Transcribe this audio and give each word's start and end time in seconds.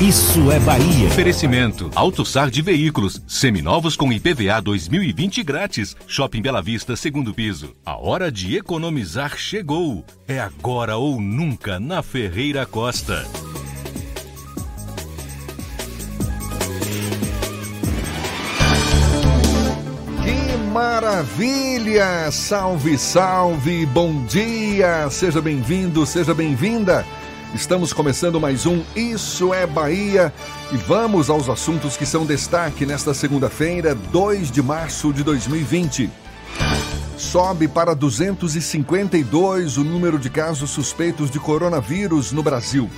Isso 0.00 0.52
é 0.52 0.60
Bahia. 0.60 1.08
Oferecimento: 1.08 1.90
AutoSar 1.92 2.50
de 2.50 2.62
veículos, 2.62 3.20
seminovos 3.26 3.96
com 3.96 4.12
IPVA 4.12 4.60
2020 4.62 5.42
grátis. 5.42 5.96
Shopping 6.06 6.40
Bela 6.40 6.62
Vista, 6.62 6.94
segundo 6.94 7.34
piso. 7.34 7.74
A 7.84 7.96
hora 7.96 8.30
de 8.30 8.56
economizar 8.56 9.36
chegou. 9.36 10.04
É 10.28 10.38
agora 10.38 10.96
ou 10.96 11.20
nunca 11.20 11.80
na 11.80 12.00
Ferreira 12.00 12.64
Costa. 12.64 13.26
Que 20.22 20.56
maravilha! 20.72 22.30
Salve, 22.30 22.96
salve! 22.96 23.84
Bom 23.86 24.24
dia! 24.26 25.10
Seja 25.10 25.42
bem-vindo, 25.42 26.06
seja 26.06 26.32
bem-vinda. 26.32 27.04
Estamos 27.54 27.94
começando 27.94 28.38
mais 28.38 28.66
um 28.66 28.84
Isso 28.94 29.54
é 29.54 29.66
Bahia 29.66 30.32
e 30.70 30.76
vamos 30.76 31.30
aos 31.30 31.48
assuntos 31.48 31.96
que 31.96 32.04
são 32.04 32.26
destaque 32.26 32.84
nesta 32.84 33.14
segunda-feira, 33.14 33.94
2 33.94 34.50
de 34.50 34.62
março 34.62 35.14
de 35.14 35.24
2020. 35.24 36.10
Sobe 37.16 37.66
para 37.66 37.94
252 37.94 39.78
o 39.78 39.84
número 39.84 40.18
de 40.18 40.28
casos 40.28 40.70
suspeitos 40.70 41.30
de 41.30 41.40
coronavírus 41.40 42.32
no 42.32 42.42
Brasil. 42.42 42.88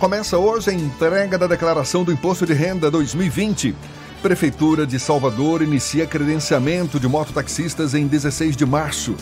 Começa 0.00 0.36
hoje 0.36 0.70
a 0.70 0.74
entrega 0.74 1.38
da 1.38 1.46
declaração 1.46 2.02
do 2.02 2.12
Imposto 2.12 2.44
de 2.44 2.52
Renda 2.52 2.90
2020. 2.90 3.76
Prefeitura 4.22 4.86
de 4.86 4.98
Salvador 4.98 5.62
inicia 5.62 6.06
credenciamento 6.06 6.98
de 6.98 7.06
mototaxistas 7.06 7.94
em 7.94 8.08
16 8.08 8.56
de 8.56 8.66
março. 8.66 9.14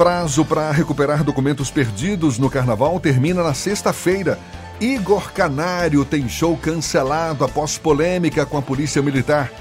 Prazo 0.00 0.46
para 0.46 0.72
recuperar 0.72 1.22
documentos 1.22 1.70
perdidos 1.70 2.38
no 2.38 2.48
carnaval 2.48 2.98
termina 2.98 3.42
na 3.42 3.52
sexta-feira. 3.52 4.38
Igor 4.80 5.30
Canário 5.30 6.06
tem 6.06 6.26
show 6.26 6.56
cancelado 6.56 7.44
após 7.44 7.76
polêmica 7.76 8.46
com 8.46 8.56
a 8.56 8.62
Polícia 8.62 9.02
Militar. 9.02 9.52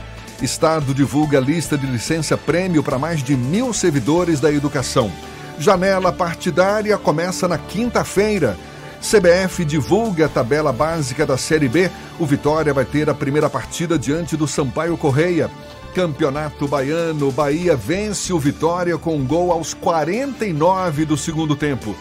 Estado 0.42 0.94
divulga 0.94 1.42
lista 1.42 1.78
de 1.78 1.86
licença 1.86 2.38
prêmio 2.38 2.82
para 2.82 2.98
mais 2.98 3.22
de 3.22 3.36
mil 3.36 3.74
servidores 3.74 4.40
da 4.40 4.50
educação. 4.50 5.12
Janela 5.60 6.14
partidária 6.14 6.98
começa 6.98 7.46
na 7.46 7.58
quinta-feira. 7.58 8.56
CBF 9.02 9.66
divulga 9.66 10.28
a 10.28 10.30
tabela 10.30 10.72
básica 10.72 11.26
da 11.26 11.38
Série 11.38 11.68
B. 11.68 11.92
O 12.18 12.26
Vitória 12.26 12.74
vai 12.74 12.86
ter 12.86 13.10
a 13.10 13.14
primeira 13.14 13.50
partida 13.50 14.00
diante 14.00 14.38
do 14.38 14.48
Sampaio 14.48 14.96
Correia. 14.96 15.52
Campeonato 15.94 16.68
Baiano, 16.68 17.32
Bahia 17.32 17.76
vence 17.76 18.32
o 18.32 18.40
Vitória 18.40 18.98
com 18.98 19.16
um 19.16 19.26
gol 19.26 19.52
aos 19.52 19.74
49 19.74 21.06
do 21.06 21.18
segundo 21.18 21.56
tempo. 21.56 21.96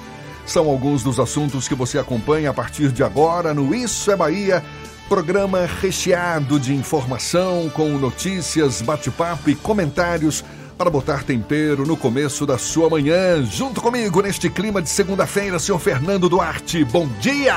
São 0.44 0.68
alguns 0.68 1.02
dos 1.02 1.18
assuntos 1.18 1.66
que 1.68 1.74
você 1.74 1.98
acompanha 1.98 2.50
a 2.50 2.54
partir 2.54 2.90
de 2.92 3.02
agora 3.02 3.52
no 3.52 3.74
Isso 3.74 4.10
é 4.10 4.16
Bahia, 4.16 4.64
programa 5.08 5.68
recheado 5.80 6.60
de 6.60 6.74
informação 6.74 7.70
com 7.70 7.88
notícias, 7.98 8.82
bate-papo 8.82 9.50
e 9.50 9.54
comentários 9.54 10.44
para 10.76 10.90
botar 10.90 11.24
tempero 11.24 11.84
no 11.84 11.96
começo 11.96 12.46
da 12.46 12.56
sua 12.56 12.88
manhã. 12.88 13.44
Junto 13.44 13.80
comigo 13.80 14.22
neste 14.22 14.48
clima 14.48 14.80
de 14.80 14.88
segunda-feira, 14.88 15.58
senhor 15.58 15.78
Fernando 15.78 16.28
Duarte. 16.28 16.84
Bom 16.84 17.08
dia! 17.20 17.56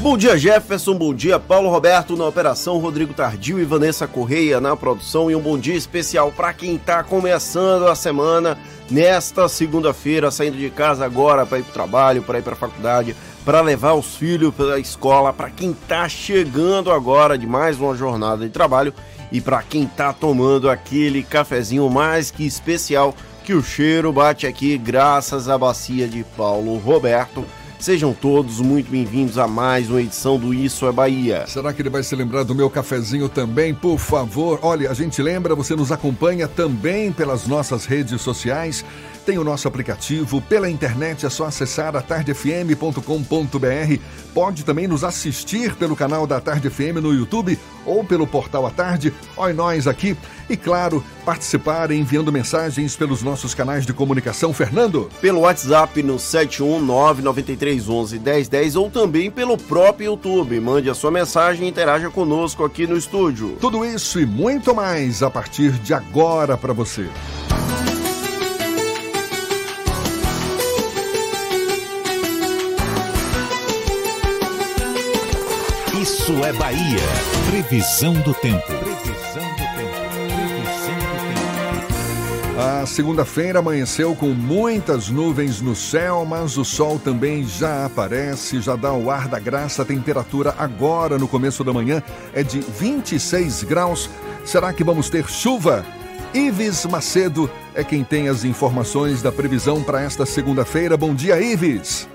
Bom 0.00 0.16
dia, 0.16 0.38
Jefferson. 0.38 0.94
Bom 0.94 1.12
dia, 1.12 1.38
Paulo 1.38 1.68
Roberto 1.68 2.16
na 2.16 2.26
operação, 2.26 2.78
Rodrigo 2.78 3.12
Tardio 3.12 3.60
e 3.60 3.64
Vanessa 3.64 4.06
Correia 4.06 4.60
na 4.60 4.76
produção. 4.76 5.30
E 5.30 5.34
um 5.34 5.40
bom 5.40 5.58
dia 5.58 5.74
especial 5.74 6.32
para 6.32 6.52
quem 6.52 6.76
está 6.76 7.02
começando 7.02 7.86
a 7.86 7.94
semana 7.94 8.56
nesta 8.90 9.48
segunda-feira, 9.48 10.30
saindo 10.30 10.56
de 10.56 10.70
casa 10.70 11.04
agora 11.04 11.44
para 11.44 11.58
ir 11.58 11.62
para 11.62 11.70
o 11.70 11.74
trabalho, 11.74 12.22
para 12.22 12.38
ir 12.38 12.42
para 12.42 12.54
a 12.54 12.56
faculdade, 12.56 13.14
para 13.44 13.60
levar 13.60 13.94
os 13.94 14.16
filhos 14.16 14.54
para 14.54 14.74
a 14.74 14.78
escola, 14.78 15.32
para 15.32 15.50
quem 15.50 15.72
está 15.72 16.08
chegando 16.08 16.90
agora 16.90 17.36
de 17.36 17.46
mais 17.46 17.78
uma 17.78 17.94
jornada 17.94 18.44
de 18.44 18.50
trabalho 18.50 18.94
e 19.30 19.40
para 19.40 19.62
quem 19.62 19.84
está 19.84 20.12
tomando 20.12 20.70
aquele 20.70 21.22
cafezinho 21.22 21.88
mais 21.90 22.30
que 22.30 22.46
especial 22.46 23.14
que 23.44 23.52
o 23.52 23.62
cheiro 23.62 24.12
bate 24.12 24.46
aqui 24.46 24.78
graças 24.78 25.48
à 25.48 25.58
bacia 25.58 26.06
de 26.06 26.24
Paulo 26.36 26.76
Roberto 26.78 27.44
Sejam 27.78 28.12
todos 28.12 28.60
muito 28.60 28.90
bem-vindos 28.90 29.38
a 29.38 29.46
mais 29.46 29.88
uma 29.88 30.02
edição 30.02 30.36
do 30.36 30.52
Isso 30.52 30.84
é 30.86 30.90
Bahia. 30.90 31.46
Será 31.46 31.72
que 31.72 31.80
ele 31.80 31.88
vai 31.88 32.02
se 32.02 32.14
lembrar 32.16 32.42
do 32.42 32.52
meu 32.52 32.68
cafezinho 32.68 33.28
também? 33.28 33.72
Por 33.72 33.98
favor, 33.98 34.58
olha, 34.62 34.90
a 34.90 34.94
gente 34.94 35.22
lembra, 35.22 35.54
você 35.54 35.76
nos 35.76 35.92
acompanha 35.92 36.48
também 36.48 37.12
pelas 37.12 37.46
nossas 37.46 37.84
redes 37.84 38.20
sociais 38.20 38.84
tem 39.28 39.36
o 39.36 39.44
nosso 39.44 39.68
aplicativo. 39.68 40.40
Pela 40.40 40.70
internet 40.70 41.26
é 41.26 41.28
só 41.28 41.44
acessar 41.44 41.94
atardefm.com.br. 41.94 44.02
Pode 44.32 44.64
também 44.64 44.88
nos 44.88 45.04
assistir 45.04 45.74
pelo 45.74 45.94
canal 45.94 46.26
da 46.26 46.40
Tarde 46.40 46.70
FM 46.70 47.02
no 47.02 47.12
YouTube 47.12 47.58
ou 47.84 48.02
pelo 48.02 48.26
portal 48.26 48.66
A 48.66 48.70
Tarde. 48.70 49.12
Oi, 49.36 49.52
nós 49.52 49.86
aqui. 49.86 50.16
E 50.48 50.56
claro, 50.56 51.04
participar 51.26 51.90
enviando 51.90 52.32
mensagens 52.32 52.96
pelos 52.96 53.22
nossos 53.22 53.52
canais 53.52 53.84
de 53.84 53.92
comunicação. 53.92 54.54
Fernando? 54.54 55.10
Pelo 55.20 55.40
WhatsApp 55.40 56.02
no 56.02 56.18
71993111010 57.76 58.80
ou 58.80 58.90
também 58.90 59.30
pelo 59.30 59.56
próprio 59.56 60.12
YouTube. 60.12 60.60
Mande 60.60 60.88
a 60.88 60.94
sua 60.94 61.10
mensagem 61.10 61.66
e 61.66 61.70
interaja 61.70 62.10
conosco 62.10 62.64
aqui 62.64 62.86
no 62.86 62.96
estúdio. 62.96 63.56
Tudo 63.60 63.84
isso 63.84 64.20
e 64.20 64.26
muito 64.26 64.74
mais 64.74 65.22
a 65.22 65.30
partir 65.30 65.72
de 65.72 65.92
agora 65.92 66.56
para 66.56 66.72
você. 66.72 67.06
Isso 76.00 76.32
é 76.44 76.52
Bahia. 76.52 76.78
Previsão 77.50 78.12
do 78.14 78.34
tempo. 78.34 78.87
A 82.60 82.84
segunda-feira 82.86 83.60
amanheceu 83.60 84.16
com 84.16 84.30
muitas 84.30 85.08
nuvens 85.08 85.60
no 85.60 85.76
céu, 85.76 86.26
mas 86.28 86.58
o 86.58 86.64
sol 86.64 86.98
também 86.98 87.46
já 87.46 87.86
aparece, 87.86 88.60
já 88.60 88.74
dá 88.74 88.92
o 88.92 89.12
ar 89.12 89.28
da 89.28 89.38
graça. 89.38 89.82
A 89.82 89.84
temperatura 89.84 90.52
agora, 90.58 91.18
no 91.18 91.28
começo 91.28 91.62
da 91.62 91.72
manhã, 91.72 92.02
é 92.34 92.42
de 92.42 92.58
26 92.58 93.62
graus. 93.62 94.10
Será 94.44 94.72
que 94.72 94.82
vamos 94.82 95.08
ter 95.08 95.28
chuva? 95.28 95.86
Ives 96.34 96.84
Macedo 96.86 97.48
é 97.76 97.84
quem 97.84 98.02
tem 98.02 98.28
as 98.28 98.42
informações 98.42 99.22
da 99.22 99.30
previsão 99.30 99.80
para 99.80 100.02
esta 100.02 100.26
segunda-feira. 100.26 100.96
Bom 100.96 101.14
dia, 101.14 101.40
Ives. 101.40 102.08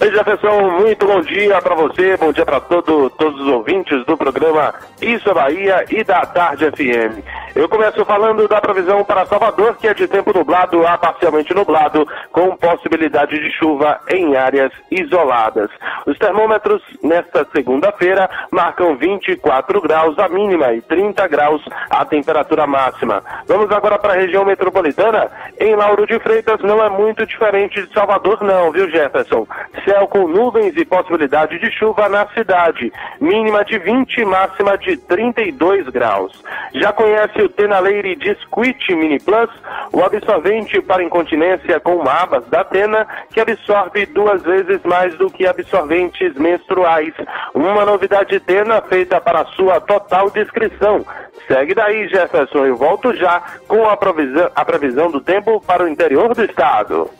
Oi, 0.00 0.10
Jefferson, 0.10 0.60
muito 0.80 1.06
bom 1.06 1.20
dia 1.20 1.62
para 1.62 1.76
você, 1.76 2.16
bom 2.16 2.32
dia 2.32 2.44
para 2.44 2.58
todo, 2.58 3.08
todos 3.10 3.40
os 3.40 3.46
ouvintes 3.46 4.04
do 4.04 4.16
programa 4.16 4.74
Isso 5.00 5.30
é 5.30 5.34
Bahia 5.34 5.84
e 5.88 6.02
da 6.02 6.26
Tarde 6.26 6.68
FM. 6.68 7.22
Eu 7.54 7.68
começo 7.68 8.04
falando 8.04 8.48
da 8.48 8.60
previsão 8.60 9.04
para 9.04 9.24
Salvador, 9.26 9.76
que 9.76 9.86
é 9.86 9.94
de 9.94 10.08
tempo 10.08 10.36
nublado 10.36 10.84
a 10.84 10.98
parcialmente 10.98 11.54
nublado, 11.54 12.04
com 12.32 12.56
possibilidade 12.56 13.38
de 13.38 13.48
chuva 13.56 14.00
em 14.10 14.36
áreas 14.36 14.72
isoladas. 14.90 15.70
Os 16.04 16.18
termômetros 16.18 16.82
nesta 17.00 17.46
segunda-feira 17.54 18.28
marcam 18.50 18.96
24 18.96 19.80
graus 19.80 20.18
a 20.18 20.28
mínima 20.28 20.72
e 20.72 20.82
30 20.82 21.28
graus 21.28 21.62
a 21.88 22.04
temperatura 22.04 22.66
máxima. 22.66 23.22
Vamos 23.46 23.70
agora 23.70 23.96
para 24.00 24.14
a 24.14 24.16
região 24.16 24.44
metropolitana. 24.44 25.30
Em 25.60 25.76
Lauro 25.76 26.04
de 26.04 26.18
Freitas 26.18 26.60
não 26.62 26.84
é 26.84 26.90
muito 26.90 27.24
diferente 27.24 27.80
de 27.80 27.94
Salvador, 27.94 28.42
não, 28.42 28.72
viu, 28.72 28.90
Jefferson? 28.90 29.46
Céu 29.84 30.08
com 30.08 30.26
nuvens 30.26 30.74
e 30.76 30.84
possibilidade 30.84 31.58
de 31.58 31.70
chuva 31.70 32.08
na 32.08 32.26
cidade. 32.28 32.92
Mínima 33.20 33.64
de 33.64 33.78
20, 33.78 34.24
máxima 34.24 34.78
de 34.78 34.96
32 34.96 35.88
graus. 35.88 36.42
Já 36.72 36.92
conhece 36.92 37.42
o 37.42 37.48
Tenaleire 37.48 38.16
Disquit 38.16 38.94
Mini 38.94 39.20
Plus, 39.20 39.50
o 39.92 40.02
absorvente 40.02 40.80
para 40.80 41.02
incontinência 41.02 41.78
com 41.80 42.02
abas 42.08 42.46
da 42.46 42.64
Tena, 42.64 43.06
que 43.30 43.40
absorve 43.40 44.06
duas 44.06 44.42
vezes 44.42 44.80
mais 44.84 45.14
do 45.16 45.30
que 45.30 45.46
absorventes 45.46 46.34
menstruais. 46.34 47.12
Uma 47.54 47.84
novidade 47.84 48.40
Tena 48.40 48.80
feita 48.82 49.20
para 49.20 49.44
sua 49.46 49.80
total 49.80 50.30
descrição. 50.30 51.04
Segue 51.46 51.74
daí, 51.74 52.08
Jefferson. 52.08 52.64
Eu 52.64 52.76
volto 52.76 53.14
já 53.14 53.42
com 53.68 53.86
a 53.86 53.96
previsão, 53.96 54.50
a 54.54 54.64
previsão 54.64 55.10
do 55.10 55.20
tempo 55.20 55.60
para 55.60 55.84
o 55.84 55.88
interior 55.88 56.34
do 56.34 56.44
estado. 56.44 57.10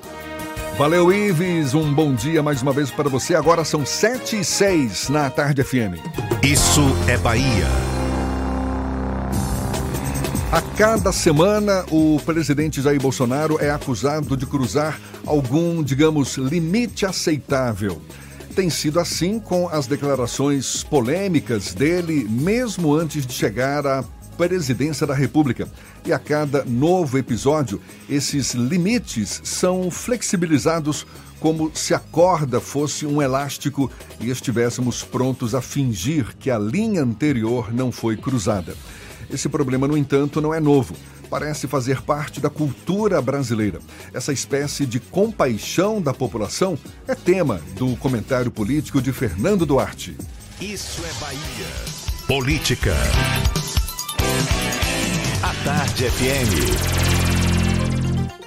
Valeu, 0.76 1.12
Ives. 1.12 1.72
Um 1.72 1.94
bom 1.94 2.12
dia 2.12 2.42
mais 2.42 2.60
uma 2.60 2.72
vez 2.72 2.90
para 2.90 3.08
você. 3.08 3.36
Agora 3.36 3.64
são 3.64 3.86
7 3.86 4.40
e 4.40 4.44
6 4.44 5.08
na 5.08 5.30
Tarde 5.30 5.62
FM. 5.62 6.02
Isso 6.42 6.82
é 7.06 7.16
Bahia. 7.16 7.66
A 10.50 10.60
cada 10.76 11.12
semana, 11.12 11.84
o 11.92 12.20
presidente 12.26 12.82
Jair 12.82 13.00
Bolsonaro 13.00 13.56
é 13.60 13.70
acusado 13.70 14.36
de 14.36 14.46
cruzar 14.46 14.98
algum, 15.24 15.80
digamos, 15.80 16.36
limite 16.38 17.06
aceitável. 17.06 18.02
Tem 18.56 18.68
sido 18.68 18.98
assim 18.98 19.38
com 19.38 19.68
as 19.68 19.86
declarações 19.86 20.82
polêmicas 20.82 21.72
dele, 21.72 22.26
mesmo 22.28 22.94
antes 22.94 23.24
de 23.24 23.32
chegar 23.32 23.86
à 23.86 24.04
presidência 24.36 25.06
da 25.06 25.14
República. 25.14 25.68
E 26.06 26.12
a 26.12 26.18
cada 26.18 26.64
novo 26.64 27.16
episódio, 27.16 27.80
esses 28.08 28.52
limites 28.52 29.40
são 29.42 29.90
flexibilizados 29.90 31.06
como 31.40 31.70
se 31.74 31.94
a 31.94 31.98
corda 31.98 32.60
fosse 32.60 33.06
um 33.06 33.22
elástico 33.22 33.90
e 34.20 34.30
estivéssemos 34.30 35.02
prontos 35.02 35.54
a 35.54 35.62
fingir 35.62 36.36
que 36.38 36.50
a 36.50 36.58
linha 36.58 37.02
anterior 37.02 37.72
não 37.72 37.90
foi 37.90 38.16
cruzada. 38.16 38.74
Esse 39.30 39.48
problema, 39.48 39.88
no 39.88 39.96
entanto, 39.96 40.40
não 40.40 40.52
é 40.52 40.60
novo. 40.60 40.94
Parece 41.30 41.66
fazer 41.66 42.02
parte 42.02 42.40
da 42.40 42.50
cultura 42.50 43.20
brasileira. 43.20 43.80
Essa 44.12 44.32
espécie 44.32 44.84
de 44.84 45.00
compaixão 45.00 46.00
da 46.00 46.12
população 46.12 46.78
é 47.08 47.14
tema 47.14 47.60
do 47.76 47.96
comentário 47.96 48.50
político 48.50 49.00
de 49.00 49.12
Fernando 49.12 49.64
Duarte. 49.64 50.16
Isso 50.60 51.02
é 51.04 51.12
Bahia. 51.20 52.04
Política. 52.26 52.94
Tarde 55.64 56.10
FM. 56.10 56.52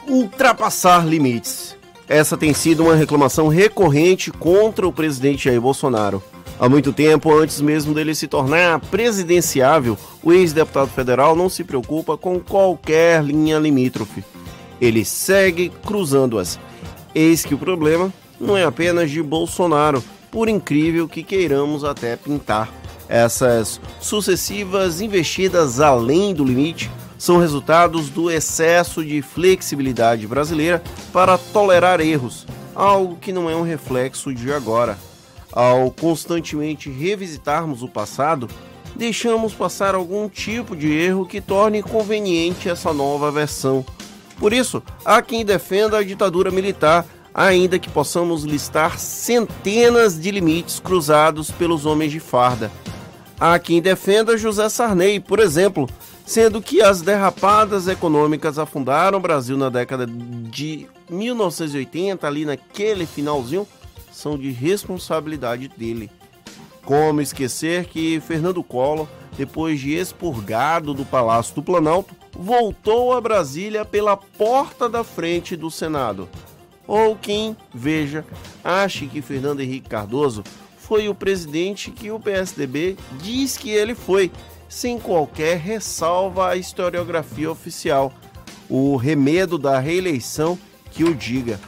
Ultrapassar 0.07 1.03
limites. 1.03 1.75
Essa 2.07 2.37
tem 2.37 2.53
sido 2.53 2.83
uma 2.83 2.93
reclamação 2.93 3.47
recorrente 3.47 4.29
contra 4.29 4.87
o 4.87 4.93
presidente 4.93 5.45
Jair 5.45 5.59
Bolsonaro. 5.59 6.21
Há 6.59 6.69
muito 6.69 6.93
tempo, 6.93 7.35
antes 7.35 7.59
mesmo 7.59 7.95
dele 7.95 8.13
se 8.13 8.27
tornar 8.27 8.79
presidenciável, 8.91 9.97
o 10.21 10.31
ex-deputado 10.31 10.89
federal 10.89 11.35
não 11.35 11.49
se 11.49 11.63
preocupa 11.63 12.15
com 12.15 12.39
qualquer 12.39 13.23
linha 13.23 13.57
limítrofe. 13.57 14.23
Ele 14.79 15.03
segue 15.03 15.71
cruzando-as. 15.87 16.59
Eis 17.15 17.43
que 17.43 17.55
o 17.55 17.57
problema 17.57 18.13
não 18.39 18.55
é 18.55 18.63
apenas 18.63 19.09
de 19.09 19.23
Bolsonaro, 19.23 20.03
por 20.29 20.47
incrível 20.47 21.07
que 21.07 21.23
queiramos 21.23 21.83
até 21.83 22.15
pintar. 22.15 22.71
Essas 23.09 23.81
sucessivas 23.99 25.01
investidas 25.01 25.79
além 25.79 26.35
do 26.35 26.45
limite 26.45 26.91
são 27.17 27.39
resultados 27.39 28.09
do 28.09 28.29
excesso 28.29 29.03
de 29.03 29.21
flexibilidade 29.21 30.27
brasileira 30.27 30.81
para 31.11 31.37
tolerar 31.37 31.99
erros, 31.99 32.45
algo 32.75 33.17
que 33.17 33.31
não 33.31 33.49
é 33.49 33.55
um 33.55 33.63
reflexo 33.63 34.33
de 34.33 34.51
agora. 34.53 34.97
Ao 35.51 35.89
constantemente 35.89 36.89
revisitarmos 36.89 37.81
o 37.81 37.87
passado, 37.87 38.47
deixamos 38.95 39.53
passar 39.53 39.95
algum 39.95 40.29
tipo 40.29 40.75
de 40.75 40.91
erro 40.91 41.25
que 41.25 41.41
torne 41.41 41.81
conveniente 41.81 42.69
essa 42.69 42.93
nova 42.93 43.31
versão. 43.31 43.85
Por 44.37 44.53
isso, 44.53 44.83
há 45.03 45.21
quem 45.21 45.43
defenda 45.43 45.97
a 45.97 46.03
ditadura 46.03 46.51
militar, 46.51 47.05
ainda 47.33 47.79
que 47.79 47.89
possamos 47.89 48.43
listar 48.43 48.99
centenas 48.99 50.19
de 50.19 50.29
limites 50.29 50.79
cruzados 50.79 51.49
pelos 51.49 51.85
homens 51.85 52.11
de 52.11 52.19
farda. 52.19 52.71
Há 53.39 53.57
quem 53.59 53.81
defenda 53.81 54.37
José 54.37 54.67
Sarney, 54.69 55.19
por 55.19 55.39
exemplo, 55.39 55.87
sendo 56.27 56.61
que 56.61 56.81
as 56.81 57.01
derrapadas 57.01 57.87
econômicas 57.87 58.59
afundaram 58.59 59.17
o 59.17 59.21
Brasil 59.21 59.57
na 59.57 59.69
década 59.69 60.05
de 60.05 60.85
1980, 61.09 62.27
ali 62.27 62.43
naquele 62.43 63.05
finalzinho, 63.05 63.65
são 64.11 64.37
de 64.37 64.51
responsabilidade 64.51 65.69
dele. 65.69 66.11
Como 66.83 67.21
esquecer 67.21 67.85
que 67.85 68.19
Fernando 68.19 68.61
Collor, 68.61 69.07
depois 69.37 69.79
de 69.79 69.93
expurgado 69.93 70.93
do 70.93 71.05
Palácio 71.05 71.55
do 71.55 71.63
Planalto, 71.63 72.13
voltou 72.37 73.13
a 73.13 73.21
Brasília 73.21 73.85
pela 73.85 74.17
porta 74.17 74.89
da 74.89 75.05
frente 75.05 75.55
do 75.55 75.71
Senado. 75.71 76.27
Ou 76.85 77.15
quem, 77.15 77.55
veja, 77.73 78.25
ache 78.61 79.07
que 79.07 79.21
Fernando 79.21 79.61
Henrique 79.61 79.87
Cardoso 79.87 80.43
foi 80.77 81.07
o 81.07 81.15
presidente 81.15 81.89
que 81.89 82.11
o 82.11 82.19
PSDB 82.19 82.97
diz 83.21 83.57
que 83.57 83.69
ele 83.69 83.95
foi, 83.95 84.31
sem 84.69 84.99
qualquer 84.99 85.57
ressalva 85.57 86.49
à 86.49 86.55
historiografia 86.55 87.49
oficial. 87.49 88.11
O 88.69 88.95
remedo 88.95 89.57
da 89.57 89.79
reeleição 89.79 90.57
que 90.91 91.03
o 91.03 91.15
diga. 91.15 91.59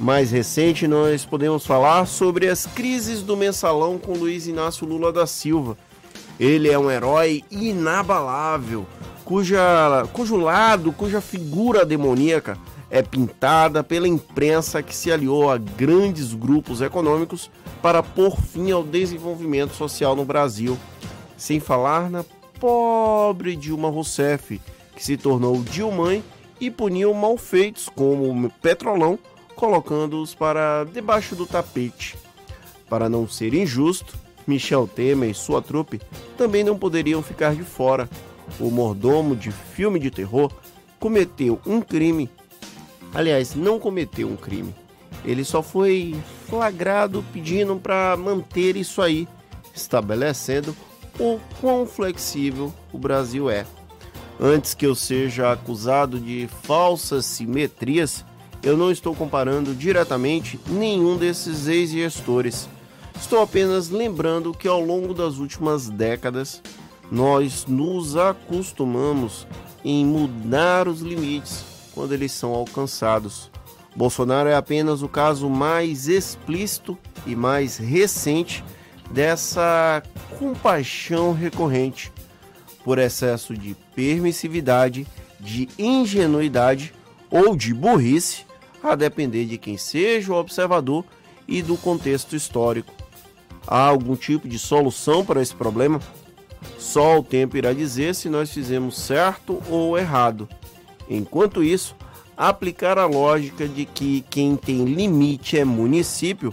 Mais 0.00 0.30
recente, 0.30 0.88
nós 0.88 1.24
podemos 1.24 1.64
falar 1.64 2.06
sobre 2.06 2.48
as 2.48 2.66
crises 2.66 3.22
do 3.22 3.36
mensalão 3.36 3.98
com 3.98 4.12
Luiz 4.12 4.46
Inácio 4.46 4.86
Lula 4.86 5.12
da 5.12 5.26
Silva. 5.26 5.76
Ele 6.38 6.68
é 6.68 6.78
um 6.78 6.90
herói 6.90 7.44
inabalável, 7.48 8.84
cuja, 9.24 10.04
cujo 10.12 10.36
lado, 10.36 10.92
cuja 10.92 11.20
figura 11.20 11.84
demoníaca 11.84 12.58
é 12.90 13.02
pintada 13.02 13.82
pela 13.82 14.06
imprensa 14.06 14.82
que 14.82 14.94
se 14.94 15.10
aliou 15.10 15.50
a 15.50 15.58
grandes 15.58 16.32
grupos 16.32 16.80
econômicos 16.80 17.50
para 17.82 18.02
pôr 18.02 18.36
fim 18.36 18.70
ao 18.70 18.84
desenvolvimento 18.84 19.74
social 19.74 20.14
no 20.14 20.24
Brasil. 20.24 20.78
Sem 21.36 21.60
falar 21.60 22.10
na 22.10 22.24
pobre 22.60 23.56
Dilma 23.56 23.88
Rousseff, 23.88 24.60
que 24.94 25.04
se 25.04 25.16
tornou 25.16 25.62
Dilmãe 25.62 26.22
e 26.60 26.70
puniu 26.70 27.12
malfeitos 27.12 27.88
como 27.88 28.30
o 28.30 28.50
Petrolão 28.50 29.18
colocando-os 29.54 30.34
para 30.34 30.84
debaixo 30.84 31.34
do 31.34 31.46
tapete. 31.46 32.16
Para 32.88 33.08
não 33.08 33.28
ser 33.28 33.54
injusto, 33.54 34.16
Michel 34.46 34.86
Temer 34.86 35.30
e 35.30 35.34
sua 35.34 35.62
trupe 35.62 36.00
também 36.36 36.62
não 36.62 36.78
poderiam 36.78 37.22
ficar 37.22 37.54
de 37.54 37.62
fora. 37.62 38.08
O 38.60 38.70
mordomo 38.70 39.34
de 39.34 39.50
filme 39.50 39.98
de 39.98 40.10
terror 40.10 40.52
cometeu 41.00 41.60
um 41.66 41.80
crime. 41.80 42.30
Aliás, 43.14 43.54
não 43.54 43.78
cometeu 43.78 44.28
um 44.28 44.36
crime. 44.36 44.74
Ele 45.24 45.44
só 45.44 45.62
foi 45.62 46.14
flagrado 46.46 47.24
pedindo 47.32 47.76
para 47.76 48.16
manter 48.16 48.76
isso 48.76 49.00
aí, 49.00 49.26
estabelecendo 49.74 50.76
o 51.18 51.38
quão 51.60 51.86
flexível 51.86 52.72
o 52.92 52.98
Brasil 52.98 53.48
é. 53.50 53.66
Antes 54.40 54.74
que 54.74 54.86
eu 54.86 54.94
seja 54.94 55.52
acusado 55.52 56.18
de 56.18 56.48
falsas 56.62 57.24
simetrias, 57.24 58.24
eu 58.62 58.76
não 58.76 58.90
estou 58.90 59.14
comparando 59.14 59.74
diretamente 59.74 60.58
nenhum 60.66 61.16
desses 61.16 61.68
ex-gestores. 61.68 62.68
Estou 63.20 63.40
apenas 63.40 63.90
lembrando 63.90 64.52
que 64.52 64.66
ao 64.66 64.80
longo 64.80 65.14
das 65.14 65.38
últimas 65.38 65.88
décadas 65.88 66.60
nós 67.10 67.66
nos 67.66 68.16
acostumamos 68.16 69.46
em 69.84 70.04
mudar 70.04 70.88
os 70.88 71.00
limites 71.00 71.64
quando 71.94 72.12
eles 72.12 72.32
são 72.32 72.52
alcançados. 72.52 73.50
Bolsonaro 73.94 74.48
é 74.48 74.56
apenas 74.56 75.02
o 75.02 75.08
caso 75.08 75.48
mais 75.48 76.08
explícito 76.08 76.98
e 77.26 77.36
mais 77.36 77.76
recente 77.76 78.64
dessa 79.10 80.02
compaixão 80.38 81.32
recorrente 81.32 82.12
por 82.84 82.98
excesso 82.98 83.56
de 83.56 83.74
permissividade, 83.94 85.06
de 85.40 85.68
ingenuidade 85.78 86.92
ou 87.30 87.56
de 87.56 87.72
burrice 87.72 88.44
a 88.82 88.94
depender 88.94 89.46
de 89.46 89.56
quem 89.56 89.78
seja 89.78 90.32
o 90.32 90.36
observador 90.36 91.04
e 91.48 91.62
do 91.62 91.76
contexto 91.76 92.36
histórico. 92.36 92.92
Há 93.66 93.86
algum 93.86 94.14
tipo 94.14 94.46
de 94.46 94.58
solução 94.58 95.24
para 95.24 95.40
esse 95.40 95.54
problema? 95.54 96.00
Só 96.78 97.18
o 97.18 97.22
tempo 97.22 97.56
irá 97.56 97.72
dizer 97.72 98.14
se 98.14 98.28
nós 98.28 98.50
fizemos 98.50 98.98
certo 98.98 99.62
ou 99.70 99.98
errado. 99.98 100.48
Enquanto 101.08 101.62
isso, 101.62 101.96
aplicar 102.36 102.98
a 102.98 103.06
lógica 103.06 103.66
de 103.66 103.84
que 103.86 104.22
quem 104.28 104.56
tem 104.56 104.84
limite 104.84 105.58
é 105.58 105.64
município 105.64 106.52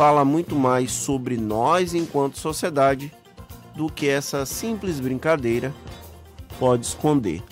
fala 0.00 0.24
muito 0.24 0.56
mais 0.56 0.92
sobre 0.92 1.36
nós 1.36 1.92
enquanto 1.92 2.38
sociedade 2.38 3.12
do 3.76 3.86
que 3.92 4.08
essa 4.08 4.46
simples 4.46 4.98
brincadeira 4.98 5.74
pode 6.58 6.86
esconder. 6.86 7.42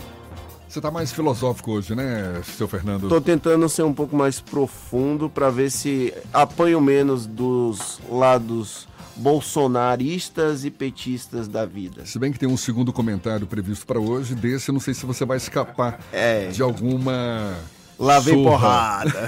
Você 0.66 0.78
está 0.78 0.90
mais 0.90 1.12
filosófico 1.12 1.72
hoje, 1.72 1.94
né, 1.94 2.40
seu 2.56 2.66
Fernando? 2.66 3.02
Estou 3.02 3.20
tentando 3.20 3.68
ser 3.68 3.82
um 3.82 3.92
pouco 3.92 4.16
mais 4.16 4.40
profundo 4.40 5.28
para 5.28 5.50
ver 5.50 5.70
se 5.70 6.14
apanho 6.32 6.80
menos 6.80 7.26
dos 7.26 8.00
lados 8.08 8.88
bolsonaristas 9.14 10.64
e 10.64 10.70
petistas 10.70 11.48
da 11.48 11.66
vida. 11.66 12.06
Se 12.06 12.18
bem 12.18 12.32
que 12.32 12.38
tem 12.38 12.48
um 12.48 12.56
segundo 12.56 12.94
comentário 12.94 13.46
previsto 13.46 13.86
para 13.86 14.00
hoje, 14.00 14.34
desse 14.34 14.70
eu 14.70 14.72
não 14.72 14.80
sei 14.80 14.94
se 14.94 15.04
você 15.04 15.26
vai 15.26 15.36
escapar 15.36 16.00
é. 16.10 16.46
de 16.46 16.62
alguma 16.62 17.58
Lá 17.98 18.20
vem 18.20 18.34
Surra. 18.34 18.50
porrada. 18.50 19.26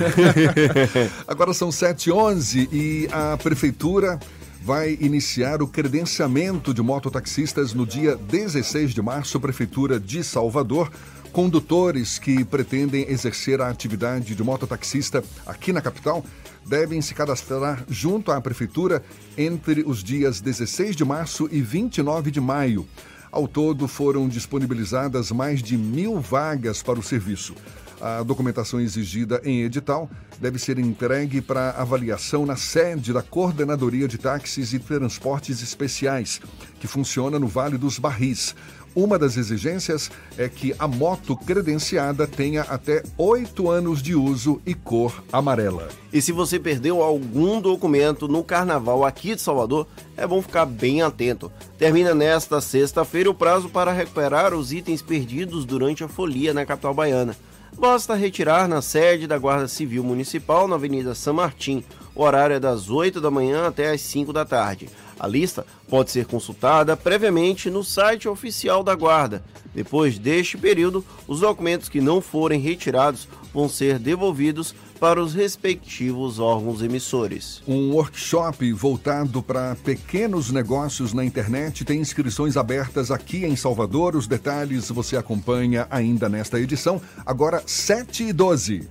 Agora 1.27 1.53
são 1.53 1.71
7h11 1.71 2.69
e 2.71 3.09
a 3.11 3.37
prefeitura 3.37 4.19
vai 4.63 4.97
iniciar 5.01 5.63
o 5.63 5.67
credenciamento 5.67 6.73
de 6.73 6.83
mototaxistas 6.83 7.73
no 7.75 7.87
dia 7.87 8.15
16 8.17 8.95
de 8.95 9.03
março, 9.03 9.41
Prefeitura 9.41 9.99
de 9.99 10.23
Salvador. 10.23 10.91
Condutores 11.33 12.19
que 12.19 12.45
pretendem 12.45 13.09
exercer 13.09 13.61
a 13.61 13.69
atividade 13.69 14.35
de 14.35 14.43
mototaxista 14.43 15.23
aqui 15.47 15.73
na 15.73 15.81
capital 15.81 16.25
devem 16.67 17.01
se 17.01 17.15
cadastrar 17.15 17.85
junto 17.89 18.33
à 18.33 18.41
Prefeitura 18.41 19.03
entre 19.39 19.83
os 19.87 20.03
dias 20.03 20.41
16 20.41 20.95
de 20.95 21.05
março 21.05 21.49
e 21.51 21.61
29 21.61 22.31
de 22.31 22.41
maio. 22.41 22.87
Ao 23.33 23.47
todo, 23.47 23.87
foram 23.87 24.29
disponibilizadas 24.29 25.31
mais 25.31 25.63
de 25.63 25.77
mil 25.77 26.21
vagas 26.21 26.83
para 26.83 26.99
o 26.99 27.03
serviço. 27.03 27.55
A 28.01 28.23
documentação 28.23 28.81
exigida 28.81 29.43
em 29.45 29.63
edital 29.63 30.09
deve 30.41 30.59
ser 30.59 30.79
entregue 30.79 31.43
para 31.43 31.73
avaliação 31.73 32.47
na 32.47 32.57
sede 32.57 33.13
da 33.13 33.23
Coordenadoria 33.23 34.09
de 34.09 34.17
Táxis 34.17 34.73
e 34.73 34.79
Transportes 34.79 35.63
Especiais, 35.63 36.41
que 36.81 36.87
funciona 36.87 37.39
no 37.39 37.47
Vale 37.47 37.77
dos 37.77 37.99
Barris. 37.99 38.55
Uma 38.95 39.19
das 39.19 39.37
exigências 39.37 40.11
é 40.37 40.49
que 40.49 40.75
a 40.79 40.89
moto 40.89 41.37
credenciada 41.37 42.27
tenha 42.27 42.63
até 42.63 43.05
oito 43.17 43.71
anos 43.71 44.03
de 44.03 44.17
uso 44.17 44.61
e 44.67 44.75
cor 44.75 45.23
amarela. 45.31 45.89
E 46.13 46.21
se 46.21 46.33
você 46.33 46.59
perdeu 46.59 47.03
algum 47.03 47.61
documento 47.61 48.27
no 48.27 48.43
carnaval 48.43 49.05
aqui 49.05 49.37
de 49.37 49.43
Salvador, 49.43 49.87
é 50.17 50.27
bom 50.27 50.43
ficar 50.43 50.65
bem 50.65 51.03
atento. 51.03 51.53
Termina 51.79 52.15
nesta 52.15 52.61
sexta-feira 52.61 53.31
o 53.31 53.35
prazo 53.35 53.69
para 53.69 53.93
recuperar 53.93 54.55
os 54.55 54.73
itens 54.73 55.03
perdidos 55.03 55.65
durante 55.65 56.03
a 56.03 56.09
folia 56.09 56.53
na 56.53 56.67
capital 56.67 56.95
baiana 56.95 57.37
basta 57.79 58.15
retirar 58.15 58.69
na 58.69 58.83
sede 58.83 59.27
da 59.27 59.39
Guarda 59.39 59.69
Civil 59.69 60.05
Municipal 60.05 60.67
na 60.67 60.77
Avenida 60.77 61.15
São 61.15 61.35
Martim. 61.35 61.85
O 62.15 62.23
horário 62.23 62.57
é 62.57 62.61
das 62.61 62.91
8 62.91 63.21
da 63.21 63.31
manhã 63.31 63.67
até 63.67 63.91
as 63.91 64.01
5 64.01 64.33
da 64.33 64.45
tarde. 64.45 64.89
A 65.19 65.27
lista 65.27 65.67
pode 65.89 66.11
ser 66.11 66.27
consultada 66.27 66.97
previamente 66.97 67.69
no 67.69 67.85
site 67.85 68.27
oficial 68.27 68.83
da 68.83 68.95
Guarda. 68.95 69.45
Depois 69.75 70.19
deste 70.19 70.57
período, 70.57 71.05
os 71.29 71.41
documentos 71.41 71.89
que 71.89 72.01
não 72.01 72.21
forem 72.21 72.61
retirados 72.61 73.29
vão 73.53 73.69
ser 73.69 73.99
devolvidos 73.99 74.75
para 75.01 75.21
os 75.21 75.33
respectivos 75.33 76.39
órgãos 76.39 76.83
emissores. 76.83 77.63
Um 77.67 77.93
workshop 77.93 78.71
voltado 78.75 79.43
para 79.43 79.75
pequenos 79.77 80.53
negócios 80.53 81.15
na 81.15 81.25
internet 81.25 81.85
tem 81.85 81.99
inscrições 81.99 82.59
abertas 82.59 83.11
aqui 83.11 83.47
em 83.47 83.57
Salvador. 83.57 84.15
Os 84.15 84.27
detalhes 84.27 84.91
você 84.91 85.17
acompanha 85.17 85.87
ainda 85.91 86.29
nesta 86.29 86.61
edição, 86.61 87.01
agora 87.25 87.63
7 87.65 88.25
e 88.25 88.33
12. 88.33 88.89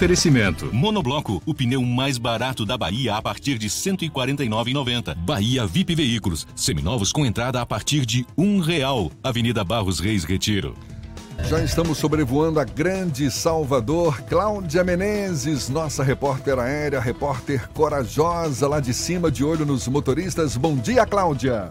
Oferecimento. 0.00 0.74
Monobloco, 0.74 1.42
o 1.44 1.52
pneu 1.52 1.82
mais 1.82 2.16
barato 2.16 2.64
da 2.64 2.78
Bahia 2.78 3.16
a 3.16 3.20
partir 3.20 3.58
de 3.58 3.66
R$ 3.66 3.72
149,90. 3.74 5.14
Bahia 5.14 5.66
VIP 5.66 5.94
Veículos, 5.94 6.46
seminovos 6.56 7.12
com 7.12 7.26
entrada 7.26 7.60
a 7.60 7.66
partir 7.66 8.06
de 8.06 8.24
um 8.34 8.60
real. 8.60 9.12
Avenida 9.22 9.62
Barros 9.62 10.00
Reis 10.00 10.24
Retiro. 10.24 10.74
Já 11.50 11.62
estamos 11.62 11.98
sobrevoando 11.98 12.58
a 12.58 12.64
grande 12.64 13.30
Salvador. 13.30 14.22
Cláudia 14.22 14.82
Menezes, 14.82 15.68
nossa 15.68 16.02
repórter 16.02 16.58
aérea, 16.58 16.98
repórter 16.98 17.68
corajosa 17.68 18.66
lá 18.66 18.80
de 18.80 18.94
cima, 18.94 19.30
de 19.30 19.44
olho 19.44 19.66
nos 19.66 19.86
motoristas. 19.86 20.56
Bom 20.56 20.76
dia, 20.76 21.04
Cláudia. 21.04 21.70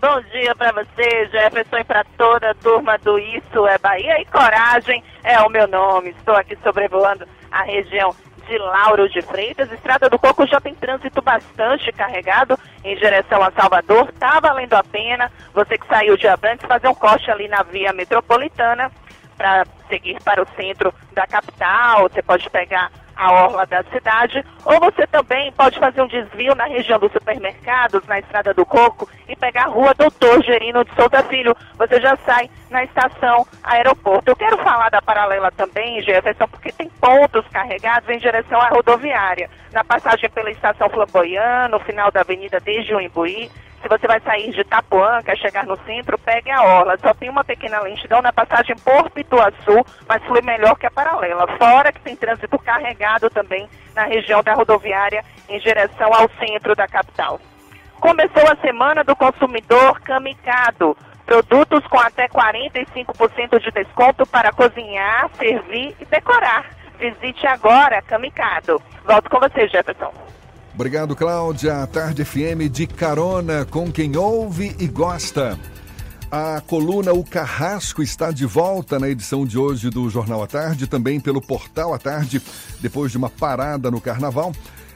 Bom 0.00 0.20
dia 0.30 0.54
para 0.54 0.70
você, 0.70 1.26
Jefferson, 1.26 1.78
e 1.78 1.84
para 1.84 2.04
toda 2.16 2.52
a 2.52 2.54
turma 2.54 2.96
do 2.98 3.18
Isso 3.18 3.66
é 3.66 3.76
Bahia. 3.78 4.20
E 4.20 4.24
Coragem 4.26 5.02
é 5.24 5.40
o 5.40 5.48
meu 5.48 5.66
nome. 5.66 6.10
Estou 6.10 6.36
aqui 6.36 6.56
sobrevoando 6.62 7.26
a 7.50 7.64
região 7.64 8.14
de 8.46 8.56
Lauro 8.58 9.08
de 9.08 9.20
Freitas. 9.22 9.72
Estrada 9.72 10.08
do 10.08 10.16
Coco 10.16 10.46
já 10.46 10.60
tem 10.60 10.72
trânsito 10.72 11.20
bastante 11.20 11.90
carregado 11.90 12.56
em 12.84 12.94
direção 12.94 13.42
a 13.42 13.50
Salvador. 13.50 14.12
Tá 14.20 14.38
valendo 14.38 14.74
a 14.74 14.84
pena 14.84 15.32
você 15.52 15.76
que 15.76 15.88
saiu 15.88 16.16
de 16.16 16.28
Abrantes 16.28 16.64
fazer 16.64 16.86
um 16.86 16.94
corte 16.94 17.28
ali 17.28 17.48
na 17.48 17.64
via 17.64 17.92
metropolitana 17.92 18.92
para 19.36 19.66
seguir 19.88 20.22
para 20.22 20.40
o 20.40 20.46
centro 20.54 20.94
da 21.12 21.26
capital. 21.26 22.02
Você 22.02 22.22
pode 22.22 22.48
pegar 22.50 22.92
a 23.18 23.32
orla 23.32 23.66
da 23.66 23.82
cidade, 23.84 24.44
ou 24.64 24.78
você 24.78 25.04
também 25.08 25.50
pode 25.52 25.76
fazer 25.78 26.00
um 26.00 26.06
desvio 26.06 26.54
na 26.54 26.66
região 26.66 27.00
dos 27.00 27.10
supermercados, 27.10 28.06
na 28.06 28.20
Estrada 28.20 28.54
do 28.54 28.64
Coco, 28.64 29.08
e 29.28 29.34
pegar 29.34 29.64
a 29.64 29.68
rua 29.68 29.92
Doutor 29.92 30.42
Gerino 30.44 30.84
de 30.84 30.94
Souza 30.94 31.22
Filho. 31.24 31.54
Você 31.76 32.00
já 32.00 32.16
sai 32.24 32.48
na 32.70 32.84
estação 32.84 33.44
aeroporto. 33.64 34.30
Eu 34.30 34.36
quero 34.36 34.56
falar 34.58 34.88
da 34.90 35.02
paralela 35.02 35.50
também, 35.50 36.00
Jefferson, 36.02 36.46
porque 36.46 36.70
tem 36.70 36.88
pontos 36.88 37.44
carregados 37.48 38.08
em 38.08 38.18
direção 38.18 38.60
à 38.60 38.68
rodoviária. 38.68 39.50
Na 39.72 39.82
passagem 39.82 40.30
pela 40.30 40.50
estação 40.52 40.88
Flamboyant, 40.88 41.70
no 41.70 41.80
final 41.80 42.12
da 42.12 42.20
avenida 42.20 42.60
desde 42.60 42.94
o 42.94 43.00
Imbuí, 43.00 43.50
se 43.80 43.88
você 43.88 44.06
vai 44.06 44.20
sair 44.20 44.50
de 44.50 44.60
Itapuã, 44.60 45.22
quer 45.22 45.36
chegar 45.38 45.64
no 45.64 45.76
centro, 45.84 46.18
pegue 46.18 46.50
a 46.50 46.62
orla. 46.62 46.98
Só 46.98 47.14
tem 47.14 47.30
uma 47.30 47.44
pequena 47.44 47.80
lentidão 47.80 48.20
na 48.20 48.32
passagem 48.32 48.76
por 48.76 49.10
Pituaçu, 49.10 49.84
mas 50.08 50.22
flui 50.24 50.42
melhor 50.42 50.76
que 50.76 50.86
a 50.86 50.90
paralela. 50.90 51.46
Fora 51.56 51.92
que 51.92 52.00
tem 52.00 52.16
trânsito 52.16 52.58
carregado 52.58 53.30
também 53.30 53.68
na 53.94 54.04
região 54.04 54.42
da 54.42 54.54
rodoviária 54.54 55.24
em 55.48 55.58
direção 55.60 56.12
ao 56.12 56.28
centro 56.38 56.74
da 56.74 56.88
capital. 56.88 57.40
Começou 58.00 58.50
a 58.50 58.56
semana 58.56 59.04
do 59.04 59.14
consumidor 59.14 60.00
Camicado. 60.00 60.96
Produtos 61.24 61.86
com 61.88 61.98
até 61.98 62.26
45% 62.28 63.60
de 63.60 63.70
desconto 63.70 64.26
para 64.26 64.52
cozinhar, 64.52 65.28
servir 65.36 65.94
e 66.00 66.04
decorar. 66.04 66.66
Visite 66.98 67.46
agora 67.46 68.02
Camicado. 68.02 68.80
Volto 69.04 69.30
com 69.30 69.38
você, 69.38 69.68
Jefferson. 69.68 70.27
Obrigado, 70.78 71.16
Cláudia. 71.16 71.84
Tarde 71.88 72.24
FM 72.24 72.70
de 72.70 72.86
carona 72.86 73.64
com 73.64 73.90
quem 73.90 74.16
ouve 74.16 74.76
e 74.78 74.86
gosta. 74.86 75.58
A 76.30 76.62
coluna 76.64 77.12
O 77.12 77.24
Carrasco 77.24 78.00
está 78.00 78.30
de 78.30 78.46
volta 78.46 78.96
na 78.96 79.08
edição 79.08 79.44
de 79.44 79.58
hoje 79.58 79.90
do 79.90 80.08
Jornal 80.08 80.40
à 80.40 80.46
Tarde, 80.46 80.86
também 80.86 81.18
pelo 81.18 81.42
Portal 81.42 81.92
à 81.92 81.98
Tarde, 81.98 82.40
depois 82.80 83.10
de 83.10 83.18
uma 83.18 83.28
parada 83.28 83.90
no 83.90 84.00
Carnaval. 84.00 84.52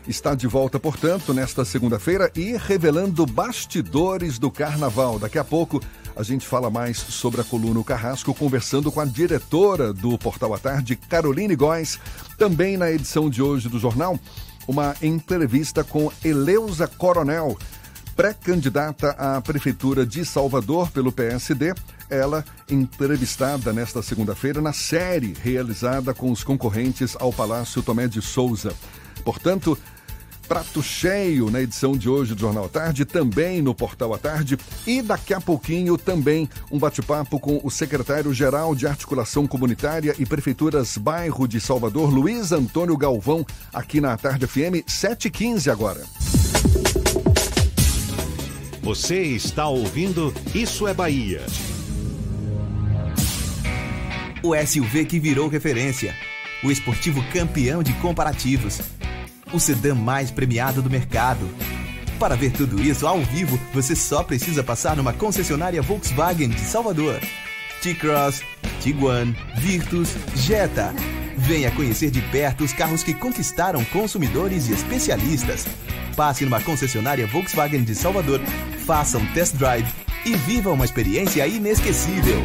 Está 0.06 0.36
de 0.36 0.46
volta, 0.46 0.78
portanto, 0.78 1.34
nesta 1.34 1.64
segunda-feira 1.64 2.30
e 2.36 2.56
revelando 2.56 3.26
bastidores 3.26 4.38
do 4.38 4.52
Carnaval. 4.52 5.18
Daqui 5.18 5.36
a 5.36 5.44
pouco 5.44 5.82
a 6.14 6.22
gente 6.22 6.46
fala 6.46 6.70
mais 6.70 6.96
sobre 6.96 7.40
a 7.40 7.44
coluna 7.44 7.80
O 7.80 7.84
Carrasco, 7.84 8.32
conversando 8.32 8.92
com 8.92 9.00
a 9.00 9.04
diretora 9.04 9.92
do 9.92 10.16
Portal 10.16 10.54
à 10.54 10.58
Tarde, 10.58 10.94
Caroline 10.94 11.56
Góes. 11.56 11.98
Também 12.38 12.76
na 12.76 12.88
edição 12.88 13.28
de 13.28 13.42
hoje 13.42 13.68
do 13.68 13.80
jornal, 13.80 14.16
uma 14.66 14.94
entrevista 15.02 15.82
com 15.82 16.10
Eleusa 16.24 16.86
Coronel, 16.86 17.56
pré-candidata 18.14 19.10
à 19.18 19.40
Prefeitura 19.40 20.06
de 20.06 20.24
Salvador 20.24 20.90
pelo 20.90 21.12
PSD. 21.12 21.74
Ela 22.10 22.44
entrevistada 22.70 23.72
nesta 23.72 24.02
segunda-feira 24.02 24.60
na 24.60 24.72
série 24.72 25.34
realizada 25.42 26.12
com 26.12 26.30
os 26.30 26.44
concorrentes 26.44 27.16
ao 27.18 27.32
Palácio 27.32 27.82
Tomé 27.82 28.06
de 28.06 28.20
Souza. 28.20 28.74
Portanto, 29.24 29.78
prato 30.46 30.82
cheio 30.82 31.50
na 31.50 31.60
edição 31.60 31.96
de 31.96 32.08
hoje 32.08 32.34
do 32.34 32.40
Jornal 32.40 32.66
à 32.66 32.68
Tarde, 32.68 33.04
também 33.04 33.62
no 33.62 33.74
Portal 33.74 34.12
à 34.12 34.18
Tarde 34.18 34.58
e 34.86 35.00
daqui 35.00 35.32
a 35.32 35.40
pouquinho 35.40 35.96
também 35.96 36.48
um 36.70 36.78
bate-papo 36.78 37.38
com 37.38 37.60
o 37.62 37.70
secretário-geral 37.70 38.74
de 38.74 38.86
Articulação 38.86 39.46
Comunitária 39.46 40.14
e 40.18 40.26
Prefeituras 40.26 40.96
Bairro 40.98 41.46
de 41.46 41.60
Salvador, 41.60 42.10
Luiz 42.12 42.52
Antônio 42.52 42.96
Galvão, 42.96 43.46
aqui 43.72 44.00
na 44.00 44.16
Tarde 44.16 44.46
FM 44.46 44.86
715 44.86 45.70
agora. 45.70 46.02
Você 48.82 49.22
está 49.22 49.68
ouvindo 49.68 50.34
Isso 50.54 50.88
é 50.88 50.92
Bahia. 50.92 51.40
O 54.42 54.56
SUV 54.56 55.04
que 55.04 55.20
virou 55.20 55.48
referência. 55.48 56.14
O 56.64 56.70
esportivo 56.70 57.22
campeão 57.32 57.82
de 57.82 57.92
comparativos 57.94 58.80
o 59.52 59.60
sedã 59.60 59.94
mais 59.94 60.30
premiado 60.30 60.82
do 60.82 60.90
mercado. 60.90 61.48
Para 62.18 62.36
ver 62.36 62.52
tudo 62.52 62.80
isso 62.80 63.06
ao 63.06 63.20
vivo, 63.20 63.58
você 63.72 63.96
só 63.96 64.22
precisa 64.22 64.62
passar 64.62 64.96
numa 64.96 65.12
concessionária 65.12 65.82
Volkswagen 65.82 66.50
de 66.50 66.60
Salvador. 66.60 67.20
T-Cross, 67.82 68.42
Tiguan, 68.80 69.34
Virtus, 69.58 70.10
Jetta. 70.36 70.94
Venha 71.36 71.70
conhecer 71.72 72.10
de 72.10 72.20
perto 72.20 72.62
os 72.62 72.72
carros 72.72 73.02
que 73.02 73.12
conquistaram 73.12 73.84
consumidores 73.86 74.68
e 74.68 74.72
especialistas. 74.72 75.66
Passe 76.14 76.44
numa 76.44 76.60
concessionária 76.60 77.26
Volkswagen 77.26 77.82
de 77.82 77.94
Salvador, 77.94 78.40
faça 78.86 79.18
um 79.18 79.26
test 79.32 79.56
drive 79.56 79.88
e 80.24 80.36
viva 80.36 80.70
uma 80.70 80.84
experiência 80.84 81.46
inesquecível. 81.46 82.40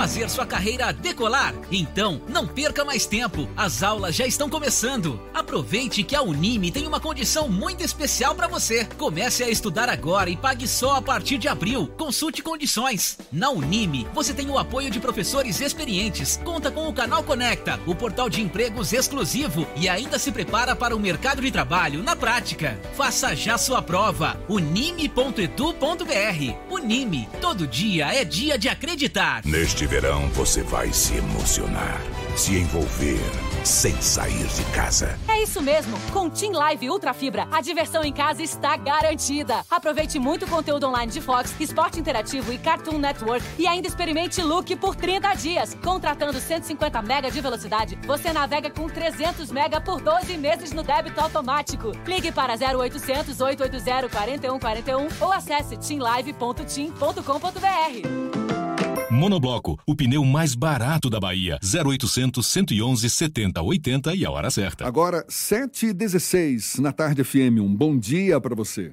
Fazer 0.00 0.30
sua 0.30 0.46
carreira 0.46 0.94
decolar? 0.94 1.54
Então, 1.70 2.22
não 2.26 2.46
perca 2.46 2.86
mais 2.86 3.04
tempo. 3.04 3.46
As 3.54 3.82
aulas 3.82 4.14
já 4.14 4.26
estão 4.26 4.48
começando. 4.48 5.20
Aproveite 5.34 6.02
que 6.02 6.16
a 6.16 6.22
Unime 6.22 6.70
tem 6.70 6.86
uma 6.86 6.98
condição 6.98 7.50
muito 7.50 7.84
especial 7.84 8.34
para 8.34 8.48
você. 8.48 8.86
Comece 8.96 9.44
a 9.44 9.50
estudar 9.50 9.90
agora 9.90 10.30
e 10.30 10.38
pague 10.38 10.66
só 10.66 10.96
a 10.96 11.02
partir 11.02 11.36
de 11.36 11.48
abril. 11.48 11.86
Consulte 11.98 12.42
condições. 12.42 13.18
Na 13.30 13.50
Unime, 13.50 14.08
você 14.14 14.32
tem 14.32 14.48
o 14.48 14.58
apoio 14.58 14.90
de 14.90 14.98
professores 14.98 15.60
experientes, 15.60 16.40
conta 16.42 16.70
com 16.70 16.88
o 16.88 16.94
Canal 16.94 17.22
Conecta, 17.22 17.78
o 17.86 17.94
portal 17.94 18.30
de 18.30 18.40
empregos 18.40 18.94
exclusivo 18.94 19.66
e 19.76 19.86
ainda 19.86 20.18
se 20.18 20.32
prepara 20.32 20.74
para 20.74 20.96
o 20.96 20.98
mercado 20.98 21.42
de 21.42 21.50
trabalho 21.50 22.02
na 22.02 22.16
prática. 22.16 22.80
Faça 22.96 23.36
já 23.36 23.58
sua 23.58 23.82
prova. 23.82 24.40
unime.edu.br. 24.48 25.52
Unime, 26.70 27.28
todo 27.38 27.66
dia 27.66 28.06
é 28.14 28.24
dia 28.24 28.56
de 28.56 28.66
acreditar. 28.66 29.42
Neste 29.44 29.89
verão 29.90 30.28
você 30.28 30.62
vai 30.62 30.92
se 30.92 31.16
emocionar, 31.16 32.00
se 32.36 32.56
envolver, 32.56 33.18
sem 33.64 34.00
sair 34.00 34.46
de 34.46 34.62
casa. 34.72 35.18
É 35.26 35.42
isso 35.42 35.60
mesmo. 35.60 35.98
Com 36.12 36.30
Team 36.30 36.52
Live 36.52 36.88
Ultra 36.88 37.12
Fibra, 37.12 37.48
a 37.50 37.60
diversão 37.60 38.04
em 38.04 38.12
casa 38.12 38.40
está 38.40 38.76
garantida. 38.76 39.64
Aproveite 39.68 40.16
muito 40.20 40.46
conteúdo 40.46 40.86
online 40.86 41.10
de 41.10 41.20
Fox, 41.20 41.52
Esporte 41.58 41.98
Interativo 41.98 42.52
e 42.52 42.58
Cartoon 42.58 42.98
Network 42.98 43.44
e 43.58 43.66
ainda 43.66 43.88
experimente 43.88 44.40
Look 44.40 44.76
por 44.76 44.94
30 44.94 45.34
dias. 45.34 45.76
Contratando 45.82 46.38
150 46.38 47.02
mega 47.02 47.28
de 47.28 47.40
velocidade, 47.40 47.98
você 48.06 48.32
navega 48.32 48.70
com 48.70 48.88
300 48.88 49.50
mega 49.50 49.80
por 49.80 50.00
12 50.00 50.38
meses 50.38 50.70
no 50.70 50.84
débito 50.84 51.20
automático. 51.20 51.90
Ligue 52.06 52.30
para 52.30 52.54
0800 52.54 53.40
880 53.40 54.08
4141 54.08 55.08
ou 55.20 55.32
acesse 55.32 55.76
teamlive.team.com.br. 55.76 58.59
Monobloco, 59.10 59.76
o 59.84 59.96
pneu 59.96 60.24
mais 60.24 60.54
barato 60.54 61.10
da 61.10 61.18
Bahia. 61.18 61.58
0800 61.62 62.46
111 62.46 63.10
70 63.10 63.60
80 63.60 64.14
e 64.14 64.24
a 64.24 64.30
hora 64.30 64.50
certa. 64.52 64.86
Agora, 64.86 65.26
7h16 65.28 66.78
na 66.78 66.92
tarde 66.92 67.24
FM. 67.24 67.58
Um 67.60 67.74
bom 67.74 67.98
dia 67.98 68.40
para 68.40 68.54
você. 68.54 68.92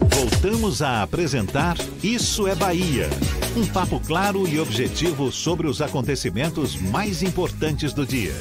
Voltamos 0.41 0.81
a 0.81 1.03
apresentar 1.03 1.75
Isso 2.03 2.47
é 2.47 2.55
Bahia. 2.55 3.05
Um 3.55 3.71
papo 3.71 4.01
claro 4.03 4.47
e 4.47 4.59
objetivo 4.59 5.31
sobre 5.31 5.67
os 5.67 5.83
acontecimentos 5.83 6.81
mais 6.81 7.21
importantes 7.21 7.93
do 7.93 8.07
dia. 8.07 8.33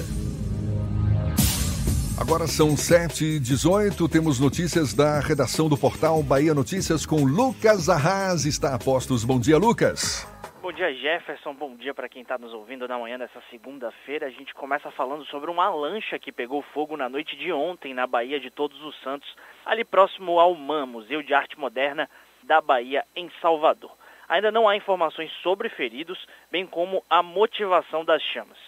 Agora 2.18 2.46
são 2.46 2.68
7h18, 2.68 4.11
temos 4.11 4.40
notícias 4.40 4.94
da 4.94 5.20
redação 5.20 5.68
do 5.68 5.77
portal 5.77 6.22
Bahia 6.22 6.55
Notícias 6.55 7.05
com 7.05 7.22
Lucas 7.22 7.90
Arras. 7.90 8.46
Está 8.46 8.75
a 8.75 8.79
postos. 8.79 9.22
Bom 9.22 9.38
dia, 9.38 9.59
Lucas. 9.59 10.27
Bom 10.62 10.72
dia, 10.72 10.94
Jefferson. 10.94 11.53
Bom 11.53 11.77
dia 11.77 11.92
para 11.92 12.09
quem 12.09 12.22
está 12.22 12.38
nos 12.38 12.55
ouvindo 12.55 12.88
na 12.88 12.98
manhã 12.98 13.18
dessa 13.18 13.42
segunda-feira. 13.51 14.27
A 14.27 14.31
gente 14.31 14.55
começa 14.55 14.90
falando 14.92 15.27
sobre 15.27 15.51
uma 15.51 15.68
lancha 15.68 16.18
que 16.18 16.33
pegou 16.33 16.62
fogo 16.72 16.96
na 16.96 17.11
noite 17.11 17.37
de 17.37 17.53
ontem 17.53 17.92
na 17.92 18.07
Bahia 18.07 18.40
de 18.40 18.51
Todos 18.51 18.81
os 18.83 18.98
Santos, 19.03 19.29
ali 19.64 19.85
próximo 19.85 20.38
ao 20.38 20.55
MAM, 20.55 20.87
Museu 20.87 21.23
de 21.23 21.35
Arte 21.35 21.59
Moderna 21.59 22.09
da 22.42 22.61
Bahia, 22.61 23.05
em 23.14 23.31
Salvador. 23.40 23.92
Ainda 24.29 24.51
não 24.53 24.68
há 24.68 24.77
informações 24.77 25.33
sobre 25.42 25.68
feridos, 25.68 26.25
bem 26.51 26.66
como 26.66 27.05
a 27.11 27.23
motivação 27.23 28.05
das 28.05 28.23
chamas. 28.23 28.59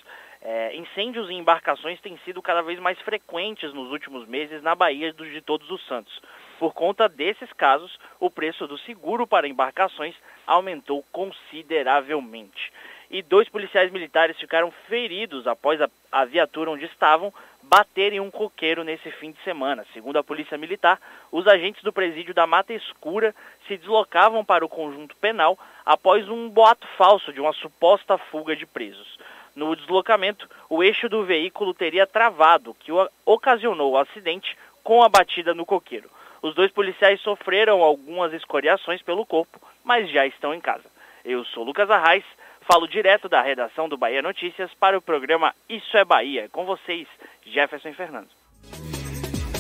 É, 0.45 0.75
incêndios 0.75 1.31
em 1.31 1.39
embarcações 1.39 2.01
têm 2.01 2.19
sido 2.25 2.43
cada 2.43 2.63
vez 2.63 2.81
mais 2.81 3.01
frequentes 3.03 3.73
nos 3.73 3.93
últimos 3.93 4.27
meses 4.27 4.61
na 4.61 4.75
Bahia 4.75 5.13
de 5.13 5.41
Todos 5.41 5.71
os 5.71 5.87
Santos. 5.87 6.21
Por 6.59 6.75
conta 6.75 7.09
desses 7.09 7.53
casos, 7.53 7.97
o 8.19 8.29
preço 8.29 8.67
do 8.67 8.77
seguro 8.79 9.25
para 9.25 9.47
embarcações 9.47 10.17
aumentou 10.45 11.05
consideravelmente. 11.13 12.73
E 13.09 13.23
dois 13.23 13.49
policiais 13.49 13.93
militares 13.93 14.37
ficaram 14.39 14.73
feridos 14.89 15.47
após 15.47 15.81
a, 15.81 15.89
a 16.11 16.25
viatura 16.25 16.73
onde 16.73 16.87
estavam 16.87 17.33
bater 17.63 18.13
em 18.13 18.21
um 18.21 18.31
coqueiro 18.31 18.85
nesse 18.85 19.11
fim 19.13 19.33
de 19.33 19.43
semana. 19.43 19.87
Segundo 19.93 20.19
a 20.19 20.25
Polícia 20.25 20.59
Militar, 20.59 21.01
os 21.31 21.47
agentes 21.47 21.83
do 21.83 21.93
presídio 21.93 22.35
da 22.35 22.47
Mata 22.47 22.73
Escura 22.73 23.35
se 23.67 23.77
deslocavam 23.77 24.45
para 24.45 24.65
o 24.65 24.69
conjunto 24.69 25.17
penal 25.17 25.59
após 25.85 26.29
um 26.29 26.49
boato 26.49 26.87
falso 26.99 27.33
de 27.33 27.41
uma 27.41 27.53
suposta 27.53 28.19
fuga 28.19 28.55
de 28.57 28.67
presos. 28.67 29.19
No 29.55 29.77
deslocamento, 29.77 30.49
o 30.69 30.83
eixo 30.83 31.09
do 31.09 31.25
veículo 31.25 31.75
teria 31.75 32.07
travado, 32.07 32.75
que 32.81 32.91
ocasionou 33.25 33.93
o 33.93 33.99
acidente 33.99 34.57
com 34.83 35.03
a 35.03 35.09
batida 35.09 35.55
no 35.55 35.67
coqueiro. 35.67 36.11
Os 36.41 36.55
dois 36.55 36.73
policiais 36.73 37.21
sofreram 37.21 37.83
algumas 37.83 38.33
escoriações 38.33 39.01
pelo 39.03 39.25
corpo, 39.25 39.61
mas 39.85 40.11
já 40.11 40.27
estão 40.27 40.53
em 40.53 40.61
casa. 40.61 40.91
Eu 41.25 41.45
sou 41.45 41.63
Lucas 41.63 41.89
Arraes, 41.89 42.25
falo 42.67 42.87
direto 42.87 43.29
da 43.29 43.43
redação 43.43 43.89
do 43.89 43.97
Bahia 43.97 44.23
Notícias 44.23 44.71
para 44.79 44.97
o 44.97 45.03
programa 45.03 45.55
Isso 45.69 45.97
é 45.97 46.05
Bahia. 46.05 46.49
Com 46.51 46.65
vocês, 46.65 47.07
Jefferson 47.45 47.93
Fernando. 47.93 48.29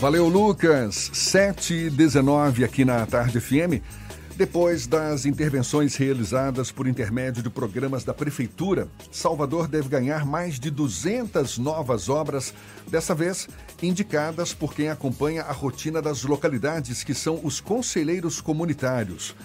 Valeu, 0.00 0.26
Lucas. 0.28 1.10
7h19 1.14 2.64
aqui 2.64 2.84
na 2.84 3.06
Tarde 3.06 3.40
FM. 3.40 3.82
Depois 4.36 4.86
das 4.86 5.26
intervenções 5.26 5.94
realizadas 5.94 6.72
por 6.72 6.86
intermédio 6.86 7.42
de 7.42 7.50
programas 7.50 8.02
da 8.02 8.14
Prefeitura, 8.14 8.88
Salvador 9.10 9.68
deve 9.68 9.88
ganhar 9.88 10.24
mais 10.24 10.58
de 10.58 10.70
200 10.70 11.58
novas 11.58 12.08
obras, 12.08 12.54
dessa 12.88 13.14
vez 13.14 13.48
indicadas 13.82 14.54
por 14.54 14.74
quem 14.74 14.88
acompanha 14.88 15.42
a 15.42 15.52
rotina 15.52 16.00
das 16.00 16.24
localidades, 16.24 17.04
que 17.04 17.14
são 17.14 17.40
os 17.44 17.60
conselheiros 17.60 18.40
comunitários. 18.40 19.36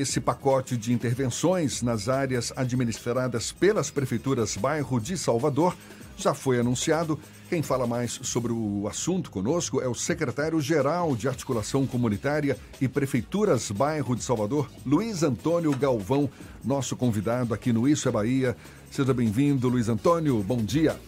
Esse 0.00 0.18
pacote 0.18 0.78
de 0.78 0.94
intervenções 0.94 1.82
nas 1.82 2.08
áreas 2.08 2.54
administradas 2.56 3.52
pelas 3.52 3.90
prefeituras 3.90 4.56
bairro 4.56 4.98
de 4.98 5.14
Salvador 5.14 5.76
já 6.16 6.32
foi 6.32 6.58
anunciado 6.58 7.20
quem 7.50 7.62
fala 7.62 7.86
mais 7.86 8.18
sobre 8.22 8.50
o 8.50 8.88
assunto 8.88 9.30
conosco 9.30 9.78
é 9.82 9.86
o 9.86 9.94
secretário-geral 9.94 11.14
de 11.14 11.28
Articulação 11.28 11.86
Comunitária 11.86 12.56
e 12.80 12.88
Prefeituras 12.88 13.70
Bairro 13.70 14.16
de 14.16 14.24
Salvador, 14.24 14.70
Luiz 14.86 15.22
Antônio 15.22 15.76
Galvão, 15.76 16.30
nosso 16.64 16.96
convidado 16.96 17.52
aqui 17.52 17.70
no 17.70 17.86
Isso 17.86 18.08
é 18.08 18.12
Bahia. 18.12 18.56
Seja 18.90 19.12
bem-vindo, 19.12 19.68
Luiz 19.68 19.90
Antônio. 19.90 20.42
Bom 20.42 20.64
dia. 20.64 20.98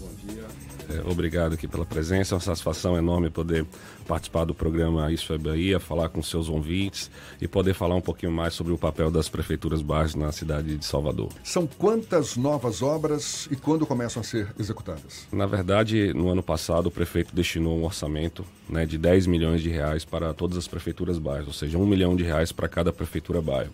Bom 0.00 0.10
dia. 0.26 0.59
É, 0.90 1.10
obrigado 1.10 1.54
aqui 1.54 1.68
pela 1.68 1.86
presença, 1.86 2.34
é 2.34 2.36
uma 2.36 2.40
satisfação 2.40 2.96
enorme 2.96 3.30
poder 3.30 3.64
participar 4.06 4.44
do 4.44 4.52
programa 4.52 5.12
Isso 5.12 5.32
é 5.32 5.38
Bahia, 5.38 5.78
falar 5.78 6.08
com 6.08 6.22
seus 6.22 6.48
ouvintes 6.48 7.10
e 7.40 7.46
poder 7.46 7.74
falar 7.74 7.94
um 7.94 8.00
pouquinho 8.00 8.32
mais 8.32 8.54
sobre 8.54 8.72
o 8.72 8.78
papel 8.78 9.10
das 9.10 9.28
prefeituras 9.28 9.82
bairros 9.82 10.14
na 10.14 10.32
cidade 10.32 10.76
de 10.76 10.84
Salvador. 10.84 11.28
São 11.44 11.66
quantas 11.66 12.36
novas 12.36 12.82
obras 12.82 13.46
e 13.50 13.56
quando 13.56 13.86
começam 13.86 14.20
a 14.20 14.24
ser 14.24 14.52
executadas? 14.58 15.26
Na 15.32 15.46
verdade, 15.46 16.12
no 16.12 16.28
ano 16.28 16.42
passado, 16.42 16.86
o 16.86 16.90
prefeito 16.90 17.34
destinou 17.34 17.78
um 17.78 17.84
orçamento 17.84 18.44
né, 18.68 18.84
de 18.84 18.98
10 18.98 19.26
milhões 19.26 19.62
de 19.62 19.68
reais 19.68 20.04
para 20.04 20.34
todas 20.34 20.56
as 20.56 20.66
prefeituras 20.66 21.18
bairros, 21.18 21.48
ou 21.48 21.54
seja, 21.54 21.78
um 21.78 21.86
milhão 21.86 22.16
de 22.16 22.24
reais 22.24 22.50
para 22.50 22.68
cada 22.68 22.92
prefeitura 22.92 23.40
bairro. 23.40 23.70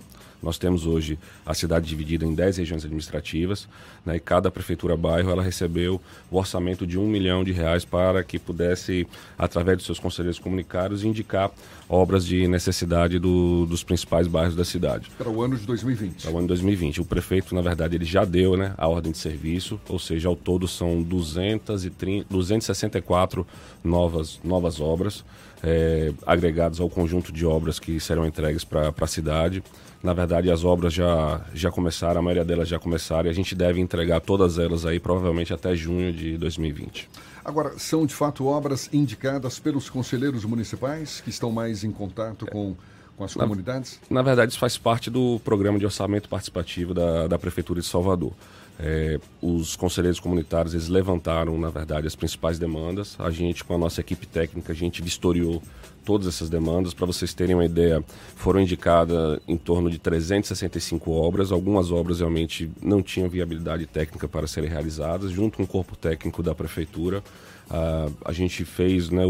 Nós 0.47 0.59
temos 0.59 0.87
hoje 0.87 1.19
a 1.45 1.53
cidade 1.55 1.89
dividida 1.89 2.25
em 2.25 2.33
10 2.33 2.59
regiões 2.59 2.85
administrativas, 2.85 3.69
né, 4.05 4.15
e 4.15 4.21
cada 4.21 4.49
prefeitura 4.49 4.97
bairro 4.97 5.29
ela 5.29 5.43
recebeu 5.43 6.01
o 6.31 6.39
orçamento 6.39 6.87
de 6.87 6.97
um 6.97 7.09
milhão 7.09 7.43
de 7.43 7.51
reais 7.51 7.85
para 7.85 8.23
que 8.23 8.39
pudesse, 8.39 9.09
através 9.37 9.79
dos 9.79 9.87
seus 9.87 9.99
conselheiros 9.99 10.39
comunitários, 10.39 11.03
indicar 11.03 11.51
obras 11.89 12.25
de 12.25 12.47
necessidade 12.47 13.19
do, 13.19 13.67
dos 13.67 13.83
principais 13.83 14.29
bairros 14.29 14.55
da 14.55 14.65
cidade. 14.65 15.11
Para 15.19 15.29
o 15.29 15.43
ano 15.43 15.57
de 15.57 15.67
2020. 15.67 16.23
Para 16.23 16.31
o 16.31 16.39
ano 16.39 16.43
de 16.43 16.49
2020. 16.49 17.01
O 17.01 17.05
prefeito, 17.05 17.53
na 17.53 17.61
verdade, 17.61 17.97
ele 17.97 18.05
já 18.05 18.25
deu 18.25 18.57
né, 18.57 18.73
a 18.79 18.87
ordem 18.87 19.11
de 19.11 19.19
serviço, 19.19 19.81
ou 19.89 19.99
seja, 19.99 20.29
ao 20.29 20.37
todo 20.37 20.69
são 20.69 21.03
230, 21.03 22.25
264 22.31 23.45
novas, 23.83 24.39
novas 24.45 24.81
obras 24.81 25.25
é, 25.63 26.13
agregados 26.27 26.81
ao 26.81 26.89
conjunto 26.89 27.33
de 27.33 27.45
obras 27.47 27.79
que 27.79 27.99
serão 28.01 28.27
entregues 28.27 28.65
para 28.65 28.93
a 28.99 29.07
cidade. 29.07 29.63
Na 30.07 30.15
verdade, 30.15 30.49
as 30.53 30.63
obras 30.63 30.95
já, 30.95 31.41
já 31.53 31.69
começaram, 31.69 32.21
a 32.21 32.23
maioria 32.23 32.45
delas 32.45 32.69
já 32.69 32.79
começaram, 32.79 33.27
e 33.27 33.31
a 33.31 33.33
gente 33.33 33.57
deve 33.57 33.81
entregar 33.81 34.21
todas 34.21 34.57
elas 34.57 34.87
aí 34.87 35.01
provavelmente 35.01 35.53
até 35.53 35.75
junho 35.75 36.13
de 36.13 36.39
2020. 36.39 37.11
Agora, 37.45 37.77
são 37.77 38.07
de 38.07 38.15
fato 38.15 38.47
obras 38.47 38.89
indicadas 38.93 39.59
pelos 39.59 39.91
conselheiros 39.91 40.45
municipais 40.45 41.21
que 41.21 41.29
estão 41.29 41.51
mais 41.51 41.83
em 41.83 41.91
contato 41.91 42.47
com, 42.47 42.77
com 43.17 43.25
as 43.25 43.35
comunidades? 43.35 43.99
Na, 44.09 44.21
na 44.21 44.23
verdade, 44.23 44.53
isso 44.53 44.61
faz 44.61 44.79
parte 44.79 45.11
do 45.11 45.41
programa 45.41 45.77
de 45.77 45.85
orçamento 45.85 46.29
participativo 46.29 46.95
da, 46.95 47.27
da 47.27 47.37
Prefeitura 47.37 47.81
de 47.81 47.87
Salvador. 47.89 48.33
É, 48.79 49.19
os 49.43 49.75
conselheiros 49.75 50.21
comunitários 50.21 50.73
eles 50.73 50.87
levantaram, 50.87 51.59
na 51.59 51.71
verdade, 51.71 52.07
as 52.07 52.15
principais 52.15 52.61
demandas. 52.61 53.17
A 53.19 53.31
gente, 53.33 53.65
com 53.65 53.75
a 53.75 53.79
nossa 53.79 54.01
equipe 54.01 54.25
técnica, 54.25 54.73
a 54.73 54.77
gente 54.77 55.03
vistoriou 55.03 55.61
todas 56.07 56.29
essas 56.29 56.49
demandas. 56.49 56.95
Para 56.95 57.05
vocês 57.05 57.35
terem 57.35 57.57
uma 57.57 57.65
ideia, 57.65 58.03
foram 58.37 58.61
indicadas 58.61 59.41
em 59.47 59.57
torno 59.57 59.91
de 59.91 59.99
365 59.99 61.11
obras. 61.11 61.51
Algumas 61.51 61.91
obras 61.91 62.21
realmente 62.21 62.71
não 62.81 63.03
tinham 63.03 63.29
viabilidade 63.29 63.85
técnica 63.87 64.29
para 64.29 64.47
serem 64.47 64.71
realizadas. 64.71 65.33
Junto 65.33 65.57
com 65.57 65.65
o 65.65 65.67
corpo 65.67 65.97
técnico 65.97 66.45
da 66.45 66.55
prefeitura, 66.55 67.23
a, 67.69 68.09
a 68.25 68.33
gente 68.33 68.65
fez 68.65 69.11
né, 69.11 69.25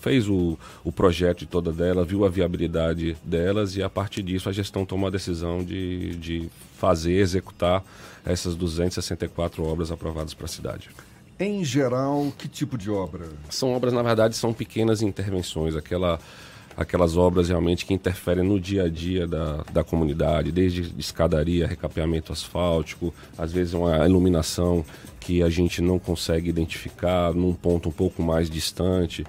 fez 0.00 0.28
o, 0.28 0.58
o 0.82 0.92
projeto 0.92 1.40
de 1.40 1.46
toda 1.46 1.72
dela, 1.72 2.04
viu 2.04 2.24
a 2.24 2.28
viabilidade 2.28 3.16
delas 3.24 3.76
e 3.76 3.82
a 3.82 3.88
partir 3.88 4.22
disso 4.22 4.48
a 4.48 4.52
gestão 4.52 4.84
tomou 4.84 5.08
a 5.08 5.10
decisão 5.10 5.64
de, 5.64 6.14
de 6.16 6.50
fazer, 6.76 7.14
executar 7.14 7.82
essas 8.24 8.54
264 8.54 9.62
obras 9.64 9.90
aprovadas 9.90 10.34
para 10.34 10.44
a 10.44 10.48
cidade. 10.48 10.90
Em 11.38 11.64
geral, 11.64 12.32
que 12.38 12.46
tipo 12.46 12.78
de 12.78 12.90
obra? 12.90 13.26
São 13.50 13.74
obras, 13.74 13.92
na 13.92 14.02
verdade, 14.02 14.36
são 14.36 14.52
pequenas 14.52 15.02
intervenções, 15.02 15.74
aquela, 15.74 16.20
aquelas 16.76 17.16
obras 17.16 17.48
realmente 17.48 17.84
que 17.84 17.92
interferem 17.92 18.44
no 18.44 18.60
dia 18.60 18.84
a 18.84 18.88
dia 18.88 19.26
da, 19.26 19.64
da 19.72 19.82
comunidade, 19.82 20.52
desde 20.52 20.94
escadaria, 20.96 21.66
recapeamento 21.66 22.32
asfáltico, 22.32 23.12
às 23.36 23.52
vezes 23.52 23.74
uma 23.74 24.06
iluminação 24.06 24.84
que 25.18 25.42
a 25.42 25.50
gente 25.50 25.82
não 25.82 25.98
consegue 25.98 26.48
identificar 26.48 27.34
num 27.34 27.52
ponto 27.52 27.88
um 27.88 27.92
pouco 27.92 28.22
mais 28.22 28.48
distante. 28.48 29.24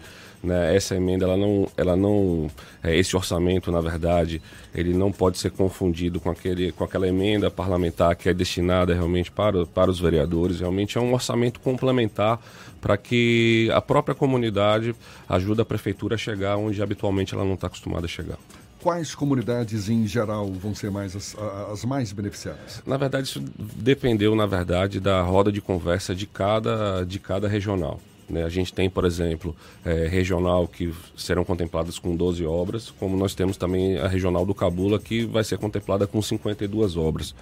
Né? 0.45 0.75
Essa 0.75 0.95
emenda, 0.95 1.25
ela 1.25 1.35
não, 1.35 1.67
ela 1.75 1.95
não, 1.95 2.49
é, 2.83 2.95
esse 2.95 3.15
orçamento, 3.15 3.71
na 3.71 3.81
verdade, 3.81 4.41
ele 4.73 4.93
não 4.93 5.11
pode 5.11 5.37
ser 5.37 5.51
confundido 5.51 6.19
com, 6.19 6.29
aquele, 6.29 6.71
com 6.71 6.83
aquela 6.83 7.07
emenda 7.07 7.49
parlamentar 7.49 8.15
que 8.15 8.29
é 8.29 8.33
destinada 8.33 8.93
realmente 8.93 9.31
para, 9.31 9.65
para 9.65 9.89
os 9.89 9.99
vereadores. 9.99 10.59
Realmente 10.59 10.97
é 10.97 11.01
um 11.01 11.13
orçamento 11.13 11.59
complementar 11.59 12.39
para 12.79 12.95
que 12.97 13.69
a 13.73 13.81
própria 13.81 14.13
comunidade 14.13 14.95
ajude 15.27 15.61
a 15.61 15.65
prefeitura 15.65 16.15
a 16.15 16.17
chegar 16.17 16.57
onde 16.57 16.81
habitualmente 16.81 17.33
ela 17.33 17.43
não 17.43 17.55
está 17.55 17.67
acostumada 17.67 18.05
a 18.05 18.09
chegar 18.09 18.37
quais 18.85 19.15
comunidades 19.15 19.89
em 19.89 20.05
geral 20.05 20.45
vão 20.45 20.75
ser 20.75 20.91
mais 20.91 21.15
as, 21.15 21.35
as, 21.71 21.83
mais 21.83 22.11
beneficiadas? 22.11 22.83
Na 22.85 22.97
verdade, 22.97 23.27
isso 23.27 23.43
dependeu, 23.57 24.35
na 24.35 24.45
verdade, 24.45 24.99
da 24.99 25.23
roda 25.23 25.51
de 25.51 25.59
conversa 25.59 26.13
de 26.13 26.27
cada, 26.27 27.03
de 27.03 27.17
cada 27.17 27.47
regional. 27.47 27.99
Né? 28.29 28.43
A 28.43 28.49
gente 28.49 28.73
tem, 28.73 28.89
por 28.89 29.05
exemplo, 29.05 29.55
é, 29.85 30.07
regional 30.07 30.67
que 30.67 30.93
serão 31.15 31.43
contempladas 31.43 31.99
com 31.99 32.15
12 32.15 32.45
obras, 32.45 32.91
como 32.91 33.15
nós 33.15 33.35
temos 33.35 33.57
também 33.57 33.97
a 33.97 34.07
regional 34.07 34.45
do 34.45 34.53
Cabula 34.53 34.99
que 34.99 35.25
vai 35.25 35.43
ser 35.43 35.57
contemplada 35.57 36.07
com 36.07 36.21
52 36.21 36.97
obras. 36.97 37.35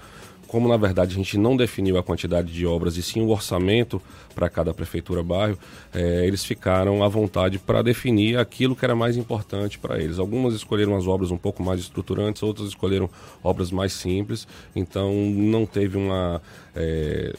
Como 0.47 0.67
na 0.67 0.77
verdade 0.77 1.13
a 1.13 1.15
gente 1.15 1.35
não 1.35 1.57
definiu 1.57 1.97
a 1.97 2.03
quantidade 2.03 2.53
de 2.53 2.63
obras 2.63 2.95
e 2.95 3.01
sim 3.01 3.21
o 3.21 3.29
orçamento 3.29 3.99
para 4.35 4.47
cada 4.47 4.71
prefeitura 4.71 5.23
bairro, 5.23 5.57
é, 5.91 6.27
eles 6.27 6.45
ficaram 6.45 7.03
à 7.03 7.07
vontade 7.07 7.57
para 7.57 7.81
definir 7.81 8.37
aquilo 8.37 8.75
que 8.75 8.85
era 8.85 8.93
mais 8.93 9.17
importante 9.17 9.79
para 9.79 9.99
eles. 9.99 10.19
Algumas 10.19 10.53
escolheram 10.53 10.95
as 10.95 11.07
obras 11.07 11.31
um 11.31 11.37
pouco 11.37 11.63
mais 11.63 11.79
estruturantes, 11.79 12.43
outras 12.43 12.67
escolheram 12.67 13.09
obras 13.43 13.71
mais 13.71 13.93
simples. 13.93 14.47
Então 14.75 15.11
não 15.11 15.65
teve 15.65 15.97
uma 15.97 16.39
é, 16.75 17.33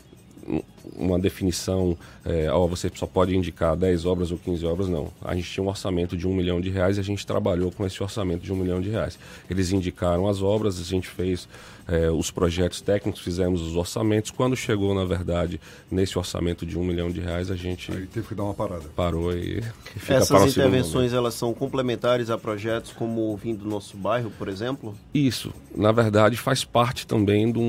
uma 0.97 1.19
definição, 1.19 1.97
é, 2.25 2.51
ó, 2.51 2.67
você 2.67 2.91
só 2.95 3.07
pode 3.07 3.37
indicar 3.37 3.77
10 3.77 4.05
obras 4.07 4.31
ou 4.31 4.39
15 4.39 4.67
obras, 4.67 4.89
não. 4.89 5.11
A 5.23 5.35
gente 5.35 5.51
tinha 5.51 5.65
um 5.65 5.69
orçamento 5.69 6.17
de 6.17 6.27
um 6.27 6.35
milhão 6.35 6.61
de 6.61 6.71
reais 6.71 6.97
e 6.97 7.01
a 7.01 7.05
gente 7.05 7.27
trabalhou 7.27 7.71
com 7.71 7.87
esse 7.87 8.03
orçamento 8.03 8.43
de 8.43 8.53
um 8.53 8.57
milhão 8.57 8.81
de 8.81 8.91
reais. 8.91 9.19
Eles 9.49 9.73
indicaram 9.73 10.29
as 10.29 10.43
obras, 10.43 10.79
a 10.81 10.85
gente 10.85 11.09
fez 11.09 11.49
é, 11.87 12.11
os 12.11 12.31
projetos 12.31 12.81
técnicos, 12.81 13.21
fizemos 13.21 13.61
os 13.61 13.77
orçamentos. 13.77 14.31
Quando 14.31 14.57
chegou, 14.57 14.95
na 14.95 15.05
verdade, 15.05 15.61
nesse 15.91 16.19
orçamento 16.19 16.65
de 16.65 16.79
um 16.79 16.85
milhão 16.85 17.11
de 17.11 17.21
reais, 17.21 17.51
a 17.51 17.57
gente. 17.57 17.93
Aí 17.93 18.07
teve 18.07 18.27
que 18.27 18.35
dar 18.35 18.45
uma 18.45 18.55
parada. 18.55 18.85
Parou 18.97 19.33
e. 19.33 19.63
Fica 19.97 20.15
Essas 20.15 20.51
intervenções 20.51 21.13
elas 21.13 21.35
são 21.35 21.53
complementares 21.53 22.31
a 22.31 22.39
projetos 22.39 22.93
como 22.93 23.33
o 23.33 23.37
Vim 23.37 23.55
do 23.55 23.67
Nosso 23.67 23.97
Bairro, 23.97 24.31
por 24.39 24.49
exemplo? 24.49 24.95
Isso. 25.13 25.53
Na 25.75 25.93
verdade, 25.93 26.37
faz 26.37 26.65
parte 26.65 27.07
também 27.07 27.51
do, 27.51 27.61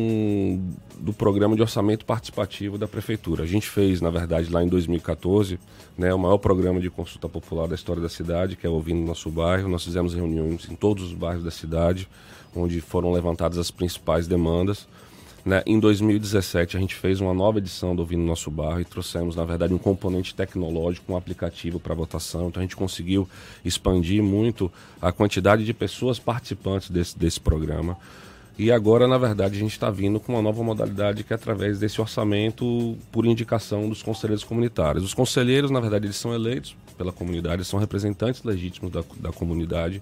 do 0.98 1.14
programa 1.14 1.56
de 1.56 1.62
orçamento 1.62 2.06
participativo 2.06 2.78
da 2.78 2.88
Prefeitura. 2.88 3.05
A 3.42 3.46
gente 3.46 3.70
fez, 3.70 4.02
na 4.02 4.10
verdade, 4.10 4.52
lá 4.52 4.64
em 4.64 4.68
2014, 4.68 5.60
né, 5.98 6.14
o 6.14 6.18
maior 6.18 6.38
programa 6.38 6.80
de 6.80 6.90
consulta 6.90 7.30
popular 7.30 7.68
da 7.68 7.76
história 7.76 8.02
da 8.02 8.10
cidade, 8.10 8.56
que 8.56 8.66
é 8.66 8.70
Ouvindo 8.70 9.06
Nosso 9.06 9.30
Bairro. 9.30 9.70
Nós 9.70 9.84
fizemos 9.84 10.14
reuniões 10.14 10.68
em 10.70 10.76
todos 10.76 11.04
os 11.04 11.14
bairros 11.14 11.44
da 11.44 11.52
cidade 11.52 12.08
onde 12.56 12.80
foram 12.82 13.12
levantadas 13.12 13.58
as 13.58 13.70
principais 13.70 14.28
demandas. 14.28 14.88
Né? 15.44 15.62
Em 15.68 15.80
2017, 15.80 16.76
a 16.76 16.80
gente 16.80 16.96
fez 16.96 17.22
uma 17.22 17.34
nova 17.34 17.60
edição 17.60 17.96
do 17.96 18.00
Ouvindo 18.00 18.24
Nosso 18.24 18.50
Barro 18.50 18.82
e 18.82 18.86
trouxemos, 18.86 19.36
na 19.36 19.46
verdade, 19.46 19.74
um 19.74 19.78
componente 19.78 20.34
tecnológico, 20.34 21.14
um 21.14 21.18
aplicativo 21.18 21.80
para 21.80 21.94
votação. 21.94 22.48
Então, 22.48 22.62
a 22.62 22.64
gente 22.64 22.76
conseguiu 22.76 23.30
expandir 23.64 24.24
muito 24.24 24.72
a 25.00 25.12
quantidade 25.12 25.64
de 25.64 25.74
pessoas 25.74 26.18
participantes 26.18 26.90
desse, 26.90 27.18
desse 27.18 27.40
programa. 27.40 27.96
E 28.58 28.72
agora, 28.72 29.06
na 29.08 29.18
verdade, 29.18 29.58
a 29.58 29.60
gente 29.60 29.74
está 29.74 29.90
vindo 29.90 30.20
com 30.20 30.34
uma 30.34 30.42
nova 30.42 30.64
modalidade 30.64 31.24
que 31.24 31.34
é 31.34 31.36
através 31.36 31.78
desse 31.78 32.00
orçamento 32.00 32.98
por 33.12 33.26
indicação 33.26 33.90
dos 33.90 34.02
conselheiros 34.02 34.46
comunitários. 34.46 35.04
Os 35.04 35.14
conselheiros, 35.14 35.70
na 35.70 35.82
verdade, 35.82 36.06
eles 36.06 36.16
são 36.16 36.34
eleitos 36.34 36.76
pela 36.98 37.12
comunidade, 37.12 37.66
são 37.66 37.78
representantes 37.78 38.44
legítimos 38.44 38.92
da, 38.92 39.04
da 39.18 39.32
comunidade 39.32 40.02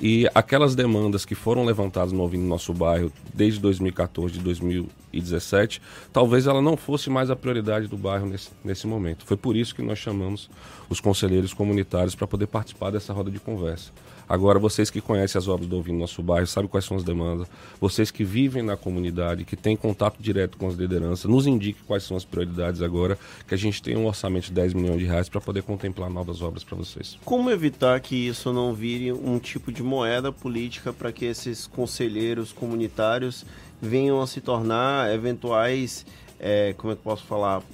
e 0.00 0.26
aquelas 0.34 0.74
demandas 0.74 1.26
que 1.26 1.34
foram 1.34 1.62
levantadas 1.64 2.10
no 2.10 2.22
Ouvindo 2.22 2.44
Nosso 2.44 2.72
Bairro 2.72 3.12
desde 3.34 3.60
2014, 3.60 4.32
de 4.32 4.40
2017, 4.40 5.82
talvez 6.10 6.46
ela 6.46 6.62
não 6.62 6.74
fosse 6.74 7.10
mais 7.10 7.28
a 7.28 7.36
prioridade 7.36 7.86
do 7.86 7.98
bairro 7.98 8.26
nesse, 8.26 8.48
nesse 8.64 8.86
momento. 8.86 9.26
Foi 9.26 9.36
por 9.36 9.54
isso 9.54 9.74
que 9.74 9.82
nós 9.82 9.98
chamamos 9.98 10.48
os 10.88 11.00
conselheiros 11.00 11.52
comunitários 11.52 12.14
para 12.14 12.26
poder 12.26 12.46
participar 12.46 12.90
dessa 12.90 13.12
roda 13.12 13.30
de 13.30 13.38
conversa. 13.38 13.90
Agora, 14.30 14.60
vocês 14.60 14.90
que 14.90 15.00
conhecem 15.00 15.36
as 15.40 15.48
obras 15.48 15.68
do 15.68 15.74
Ouvindo 15.74 15.98
Nosso 15.98 16.22
Bairro, 16.22 16.46
sabem 16.46 16.70
quais 16.70 16.84
são 16.84 16.96
as 16.96 17.02
demandas, 17.02 17.48
vocês 17.80 18.12
que 18.12 18.22
vivem 18.22 18.62
na 18.62 18.76
comunidade, 18.76 19.44
que 19.44 19.56
têm 19.56 19.76
contato 19.76 20.22
direto 20.22 20.56
com 20.56 20.68
as 20.68 20.76
lideranças, 20.76 21.28
nos 21.28 21.48
indiquem 21.48 21.82
quais 21.84 22.04
são 22.04 22.16
as 22.16 22.24
prioridades 22.24 22.80
agora, 22.80 23.18
que 23.48 23.54
a 23.54 23.56
gente 23.56 23.82
tem 23.82 23.96
um 23.96 24.06
orçamento 24.06 24.44
de 24.44 24.52
10 24.52 24.74
milhões 24.74 25.00
de 25.00 25.04
reais 25.04 25.28
para 25.28 25.40
poder 25.40 25.64
contemplar 25.64 26.08
novas 26.08 26.42
obras 26.42 26.62
para 26.62 26.76
vocês. 26.76 27.18
Como 27.24 27.50
evitar 27.50 27.98
que 27.98 28.14
isso 28.14 28.52
não 28.52 28.72
vire 28.72 29.12
um 29.12 29.36
tipo 29.40 29.72
de 29.72 29.82
moeda 29.82 30.30
política 30.30 30.92
para 30.92 31.10
que 31.10 31.24
esses 31.24 31.66
conselheiros 31.66 32.52
comunitários 32.52 33.44
venham 33.82 34.22
a 34.22 34.28
se 34.28 34.40
tornar 34.40 35.12
eventuais, 35.12 36.06
é, 36.38 36.72
como 36.78 36.92
é 36.92 36.96
que 36.96 37.02
posso 37.02 37.24
falar, 37.24 37.64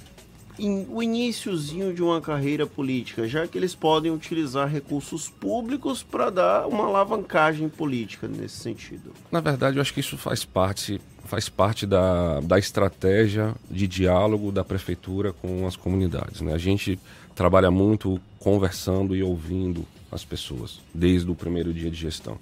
o 0.59 1.03
iníciozinho 1.03 1.93
de 1.93 2.01
uma 2.01 2.19
carreira 2.19 2.65
política, 2.65 3.27
já 3.27 3.47
que 3.47 3.57
eles 3.57 3.75
podem 3.75 4.11
utilizar 4.11 4.67
recursos 4.67 5.29
públicos 5.29 6.03
para 6.03 6.29
dar 6.29 6.67
uma 6.67 6.85
alavancagem 6.85 7.69
política 7.69 8.27
nesse 8.27 8.57
sentido. 8.57 9.13
Na 9.31 9.39
verdade, 9.39 9.77
eu 9.77 9.81
acho 9.81 9.93
que 9.93 9.99
isso 9.99 10.17
faz 10.17 10.43
parte 10.43 10.99
faz 11.27 11.49
parte 11.49 11.85
da, 11.85 12.39
da 12.39 12.57
estratégia 12.57 13.53
de 13.69 13.85
diálogo 13.85 14.49
da 14.49 14.63
prefeitura 14.63 15.33
com 15.33 15.67
as 15.67 15.75
comunidades. 15.75 16.39
Né? 16.39 16.53
A 16.53 16.57
gente 16.57 16.97
trabalha 17.35 17.69
muito 17.69 18.19
conversando 18.39 19.13
e 19.13 19.21
ouvindo 19.21 19.85
as 20.09 20.23
pessoas 20.23 20.79
desde 20.93 21.29
o 21.29 21.35
primeiro 21.35 21.73
dia 21.73 21.91
de 21.91 21.97
gestão. 21.97 22.37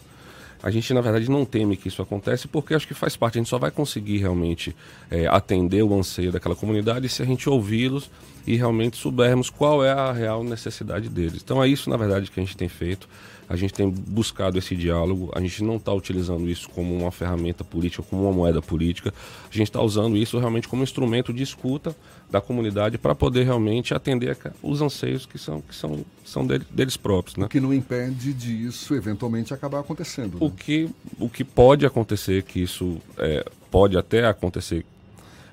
A 0.64 0.72
gente, 0.72 0.94
na 0.94 1.02
verdade, 1.02 1.30
não 1.30 1.46
teme 1.46 1.78
que 1.78 1.88
isso 1.88 2.02
aconteça 2.02 2.48
porque 2.48 2.74
acho 2.74 2.88
que 2.88 2.94
faz 2.94 3.16
parte. 3.16 3.38
A 3.38 3.42
gente 3.42 3.50
só 3.50 3.58
vai 3.58 3.72
conseguir 3.72 4.18
realmente 4.18 4.76
é, 5.10 5.28
atender 5.28 5.84
o 5.84 5.94
anseio 5.94 6.32
daquela 6.32 6.56
comunidade 6.56 7.08
se 7.10 7.22
a 7.22 7.26
gente 7.26 7.50
ouvi-los 7.50 8.10
e 8.48 8.56
realmente 8.56 8.98
soubermos 8.98 9.50
qual 9.50 9.84
é 9.84 9.92
a 9.92 10.12
real 10.12 10.44
necessidade 10.44 11.10
deles. 11.10 11.42
Então 11.44 11.64
é 11.64 11.68
isso, 11.68 11.90
na 11.90 11.98
verdade, 11.98 12.30
que 12.30 12.40
a 12.40 12.44
gente 12.44 12.56
tem 12.56 12.70
feito. 12.70 13.08
A 13.48 13.56
gente 13.56 13.74
tem 13.74 13.88
buscado 13.90 14.58
esse 14.58 14.76
diálogo, 14.76 15.32
a 15.36 15.40
gente 15.40 15.64
não 15.64 15.76
está 15.76 15.94
utilizando 15.94 16.50
isso 16.50 16.68
como 16.70 16.96
uma 16.98 17.12
ferramenta 17.12 17.64
política, 17.64 18.02
como 18.02 18.24
uma 18.24 18.32
moeda 18.32 18.60
política, 18.60 19.14
a 19.52 19.56
gente 19.56 19.68
está 19.68 19.82
usando 19.82 20.18
isso 20.18 20.40
realmente 20.40 20.68
como 20.68 20.82
instrumento 20.82 21.32
de 21.32 21.44
escuta 21.44 21.96
da 22.30 22.42
comunidade 22.42 22.98
para 22.98 23.14
poder 23.14 23.44
realmente 23.44 23.94
atender 23.94 24.38
os 24.62 24.82
anseios 24.82 25.26
que 25.26 25.38
são, 25.38 25.62
que 25.62 25.76
são, 25.76 26.04
são 26.24 26.46
deles, 26.46 26.68
deles 26.72 26.98
próprios. 26.98 27.38
Né? 27.38 27.46
O 27.46 27.50
que 27.50 27.60
não 27.60 27.74
impede 27.74 28.34
disso 28.34 28.96
eventualmente 28.96 29.54
acabar 29.54 29.80
acontecendo. 29.80 30.34
Né? 30.34 30.38
O, 30.40 30.50
que, 30.50 30.90
o 31.20 31.30
que 31.30 31.44
pode 31.44 31.86
acontecer, 31.86 32.44
que 32.44 32.62
isso 32.62 32.98
é, 33.18 33.46
pode 33.70 33.98
até 33.98 34.26
acontecer, 34.26 34.86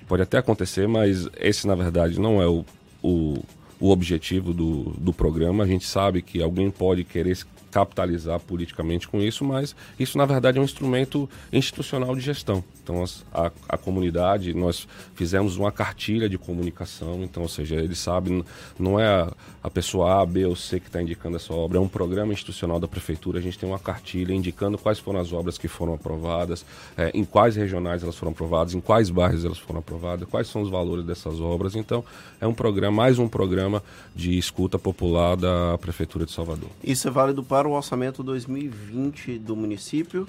pode 0.09 0.23
até 0.23 0.39
acontecer, 0.39 0.89
mas 0.89 1.29
esse 1.39 1.67
na 1.67 1.75
verdade 1.75 2.19
não 2.19 2.41
é 2.41 2.47
o, 2.47 2.65
o 3.03 3.43
o 3.83 3.91
objetivo 3.91 4.55
do, 4.55 4.95
do 4.97 5.13
programa. 5.13 5.65
A 5.65 5.67
gente 5.67 5.89
sabe 5.89 6.23
que 6.23 6.41
alguém 6.41 6.71
pode 6.71 7.03
querer 7.03 7.37
capitalizar 7.73 8.39
politicamente 8.39 9.09
com 9.09 9.21
isso, 9.21 9.45
mas 9.45 9.75
isso 9.99 10.19
na 10.19 10.27
verdade 10.27 10.59
é 10.59 10.61
um 10.61 10.65
instrumento 10.65 11.29
institucional 11.51 12.15
de 12.15 12.21
gestão. 12.21 12.63
Então 12.83 13.03
a, 13.33 13.51
a 13.69 13.79
comunidade, 13.79 14.53
nós 14.53 14.87
fizemos 15.15 15.57
uma 15.57 15.73
cartilha 15.73 16.29
de 16.29 16.37
comunicação, 16.37 17.23
então, 17.23 17.43
ou 17.43 17.49
seja, 17.49 17.77
eles 17.77 17.99
sabem, 17.99 18.45
não 18.79 19.01
é 19.01 19.07
a, 19.07 19.33
a 19.63 19.71
pessoa 19.71 20.21
A, 20.21 20.27
B 20.27 20.45
ou 20.45 20.55
C 20.55 20.79
que 20.79 20.89
está 20.89 21.01
indicando 21.01 21.37
essa 21.37 21.55
obra, 21.55 21.79
é 21.79 21.81
um 21.81 21.89
programa 21.89 22.33
institucional 22.33 22.79
da 22.79 22.87
prefeitura, 22.87 23.39
a 23.39 23.43
gente 23.43 23.59
tem 23.59 23.69
uma 23.69 23.79
cartilha 23.79 24.35
indicando 24.35 24.77
quais 24.77 24.99
foram 24.99 25.21
as 25.21 25.33
obras 25.33 25.57
que 25.57 25.69
foram 25.69 25.95
aprovadas, 25.95 26.67
é, 26.97 27.11
em 27.15 27.25
quais 27.25 27.57
regionais 27.57 28.03
elas 28.03 28.17
foram 28.17 28.33
aprovadas, 28.33 28.75
em 28.75 28.81
quais 28.81 29.09
bairros 29.09 29.45
elas 29.45 29.59
foram 29.59 29.81
aprovadas, 29.81 30.29
quais 30.29 30.49
são 30.49 30.61
os 30.61 30.69
valores 30.69 31.05
dessas 31.05 31.41
obras. 31.41 31.75
Então, 31.75 32.05
é 32.41 32.47
um 32.47 32.55
programa, 32.55 32.97
mais 32.97 33.19
um 33.19 33.29
programa 33.29 33.83
de 34.15 34.37
escuta 34.37 34.79
popular 34.79 35.37
da 35.37 35.79
Prefeitura 35.79 36.27
de 36.27 36.33
Salvador. 36.33 36.69
Isso 36.83 37.09
é 37.09 37.11
válido 37.11 37.43
para 37.43 37.62
o 37.69 37.73
orçamento 37.73 38.23
2020 38.23 39.39
do 39.39 39.57
município 39.57 40.27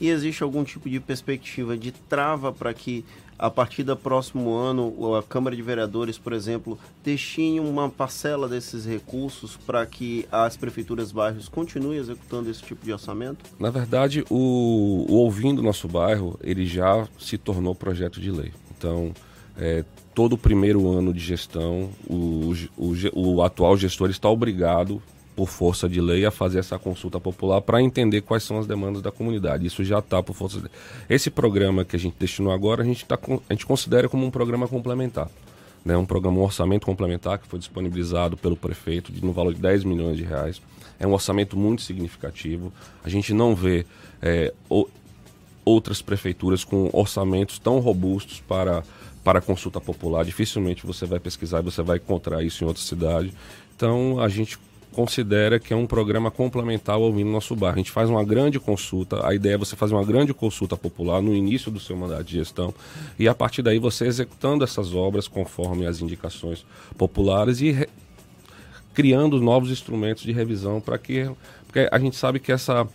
e 0.00 0.08
existe 0.08 0.42
algum 0.42 0.64
tipo 0.64 0.88
de 0.88 0.98
perspectiva 1.00 1.76
de 1.76 1.92
trava 1.92 2.52
para 2.52 2.74
que 2.74 3.04
a 3.38 3.50
partir 3.50 3.82
do 3.82 3.96
próximo 3.96 4.54
ano 4.54 5.16
a 5.16 5.22
Câmara 5.22 5.56
de 5.56 5.62
Vereadores, 5.62 6.16
por 6.16 6.32
exemplo, 6.32 6.78
destine 7.02 7.58
uma 7.60 7.88
parcela 7.88 8.48
desses 8.48 8.86
recursos 8.86 9.56
para 9.56 9.84
que 9.86 10.26
as 10.30 10.56
prefeituras 10.56 11.10
bairros 11.10 11.48
continuem 11.48 11.98
executando 11.98 12.48
esse 12.50 12.62
tipo 12.62 12.84
de 12.84 12.92
orçamento? 12.92 13.44
Na 13.58 13.70
verdade, 13.70 14.24
o, 14.30 15.06
o 15.08 15.14
Ouvindo 15.14 15.62
Nosso 15.62 15.88
Bairro, 15.88 16.38
ele 16.42 16.64
já 16.64 17.08
se 17.18 17.36
tornou 17.36 17.74
projeto 17.74 18.20
de 18.20 18.30
lei. 18.30 18.52
Então, 18.76 19.12
é, 19.56 19.84
todo 20.14 20.34
o 20.34 20.38
primeiro 20.38 20.88
ano 20.88 21.12
de 21.12 21.20
gestão, 21.20 21.90
o, 22.08 22.52
o, 22.76 22.94
o 23.14 23.42
atual 23.42 23.76
gestor 23.76 24.10
está 24.10 24.28
obrigado 24.28 25.02
por 25.34 25.48
força 25.48 25.88
de 25.88 26.00
lei, 26.00 26.24
a 26.24 26.30
fazer 26.30 26.58
essa 26.58 26.78
consulta 26.78 27.18
popular 27.18 27.60
para 27.60 27.82
entender 27.82 28.20
quais 28.20 28.42
são 28.42 28.58
as 28.58 28.66
demandas 28.66 29.02
da 29.02 29.10
comunidade. 29.10 29.66
Isso 29.66 29.84
já 29.84 29.98
está 29.98 30.22
por 30.22 30.34
força 30.34 30.56
de 30.56 30.64
lei. 30.64 30.72
Esse 31.08 31.30
programa 31.30 31.84
que 31.84 31.96
a 31.96 31.98
gente 31.98 32.16
destinou 32.18 32.52
agora, 32.52 32.82
a 32.82 32.84
gente, 32.84 33.04
tá, 33.04 33.18
a 33.48 33.52
gente 33.52 33.66
considera 33.66 34.08
como 34.08 34.24
um 34.24 34.30
programa 34.30 34.68
complementar. 34.68 35.28
Né? 35.84 35.96
Um 35.96 36.06
programa, 36.06 36.38
um 36.38 36.42
orçamento 36.42 36.86
complementar 36.86 37.38
que 37.38 37.46
foi 37.46 37.58
disponibilizado 37.58 38.36
pelo 38.36 38.56
prefeito 38.56 39.12
de, 39.12 39.24
no 39.24 39.32
valor 39.32 39.52
de 39.52 39.60
10 39.60 39.84
milhões 39.84 40.16
de 40.16 40.22
reais. 40.22 40.62
É 40.98 41.06
um 41.06 41.12
orçamento 41.12 41.56
muito 41.56 41.82
significativo. 41.82 42.72
A 43.02 43.08
gente 43.08 43.34
não 43.34 43.54
vê 43.54 43.84
é, 44.22 44.54
o, 44.70 44.88
outras 45.64 46.00
prefeituras 46.00 46.62
com 46.62 46.88
orçamentos 46.92 47.58
tão 47.58 47.78
robustos 47.80 48.40
para 48.40 48.82
para 49.24 49.40
consulta 49.40 49.80
popular. 49.80 50.22
Dificilmente 50.22 50.86
você 50.86 51.06
vai 51.06 51.18
pesquisar 51.18 51.60
e 51.60 51.62
você 51.62 51.82
vai 51.82 51.96
encontrar 51.96 52.44
isso 52.44 52.62
em 52.62 52.66
outra 52.66 52.82
cidade. 52.82 53.32
Então 53.74 54.20
a 54.20 54.28
gente 54.28 54.58
considera 54.94 55.58
que 55.58 55.74
é 55.74 55.76
um 55.76 55.86
programa 55.86 56.30
complementar 56.30 56.94
ao 56.94 57.02
Ouvindo 57.02 57.30
Nosso 57.30 57.54
Bar. 57.56 57.74
A 57.74 57.76
gente 57.76 57.90
faz 57.90 58.08
uma 58.08 58.24
grande 58.24 58.60
consulta, 58.60 59.26
a 59.26 59.34
ideia 59.34 59.54
é 59.54 59.58
você 59.58 59.74
fazer 59.74 59.94
uma 59.94 60.04
grande 60.04 60.32
consulta 60.32 60.76
popular 60.76 61.20
no 61.20 61.34
início 61.34 61.70
do 61.70 61.80
seu 61.80 61.96
mandato 61.96 62.24
de 62.24 62.38
gestão 62.38 62.72
e 63.18 63.28
a 63.28 63.34
partir 63.34 63.60
daí 63.60 63.78
você 63.78 64.06
executando 64.06 64.62
essas 64.62 64.94
obras 64.94 65.26
conforme 65.26 65.86
as 65.86 66.00
indicações 66.00 66.64
populares 66.96 67.60
e 67.60 67.72
re... 67.72 67.88
criando 68.94 69.40
novos 69.40 69.70
instrumentos 69.70 70.22
de 70.22 70.32
revisão 70.32 70.80
para 70.80 70.96
que 70.96 71.28
porque 71.66 71.88
a 71.90 71.98
gente 71.98 72.16
sabe 72.16 72.38
que 72.38 72.52
essa 72.52 72.86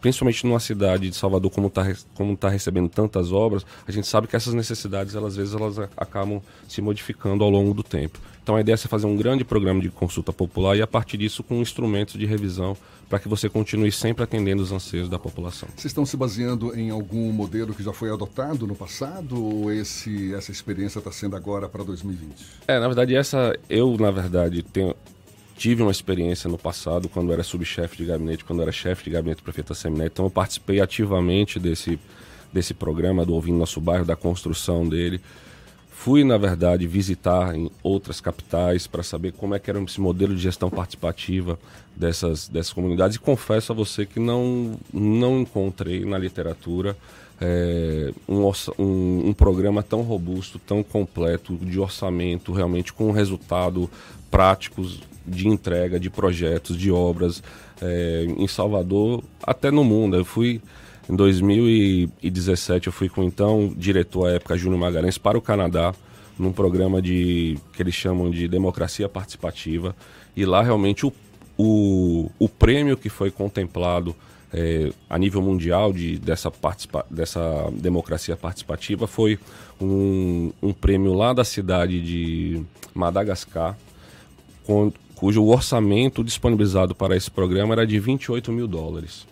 principalmente 0.00 0.46
numa 0.46 0.60
cidade 0.60 1.08
de 1.08 1.16
Salvador 1.16 1.50
como 1.50 1.68
está 1.68 1.82
como 2.14 2.36
tá 2.36 2.48
recebendo 2.50 2.88
tantas 2.88 3.32
obras, 3.32 3.64
a 3.88 3.90
gente 3.90 4.06
sabe 4.06 4.26
que 4.26 4.36
essas 4.36 4.52
necessidades, 4.54 5.14
elas, 5.14 5.32
às 5.32 5.36
vezes, 5.36 5.54
elas 5.54 5.78
acabam 5.96 6.40
se 6.68 6.82
modificando 6.82 7.42
ao 7.42 7.50
longo 7.50 7.72
do 7.72 7.82
tempo. 7.82 8.20
Então 8.46 8.54
a 8.54 8.60
ideia 8.60 8.74
é 8.74 8.76
você 8.76 8.86
fazer 8.86 9.06
um 9.06 9.16
grande 9.16 9.44
programa 9.44 9.80
de 9.80 9.88
consulta 9.88 10.32
popular 10.32 10.76
e 10.76 10.80
a 10.80 10.86
partir 10.86 11.16
disso 11.16 11.42
com 11.42 11.56
instrumentos 11.56 12.16
de 12.16 12.24
revisão 12.26 12.76
para 13.08 13.18
que 13.18 13.28
você 13.28 13.48
continue 13.48 13.90
sempre 13.90 14.22
atendendo 14.22 14.62
os 14.62 14.70
anseios 14.70 15.08
da 15.08 15.18
população. 15.18 15.68
Vocês 15.70 15.86
estão 15.86 16.06
se 16.06 16.16
baseando 16.16 16.72
em 16.78 16.90
algum 16.90 17.32
modelo 17.32 17.74
que 17.74 17.82
já 17.82 17.92
foi 17.92 18.08
adotado 18.08 18.64
no 18.64 18.76
passado 18.76 19.44
ou 19.44 19.72
esse, 19.72 20.32
essa 20.32 20.52
experiência 20.52 21.00
está 21.00 21.10
sendo 21.10 21.34
agora 21.34 21.68
para 21.68 21.82
2020? 21.82 22.36
É, 22.68 22.78
na 22.78 22.86
verdade, 22.86 23.16
essa 23.16 23.52
eu, 23.68 23.96
na 23.98 24.12
verdade, 24.12 24.62
tenho, 24.62 24.94
tive 25.56 25.82
uma 25.82 25.90
experiência 25.90 26.48
no 26.48 26.56
passado, 26.56 27.08
quando 27.08 27.32
era 27.32 27.42
subchefe 27.42 27.96
de 27.96 28.04
gabinete, 28.04 28.44
quando 28.44 28.62
era 28.62 28.70
chefe 28.70 29.02
de 29.02 29.10
gabinete 29.10 29.38
do 29.38 29.42
prefeito 29.42 29.72
então 30.04 30.26
eu 30.26 30.30
participei 30.30 30.80
ativamente 30.80 31.58
desse, 31.58 31.98
desse 32.52 32.72
programa 32.72 33.26
do 33.26 33.34
Ouvindo 33.34 33.58
Nosso 33.58 33.80
Bairro, 33.80 34.04
da 34.04 34.14
construção 34.14 34.88
dele. 34.88 35.20
Fui, 35.98 36.22
na 36.22 36.36
verdade, 36.36 36.86
visitar 36.86 37.56
em 37.56 37.68
outras 37.82 38.20
capitais 38.20 38.86
para 38.86 39.02
saber 39.02 39.32
como 39.32 39.54
é 39.56 39.58
que 39.58 39.68
era 39.68 39.82
esse 39.82 40.00
modelo 40.00 40.36
de 40.36 40.42
gestão 40.42 40.70
participativa 40.70 41.58
dessas, 41.96 42.46
dessas 42.48 42.72
comunidades 42.72 43.16
e 43.16 43.18
confesso 43.18 43.72
a 43.72 43.74
você 43.74 44.06
que 44.06 44.20
não, 44.20 44.78
não 44.92 45.40
encontrei 45.40 46.04
na 46.04 46.16
literatura 46.16 46.96
é, 47.40 48.12
um, 48.28 48.44
um, 48.78 49.28
um, 49.28 49.32
programa 49.32 49.82
tão 49.82 50.02
robusto, 50.02 50.60
tão 50.60 50.80
completo 50.82 51.56
de 51.56 51.80
orçamento, 51.80 52.52
realmente 52.52 52.92
com 52.92 53.10
resultado 53.10 53.90
práticos 54.30 55.00
de 55.26 55.48
entrega 55.48 55.98
de 55.98 56.10
projetos, 56.10 56.76
de 56.76 56.92
obras 56.92 57.42
é, 57.80 58.26
em 58.36 58.46
Salvador, 58.46 59.24
até 59.42 59.72
no 59.72 59.82
mundo. 59.82 60.14
Eu 60.14 60.24
fui 60.24 60.60
em 61.08 61.14
2017 61.14 62.88
eu 62.88 62.92
fui 62.92 63.08
com 63.08 63.22
então 63.22 63.72
diretor 63.76 64.28
à 64.28 64.32
época 64.32 64.56
Júnior 64.56 64.80
Magalhães 64.80 65.18
para 65.18 65.38
o 65.38 65.42
Canadá 65.42 65.94
num 66.38 66.52
programa 66.52 67.00
de 67.00 67.58
que 67.72 67.82
eles 67.82 67.94
chamam 67.94 68.30
de 68.30 68.46
democracia 68.48 69.08
participativa 69.08 69.94
e 70.36 70.44
lá 70.44 70.62
realmente 70.62 71.06
o, 71.06 71.12
o, 71.56 72.30
o 72.38 72.48
prêmio 72.48 72.96
que 72.96 73.08
foi 73.08 73.30
contemplado 73.30 74.14
é, 74.52 74.92
a 75.08 75.18
nível 75.18 75.42
mundial 75.42 75.92
de, 75.92 76.18
dessa, 76.18 76.50
participa, 76.50 77.04
dessa 77.10 77.70
democracia 77.72 78.36
participativa 78.36 79.06
foi 79.06 79.38
um, 79.80 80.52
um 80.62 80.72
prêmio 80.72 81.14
lá 81.14 81.32
da 81.32 81.44
cidade 81.44 82.00
de 82.00 82.62
Madagascar, 82.94 83.76
com, 84.64 84.92
cujo 85.14 85.44
orçamento 85.44 86.22
disponibilizado 86.22 86.94
para 86.94 87.16
esse 87.16 87.30
programa 87.30 87.74
era 87.74 87.86
de 87.86 87.98
28 87.98 88.52
mil 88.52 88.66
dólares. 88.66 89.26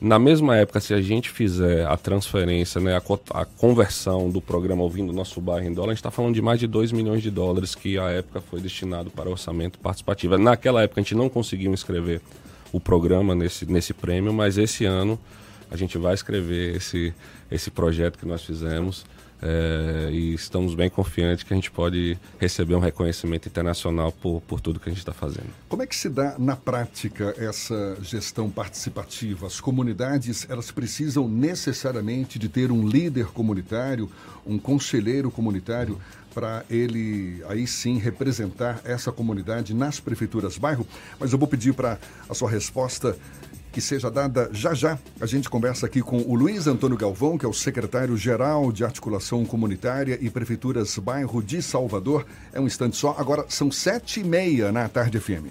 Na 0.00 0.18
mesma 0.18 0.56
época, 0.56 0.80
se 0.80 0.94
a 0.94 1.02
gente 1.02 1.28
fizer 1.28 1.86
a 1.86 1.94
transferência, 1.94 2.80
né, 2.80 2.96
a, 2.96 3.02
a 3.38 3.44
conversão 3.44 4.30
do 4.30 4.40
programa 4.40 4.82
Ouvindo 4.82 5.12
Nosso 5.12 5.42
Bairro 5.42 5.66
em 5.66 5.74
dólar, 5.74 5.88
a 5.88 5.92
gente 5.92 5.98
está 5.98 6.10
falando 6.10 6.34
de 6.34 6.40
mais 6.40 6.58
de 6.58 6.66
2 6.66 6.90
milhões 6.90 7.22
de 7.22 7.30
dólares 7.30 7.74
que 7.74 7.98
a 7.98 8.08
época 8.08 8.40
foi 8.40 8.62
destinado 8.62 9.10
para 9.10 9.28
orçamento 9.28 9.78
participativo. 9.78 10.38
Naquela 10.38 10.82
época 10.82 11.02
a 11.02 11.04
gente 11.04 11.14
não 11.14 11.28
conseguiu 11.28 11.70
inscrever 11.70 12.22
o 12.72 12.80
programa 12.80 13.34
nesse, 13.34 13.70
nesse 13.70 13.92
prêmio, 13.92 14.32
mas 14.32 14.56
esse 14.56 14.86
ano 14.86 15.18
a 15.70 15.76
gente 15.76 15.98
vai 15.98 16.14
escrever 16.14 16.76
esse, 16.76 17.12
esse 17.50 17.70
projeto 17.70 18.18
que 18.18 18.26
nós 18.26 18.42
fizemos 18.42 19.04
é, 19.42 20.10
e 20.12 20.34
estamos 20.34 20.74
bem 20.74 20.90
confiantes 20.90 21.44
que 21.44 21.52
a 21.52 21.56
gente 21.56 21.70
pode 21.70 22.18
receber 22.38 22.74
um 22.74 22.80
reconhecimento 22.80 23.48
internacional 23.48 24.12
por, 24.12 24.40
por 24.42 24.60
tudo 24.60 24.78
que 24.78 24.88
a 24.88 24.92
gente 24.92 24.98
está 24.98 25.12
fazendo. 25.12 25.48
Como 25.68 25.82
é 25.82 25.86
que 25.86 25.96
se 25.96 26.08
dá 26.08 26.36
na 26.38 26.56
prática 26.56 27.34
essa 27.38 27.96
gestão 28.02 28.50
participativa? 28.50 29.46
As 29.46 29.60
comunidades 29.60 30.46
elas 30.48 30.70
precisam 30.70 31.28
necessariamente 31.28 32.38
de 32.38 32.48
ter 32.48 32.70
um 32.70 32.86
líder 32.86 33.26
comunitário, 33.26 34.10
um 34.46 34.58
conselheiro 34.58 35.30
comunitário 35.30 35.98
para 36.34 36.64
ele 36.70 37.42
aí 37.48 37.66
sim 37.66 37.98
representar 37.98 38.80
essa 38.84 39.10
comunidade 39.10 39.74
nas 39.74 39.98
prefeituras 39.98 40.56
bairro. 40.58 40.86
Mas 41.18 41.32
eu 41.32 41.38
vou 41.38 41.48
pedir 41.48 41.74
para 41.74 41.98
a 42.28 42.34
sua 42.34 42.48
resposta 42.48 43.16
que 43.72 43.80
seja 43.80 44.10
dada 44.10 44.48
já 44.52 44.74
já. 44.74 44.98
A 45.20 45.26
gente 45.26 45.48
conversa 45.48 45.86
aqui 45.86 46.02
com 46.02 46.18
o 46.18 46.34
Luiz 46.34 46.66
Antônio 46.66 46.96
Galvão, 46.96 47.38
que 47.38 47.46
é 47.46 47.48
o 47.48 47.52
secretário-geral 47.52 48.72
de 48.72 48.84
Articulação 48.84 49.44
Comunitária 49.44 50.18
e 50.20 50.28
Prefeituras 50.28 50.98
Bairro 50.98 51.42
de 51.42 51.62
Salvador. 51.62 52.26
É 52.52 52.60
um 52.60 52.66
instante 52.66 52.96
só. 52.96 53.14
Agora 53.18 53.44
são 53.48 53.70
sete 53.70 54.20
e 54.20 54.24
meia 54.24 54.72
na 54.72 54.88
Tarde 54.88 55.20
FM. 55.20 55.50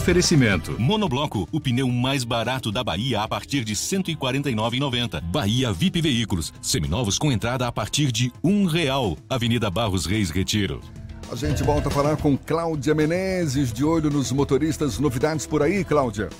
Oferecimento. 0.00 0.80
Monobloco, 0.80 1.46
o 1.52 1.60
pneu 1.60 1.86
mais 1.86 2.24
barato 2.24 2.72
da 2.72 2.82
Bahia 2.82 3.20
a 3.20 3.28
partir 3.28 3.62
de 3.64 3.74
R$ 3.74 3.78
149,90. 3.78 5.20
Bahia 5.20 5.70
VIP 5.74 6.00
Veículos, 6.00 6.54
seminovos 6.62 7.18
com 7.18 7.30
entrada 7.30 7.66
a 7.66 7.70
partir 7.70 8.10
de 8.10 8.32
um 8.42 8.64
real. 8.64 9.14
Avenida 9.28 9.70
Barros 9.70 10.06
Reis 10.06 10.30
Retiro. 10.30 10.80
A 11.30 11.36
gente 11.36 11.62
volta 11.62 11.88
a 11.88 11.92
falar 11.92 12.16
com 12.16 12.34
Cláudia 12.34 12.94
Menezes, 12.94 13.74
de 13.74 13.84
olho 13.84 14.08
nos 14.08 14.32
motoristas. 14.32 14.98
Novidades 14.98 15.46
por 15.46 15.62
aí, 15.62 15.84
Cláudia? 15.84 16.30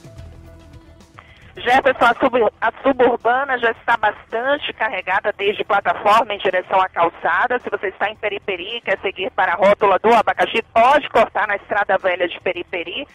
Jefferson, 1.55 2.05
a, 2.07 2.15
sub, 2.15 2.39
a 2.63 2.73
suburbana 2.83 3.59
já 3.59 3.73
está 3.73 3.95
bastante 3.99 4.73
carregada 4.73 5.35
desde 5.37 5.63
plataforma 5.65 6.33
em 6.33 6.39
direção 6.39 6.81
à 6.81 6.89
calçada. 6.89 7.59
Se 7.59 7.69
você 7.69 7.89
está 7.89 8.11
em 8.11 8.17
Periperi 8.17 8.79
e 8.79 8.81
quer 8.81 8.99
seguir 9.01 9.31
para 9.33 9.53
a 9.53 9.57
rótula 9.57 9.99
do 9.99 10.15
abacaxi, 10.15 10.63
pode 10.73 11.07
cortar 11.11 11.47
na 11.47 11.57
estrada 11.57 11.99
velha 11.99 12.27
de 12.27 12.41
Periperi 12.41 13.07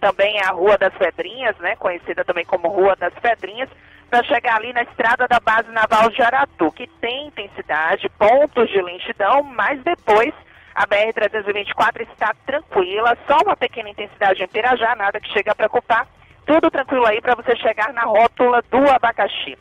também 0.00 0.38
é 0.38 0.44
a 0.44 0.50
Rua 0.50 0.78
das 0.78 0.94
Pedrinhas, 0.94 1.56
né, 1.58 1.76
conhecida 1.76 2.24
também 2.24 2.44
como 2.44 2.68
Rua 2.68 2.96
das 2.96 3.14
Pedrinhas, 3.14 3.68
para 4.08 4.24
chegar 4.24 4.56
ali 4.56 4.72
na 4.72 4.82
estrada 4.82 5.28
da 5.28 5.38
base 5.38 5.70
naval 5.70 6.10
de 6.10 6.20
Aratu, 6.20 6.72
que 6.72 6.86
tem 7.00 7.28
intensidade, 7.28 8.08
pontos 8.18 8.68
de 8.68 8.82
lentidão, 8.82 9.42
mas 9.42 9.80
depois 9.82 10.34
a 10.74 10.86
BR-324 10.86 12.08
está 12.10 12.34
tranquila, 12.44 13.16
só 13.26 13.38
uma 13.44 13.56
pequena 13.56 13.90
intensidade 13.90 14.42
em 14.42 14.48
Pirajá, 14.48 14.96
nada 14.96 15.20
que 15.20 15.32
chega 15.32 15.52
a 15.52 15.54
preocupar. 15.54 16.08
Tudo 16.46 16.70
tranquilo 16.70 17.06
aí 17.06 17.20
para 17.20 17.36
você 17.36 17.54
chegar 17.56 17.92
na 17.92 18.02
rótula 18.02 18.62
do 18.70 18.90
abacaxi. 18.90 19.56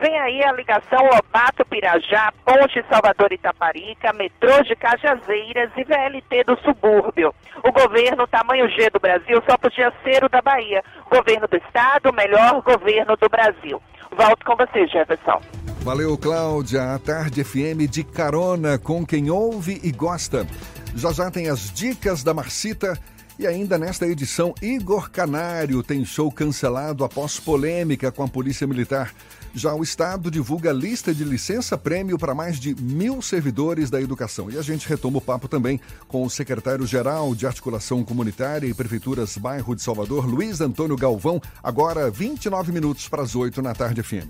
Vem 0.00 0.18
aí 0.18 0.44
a 0.44 0.52
ligação 0.52 1.02
Lobato-Pirajá, 1.02 2.32
Ponte 2.44 2.84
Salvador-Itaparica, 2.90 4.12
metrô 4.12 4.62
de 4.62 4.76
Cajazeiras 4.76 5.70
e 5.76 5.84
VLT 5.84 6.44
do 6.44 6.58
subúrbio. 6.60 7.34
O 7.64 7.72
governo 7.72 8.26
tamanho 8.26 8.68
G 8.68 8.90
do 8.90 9.00
Brasil 9.00 9.42
só 9.48 9.56
podia 9.56 9.92
ser 10.04 10.22
o 10.24 10.28
da 10.28 10.42
Bahia. 10.42 10.82
Governo 11.10 11.48
do 11.48 11.56
Estado, 11.56 12.12
melhor 12.12 12.60
governo 12.62 13.16
do 13.16 13.28
Brasil. 13.28 13.80
Volto 14.16 14.44
com 14.44 14.56
você, 14.56 14.86
Jefferson. 14.86 15.40
Valeu, 15.80 16.16
Cláudia. 16.18 16.94
A 16.94 16.98
Tarde 16.98 17.42
FM 17.42 17.88
de 17.90 18.04
carona 18.04 18.78
com 18.78 19.04
quem 19.06 19.30
ouve 19.30 19.80
e 19.82 19.92
gosta. 19.92 20.46
Já 20.94 21.12
já 21.12 21.30
tem 21.30 21.48
as 21.48 21.72
dicas 21.72 22.22
da 22.22 22.34
Marcita. 22.34 22.98
E 23.38 23.46
ainda 23.46 23.76
nesta 23.76 24.06
edição, 24.06 24.54
Igor 24.62 25.10
Canário 25.10 25.82
tem 25.82 26.04
show 26.06 26.32
cancelado 26.32 27.04
após 27.04 27.38
polêmica 27.38 28.10
com 28.10 28.22
a 28.22 28.28
Polícia 28.28 28.66
Militar. 28.66 29.12
Já 29.56 29.74
o 29.74 29.82
Estado 29.82 30.30
divulga 30.30 30.70
lista 30.70 31.14
de 31.14 31.24
licença-prêmio 31.24 32.18
para 32.18 32.34
mais 32.34 32.60
de 32.60 32.74
mil 32.74 33.22
servidores 33.22 33.88
da 33.88 33.98
educação. 33.98 34.50
E 34.50 34.58
a 34.58 34.62
gente 34.62 34.86
retoma 34.86 35.16
o 35.16 35.20
papo 35.20 35.48
também 35.48 35.80
com 36.06 36.22
o 36.26 36.28
secretário-geral 36.28 37.34
de 37.34 37.46
Articulação 37.46 38.04
Comunitária 38.04 38.66
e 38.66 38.74
Prefeituras 38.74 39.38
Bairro 39.38 39.74
de 39.74 39.80
Salvador, 39.80 40.26
Luiz 40.26 40.60
Antônio 40.60 40.94
Galvão, 40.94 41.40
agora 41.62 42.10
29 42.10 42.70
minutos 42.70 43.08
para 43.08 43.22
as 43.22 43.34
8 43.34 43.62
na 43.62 43.72
tarde 43.72 44.02
FM. 44.02 44.28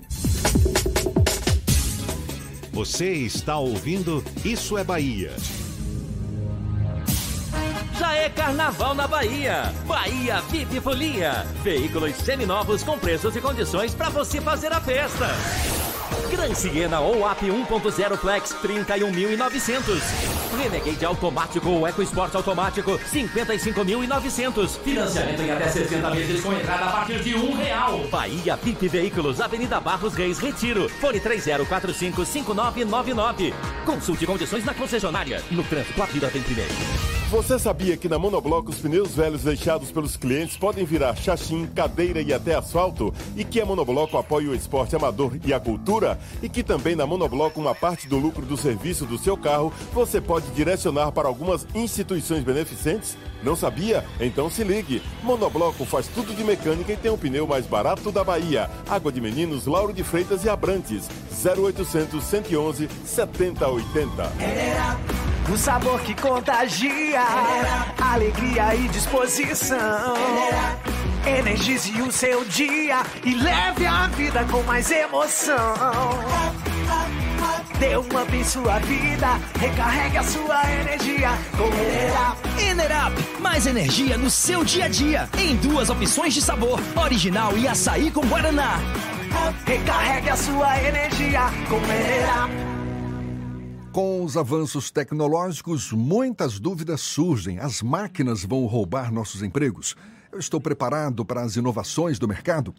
Você 2.72 3.10
está 3.10 3.58
ouvindo 3.58 4.22
Isso 4.44 4.78
é 4.78 4.84
Bahia. 4.84 5.32
Já 7.98 8.14
é 8.14 8.28
carnaval 8.28 8.94
na 8.94 9.06
Bahia. 9.06 9.72
Bahia 9.87 10.40
VIP 10.42 10.80
Folia. 10.80 11.46
Veículos 11.62 12.14
seminovos 12.16 12.82
com 12.82 12.98
preços 12.98 13.35
e 13.35 13.40
condições 13.40 13.94
para 13.94 14.11
você 14.11 14.40
fazer 14.40 14.70
a 14.72 14.80
festa. 14.80 15.26
Gran 16.31 16.55
Siena 16.55 17.00
ou 17.00 17.26
AP 17.26 17.42
1.0 17.42 18.16
Flex 18.16 18.55
31.900. 18.62 20.00
Renegade 20.59 21.05
automático 21.05 21.68
ou 21.68 21.87
EcoSport 21.87 22.35
automático 22.35 22.98
55.900. 23.12 24.79
Financiamento 24.83 25.42
em 25.42 25.50
até 25.50 25.68
60 25.68 26.11
meses 26.11 26.42
com 26.42 26.50
entrada 26.52 26.87
a 26.87 26.92
partir 26.92 27.20
de 27.20 27.35
um 27.35 27.55
real. 27.55 27.98
Bahia 28.11 28.57
VIP 28.57 28.88
Veículos, 28.88 29.38
Avenida 29.40 29.79
Barros 29.81 30.14
Reis, 30.14 30.38
Retiro. 30.38 30.88
Fone 30.88 31.20
30455999. 31.20 33.52
Consulte 33.85 34.24
condições 34.26 34.64
na 34.64 34.72
concessionária. 34.74 35.42
No 35.50 35.64
trânsito, 35.64 36.02
a 36.02 36.07
vida 36.07 36.29
vem 36.29 36.42
primeiro. 36.42 36.72
Você 37.29 37.59
sabia 37.59 37.96
que 37.96 38.09
na 38.09 38.20
Monobloco 38.20 38.70
os 38.70 38.79
pneus 38.79 39.16
velhos 39.16 39.42
deixados 39.42 39.90
pelos 39.90 40.16
clientes 40.16 40.57
podem 40.57 40.85
virar 40.85 41.16
chachim, 41.16 41.66
cadeira 41.66 42.22
e 42.22 42.33
até 42.33 42.55
asfalto? 42.55 43.12
E 43.37 43.44
que 43.44 43.61
a 43.61 43.66
Monobloco 43.66 44.16
apoia 44.16 44.50
o 44.50 44.55
esporte 44.55 44.94
amador 44.94 45.33
e 45.44 45.52
a 45.52 45.59
cultura? 45.59 46.06
E 46.42 46.49
que 46.49 46.62
também 46.62 46.95
na 46.95 47.07
Monobloco 47.07 47.61
uma 47.61 47.75
parte 47.75 48.07
do 48.07 48.19
lucro 48.19 48.45
do 48.45 48.57
serviço 48.57 49.07
do 49.07 49.19
seu 49.19 49.37
carro 49.37 49.73
você 49.92 50.21
pode 50.21 50.51
direcionar 50.51 51.11
para 51.12 51.27
algumas 51.27 51.66
instituições 51.75 52.45
beneficentes? 52.45 53.16
Não 53.46 53.54
sabia? 53.54 54.04
Então 54.18 54.50
se 54.50 54.64
ligue. 54.64 55.00
Monobloco 55.22 55.85
faz 55.85 56.09
tudo 56.09 56.35
de 56.35 56.42
mecânica 56.42 56.92
e 56.92 56.96
tem 56.96 57.12
o 57.12 57.16
pneu 57.16 57.46
mais 57.46 57.64
barato 57.64 58.11
da 58.11 58.24
Bahia. 58.24 58.68
Água 58.90 59.12
de 59.12 59.20
Meninos, 59.20 59.66
Lauro 59.66 59.92
de 59.92 60.02
Freitas 60.02 60.44
e 60.44 60.48
Abrantes. 60.48 61.09
0800 61.30 62.24
111 62.24 62.88
7080. 63.04 64.32
O 65.48 65.56
sabor 65.56 66.00
que 66.00 66.12
contagia, 66.20 67.22
alegria 68.00 68.74
e 68.74 68.88
disposição. 68.88 69.78
Energize 71.24 72.02
o 72.02 72.11
seu 72.11 72.44
dia 72.46 73.02
e 73.24 73.32
leve 73.32 73.87
a 73.87 74.09
vida 74.09 74.44
com 74.50 74.61
mais 74.64 74.90
emoção. 74.90 75.74
Dê 77.78 77.94
um 77.96 78.00
up 78.00 78.35
em 78.35 78.42
sua 78.42 78.78
vida, 78.78 79.38
recarregue 79.61 80.16
a 80.16 80.22
sua 80.22 80.72
energia 80.80 81.28
com 81.59 81.66
Enerap. 81.66 82.38
Enerap, 82.59 83.12
mais 83.40 83.66
energia 83.66 84.16
no 84.16 84.31
seu 84.31 84.64
dia 84.64 84.87
a 84.87 84.88
dia. 84.88 85.29
Em 85.38 85.57
duas 85.57 85.90
opções 85.90 86.35
de 86.35 86.40
sabor, 86.40 86.81
original 86.96 87.57
e 87.57 87.66
açaí 87.68 88.11
com 88.11 88.27
guaraná. 88.27 88.79
Recarregue 89.64 90.31
a 90.31 90.37
sua 90.37 90.83
energia 90.83 91.42
com 91.68 91.77
Enerap. 91.77 92.51
Com 93.92 94.22
os 94.22 94.37
avanços 94.37 94.90
tecnológicos, 94.90 95.90
muitas 95.90 96.61
dúvidas 96.61 97.01
surgem. 97.01 97.59
As 97.59 97.81
máquinas 97.81 98.44
vão 98.44 98.66
roubar 98.66 99.11
nossos 99.11 99.42
empregos? 99.42 99.96
Eu 100.31 100.38
estou 100.38 100.61
preparado 100.61 101.25
para 101.25 101.40
as 101.40 101.57
inovações 101.57 102.18
do 102.18 102.29
mercado? 102.29 102.75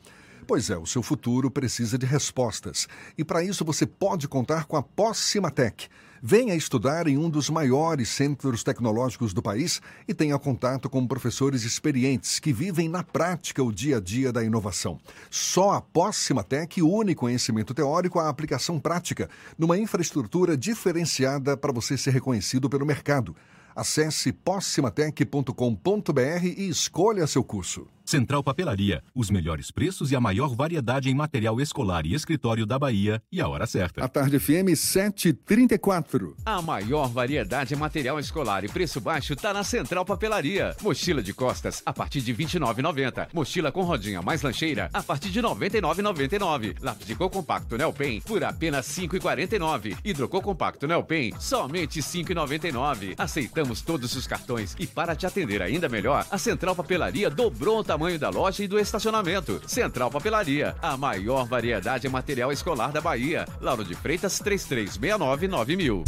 Pois 0.46 0.70
é, 0.70 0.78
o 0.78 0.86
seu 0.86 1.02
futuro 1.02 1.50
precisa 1.50 1.98
de 1.98 2.06
respostas. 2.06 2.88
E 3.18 3.24
para 3.24 3.44
isso 3.44 3.66
você 3.66 3.86
pode 3.86 4.28
contar 4.28 4.66
com 4.66 4.78
a 4.78 4.84
Pós-Cimatec. 4.84 5.90
Venha 6.22 6.56
estudar 6.56 7.08
em 7.08 7.18
um 7.18 7.30
dos 7.30 7.50
maiores 7.50 8.10
centros 8.10 8.64
tecnológicos 8.64 9.34
do 9.34 9.42
país 9.42 9.82
e 10.08 10.14
tenha 10.14 10.38
contato 10.40 10.90
com 10.90 11.06
professores 11.06 11.64
experientes 11.64 12.40
que 12.40 12.52
vivem 12.52 12.90
na 12.90 13.04
prática 13.04 13.64
o 13.64 13.72
dia 13.72 13.98
a 13.98 14.00
dia 14.00 14.32
da 14.32 14.44
inovação. 14.44 15.00
Só 15.30 15.72
a 15.72 15.82
Pós-Cimatec 15.82 16.82
une 16.82 17.14
conhecimento 17.14 17.74
teórico 17.74 18.20
à 18.20 18.30
aplicação 18.30 18.80
prática, 18.80 19.30
numa 19.58 19.78
infraestrutura 19.78 20.58
diferenciada 20.58 21.56
para 21.56 21.74
você 21.74 21.98
ser 21.98 22.12
reconhecido 22.12 22.70
pelo 22.70 22.86
mercado. 22.86 23.36
Acesse 23.76 24.32
possimatec.com.br 24.32 26.44
e 26.44 26.68
escolha 26.68 27.28
seu 27.28 27.44
curso. 27.44 27.88
Central 28.08 28.42
Papelaria, 28.42 29.04
os 29.14 29.30
melhores 29.30 29.70
preços 29.70 30.14
e 30.14 30.16
a 30.16 30.22
maior 30.22 30.56
variedade 30.56 31.10
em 31.10 31.14
material 31.14 31.60
escolar 31.60 32.06
e 32.06 32.14
escritório 32.14 32.66
da 32.66 32.80
Bahia 32.80 33.22
e 33.30 33.42
a 33.42 33.50
hora 33.50 33.68
certa. 33.68 34.02
A 34.02 34.08
tarde 34.08 34.40
FM 34.40 34.74
734. 34.78 36.38
A 36.46 36.62
maior 36.62 37.10
variedade 37.10 37.74
em 37.74 37.78
material 37.78 38.18
escolar 38.18 38.64
e 38.64 38.70
preço 38.70 39.02
baixo 39.02 39.34
está 39.34 39.54
na 39.54 39.62
Central 39.62 40.06
Papelaria. 40.06 40.74
Mochila 40.82 41.22
de 41.22 41.34
costas 41.34 41.84
a 41.86 41.92
partir 41.92 42.22
de 42.22 42.32
R$ 42.32 42.46
29,90. 42.46 43.28
Mochila 43.34 43.74
com 43.74 43.82
rodinha 43.82 44.22
mais 44.22 44.42
lancheira 44.42 44.90
a 44.94 45.04
partir 45.04 45.30
de 45.30 45.42
R$ 45.42 45.48
99,99. 45.48 46.78
Lápis 46.82 47.08
de 47.08 47.14
cor 47.14 47.30
compacto 47.30 47.76
Nelpen 47.76 48.22
por 48.22 48.42
apenas 48.42 48.98
R$ 48.98 49.06
5,49. 49.06 49.98
Hidrocor 50.06 50.42
compacto 50.42 50.88
Nelpen 50.88 51.34
somente 51.42 52.00
R$ 52.00 52.06
5,99. 52.06 53.16
Aceitamos 53.18 53.82
todos 53.82 54.16
os 54.16 54.26
cartões 54.26 54.78
e 54.80 54.88
para 54.88 55.14
te 55.14 55.26
atender 55.26 55.62
ainda 55.62 55.90
melhor, 55.90 56.26
a 56.32 56.38
Central 56.38 56.74
Papelaria 56.74 57.30
dobrou 57.30 57.80
o 57.80 57.84
tamanho 57.84 57.97
da 58.20 58.30
loja 58.30 58.64
e 58.64 58.68
do 58.68 58.78
estacionamento. 58.78 59.60
Central 59.66 60.12
Papelaria, 60.12 60.76
a 60.82 60.96
maior 60.96 61.48
variedade 61.48 62.06
em 62.06 62.10
material 62.10 62.52
escolar 62.52 62.92
da 62.92 63.02
Bahia. 63.02 63.48
Lauro 63.60 63.84
de 63.84 63.96
Freitas 63.96 64.38
3369 64.40 65.48
9000. 65.48 66.04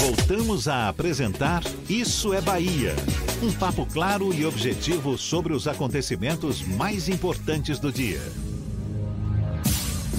Voltamos 0.00 0.68
a 0.68 0.88
apresentar 0.88 1.62
Isso 1.88 2.32
é 2.32 2.40
Bahia. 2.40 2.96
Um 3.42 3.52
papo 3.52 3.86
claro 3.86 4.32
e 4.32 4.46
objetivo 4.46 5.18
sobre 5.18 5.52
os 5.52 5.68
acontecimentos 5.68 6.62
mais 6.62 7.08
importantes 7.08 7.78
do 7.78 7.92
dia. 7.92 8.20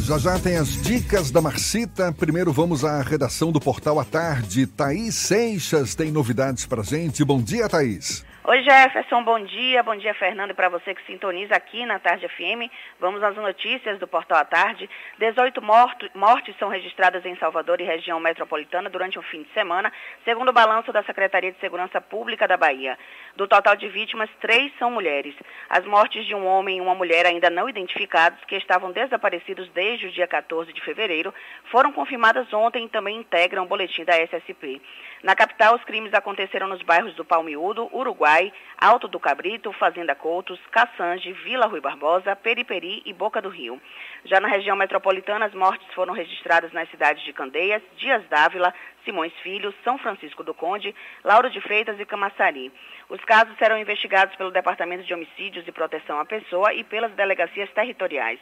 Já 0.03 0.17
já 0.17 0.37
tem 0.37 0.57
as 0.57 0.81
dicas 0.81 1.31
da 1.31 1.41
Marcita. 1.41 2.11
Primeiro 2.11 2.51
vamos 2.53 2.85
à 2.85 3.01
redação 3.01 3.51
do 3.51 3.59
Portal 3.59 3.99
à 3.99 4.05
Tarde. 4.05 4.67
Thaís 4.67 5.15
Seixas 5.15 5.95
tem 5.95 6.11
novidades 6.11 6.65
pra 6.65 6.83
gente. 6.83 7.23
Bom 7.23 7.41
dia, 7.41 7.67
Thaís. 7.67 8.23
Oi 8.45 8.61
Jefferson, 8.61 9.23
bom 9.23 9.39
dia, 9.39 9.81
bom 9.83 9.95
dia 9.95 10.13
Fernando 10.13 10.51
e 10.51 10.53
para 10.53 10.67
você 10.67 10.93
que 10.93 11.05
sintoniza 11.05 11.55
aqui 11.55 11.85
na 11.85 11.97
Tarde 11.97 12.27
FM. 12.27 12.69
Vamos 12.99 13.23
às 13.23 13.37
notícias 13.37 13.97
do 13.99 14.05
Portal 14.05 14.37
à 14.37 14.43
Tarde. 14.43 14.89
18 15.17 15.61
mortos, 15.61 16.09
mortes 16.13 16.53
são 16.59 16.67
registradas 16.67 17.25
em 17.25 17.37
Salvador 17.37 17.79
e 17.79 17.85
região 17.85 18.19
metropolitana 18.19 18.89
durante 18.89 19.17
um 19.17 19.21
fim 19.21 19.43
de 19.43 19.53
semana, 19.53 19.93
segundo 20.25 20.49
o 20.49 20.53
balanço 20.53 20.91
da 20.91 21.01
Secretaria 21.03 21.53
de 21.53 21.59
Segurança 21.61 22.01
Pública 22.01 22.45
da 22.45 22.57
Bahia. 22.57 22.99
Do 23.37 23.47
total 23.47 23.77
de 23.77 23.87
vítimas, 23.87 24.29
três 24.41 24.77
são 24.77 24.91
mulheres. 24.91 25.33
As 25.69 25.85
mortes 25.85 26.25
de 26.25 26.35
um 26.35 26.45
homem 26.45 26.79
e 26.79 26.81
uma 26.81 26.93
mulher 26.93 27.25
ainda 27.25 27.49
não 27.49 27.69
identificados, 27.69 28.43
que 28.43 28.57
estavam 28.57 28.91
desaparecidos 28.91 29.69
desde 29.69 30.07
o 30.07 30.11
dia 30.11 30.27
14 30.27 30.73
de 30.73 30.81
fevereiro, 30.81 31.33
foram 31.71 31.93
confirmadas 31.93 32.51
ontem 32.51 32.83
e 32.83 32.89
também 32.89 33.15
integram 33.15 33.63
o 33.63 33.67
boletim 33.67 34.03
da 34.03 34.17
SSP. 34.17 34.81
Na 35.23 35.37
capital, 35.37 35.73
os 35.73 35.83
crimes 35.85 36.13
aconteceram 36.13 36.67
nos 36.67 36.81
bairros 36.81 37.15
do 37.15 37.23
Palmiúdo, 37.23 37.89
Uruguai, 37.95 38.51
Alto 38.77 39.07
do 39.07 39.21
Cabrito, 39.21 39.71
Fazenda 39.71 40.13
Coutos, 40.13 40.59
Caçange, 40.69 41.31
Vila 41.31 41.65
Rui 41.65 41.79
Barbosa, 41.79 42.35
Periperi 42.35 43.01
e 43.05 43.13
Boca 43.13 43.41
do 43.41 43.47
Rio. 43.47 43.81
Já 44.25 44.41
na 44.41 44.49
região 44.49 44.75
metropolitana, 44.75 45.45
as 45.45 45.53
mortes 45.53 45.87
foram 45.93 46.13
registradas 46.13 46.73
nas 46.73 46.89
cidades 46.91 47.23
de 47.23 47.31
Candeias, 47.31 47.81
Dias 47.95 48.21
Dávila, 48.27 48.73
Simões 49.05 49.31
Filho, 49.41 49.73
São 49.81 49.97
Francisco 49.97 50.43
do 50.43 50.53
Conde, 50.53 50.93
Lauro 51.23 51.49
de 51.49 51.61
Freitas 51.61 51.97
e 52.01 52.05
Camaçari. 52.05 52.69
Os 53.07 53.23
casos 53.23 53.57
serão 53.57 53.77
investigados 53.77 54.35
pelo 54.35 54.51
Departamento 54.51 55.05
de 55.05 55.13
Homicídios 55.13 55.65
e 55.65 55.71
Proteção 55.71 56.19
à 56.19 56.25
Pessoa 56.25 56.73
e 56.73 56.83
pelas 56.83 57.13
delegacias 57.13 57.69
territoriais. 57.71 58.41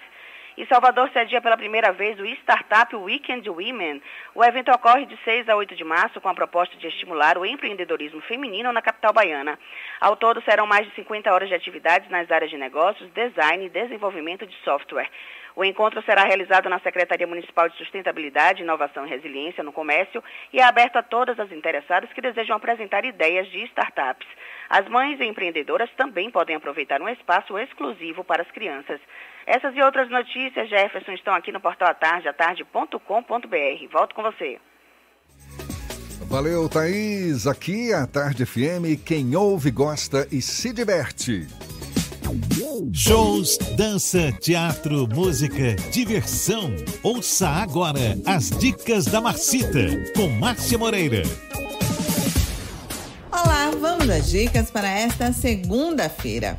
Em 0.57 0.65
Salvador 0.65 1.09
cedia 1.11 1.41
pela 1.41 1.55
primeira 1.55 1.93
vez 1.93 2.19
o 2.19 2.25
Startup 2.25 2.93
Weekend 2.93 3.49
Women. 3.49 4.01
O 4.35 4.43
evento 4.43 4.69
ocorre 4.69 5.05
de 5.05 5.17
6 5.23 5.47
a 5.47 5.55
8 5.55 5.75
de 5.75 5.83
março 5.85 6.19
com 6.19 6.27
a 6.27 6.33
proposta 6.33 6.75
de 6.75 6.87
estimular 6.87 7.37
o 7.37 7.45
empreendedorismo 7.45 8.19
feminino 8.21 8.71
na 8.73 8.81
capital 8.81 9.13
baiana. 9.13 9.57
Ao 10.01 10.17
todo 10.17 10.41
serão 10.41 10.67
mais 10.67 10.85
de 10.85 10.93
50 10.95 11.33
horas 11.33 11.47
de 11.47 11.55
atividades 11.55 12.09
nas 12.09 12.29
áreas 12.29 12.51
de 12.51 12.57
negócios, 12.57 13.09
design 13.13 13.65
e 13.65 13.69
desenvolvimento 13.69 14.45
de 14.45 14.55
software. 14.57 15.09
O 15.55 15.63
encontro 15.63 16.01
será 16.03 16.23
realizado 16.23 16.69
na 16.69 16.79
Secretaria 16.79 17.27
Municipal 17.27 17.69
de 17.69 17.77
Sustentabilidade, 17.77 18.61
Inovação 18.61 19.05
e 19.05 19.09
Resiliência 19.09 19.63
no 19.63 19.71
Comércio 19.71 20.21
e 20.51 20.59
é 20.59 20.63
aberto 20.63 20.97
a 20.97 21.03
todas 21.03 21.39
as 21.39 21.51
interessadas 21.51 22.11
que 22.11 22.21
desejam 22.21 22.57
apresentar 22.57 23.05
ideias 23.05 23.47
de 23.49 23.63
startups. 23.65 24.27
As 24.69 24.87
mães 24.87 25.19
e 25.19 25.25
empreendedoras 25.25 25.89
também 25.97 26.29
podem 26.29 26.55
aproveitar 26.55 27.01
um 27.01 27.09
espaço 27.09 27.57
exclusivo 27.57 28.23
para 28.23 28.41
as 28.41 28.51
crianças. 28.51 28.99
Essas 29.45 29.75
e 29.75 29.81
outras 29.81 30.09
notícias, 30.09 30.69
Jefferson, 30.69 31.13
estão 31.13 31.33
aqui 31.33 31.51
no 31.51 31.59
portal 31.59 31.89
atarde, 31.89 32.27
atarde.com.br. 32.27 32.97
Volto 33.91 34.15
com 34.15 34.23
você. 34.23 34.59
Valeu, 36.27 36.69
Thaís. 36.69 37.47
Aqui 37.47 37.91
é 37.91 37.95
a 37.95 38.07
Tarde 38.07 38.45
FM. 38.45 39.03
Quem 39.03 39.35
ouve, 39.35 39.71
gosta 39.71 40.27
e 40.31 40.41
se 40.41 40.71
diverte. 40.71 41.47
Shows, 42.93 43.57
dança, 43.75 44.31
teatro, 44.39 45.07
música, 45.07 45.75
diversão. 45.91 46.73
Ouça 47.03 47.49
agora 47.49 48.15
as 48.25 48.49
dicas 48.51 49.05
da 49.05 49.19
Marcita 49.19 49.87
com 50.15 50.29
Márcia 50.29 50.77
Moreira. 50.77 51.23
Olá, 53.29 53.71
vamos 53.77 54.09
às 54.09 54.31
dicas 54.31 54.71
para 54.71 54.89
esta 54.89 55.33
segunda-feira. 55.33 56.57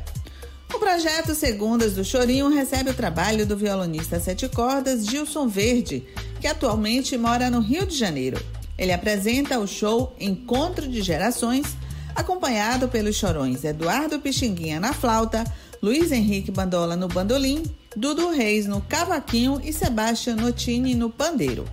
O 0.73 0.79
projeto 0.79 1.35
Segundas 1.35 1.93
do 1.93 2.03
Chorinho 2.03 2.49
recebe 2.49 2.89
o 2.89 2.95
trabalho 2.95 3.45
do 3.45 3.55
violonista 3.55 4.19
sete 4.19 4.49
cordas 4.49 5.05
Gilson 5.05 5.47
Verde, 5.47 6.03
que 6.41 6.47
atualmente 6.47 7.15
mora 7.15 7.49
no 7.49 7.59
Rio 7.59 7.85
de 7.85 7.95
Janeiro. 7.95 8.43
Ele 8.75 8.91
apresenta 8.91 9.59
o 9.59 9.67
show 9.67 10.15
Encontro 10.19 10.87
de 10.87 11.03
Gerações, 11.03 11.67
acompanhado 12.15 12.87
pelos 12.87 13.15
chorões 13.15 13.63
Eduardo 13.63 14.19
Pixinguinha 14.19 14.79
na 14.79 14.93
flauta, 14.93 15.43
Luiz 15.81 16.11
Henrique 16.11 16.49
Bandola 16.49 16.95
no 16.95 17.07
bandolim, 17.07 17.63
Dudu 17.95 18.31
Reis 18.31 18.65
no 18.65 18.81
cavaquinho 18.81 19.61
e 19.63 19.71
Sebastião 19.71 20.35
Notini 20.35 20.95
no 20.95 21.09
pandeiro. 21.09 21.65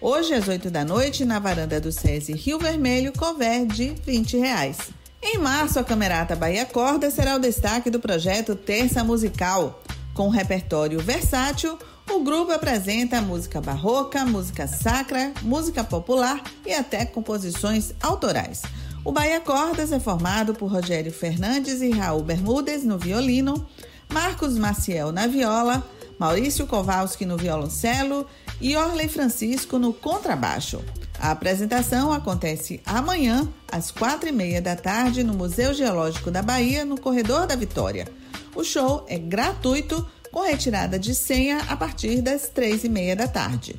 Hoje 0.00 0.34
às 0.34 0.48
8 0.48 0.68
da 0.68 0.84
noite, 0.84 1.24
na 1.24 1.38
varanda 1.38 1.80
do 1.80 1.92
SESI 1.92 2.32
Rio 2.32 2.58
Vermelho, 2.58 3.12
cover 3.12 3.66
de 3.66 3.94
20 4.04 4.36
reais. 4.36 4.78
Em 5.20 5.36
março, 5.36 5.80
a 5.80 5.84
Camerata 5.84 6.36
Bahia 6.36 6.64
Corda 6.64 7.10
será 7.10 7.34
o 7.34 7.40
destaque 7.40 7.90
do 7.90 7.98
projeto 7.98 8.54
Terça 8.54 9.02
Musical. 9.02 9.82
Com 10.14 10.28
um 10.28 10.30
repertório 10.30 11.00
versátil, 11.00 11.76
o 12.08 12.20
grupo 12.20 12.52
apresenta 12.52 13.20
música 13.20 13.60
barroca, 13.60 14.24
música 14.24 14.68
sacra, 14.68 15.32
música 15.42 15.82
popular 15.82 16.40
e 16.64 16.72
até 16.72 17.04
composições 17.04 17.92
autorais. 18.00 18.62
O 19.04 19.10
Bahia 19.10 19.40
Cordas 19.40 19.90
é 19.90 19.98
formado 19.98 20.54
por 20.54 20.70
Rogério 20.70 21.12
Fernandes 21.12 21.82
e 21.82 21.90
Raul 21.90 22.22
Bermudes 22.22 22.84
no 22.84 22.96
violino, 22.96 23.68
Marcos 24.12 24.56
Maciel 24.56 25.10
na 25.10 25.26
viola, 25.26 25.84
Maurício 26.16 26.66
Kowalski 26.66 27.26
no 27.26 27.36
violoncelo 27.36 28.24
e 28.60 28.76
Orley 28.76 29.08
Francisco 29.08 29.78
no 29.78 29.92
contrabaixo. 29.92 30.80
A 31.20 31.32
apresentação 31.32 32.12
acontece 32.12 32.80
amanhã, 32.86 33.48
às 33.70 33.90
quatro 33.90 34.28
e 34.28 34.32
meia 34.32 34.62
da 34.62 34.76
tarde, 34.76 35.24
no 35.24 35.34
Museu 35.34 35.74
Geológico 35.74 36.30
da 36.30 36.42
Bahia, 36.42 36.84
no 36.84 37.00
Corredor 37.00 37.46
da 37.46 37.56
Vitória. 37.56 38.06
O 38.54 38.62
show 38.62 39.04
é 39.08 39.18
gratuito, 39.18 40.06
com 40.30 40.42
retirada 40.42 40.98
de 40.98 41.14
senha 41.14 41.58
a 41.68 41.76
partir 41.76 42.20
das 42.20 42.48
três 42.48 42.84
e 42.84 42.88
meia 42.88 43.16
da 43.16 43.26
tarde. 43.26 43.74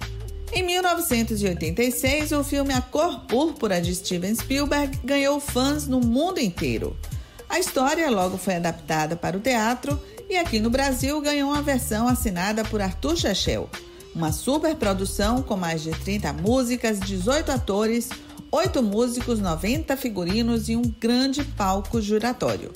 Em 0.51 0.63
1986, 0.63 2.31
o 2.31 2.43
filme 2.43 2.73
A 2.73 2.81
Cor 2.81 3.21
Púrpura 3.21 3.79
de 3.79 3.95
Steven 3.95 4.33
Spielberg 4.33 4.99
ganhou 5.03 5.39
fãs 5.39 5.87
no 5.87 6.01
mundo 6.01 6.39
inteiro. 6.39 6.97
A 7.47 7.59
história 7.59 8.09
logo 8.09 8.37
foi 8.37 8.55
adaptada 8.55 9.15
para 9.15 9.37
o 9.37 9.39
teatro 9.39 9.99
e 10.29 10.35
aqui 10.37 10.59
no 10.59 10.69
Brasil 10.69 11.21
ganhou 11.21 11.51
uma 11.51 11.61
versão 11.61 12.07
assinada 12.07 12.63
por 12.63 12.81
Arthur 12.81 13.15
Chachel. 13.15 13.69
Uma 14.15 14.31
super 14.31 14.75
produção 14.75 15.41
com 15.41 15.55
mais 15.55 15.83
de 15.83 15.91
30 15.91 16.33
músicas, 16.33 16.99
18 16.99 17.51
atores, 17.51 18.09
8 18.51 18.81
músicos, 18.81 19.39
90 19.39 19.95
figurinos 19.95 20.67
e 20.67 20.75
um 20.75 20.81
grande 20.81 21.43
palco 21.43 22.01
juratório. 22.01 22.71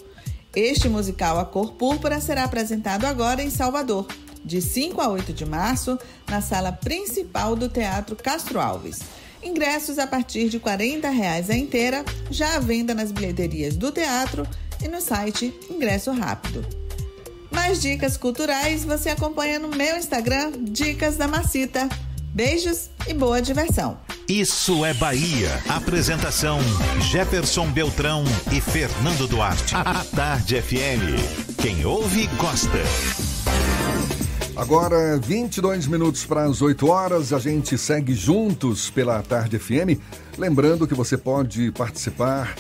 Este 0.56 0.88
musical 0.88 1.40
A 1.40 1.46
Cor 1.46 1.74
Púrpura 1.74 2.22
será 2.22 2.44
apresentado 2.44 3.06
agora 3.06 3.42
em 3.42 3.50
Salvador, 3.50 4.06
de 4.46 4.62
5 4.62 5.02
a 5.02 5.10
8 5.10 5.34
de 5.34 5.46
março, 5.46 5.98
na 6.30 6.42
sala 6.42 6.72
principal 6.72 7.56
do 7.56 7.68
Teatro 7.68 8.16
Castro 8.16 8.60
Alves. 8.60 9.00
Ingressos 9.42 9.98
a 9.98 10.06
partir 10.06 10.50
de 10.50 10.60
40 10.60 11.10
reais 11.10 11.50
a 11.50 11.56
inteira, 11.56 12.06
já 12.30 12.56
à 12.56 12.60
venda 12.60 12.94
nas 12.94 13.12
bilheterias 13.12 13.76
do 13.76 13.92
teatro 13.92 14.48
e 14.82 14.88
no 14.88 15.02
site 15.02 15.54
Ingresso 15.70 16.12
Rápido. 16.12 16.83
Mais 17.54 17.82
dicas 17.82 18.18
culturais 18.18 18.84
você 18.84 19.10
acompanha 19.10 19.60
no 19.60 19.70
meu 19.70 19.96
Instagram, 19.96 20.52
Dicas 20.60 21.18
da 21.18 21.28
Macita. 21.28 21.88
Beijos 22.34 22.90
e 23.08 23.14
boa 23.14 23.40
diversão. 23.40 24.00
Isso 24.28 24.84
é 24.84 24.94
Bahia. 24.94 25.62
Apresentação: 25.70 26.60
Jefferson 27.12 27.70
Beltrão 27.72 28.24
e 28.52 28.60
Fernando 28.60 29.28
Duarte. 29.28 29.76
A 29.76 30.04
Tarde 30.16 30.60
FM. 30.60 31.62
Quem 31.62 31.86
ouve, 31.86 32.26
gosta. 32.38 32.80
Agora, 34.56 35.18
22 35.18 35.88
minutos 35.88 36.26
para 36.26 36.46
as 36.46 36.62
8 36.62 36.88
horas, 36.88 37.34
a 37.34 37.40
gente 37.40 37.78
segue 37.78 38.16
juntos 38.16 38.90
pela 38.90 39.22
Tarde 39.22 39.60
FM. 39.60 40.00
Lembrando 40.38 40.88
que 40.88 40.94
você 40.96 41.18
pode 41.18 41.72
participar 41.72 42.56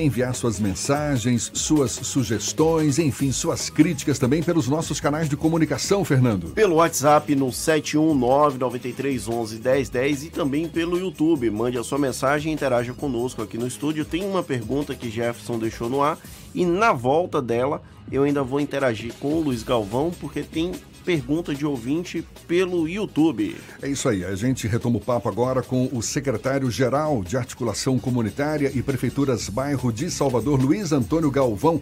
enviar 0.00 0.34
suas 0.34 0.60
mensagens, 0.60 1.50
suas 1.54 1.92
sugestões, 1.92 2.98
enfim, 2.98 3.32
suas 3.32 3.70
críticas 3.70 4.18
também 4.18 4.42
pelos 4.42 4.68
nossos 4.68 5.00
canais 5.00 5.26
de 5.28 5.36
comunicação, 5.36 6.04
Fernando. 6.04 6.50
Pelo 6.50 6.76
WhatsApp 6.76 7.34
no 7.34 7.48
71993111010 7.48 10.26
e 10.26 10.30
também 10.30 10.68
pelo 10.68 10.96
YouTube. 10.98 11.50
Mande 11.50 11.78
a 11.78 11.84
sua 11.84 11.98
mensagem 11.98 12.52
e 12.52 12.54
interaja 12.54 12.94
conosco 12.94 13.42
aqui 13.42 13.58
no 13.58 13.66
estúdio. 13.66 14.04
Tem 14.04 14.24
uma 14.24 14.42
pergunta 14.42 14.94
que 14.94 15.10
Jefferson 15.10 15.58
deixou 15.58 15.88
no 15.88 16.02
ar 16.02 16.18
e 16.54 16.64
na 16.64 16.92
volta 16.92 17.42
dela 17.42 17.82
eu 18.10 18.22
ainda 18.22 18.42
vou 18.42 18.58
interagir 18.58 19.12
com 19.20 19.34
o 19.34 19.40
Luiz 19.40 19.62
Galvão 19.62 20.10
porque 20.18 20.42
tem 20.42 20.72
pergunta 21.08 21.54
de 21.54 21.64
ouvinte 21.64 22.22
pelo 22.46 22.86
YouTube. 22.86 23.56
É 23.80 23.88
isso 23.88 24.10
aí, 24.10 24.26
a 24.26 24.34
gente 24.34 24.68
retoma 24.68 24.98
o 24.98 25.00
papo 25.00 25.26
agora 25.26 25.62
com 25.62 25.88
o 25.90 26.02
secretário-geral 26.02 27.24
de 27.24 27.34
Articulação 27.34 27.98
Comunitária 27.98 28.70
e 28.74 28.82
Prefeituras 28.82 29.48
Bairro 29.48 29.90
de 29.90 30.10
Salvador, 30.10 30.62
Luiz 30.62 30.92
Antônio 30.92 31.30
Galvão. 31.30 31.80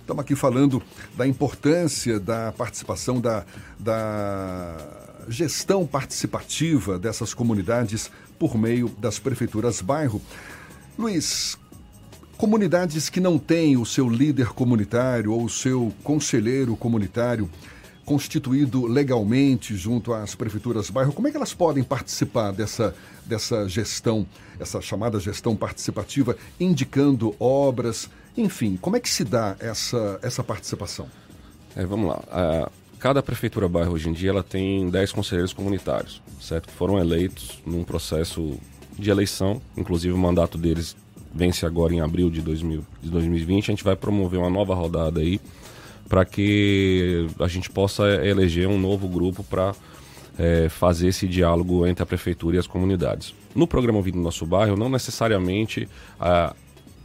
Estamos 0.00 0.24
aqui 0.24 0.34
falando 0.34 0.82
da 1.16 1.24
importância 1.24 2.18
da 2.18 2.50
participação 2.50 3.20
da, 3.20 3.44
da 3.78 4.76
gestão 5.28 5.86
participativa 5.86 6.98
dessas 6.98 7.32
comunidades 7.32 8.10
por 8.40 8.58
meio 8.58 8.88
das 8.98 9.20
prefeituras 9.20 9.80
bairro. 9.80 10.20
Luiz, 10.98 11.56
comunidades 12.36 13.08
que 13.08 13.20
não 13.20 13.38
têm 13.38 13.76
o 13.76 13.86
seu 13.86 14.10
líder 14.10 14.48
comunitário 14.48 15.30
ou 15.30 15.44
o 15.44 15.48
seu 15.48 15.94
conselheiro 16.02 16.74
comunitário 16.74 17.48
constituído 18.04 18.86
legalmente 18.86 19.76
junto 19.76 20.12
às 20.12 20.34
prefeituras 20.34 20.90
bairro, 20.90 21.12
como 21.12 21.28
é 21.28 21.30
que 21.30 21.36
elas 21.36 21.54
podem 21.54 21.82
participar 21.82 22.52
dessa, 22.52 22.94
dessa 23.24 23.68
gestão, 23.68 24.26
essa 24.58 24.80
chamada 24.80 25.18
gestão 25.18 25.56
participativa, 25.56 26.36
indicando 26.60 27.34
obras, 27.40 28.10
enfim, 28.36 28.78
como 28.80 28.96
é 28.96 29.00
que 29.00 29.08
se 29.08 29.24
dá 29.24 29.56
essa, 29.58 30.18
essa 30.22 30.44
participação? 30.44 31.08
É, 31.74 31.84
vamos 31.84 32.08
lá. 32.08 32.70
Cada 32.98 33.22
prefeitura 33.22 33.68
bairro 33.68 33.92
hoje 33.92 34.08
em 34.08 34.12
dia 34.12 34.30
ela 34.30 34.42
tem 34.42 34.88
10 34.88 35.12
conselheiros 35.12 35.52
comunitários, 35.52 36.22
certo? 36.40 36.70
Foram 36.70 36.98
eleitos 36.98 37.60
num 37.66 37.84
processo 37.84 38.58
de 38.98 39.10
eleição, 39.10 39.60
inclusive 39.76 40.14
o 40.14 40.18
mandato 40.18 40.56
deles 40.56 40.96
vence 41.34 41.66
agora 41.66 41.92
em 41.92 42.00
abril 42.00 42.30
de, 42.30 42.40
2000, 42.40 42.86
de 43.02 43.10
2020. 43.10 43.64
A 43.64 43.72
gente 43.72 43.84
vai 43.84 43.96
promover 43.96 44.38
uma 44.38 44.48
nova 44.48 44.74
rodada 44.74 45.20
aí 45.20 45.40
para 46.14 46.24
que 46.24 47.26
a 47.40 47.48
gente 47.48 47.68
possa 47.68 48.04
eleger 48.24 48.68
um 48.68 48.78
novo 48.78 49.08
grupo 49.08 49.42
para 49.42 49.74
é, 50.38 50.68
fazer 50.68 51.08
esse 51.08 51.26
diálogo 51.26 51.84
entre 51.88 52.04
a 52.04 52.06
prefeitura 52.06 52.54
e 52.54 52.58
as 52.60 52.68
comunidades. 52.68 53.34
No 53.52 53.66
programa 53.66 54.00
Vida 54.00 54.16
no 54.16 54.22
Nosso 54.22 54.46
Bairro, 54.46 54.76
não 54.76 54.88
necessariamente 54.88 55.88
a, 56.20 56.54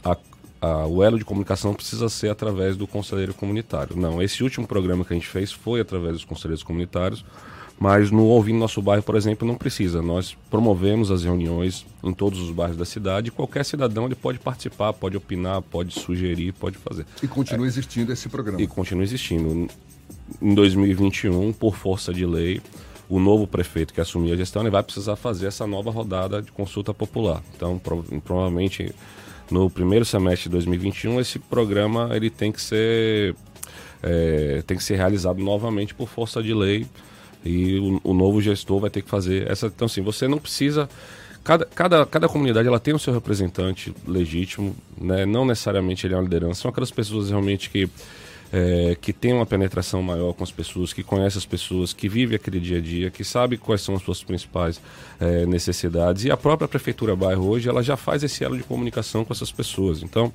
a, 0.04 0.16
a, 0.60 0.86
o 0.86 1.02
elo 1.02 1.18
de 1.18 1.24
comunicação 1.24 1.74
precisa 1.74 2.08
ser 2.08 2.28
através 2.28 2.76
do 2.76 2.86
conselheiro 2.86 3.34
comunitário. 3.34 3.96
Não, 3.96 4.22
esse 4.22 4.44
último 4.44 4.64
programa 4.64 5.04
que 5.04 5.12
a 5.12 5.16
gente 5.16 5.26
fez 5.26 5.50
foi 5.50 5.80
através 5.80 6.12
dos 6.12 6.24
conselheiros 6.24 6.62
comunitários, 6.62 7.24
mas 7.80 8.10
no 8.10 8.26
Ouvindo 8.26 8.58
Nosso 8.58 8.82
Bairro, 8.82 9.02
por 9.02 9.16
exemplo, 9.16 9.48
não 9.48 9.54
precisa. 9.54 10.02
Nós 10.02 10.36
promovemos 10.50 11.10
as 11.10 11.24
reuniões 11.24 11.86
em 12.04 12.12
todos 12.12 12.38
os 12.38 12.50
bairros 12.50 12.76
da 12.76 12.84
cidade. 12.84 13.30
Qualquer 13.30 13.64
cidadão 13.64 14.04
ele 14.04 14.14
pode 14.14 14.38
participar, 14.38 14.92
pode 14.92 15.16
opinar, 15.16 15.62
pode 15.62 15.98
sugerir, 15.98 16.52
pode 16.52 16.76
fazer. 16.76 17.06
E 17.22 17.26
continua 17.26 17.64
é, 17.64 17.68
existindo 17.68 18.12
esse 18.12 18.28
programa. 18.28 18.60
E 18.60 18.66
continua 18.66 19.02
existindo. 19.02 19.66
Em 20.42 20.54
2021, 20.54 21.54
por 21.54 21.74
força 21.74 22.12
de 22.12 22.26
lei, 22.26 22.60
o 23.08 23.18
novo 23.18 23.46
prefeito 23.46 23.94
que 23.94 24.00
assumir 24.02 24.34
a 24.34 24.36
gestão 24.36 24.60
ele 24.60 24.70
vai 24.70 24.82
precisar 24.82 25.16
fazer 25.16 25.46
essa 25.46 25.66
nova 25.66 25.90
rodada 25.90 26.42
de 26.42 26.52
consulta 26.52 26.92
popular. 26.92 27.42
Então, 27.56 27.78
pro, 27.78 28.02
provavelmente 28.22 28.94
no 29.50 29.70
primeiro 29.70 30.04
semestre 30.04 30.50
de 30.50 30.50
2021 30.50 31.18
esse 31.18 31.38
programa 31.38 32.10
ele 32.12 32.28
tem 32.28 32.52
que 32.52 32.60
ser 32.60 33.34
é, 34.02 34.62
tem 34.66 34.76
que 34.76 34.84
ser 34.84 34.96
realizado 34.96 35.42
novamente 35.42 35.94
por 35.94 36.08
força 36.08 36.42
de 36.42 36.52
lei 36.52 36.86
e 37.44 37.78
o, 37.78 38.00
o, 38.10 38.14
novo 38.14 38.40
gestor 38.40 38.80
vai 38.80 38.90
ter 38.90 39.02
que 39.02 39.08
fazer 39.08 39.50
essa. 39.50 39.66
Então, 39.66 39.86
assim, 39.86 40.02
você 40.02 40.28
não 40.28 40.38
precisa. 40.38 40.88
Cada, 41.42 41.64
cada, 41.64 42.04
cada 42.04 42.28
comunidade 42.28 42.68
ela 42.68 42.78
tem 42.78 42.92
o 42.92 42.98
seu 42.98 43.14
representante 43.14 43.94
legítimo, 44.06 44.76
né? 45.00 45.24
não 45.24 45.46
necessariamente 45.46 46.06
ele 46.06 46.12
é 46.12 46.16
uma 46.18 46.22
liderança, 46.22 46.60
são 46.60 46.70
aquelas 46.70 46.90
pessoas 46.90 47.30
realmente 47.30 47.70
que 47.70 47.88
é, 48.52 48.96
que 49.00 49.12
tem 49.12 49.32
uma 49.32 49.46
penetração 49.46 50.02
maior 50.02 50.32
com 50.32 50.42
as 50.42 50.50
pessoas, 50.50 50.92
que 50.92 51.02
conhece 51.02 51.38
as 51.38 51.46
pessoas, 51.46 51.92
que 51.92 52.08
vive 52.08 52.34
aquele 52.34 52.58
dia 52.58 52.78
a 52.78 52.80
dia, 52.80 53.10
que 53.10 53.22
sabe 53.22 53.56
quais 53.56 53.80
são 53.80 53.94
as 53.94 54.02
suas 54.02 54.22
principais 54.24 54.80
é, 55.20 55.46
necessidades. 55.46 56.24
E 56.24 56.30
a 56.30 56.36
própria 56.36 56.66
Prefeitura 56.66 57.14
Bairro 57.14 57.46
hoje, 57.46 57.68
ela 57.68 57.82
já 57.82 57.96
faz 57.96 58.22
esse 58.22 58.42
elo 58.42 58.56
de 58.56 58.64
comunicação 58.64 59.24
com 59.24 59.32
essas 59.32 59.52
pessoas. 59.52 60.02
Então, 60.02 60.32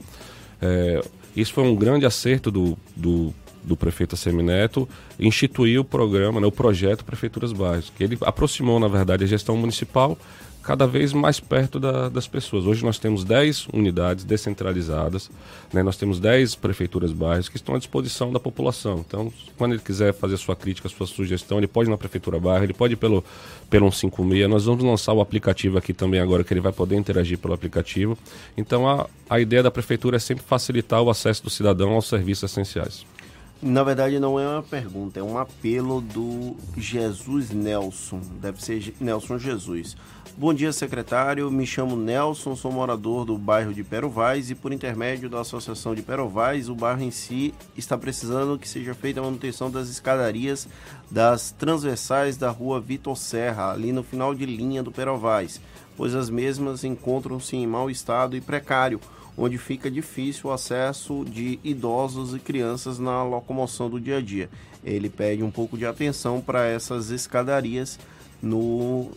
é, 0.61 1.01
isso 1.35 1.53
foi 1.53 1.65
um 1.65 1.75
grande 1.75 2.05
acerto 2.05 2.49
do, 2.49 2.77
do, 2.95 3.33
do 3.65 3.75
prefeito 3.75 4.15
Semineto, 4.15 4.87
instituir 5.19 5.79
o 5.79 5.83
programa, 5.83 6.39
né, 6.39 6.47
o 6.47 6.51
projeto 6.51 7.03
Prefeituras 7.03 7.51
Bairros, 7.51 7.91
que 7.95 8.03
ele 8.03 8.17
aproximou, 8.21 8.79
na 8.79 8.87
verdade, 8.87 9.23
a 9.23 9.27
gestão 9.27 9.57
municipal 9.57 10.17
cada 10.65 10.87
vez 10.87 11.13
mais 11.13 11.39
perto 11.39 11.79
da, 11.79 12.09
das 12.09 12.27
pessoas. 12.27 12.65
Hoje 12.65 12.83
nós 12.83 12.97
temos 12.97 13.23
10 13.23 13.67
unidades 13.71 14.23
descentralizadas, 14.23 15.29
né? 15.71 15.83
nós 15.83 15.95
temos 15.95 16.19
10 16.19 16.55
prefeituras 16.55 17.13
bairros 17.13 17.47
que 17.47 17.55
estão 17.55 17.75
à 17.75 17.77
disposição 17.77 18.33
da 18.33 18.39
população. 18.39 19.05
Então, 19.07 19.31
quando 19.59 19.73
ele 19.73 19.81
quiser 19.81 20.11
fazer 20.11 20.37
sua 20.37 20.55
crítica, 20.55 20.89
sua 20.89 21.05
sugestão, 21.05 21.59
ele 21.59 21.67
pode 21.67 21.87
ir 21.87 21.91
na 21.91 21.97
prefeitura 21.97 22.39
bairro, 22.39 22.65
ele 22.65 22.73
pode 22.73 22.93
ir 22.93 22.97
pelo, 22.97 23.23
pelo 23.69 23.91
156. 23.91 24.49
Nós 24.49 24.65
vamos 24.65 24.83
lançar 24.83 25.13
o 25.13 25.21
aplicativo 25.21 25.77
aqui 25.77 25.93
também 25.93 26.19
agora, 26.19 26.43
que 26.43 26.51
ele 26.51 26.61
vai 26.61 26.71
poder 26.71 26.95
interagir 26.95 27.37
pelo 27.37 27.53
aplicativo. 27.53 28.17
Então, 28.57 28.89
a, 28.89 29.07
a 29.29 29.39
ideia 29.39 29.61
da 29.61 29.69
prefeitura 29.69 30.17
é 30.17 30.19
sempre 30.19 30.43
facilitar 30.43 30.99
o 31.03 31.11
acesso 31.11 31.43
do 31.43 31.49
cidadão 31.51 31.91
aos 31.91 32.07
serviços 32.07 32.51
essenciais. 32.51 33.05
Na 33.65 33.83
verdade, 33.83 34.19
não 34.19 34.39
é 34.39 34.47
uma 34.47 34.61
pergunta, 34.61 35.19
é 35.19 35.23
um 35.23 35.39
apelo 35.39 35.99
do 35.99 36.55
Jesus 36.77 37.49
Nelson. 37.49 38.21
Deve 38.39 38.63
ser 38.63 38.93
Nelson 38.99 39.39
Jesus. 39.39 39.97
Bom 40.37 40.53
dia, 40.53 40.71
secretário. 40.71 41.49
Me 41.49 41.65
chamo 41.65 41.95
Nelson, 41.95 42.55
sou 42.55 42.71
morador 42.71 43.25
do 43.25 43.35
bairro 43.39 43.73
de 43.73 43.83
Perovais 43.83 44.51
e, 44.51 44.55
por 44.55 44.71
intermédio 44.71 45.31
da 45.31 45.41
Associação 45.41 45.95
de 45.95 46.03
Perovais, 46.03 46.69
o 46.69 46.75
bairro 46.75 47.01
em 47.01 47.09
si 47.09 47.55
está 47.75 47.97
precisando 47.97 48.59
que 48.59 48.69
seja 48.69 48.93
feita 48.93 49.19
a 49.19 49.23
manutenção 49.23 49.71
das 49.71 49.89
escadarias 49.89 50.67
das 51.09 51.49
transversais 51.49 52.37
da 52.37 52.51
rua 52.51 52.79
Vitor 52.79 53.17
Serra, 53.17 53.71
ali 53.71 53.91
no 53.91 54.03
final 54.03 54.35
de 54.35 54.45
linha 54.45 54.83
do 54.83 54.91
Perovais, 54.91 55.59
pois 55.97 56.13
as 56.13 56.29
mesmas 56.29 56.83
encontram-se 56.83 57.55
em 57.55 57.65
mau 57.65 57.89
estado 57.89 58.37
e 58.37 58.41
precário, 58.41 59.01
onde 59.37 59.57
fica 59.57 59.89
difícil 59.89 60.49
o 60.49 60.53
acesso 60.53 61.25
de 61.25 61.59
idosos 61.63 62.33
e 62.33 62.39
crianças 62.39 62.99
na 62.99 63.23
locomoção 63.23 63.89
do 63.89 63.99
dia 63.99 64.17
a 64.17 64.21
dia. 64.21 64.49
Ele 64.83 65.09
pede 65.09 65.43
um 65.43 65.51
pouco 65.51 65.77
de 65.77 65.85
atenção 65.85 66.41
para 66.41 66.65
essas 66.65 67.09
escadarias 67.09 67.99
no 68.41 69.11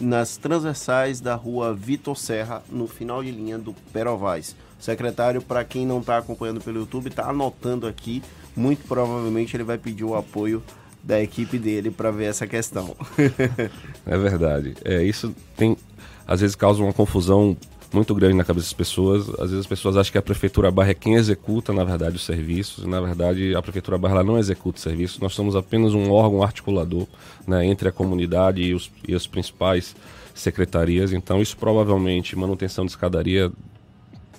nas 0.00 0.38
transversais 0.38 1.20
da 1.20 1.34
rua 1.34 1.74
Vitor 1.74 2.16
Serra, 2.16 2.62
no 2.70 2.86
final 2.86 3.22
de 3.22 3.30
linha 3.30 3.58
do 3.58 3.74
Perovais. 3.92 4.56
Secretário, 4.78 5.42
para 5.42 5.62
quem 5.64 5.86
não 5.86 6.00
está 6.00 6.16
acompanhando 6.16 6.62
pelo 6.62 6.80
YouTube, 6.80 7.08
está 7.08 7.28
anotando 7.28 7.86
aqui. 7.86 8.22
Muito 8.56 8.86
provavelmente 8.88 9.54
ele 9.54 9.64
vai 9.64 9.76
pedir 9.76 10.04
o 10.04 10.16
apoio 10.16 10.62
da 11.02 11.20
equipe 11.20 11.58
dele 11.58 11.90
para 11.90 12.10
ver 12.10 12.24
essa 12.24 12.46
questão. 12.46 12.96
é 14.06 14.18
verdade. 14.18 14.74
É, 14.84 15.02
isso 15.02 15.34
tem 15.56 15.76
às 16.26 16.40
vezes 16.40 16.56
causa 16.56 16.82
uma 16.82 16.92
confusão 16.92 17.56
muito 17.92 18.14
grande 18.14 18.34
na 18.34 18.44
cabeça 18.44 18.66
das 18.66 18.72
pessoas. 18.72 19.28
Às 19.30 19.50
vezes 19.50 19.58
as 19.60 19.66
pessoas 19.66 19.96
acham 19.96 20.12
que 20.12 20.18
a 20.18 20.22
Prefeitura 20.22 20.70
Barra 20.70 20.90
é 20.90 20.94
quem 20.94 21.14
executa, 21.14 21.72
na 21.72 21.84
verdade, 21.84 22.16
os 22.16 22.24
serviços. 22.24 22.84
Na 22.86 23.00
verdade, 23.00 23.54
a 23.54 23.62
Prefeitura 23.62 23.98
Barra 23.98 24.22
não 24.22 24.38
executa 24.38 24.76
os 24.76 24.82
serviços. 24.82 25.18
Nós 25.18 25.34
somos 25.34 25.54
apenas 25.54 25.94
um 25.94 26.10
órgão 26.10 26.42
articulador 26.42 27.06
né, 27.46 27.66
entre 27.66 27.88
a 27.88 27.92
comunidade 27.92 28.62
e 28.62 28.74
os, 28.74 28.90
e 29.06 29.14
as 29.14 29.26
principais 29.26 29.94
secretarias. 30.34 31.12
Então, 31.12 31.40
isso 31.40 31.56
provavelmente, 31.56 32.36
manutenção 32.36 32.84
de 32.84 32.92
escadaria 32.92 33.50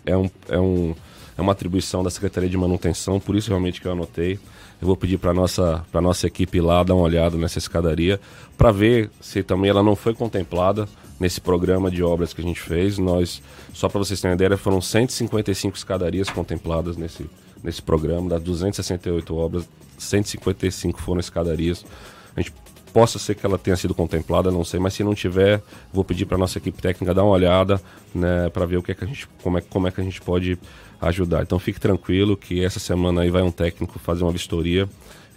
é, 0.06 0.18
um, 0.18 0.30
é, 0.50 0.60
um, 0.60 0.96
é 1.38 1.42
uma 1.42 1.52
atribuição 1.52 2.04
da 2.04 2.10
Secretaria 2.10 2.50
de 2.50 2.58
Manutenção, 2.58 3.20
por 3.20 3.36
isso 3.36 3.50
realmente 3.50 3.80
que 3.80 3.88
eu 3.88 3.92
anotei. 3.92 4.40
Eu 4.82 4.88
vou 4.88 4.98
pedir 4.98 5.18
para 5.18 5.32
a 5.32 5.34
nossa, 5.34 5.86
nossa 5.94 6.28
equipe 6.28 6.60
lá 6.60 6.84
dar 6.84 6.96
uma 6.96 7.04
olhada 7.04 7.38
nessa 7.38 7.58
escadaria 7.58 8.20
para 8.58 8.72
ver 8.72 9.10
se 9.22 9.42
também 9.42 9.70
ela 9.70 9.82
não 9.82 9.96
foi 9.96 10.14
contemplada 10.14 10.88
nesse 11.20 11.40
programa 11.40 11.90
de 11.90 12.04
obras 12.04 12.34
que 12.34 12.42
a 12.42 12.44
gente 12.44 12.60
fez. 12.60 12.98
Nós, 12.98 13.42
só 13.74 13.88
para 13.88 14.00
vocês 14.00 14.20
terem 14.20 14.34
uma 14.34 14.36
ideia, 14.36 14.58
foram 14.58 14.82
155 14.82 15.78
escadarias 15.78 16.30
contempladas 16.30 16.98
nesse, 16.98 17.30
nesse 17.64 17.82
programa, 17.82 18.30
das 18.30 18.44
268 18.44 19.36
obras, 19.36 19.68
155 19.98 21.02
foram 21.02 21.20
escadarias. 21.20 21.86
A 22.36 22.42
gente 22.42 22.54
possa 22.94 23.18
ser 23.18 23.36
que 23.36 23.46
ela 23.46 23.58
tenha 23.58 23.76
sido 23.76 23.94
contemplada, 23.96 24.52
não 24.52 24.64
sei, 24.64 24.80
mas 24.80 24.94
se 24.94 25.04
não 25.04 25.16
tiver, 25.16 25.62
vou 25.92 26.04
pedir 26.04 26.26
para 26.26 26.38
nossa 26.38 26.60
equipe 26.60 26.80
técnica 26.80 27.14
dar 27.14 27.24
uma 27.24 27.32
olhada, 27.32 27.82
né, 28.14 28.50
para 28.50 28.66
ver 28.68 28.78
o 28.78 28.84
que 28.84 28.92
é 28.92 28.96
que 28.96 29.04
a 29.04 29.08
gente, 29.08 29.28
como 29.42 29.58
é, 29.58 29.62
como 29.62 29.88
é 29.88 29.92
que 29.92 30.00
a 30.00 30.04
gente 30.04 30.22
pode 30.22 30.60
ajudar. 31.02 31.42
Então 31.42 31.58
fique 31.58 31.80
tranquilo 31.80 32.38
que 32.38 32.64
essa 32.64 32.80
semana 32.80 33.22
aí 33.22 33.32
vai 33.32 33.42
um 33.42 33.52
técnico 33.52 33.98
fazer 33.98 34.24
uma 34.24 34.32
vistoria 34.32 34.88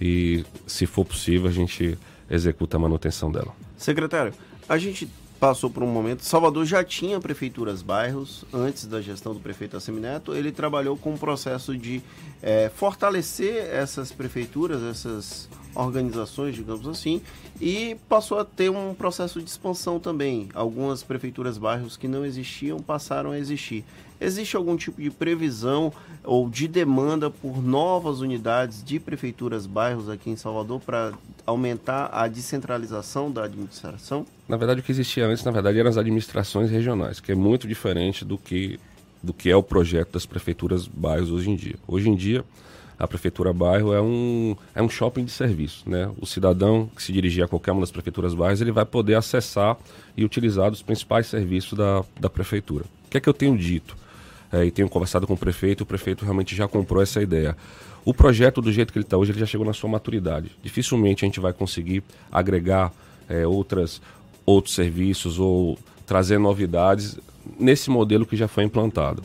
e, 0.00 0.44
se 0.66 0.84
for 0.84 1.04
possível, 1.04 1.48
a 1.48 1.52
gente 1.52 1.98
executa 2.30 2.76
a 2.76 2.80
manutenção 2.80 3.32
dela. 3.32 3.54
Secretário, 3.76 4.32
a 4.68 4.76
gente 4.76 5.08
passou 5.38 5.70
por 5.70 5.82
um 5.82 5.86
momento. 5.86 6.24
Salvador 6.24 6.64
já 6.64 6.82
tinha 6.82 7.20
prefeituras 7.20 7.82
bairros 7.82 8.44
antes 8.52 8.86
da 8.86 9.00
gestão 9.00 9.34
do 9.34 9.40
prefeito 9.40 9.76
Assemineto. 9.76 10.34
Ele 10.34 10.50
trabalhou 10.50 10.96
com 10.96 11.14
o 11.14 11.18
processo 11.18 11.76
de 11.76 12.02
é, 12.42 12.70
fortalecer 12.74 13.68
essas 13.72 14.12
prefeituras, 14.12 14.82
essas 14.82 15.48
organizações, 15.74 16.54
digamos 16.54 16.88
assim, 16.88 17.20
e 17.60 17.96
passou 18.08 18.38
a 18.38 18.44
ter 18.44 18.70
um 18.70 18.94
processo 18.94 19.40
de 19.42 19.48
expansão 19.48 20.00
também. 20.00 20.48
Algumas 20.54 21.02
prefeituras 21.02 21.58
bairros 21.58 21.96
que 21.96 22.08
não 22.08 22.24
existiam 22.24 22.78
passaram 22.80 23.30
a 23.30 23.38
existir. 23.38 23.84
Existe 24.20 24.56
algum 24.56 24.76
tipo 24.76 25.00
de 25.00 25.10
previsão 25.10 25.92
ou 26.24 26.48
de 26.48 26.66
demanda 26.66 27.30
por 27.30 27.62
novas 27.62 28.20
unidades 28.20 28.82
de 28.82 28.98
prefeituras 28.98 29.66
bairros 29.66 30.08
aqui 30.08 30.30
em 30.30 30.36
Salvador 30.36 30.80
para 30.80 31.12
aumentar 31.44 32.08
a 32.12 32.26
descentralização 32.26 33.30
da 33.30 33.44
administração? 33.44 34.26
Na 34.48 34.56
verdade, 34.56 34.80
o 34.80 34.82
que 34.82 34.90
existia 34.90 35.26
antes, 35.26 35.44
na 35.44 35.50
verdade, 35.50 35.78
eram 35.78 35.90
as 35.90 35.96
administrações 35.96 36.70
regionais, 36.70 37.20
que 37.20 37.32
é 37.32 37.34
muito 37.34 37.68
diferente 37.68 38.24
do 38.24 38.38
que, 38.38 38.80
do 39.22 39.32
que 39.32 39.50
é 39.50 39.56
o 39.56 39.62
projeto 39.62 40.12
das 40.12 40.26
prefeituras 40.26 40.86
bairros 40.86 41.30
hoje 41.30 41.50
em 41.50 41.56
dia. 41.56 41.76
Hoje 41.86 42.08
em 42.08 42.16
dia, 42.16 42.44
a 42.98 43.06
prefeitura 43.06 43.52
bairro 43.52 43.92
é 43.92 44.00
um, 44.00 44.56
é 44.74 44.82
um 44.82 44.88
shopping 44.88 45.24
de 45.24 45.30
serviço, 45.30 45.88
né? 45.88 46.10
O 46.18 46.26
cidadão 46.26 46.88
que 46.96 47.02
se 47.02 47.12
dirigir 47.12 47.44
a 47.44 47.48
qualquer 47.48 47.72
uma 47.72 47.82
das 47.82 47.90
prefeituras 47.90 48.34
bairros, 48.34 48.62
ele 48.62 48.72
vai 48.72 48.86
poder 48.86 49.14
acessar 49.14 49.76
e 50.16 50.24
utilizar 50.24 50.72
os 50.72 50.82
principais 50.82 51.26
serviços 51.26 51.76
da, 51.76 52.02
da 52.18 52.30
prefeitura. 52.30 52.84
O 53.04 53.10
que 53.10 53.18
é 53.18 53.20
que 53.20 53.28
eu 53.28 53.34
tenho 53.34 53.56
dito? 53.56 53.94
É, 54.52 54.64
e 54.64 54.70
tenho 54.70 54.88
conversado 54.88 55.26
com 55.26 55.34
o 55.34 55.36
prefeito, 55.36 55.82
o 55.82 55.86
prefeito 55.86 56.24
realmente 56.24 56.54
já 56.54 56.68
comprou 56.68 57.02
essa 57.02 57.22
ideia. 57.22 57.56
O 58.04 58.14
projeto, 58.14 58.62
do 58.62 58.72
jeito 58.72 58.92
que 58.92 58.98
ele 58.98 59.04
está 59.04 59.16
hoje, 59.16 59.32
ele 59.32 59.40
já 59.40 59.46
chegou 59.46 59.66
na 59.66 59.72
sua 59.72 59.90
maturidade. 59.90 60.52
Dificilmente 60.62 61.24
a 61.24 61.26
gente 61.26 61.40
vai 61.40 61.52
conseguir 61.52 62.04
agregar 62.30 62.92
é, 63.28 63.46
outras, 63.46 64.00
outros 64.44 64.74
serviços 64.74 65.38
ou 65.40 65.76
trazer 66.06 66.38
novidades 66.38 67.18
nesse 67.58 67.90
modelo 67.90 68.24
que 68.24 68.36
já 68.36 68.46
foi 68.46 68.64
implantado. 68.64 69.22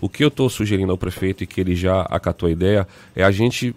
O 0.00 0.08
que 0.08 0.24
eu 0.24 0.28
estou 0.28 0.48
sugerindo 0.48 0.90
ao 0.90 0.98
prefeito 0.98 1.44
e 1.44 1.46
que 1.46 1.60
ele 1.60 1.76
já 1.76 2.02
acatou 2.02 2.48
a 2.48 2.52
ideia 2.52 2.88
é 3.14 3.22
a 3.22 3.30
gente 3.30 3.74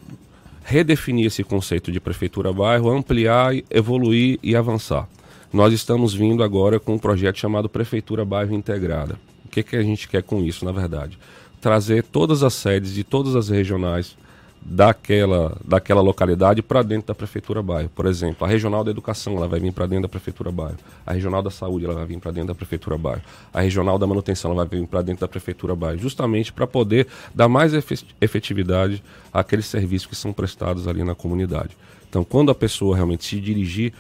redefinir 0.64 1.28
esse 1.28 1.44
conceito 1.44 1.92
de 1.92 2.00
prefeitura-bairro, 2.00 2.90
ampliar, 2.90 3.54
evoluir 3.70 4.40
e 4.42 4.56
avançar. 4.56 5.08
Nós 5.54 5.72
estamos 5.72 6.14
vindo 6.14 6.44
agora 6.44 6.80
com 6.80 6.96
um 6.96 6.98
projeto 6.98 7.38
chamado 7.38 7.70
Prefeitura-Bairro 7.70 8.56
Integrada. 8.56 9.20
Que, 9.56 9.64
que 9.64 9.78
a 9.78 9.82
gente 9.82 10.10
quer 10.10 10.22
com 10.22 10.44
isso, 10.44 10.66
na 10.66 10.74
verdade? 10.74 11.18
Trazer 11.62 12.04
todas 12.04 12.44
as 12.44 12.54
sedes 12.54 12.94
de 12.94 13.06
todas 13.06 13.38
as 13.38 13.48
regionais 13.48 14.18
daquela, 14.62 15.58
daquela 15.64 16.02
localidade 16.02 16.62
para 16.62 16.84
dentro 16.84 17.08
da 17.08 17.16
prefeitura 17.16 17.64
bairro. 17.64 17.90
Por 17.96 18.06
exemplo, 18.06 18.46
a 18.46 18.50
regional 18.50 18.84
da 18.84 18.92
educação 18.92 19.38
ela 19.38 19.48
vai 19.48 19.62
vir 19.62 19.72
para 19.72 19.86
dentro 19.86 20.02
da 20.02 20.10
prefeitura 20.10 20.52
bairro. 20.52 20.76
A 21.06 21.14
regional 21.14 21.42
da 21.42 21.50
saúde 21.50 21.86
ela 21.86 21.94
vai 21.94 22.06
vir 22.06 22.20
para 22.20 22.32
dentro 22.32 22.50
da 22.50 22.54
prefeitura 22.56 22.98
bairro. 22.98 23.22
A 23.54 23.62
regional 23.62 23.98
da 23.98 24.06
manutenção 24.06 24.52
ela 24.52 24.66
vai 24.66 24.78
vir 24.78 24.88
para 24.88 25.02
dentro 25.02 25.22
da 25.22 25.28
prefeitura 25.30 25.74
bairro, 25.74 26.00
justamente 26.00 26.52
para 26.52 26.68
poder 26.68 27.08
dar 27.34 27.48
mais 27.48 27.72
efetividade 28.20 29.02
àqueles 29.32 29.68
serviços 29.68 30.06
que 30.06 30.18
são 30.18 30.34
prestados 30.34 30.86
ali 30.86 31.02
na 31.02 31.16
comunidade. 31.16 31.78
Então, 32.10 32.26
quando 32.26 32.52
a 32.52 32.56
pessoa 32.56 32.94
realmente 32.94 33.24
se 33.24 33.40
dirigir 33.40 33.94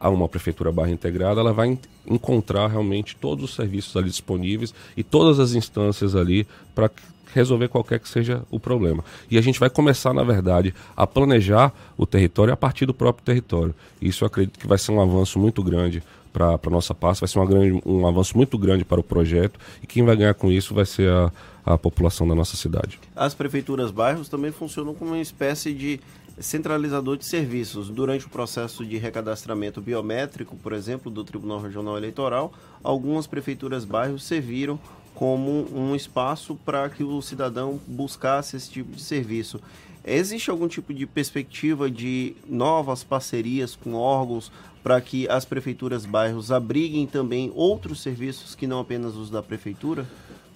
a 0.00 0.08
uma 0.08 0.28
prefeitura 0.28 0.72
bairro 0.72 0.92
integrada, 0.92 1.40
ela 1.40 1.52
vai 1.52 1.78
encontrar 2.06 2.68
realmente 2.68 3.14
todos 3.14 3.44
os 3.44 3.54
serviços 3.54 3.94
ali 3.96 4.08
disponíveis 4.08 4.74
e 4.96 5.04
todas 5.04 5.38
as 5.38 5.52
instâncias 5.52 6.16
ali 6.16 6.46
para 6.74 6.90
resolver 7.34 7.68
qualquer 7.68 8.00
que 8.00 8.08
seja 8.08 8.42
o 8.50 8.58
problema. 8.58 9.04
E 9.30 9.38
a 9.38 9.40
gente 9.40 9.60
vai 9.60 9.70
começar, 9.70 10.12
na 10.12 10.24
verdade, 10.24 10.74
a 10.96 11.06
planejar 11.06 11.72
o 11.96 12.06
território 12.06 12.52
a 12.52 12.56
partir 12.56 12.86
do 12.86 12.94
próprio 12.94 13.24
território. 13.24 13.74
Isso 14.00 14.24
eu 14.24 14.26
acredito 14.26 14.58
que 14.58 14.66
vai 14.66 14.78
ser 14.78 14.92
um 14.92 15.00
avanço 15.00 15.38
muito 15.38 15.62
grande 15.62 16.02
para 16.32 16.54
a 16.54 16.70
nossa 16.70 16.94
pasta, 16.94 17.26
vai 17.26 17.28
ser 17.28 17.38
uma 17.38 17.46
grande, 17.46 17.82
um 17.84 18.06
avanço 18.06 18.36
muito 18.36 18.56
grande 18.56 18.84
para 18.84 19.00
o 19.00 19.02
projeto 19.02 19.58
e 19.82 19.86
quem 19.86 20.04
vai 20.04 20.16
ganhar 20.16 20.34
com 20.34 20.50
isso 20.50 20.74
vai 20.74 20.86
ser 20.86 21.10
a, 21.10 21.32
a 21.64 21.76
população 21.76 22.26
da 22.26 22.34
nossa 22.34 22.56
cidade. 22.56 23.00
As 23.16 23.34
prefeituras 23.34 23.90
bairros 23.90 24.28
também 24.28 24.52
funcionam 24.52 24.94
como 24.94 25.10
uma 25.10 25.20
espécie 25.20 25.72
de 25.72 26.00
centralizador 26.38 27.16
de 27.16 27.24
serviços. 27.24 27.88
Durante 27.88 28.26
o 28.26 28.30
processo 28.30 28.84
de 28.84 28.96
recadastramento 28.96 29.80
biométrico, 29.80 30.56
por 30.56 30.72
exemplo, 30.72 31.10
do 31.10 31.24
Tribunal 31.24 31.60
Regional 31.60 31.96
Eleitoral, 31.96 32.52
algumas 32.82 33.26
prefeituras 33.26 33.84
bairros 33.84 34.24
serviram 34.24 34.78
como 35.14 35.66
um 35.74 35.94
espaço 35.94 36.54
para 36.64 36.88
que 36.88 37.04
o 37.04 37.20
cidadão 37.20 37.80
buscasse 37.86 38.56
esse 38.56 38.70
tipo 38.70 38.96
de 38.96 39.02
serviço. 39.02 39.60
Existe 40.04 40.50
algum 40.50 40.66
tipo 40.66 40.94
de 40.94 41.06
perspectiva 41.06 41.90
de 41.90 42.34
novas 42.48 43.04
parcerias 43.04 43.76
com 43.76 43.94
órgãos 43.94 44.50
para 44.82 44.98
que 45.00 45.28
as 45.28 45.44
prefeituras 45.44 46.06
bairros 46.06 46.50
abriguem 46.50 47.06
também 47.06 47.52
outros 47.54 48.00
serviços 48.00 48.54
que 48.54 48.66
não 48.66 48.80
apenas 48.80 49.14
os 49.14 49.28
da 49.28 49.42
prefeitura? 49.42 50.06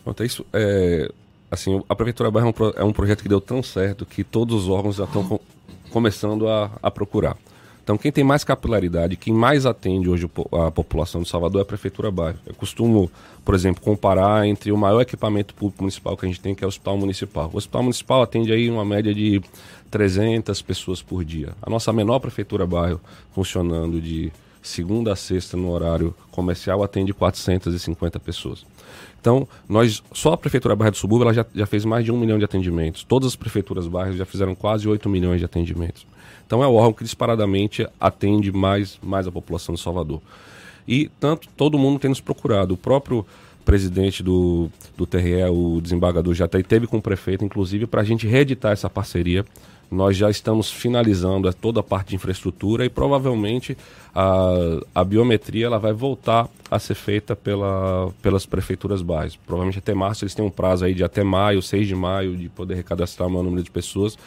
Quanto 0.02 0.22
a 0.22 0.26
isso, 0.26 0.46
é, 0.52 1.12
assim, 1.50 1.82
a 1.88 1.94
prefeitura 1.94 2.30
bairro 2.30 2.48
é 2.48 2.62
um, 2.62 2.70
é 2.76 2.84
um 2.84 2.92
projeto 2.92 3.22
que 3.22 3.28
deu 3.28 3.40
tão 3.40 3.62
certo 3.62 4.06
que 4.06 4.24
todos 4.24 4.62
os 4.64 4.68
órgãos 4.68 4.96
já 4.96 5.04
estão 5.04 5.38
começando 5.94 6.48
a, 6.48 6.72
a 6.82 6.90
procurar. 6.90 7.36
Então, 7.84 7.96
quem 7.96 8.10
tem 8.10 8.24
mais 8.24 8.42
capilaridade, 8.42 9.14
quem 9.14 9.32
mais 9.32 9.64
atende 9.64 10.08
hoje 10.08 10.28
a 10.66 10.70
população 10.72 11.22
de 11.22 11.28
Salvador 11.28 11.60
é 11.60 11.62
a 11.62 11.64
Prefeitura 11.64 12.10
Bairro. 12.10 12.38
Eu 12.44 12.54
costumo, 12.54 13.08
por 13.44 13.54
exemplo, 13.54 13.80
comparar 13.80 14.44
entre 14.44 14.72
o 14.72 14.76
maior 14.76 15.02
equipamento 15.02 15.54
público 15.54 15.84
municipal 15.84 16.16
que 16.16 16.26
a 16.26 16.28
gente 16.28 16.40
tem, 16.40 16.52
que 16.52 16.64
é 16.64 16.66
o 16.66 16.68
Hospital 16.68 16.98
Municipal. 16.98 17.48
O 17.52 17.58
Hospital 17.58 17.82
Municipal 17.84 18.22
atende 18.22 18.52
aí 18.52 18.68
uma 18.68 18.84
média 18.84 19.14
de 19.14 19.40
300 19.88 20.60
pessoas 20.62 21.00
por 21.00 21.24
dia. 21.24 21.52
A 21.62 21.70
nossa 21.70 21.92
menor 21.92 22.18
Prefeitura 22.18 22.66
Bairro, 22.66 23.00
funcionando 23.32 24.00
de 24.00 24.32
segunda 24.60 25.12
a 25.12 25.16
sexta 25.16 25.56
no 25.56 25.70
horário 25.70 26.12
comercial, 26.32 26.82
atende 26.82 27.14
450 27.14 28.18
pessoas. 28.18 28.66
Então, 29.24 29.48
nós, 29.66 30.02
só 30.12 30.34
a 30.34 30.36
Prefeitura 30.36 30.76
Bairro 30.76 30.90
do 30.90 30.98
Subúrbio 30.98 31.24
ela 31.24 31.32
já, 31.32 31.46
já 31.54 31.64
fez 31.64 31.86
mais 31.86 32.04
de 32.04 32.12
um 32.12 32.18
milhão 32.18 32.38
de 32.38 32.44
atendimentos. 32.44 33.04
Todas 33.04 33.28
as 33.28 33.34
prefeituras 33.34 33.88
bairros 33.88 34.18
já 34.18 34.26
fizeram 34.26 34.54
quase 34.54 34.86
8 34.86 35.08
milhões 35.08 35.38
de 35.38 35.46
atendimentos. 35.46 36.06
Então 36.46 36.62
é 36.62 36.66
o 36.66 36.74
órgão 36.74 36.92
que 36.92 37.04
disparadamente 37.04 37.88
atende 37.98 38.52
mais, 38.52 38.98
mais 39.02 39.26
a 39.26 39.32
população 39.32 39.74
de 39.74 39.80
Salvador. 39.80 40.20
E 40.86 41.10
tanto 41.18 41.48
todo 41.56 41.78
mundo 41.78 41.98
tem 41.98 42.10
nos 42.10 42.20
procurado. 42.20 42.74
O 42.74 42.76
próprio 42.76 43.24
presidente 43.64 44.22
do, 44.22 44.68
do 44.94 45.06
TRE, 45.06 45.42
o 45.50 45.80
desembargador 45.80 46.34
já 46.34 46.46
teve 46.46 46.86
com 46.86 46.98
o 46.98 47.02
prefeito, 47.02 47.46
inclusive, 47.46 47.86
para 47.86 48.02
a 48.02 48.04
gente 48.04 48.26
reeditar 48.26 48.72
essa 48.72 48.90
parceria. 48.90 49.42
Nós 49.94 50.16
já 50.16 50.28
estamos 50.28 50.70
finalizando 50.70 51.52
toda 51.54 51.80
a 51.80 51.82
parte 51.82 52.08
de 52.08 52.16
infraestrutura 52.16 52.84
e 52.84 52.90
provavelmente 52.90 53.76
a, 54.14 54.80
a 54.94 55.04
biometria 55.04 55.66
ela 55.66 55.78
vai 55.78 55.92
voltar 55.92 56.48
a 56.70 56.78
ser 56.78 56.94
feita 56.94 57.36
pela, 57.36 58.10
pelas 58.20 58.44
prefeituras 58.44 59.02
bairros. 59.02 59.36
Provavelmente 59.36 59.78
até 59.78 59.94
março 59.94 60.24
eles 60.24 60.34
têm 60.34 60.44
um 60.44 60.50
prazo 60.50 60.84
aí 60.84 60.94
de 60.94 61.04
até 61.04 61.22
maio, 61.22 61.62
6 61.62 61.86
de 61.86 61.94
maio, 61.94 62.36
de 62.36 62.48
poder 62.48 62.74
recadastrar 62.74 63.28
o 63.28 63.30
maior 63.30 63.44
número 63.44 63.62
de 63.62 63.70
pessoas 63.70 64.18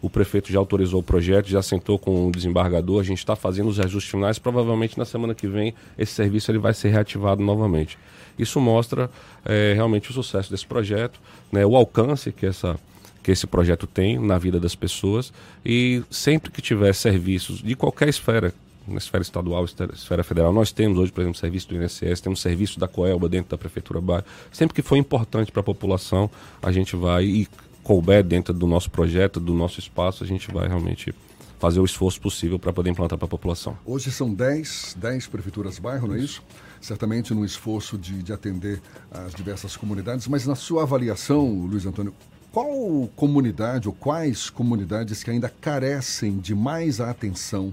o 0.00 0.10
prefeito 0.10 0.52
já 0.52 0.58
autorizou 0.58 1.00
o 1.00 1.02
projeto, 1.02 1.48
já 1.48 1.62
sentou 1.62 1.98
com 1.98 2.28
o 2.28 2.30
desembargador, 2.30 3.00
a 3.00 3.04
gente 3.04 3.18
está 3.18 3.34
fazendo 3.34 3.68
os 3.68 3.80
ajustes 3.80 4.10
finais. 4.10 4.38
Provavelmente 4.38 4.98
na 4.98 5.04
semana 5.04 5.34
que 5.34 5.46
vem 5.46 5.74
esse 5.98 6.12
serviço 6.12 6.50
ele 6.50 6.58
vai 6.58 6.74
ser 6.74 6.90
reativado 6.90 7.42
novamente. 7.42 7.98
Isso 8.38 8.60
mostra 8.60 9.10
é, 9.44 9.72
realmente 9.74 10.10
o 10.10 10.12
sucesso 10.12 10.50
desse 10.50 10.66
projeto, 10.66 11.18
né, 11.50 11.64
o 11.64 11.74
alcance 11.74 12.30
que, 12.30 12.46
essa, 12.46 12.78
que 13.26 13.32
esse 13.32 13.44
projeto 13.44 13.88
tem 13.88 14.20
na 14.20 14.38
vida 14.38 14.60
das 14.60 14.76
pessoas 14.76 15.32
e 15.64 16.00
sempre 16.08 16.48
que 16.48 16.62
tiver 16.62 16.92
serviços 16.94 17.60
de 17.60 17.74
qualquer 17.74 18.08
esfera, 18.08 18.54
na 18.86 18.98
esfera 18.98 19.20
estadual, 19.20 19.64
esfera 19.64 20.22
federal. 20.22 20.52
Nós 20.52 20.70
temos 20.70 20.96
hoje, 20.96 21.10
por 21.10 21.22
exemplo, 21.22 21.36
serviço 21.36 21.68
do 21.68 21.74
INSS, 21.74 22.20
temos 22.20 22.40
serviço 22.40 22.78
da 22.78 22.86
Coelba 22.86 23.28
dentro 23.28 23.50
da 23.50 23.58
Prefeitura 23.58 24.00
Bairro. 24.00 24.24
Sempre 24.52 24.76
que 24.76 24.80
for 24.80 24.94
importante 24.94 25.50
para 25.50 25.58
a 25.58 25.64
população, 25.64 26.30
a 26.62 26.70
gente 26.70 26.94
vai 26.94 27.24
e 27.24 27.48
couber 27.82 28.22
dentro 28.22 28.54
do 28.54 28.64
nosso 28.64 28.92
projeto, 28.92 29.40
do 29.40 29.54
nosso 29.54 29.80
espaço, 29.80 30.22
a 30.22 30.26
gente 30.26 30.48
vai 30.52 30.68
realmente 30.68 31.12
fazer 31.58 31.80
o 31.80 31.84
esforço 31.84 32.20
possível 32.20 32.60
para 32.60 32.72
poder 32.72 32.90
implantar 32.90 33.18
para 33.18 33.26
a 33.26 33.28
população. 33.28 33.76
Hoje 33.84 34.12
são 34.12 34.32
10, 34.32 34.98
10 35.00 35.26
prefeituras 35.26 35.80
bairro, 35.80 36.06
não 36.06 36.14
é 36.14 36.20
isso? 36.20 36.44
Certamente 36.80 37.34
no 37.34 37.44
esforço 37.44 37.98
de, 37.98 38.22
de 38.22 38.32
atender 38.32 38.80
as 39.10 39.34
diversas 39.34 39.76
comunidades, 39.76 40.28
mas 40.28 40.46
na 40.46 40.54
sua 40.54 40.84
avaliação, 40.84 41.66
Luiz 41.66 41.84
Antônio, 41.84 42.14
qual 42.56 43.06
comunidade 43.14 43.86
ou 43.86 43.92
quais 43.92 44.48
comunidades 44.48 45.22
que 45.22 45.30
ainda 45.30 45.46
carecem 45.60 46.38
de 46.38 46.54
mais 46.54 47.02
atenção, 47.02 47.70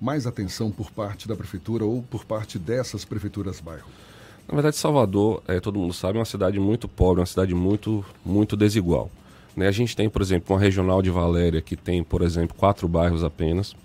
mais 0.00 0.26
atenção 0.26 0.72
por 0.72 0.90
parte 0.90 1.28
da 1.28 1.36
prefeitura 1.36 1.84
ou 1.84 2.02
por 2.02 2.24
parte 2.24 2.58
dessas 2.58 3.04
prefeituras 3.04 3.60
bairro? 3.60 3.86
Na 4.48 4.54
verdade, 4.54 4.74
Salvador, 4.74 5.40
é, 5.46 5.60
todo 5.60 5.78
mundo 5.78 5.94
sabe, 5.94 6.16
é 6.16 6.18
uma 6.18 6.24
cidade 6.24 6.58
muito 6.58 6.88
pobre, 6.88 7.20
uma 7.20 7.26
cidade 7.26 7.54
muito, 7.54 8.04
muito 8.26 8.56
desigual. 8.56 9.08
Né? 9.56 9.68
A 9.68 9.70
gente 9.70 9.94
tem, 9.94 10.10
por 10.10 10.20
exemplo, 10.20 10.52
uma 10.52 10.60
regional 10.60 11.00
de 11.00 11.10
Valéria 11.10 11.62
que 11.62 11.76
tem, 11.76 12.02
por 12.02 12.20
exemplo, 12.20 12.56
quatro 12.58 12.88
bairros 12.88 13.22
apenas. 13.22 13.76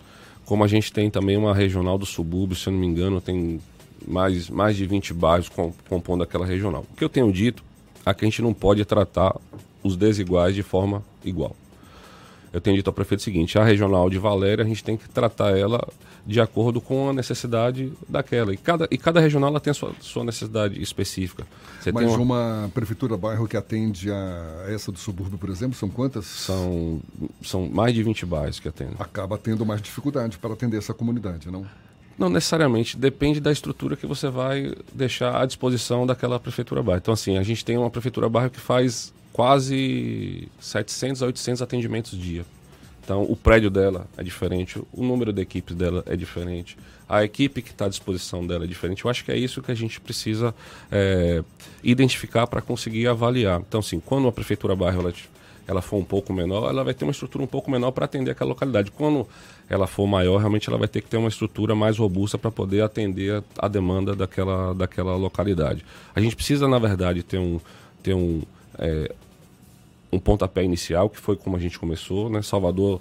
Como 0.46 0.64
a 0.64 0.68
gente 0.68 0.92
tem 0.92 1.12
também 1.12 1.38
uma 1.38 1.54
regional 1.54 1.96
do 1.96 2.08
subúrbio, 2.08 2.56
se 2.56 2.68
eu 2.70 2.74
não 2.74 2.80
me 2.80 2.88
engano, 2.88 3.22
tem 3.22 3.62
mais, 4.08 4.50
mais 4.50 4.76
de 4.76 4.88
20 4.88 5.14
bairros 5.14 5.48
compondo 5.88 6.24
aquela 6.24 6.44
regional. 6.44 6.88
O 6.92 6.96
que 6.96 7.04
eu 7.04 7.10
tenho 7.10 7.32
dito 7.32 7.69
é 8.12 8.14
que 8.14 8.26
a 8.26 8.28
gente 8.28 8.42
não 8.42 8.54
pode 8.54 8.84
tratar 8.86 9.36
os 9.84 9.96
desiguais 9.96 10.56
de 10.56 10.64
forma 10.64 11.04
igual 11.24 11.56
eu 12.52 12.60
tenho 12.60 12.76
dito 12.76 12.88
ao 12.88 12.94
prefeito 12.94 13.22
o 13.22 13.24
seguinte: 13.24 13.58
a 13.58 13.64
regional 13.64 14.10
de 14.10 14.18
Valéria, 14.18 14.64
a 14.64 14.68
gente 14.68 14.84
tem 14.84 14.98
que 14.98 15.08
tratar 15.10 15.58
ela 15.58 15.88
de 16.26 16.42
acordo 16.42 16.82
com 16.82 17.10
a 17.10 17.14
necessidade 17.14 17.94
daquela. 18.08 18.54
E 18.54 18.58
cada, 18.58 18.88
e 18.92 18.98
cada 18.98 19.20
regional 19.20 19.50
ela 19.50 19.60
tem 19.60 19.72
a 19.72 19.74
sua, 19.74 19.94
sua 20.00 20.24
necessidade 20.24 20.82
específica. 20.82 21.46
Você 21.80 21.92
Mas 21.92 22.06
uma... 22.06 22.18
uma... 22.18 22.72
prefeitura 22.74 23.16
bairro 23.18 23.48
que 23.48 23.56
atende 23.56 24.12
a 24.12 24.66
essa 24.68 24.92
do 24.92 25.00
subúrbio, 25.00 25.38
por 25.38 25.50
exemplo, 25.50 25.76
são 25.78 25.90
quantas? 25.90 26.26
São, 26.26 27.02
são 27.42 27.70
mais 27.70 27.94
de 27.94 28.04
20 28.04 28.26
bairros 28.26 28.60
que 28.60 28.68
atendem. 28.68 28.96
Acaba 29.00 29.38
tendo 29.38 29.66
mais 29.66 29.82
dificuldade 29.82 30.38
para 30.38 30.54
atender 30.54 30.78
essa 30.78 30.94
comunidade, 30.94 31.50
não? 31.52 31.66
Não 32.20 32.30
necessariamente, 32.30 32.98
depende 32.98 33.40
da 33.40 33.50
estrutura 33.50 33.96
que 33.96 34.06
você 34.06 34.30
vai 34.30 34.74
deixar 34.94 35.42
à 35.42 35.46
disposição 35.46 36.06
daquela 36.06 36.38
prefeitura 36.38 36.84
bairro. 36.84 37.00
Então, 37.00 37.14
assim, 37.14 37.38
a 37.38 37.44
gente 37.44 37.64
tem 37.64 37.78
uma 37.78 37.90
prefeitura 37.90 38.28
bairro 38.28 38.50
que 38.50 38.60
faz 38.60 39.14
quase 39.32 40.50
700 40.60 41.24
a 41.24 41.28
800 41.28 41.62
atendimentos 41.62 42.20
dia. 42.20 42.46
Então, 43.02 43.24
o 43.24 43.38
prédio 43.38 43.70
dela 43.70 44.06
é 44.18 44.24
diferente, 44.24 44.78
o 44.92 45.02
número 45.02 45.32
de 45.32 45.42
equipes 45.42 45.74
dela 45.74 46.04
é 46.06 46.18
diferente, 46.18 46.78
a 47.08 47.24
equipe 47.24 47.62
que 47.62 47.72
está 47.72 47.86
à 47.86 47.90
disposição 47.90 48.46
dela 48.46 48.66
é 48.66 48.68
diferente. 48.68 49.06
Eu 49.06 49.10
acho 49.10 49.24
que 49.24 49.32
é 49.32 49.38
isso 49.38 49.62
que 49.62 49.72
a 49.72 49.76
gente 49.76 50.02
precisa 50.02 50.54
é, 50.92 51.42
identificar 51.82 52.48
para 52.48 52.62
conseguir 52.62 53.08
avaliar. 53.08 53.62
Então, 53.62 53.80
assim, 53.80 54.02
quando 54.02 54.28
a 54.28 54.32
prefeitura 54.32 54.76
bairro 54.76 55.08
ela, 55.70 55.82
for 55.82 55.98
um 55.98 56.04
pouco 56.04 56.34
menor, 56.34 56.70
ela 56.70 56.84
vai 56.84 56.94
ter 56.94 57.06
uma 57.06 57.12
estrutura 57.12 57.44
um 57.44 57.48
pouco 57.48 57.70
menor 57.70 57.92
para 57.92 58.06
atender 58.06 58.32
aquela 58.32 58.50
localidade. 58.50 58.90
Quando 58.92 59.28
ela 59.70 59.86
for 59.86 60.08
maior, 60.08 60.38
realmente 60.38 60.68
ela 60.68 60.78
vai 60.78 60.88
ter 60.88 61.02
que 61.02 61.08
ter 61.08 61.18
uma 61.18 61.30
estrutura 61.30 61.76
mais 61.76 61.98
robusta 61.98 62.38
para 62.38 62.50
poder 62.50 62.82
atender 62.82 63.36
a, 63.36 63.66
a 63.66 63.68
demanda 63.68 64.16
daquela, 64.16 64.74
daquela 64.74 65.16
localidade. 65.16 65.86
A 66.16 66.20
gente 66.20 66.36
precisa, 66.36 66.68
na 66.68 66.80
verdade, 66.80 67.22
ter 67.22 67.38
um, 67.38 67.60
ter 68.02 68.16
um 68.16 68.42
é, 68.80 69.12
um 70.12 70.20
pontapé 70.20 70.64
inicial, 70.64 71.10
que 71.10 71.20
foi 71.20 71.36
como 71.36 71.56
a 71.56 71.60
gente 71.60 71.78
começou. 71.78 72.30
Né? 72.30 72.42
Salvador 72.42 73.00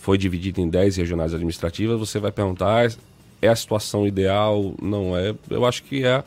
foi 0.00 0.18
dividido 0.18 0.60
em 0.60 0.68
10 0.68 0.96
regionais 0.96 1.32
administrativas. 1.32 1.98
Você 1.98 2.18
vai 2.18 2.30
perguntar, 2.30 2.92
é 3.40 3.48
a 3.48 3.56
situação 3.56 4.06
ideal? 4.06 4.74
Não 4.80 5.16
é. 5.16 5.34
Eu 5.48 5.64
acho 5.64 5.82
que 5.84 6.04
é 6.04 6.22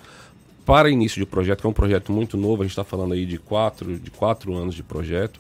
para 0.66 0.90
início 0.90 1.20
de 1.20 1.28
projeto, 1.28 1.62
que 1.62 1.68
é 1.68 1.70
um 1.70 1.74
projeto 1.74 2.12
muito 2.12 2.36
novo, 2.36 2.64
a 2.64 2.66
gente 2.66 2.72
está 2.72 2.84
falando 2.84 3.14
aí 3.14 3.26
de 3.26 3.38
quatro, 3.38 4.00
de 4.00 4.10
quatro 4.10 4.56
anos 4.56 4.74
de 4.74 4.82
projeto. 4.82 5.40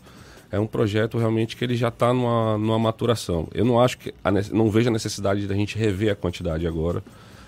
É 0.51 0.59
um 0.59 0.67
projeto 0.67 1.17
realmente 1.17 1.55
que 1.55 1.63
ele 1.63 1.75
já 1.75 1.89
está 1.89 2.13
numa, 2.13 2.57
numa 2.57 2.79
maturação. 2.79 3.47
Eu 3.53 3.65
não 3.65 3.79
acho 3.79 3.97
que 3.97 4.13
a, 4.23 4.31
não 4.31 4.69
vejo 4.69 4.89
a 4.89 4.91
necessidade 4.91 5.47
da 5.47 5.55
gente 5.55 5.77
rever 5.77 6.11
a 6.11 6.15
quantidade 6.15 6.65
agora. 6.67 7.03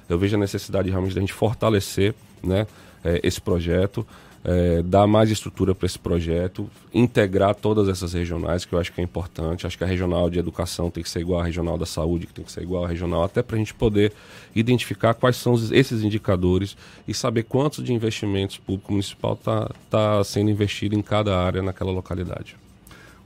Eu 0.10 0.18
vejo 0.18 0.36
a 0.36 0.40
necessidade 0.40 0.90
realmente 0.90 1.16
da 1.16 1.22
gente 1.22 1.34
fortalecer 1.34 2.14
né, 2.44 2.66
é, 3.04 3.20
esse 3.24 3.40
projeto 3.42 4.06
é, 4.48 4.82
dar 4.82 5.06
mais 5.08 5.30
estrutura 5.30 5.76
para 5.76 5.86
esse 5.86 6.00
projeto, 6.00 6.70
integrar 6.94 7.54
todas 7.54 7.90
essas 7.90 8.14
regionais, 8.14 8.64
que 8.64 8.74
eu 8.74 8.80
acho 8.80 8.94
que 8.94 9.02
é 9.02 9.04
importante. 9.04 9.68
Acho 9.68 9.78
que 9.78 9.84
a 9.84 9.88
regional 9.88 10.30
de 10.30 10.40
educação 10.40 10.90
tem 10.90 11.04
que 11.04 11.10
ser 11.10 11.20
igual 11.20 11.42
à 11.42 11.44
regional 11.44 11.78
da 11.78 11.86
saúde, 11.86 12.28
que 12.28 12.34
tem 12.34 12.46
que 12.46 12.52
ser 12.52 12.64
igual 12.64 12.86
à 12.86 12.88
regional, 12.88 13.24
até 13.24 13.44
para 13.44 13.58
a 13.58 13.60
gente 13.60 13.74
poder 13.74 14.14
identificar 14.56 15.14
quais 15.14 15.36
são 15.36 15.54
esses 15.72 16.02
indicadores 16.02 16.78
e 17.06 17.14
saber 17.14 17.44
quantos 17.44 17.84
de 17.84 17.94
investimentos 17.94 18.58
público 18.58 18.94
municipal 18.94 19.34
está 19.34 19.70
tá 19.90 20.24
sendo 20.24 20.50
investido 20.50 20.96
em 20.96 21.02
cada 21.02 21.38
área 21.38 21.62
naquela 21.62 21.92
localidade. 21.92 22.56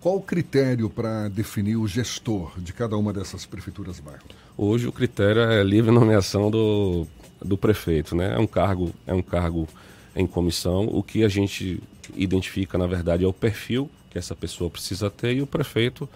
Qual 0.02 0.16
o 0.16 0.22
critério 0.22 0.90
para 0.90 1.30
definir 1.30 1.76
o 1.76 1.88
gestor 1.88 2.60
de 2.60 2.74
cada 2.74 2.98
uma 2.98 3.14
dessas 3.14 3.46
prefeituras 3.46 4.00
bairro? 4.00 4.24
Hoje 4.58 4.88
o 4.88 4.92
critério 4.92 5.44
é 5.44 5.64
livre 5.64 5.92
nomeação 5.92 6.50
do, 6.50 7.06
do 7.40 7.56
prefeito, 7.56 8.16
né? 8.16 8.34
É 8.34 8.40
um 8.40 8.48
cargo, 8.48 8.92
é 9.06 9.14
um 9.14 9.22
cargo 9.22 9.68
em 10.16 10.26
comissão. 10.26 10.88
O 10.88 11.04
que 11.04 11.24
a 11.24 11.28
gente 11.28 11.80
identifica, 12.16 12.80
na 12.80 12.88
verdade, 12.88 13.24
é 13.24 13.28
o 13.28 13.32
perfil 13.32 13.92
que 14.10 14.18
essa 14.18 14.36
pessoa 14.36 14.72
precisa 14.72 15.08
ter 15.08 15.36
e 15.36 15.42
o 15.44 15.46
prefeito, 15.46 16.10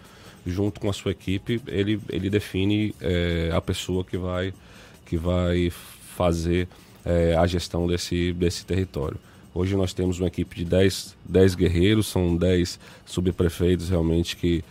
junto 0.47 0.79
com 0.79 0.89
a 0.89 0.93
sua 0.93 1.11
equipe, 1.11 1.61
ele, 1.67 2.01
ele 2.09 2.27
define 2.27 2.93
é, 2.99 3.51
a 3.53 3.61
pessoa 3.61 4.03
que 4.03 4.17
vai, 4.17 4.51
que 5.05 5.15
vai 5.15 5.69
fazer 6.17 6.67
é, 7.05 7.35
a 7.35 7.45
gestão 7.45 7.85
desse, 7.85 8.33
desse 8.33 8.65
território. 8.65 9.19
Hoje 9.55 9.73
nós 9.77 9.93
temos 9.93 10.19
uma 10.19 10.27
equipe 10.27 10.53
de 10.53 10.65
10, 10.65 11.15
10 11.23 11.55
guerreiros, 11.55 12.07
são 12.07 12.35
10 12.35 12.77
subprefeitos 13.05 13.87
realmente 13.87 14.35
que 14.35 14.61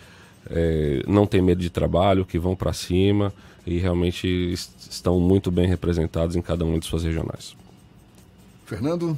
é, 0.51 1.03
não 1.09 1.27
têm 1.27 1.41
medo 1.41 1.63
de 1.63 1.71
trabalho, 1.71 2.27
que 2.27 2.39
vão 2.39 2.55
para 2.55 2.71
cima 2.75 3.33
e 3.67 3.79
realmente 3.79 4.29
estão 4.53 5.19
muito 5.19 5.51
bem 5.51 5.67
representados 5.67 6.37
em 6.37 6.43
cada 6.43 6.67
uma 6.67 6.79
de 6.79 6.85
suas 6.85 7.03
regionais. 7.03 7.57
Fernando? 8.67 9.17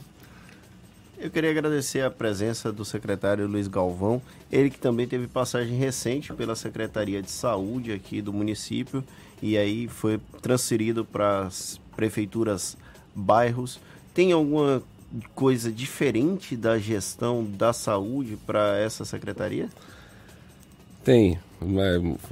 Eu 1.19 1.31
queria 1.33 1.51
agradecer 1.51 2.03
a 2.03 2.11
presença 2.13 2.71
do 2.71 2.85
secretário 2.85 3.49
Luiz 3.49 3.67
Galvão, 3.67 4.23
ele 4.53 4.71
que 4.71 4.79
também 4.79 5.09
teve 5.09 5.27
passagem 5.27 5.77
recente 5.77 6.33
pela 6.33 6.55
Secretaria 6.55 7.21
de 7.21 7.31
Saúde 7.31 7.91
aqui 7.91 8.23
do 8.23 8.33
município 8.33 9.03
e 9.43 9.59
aí 9.59 9.89
foi 9.89 10.21
transferido 10.41 11.05
para 11.05 11.47
as 11.47 11.81
prefeituras 11.97 12.77
bairros. 13.13 13.81
Tem 14.15 14.31
alguma 14.31 14.81
coisa 15.35 15.71
diferente 15.71 16.57
da 16.57 16.79
gestão 16.79 17.45
da 17.45 17.73
saúde 17.73 18.37
para 18.47 18.79
essa 18.79 19.05
secretaria? 19.05 19.69
Tem. 21.05 21.39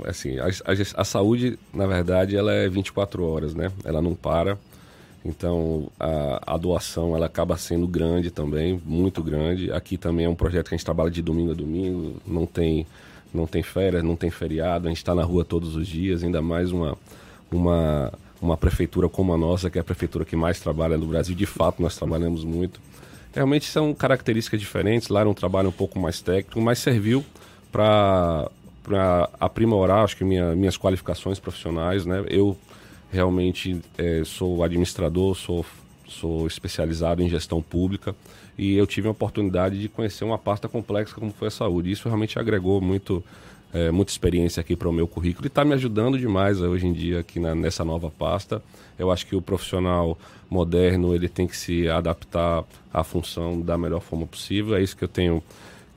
Assim, 0.06 0.38
a, 0.38 0.46
a, 0.46 1.00
a, 1.00 1.04
saúde, 1.04 1.58
na 1.72 1.86
verdade, 1.86 2.36
ela 2.36 2.52
é 2.52 2.68
24 2.68 3.24
horas, 3.24 3.54
né? 3.54 3.72
Ela 3.84 4.02
não 4.02 4.14
para. 4.14 4.58
Então 5.24 5.88
a, 5.98 6.54
a, 6.54 6.56
doação 6.58 7.16
ela 7.16 7.26
acaba 7.26 7.56
sendo 7.56 7.86
grande 7.86 8.30
também, 8.30 8.80
muito 8.84 9.22
grande. 9.22 9.72
Aqui 9.72 9.96
também 9.96 10.26
é 10.26 10.28
um 10.28 10.34
projeto 10.34 10.68
que 10.68 10.74
a 10.74 10.76
gente 10.76 10.84
trabalha 10.84 11.10
de 11.10 11.22
domingo 11.22 11.52
a 11.52 11.54
domingo, 11.54 12.20
não 12.26 12.44
tem, 12.44 12.86
não 13.32 13.46
tem 13.46 13.62
férias, 13.62 14.02
não 14.02 14.16
tem 14.16 14.30
feriado, 14.30 14.86
a 14.86 14.90
gente 14.90 14.98
está 14.98 15.14
na 15.14 15.22
rua 15.22 15.44
todos 15.44 15.76
os 15.76 15.88
dias, 15.88 16.22
ainda 16.22 16.42
mais 16.42 16.70
uma, 16.70 16.98
uma, 17.50 18.12
uma 18.44 18.56
prefeitura 18.56 19.08
como 19.08 19.32
a 19.32 19.38
nossa, 19.38 19.70
que 19.70 19.78
é 19.78 19.80
a 19.80 19.84
prefeitura 19.84 20.24
que 20.24 20.36
mais 20.36 20.60
trabalha 20.60 20.96
no 20.96 21.06
Brasil, 21.06 21.34
de 21.34 21.46
fato 21.46 21.82
nós 21.82 21.96
trabalhamos 21.96 22.44
muito. 22.44 22.80
Realmente 23.32 23.66
são 23.66 23.92
características 23.92 24.60
diferentes, 24.60 25.08
lá 25.08 25.20
era 25.20 25.28
um 25.28 25.34
trabalho 25.34 25.68
um 25.68 25.72
pouco 25.72 25.98
mais 25.98 26.20
técnico, 26.20 26.60
mas 26.60 26.78
serviu 26.78 27.24
para 27.72 28.48
aprimorar, 29.40 30.04
acho 30.04 30.16
que 30.16 30.24
minha, 30.24 30.54
minhas 30.54 30.76
qualificações 30.76 31.40
profissionais, 31.40 32.06
né? 32.06 32.24
Eu 32.28 32.56
realmente 33.10 33.80
é, 33.96 34.22
sou 34.24 34.62
administrador, 34.62 35.34
sou, 35.34 35.64
sou 36.06 36.46
especializado 36.46 37.22
em 37.22 37.28
gestão 37.28 37.62
pública 37.62 38.14
e 38.56 38.76
eu 38.76 38.86
tive 38.86 39.08
a 39.08 39.10
oportunidade 39.10 39.80
de 39.80 39.88
conhecer 39.88 40.24
uma 40.24 40.38
pasta 40.38 40.68
complexa 40.68 41.14
como 41.14 41.32
foi 41.32 41.48
a 41.48 41.50
saúde. 41.50 41.90
Isso 41.90 42.08
realmente 42.08 42.38
agregou 42.38 42.80
muito, 42.80 43.24
é, 43.74 43.90
muita 43.90 44.12
experiência 44.12 44.60
aqui 44.60 44.76
para 44.76 44.88
o 44.88 44.92
meu 44.92 45.08
currículo 45.08 45.46
e 45.46 45.48
está 45.48 45.64
me 45.64 45.74
ajudando 45.74 46.16
demais 46.16 46.60
hoje 46.60 46.86
em 46.86 46.92
dia 46.92 47.20
aqui 47.20 47.40
na, 47.40 47.54
nessa 47.54 47.84
nova 47.84 48.08
pasta. 48.08 48.62
Eu 48.96 49.10
acho 49.10 49.26
que 49.26 49.34
o 49.34 49.42
profissional 49.42 50.16
moderno 50.48 51.12
ele 51.12 51.28
tem 51.28 51.48
que 51.48 51.56
se 51.56 51.88
adaptar 51.88 52.64
à 52.92 53.02
função 53.02 53.60
da 53.60 53.76
melhor 53.76 54.00
forma 54.00 54.26
possível. 54.26 54.76
É 54.76 54.82
isso 54.82 54.96
que 54.96 55.02
eu 55.02 55.08
tenho 55.08 55.42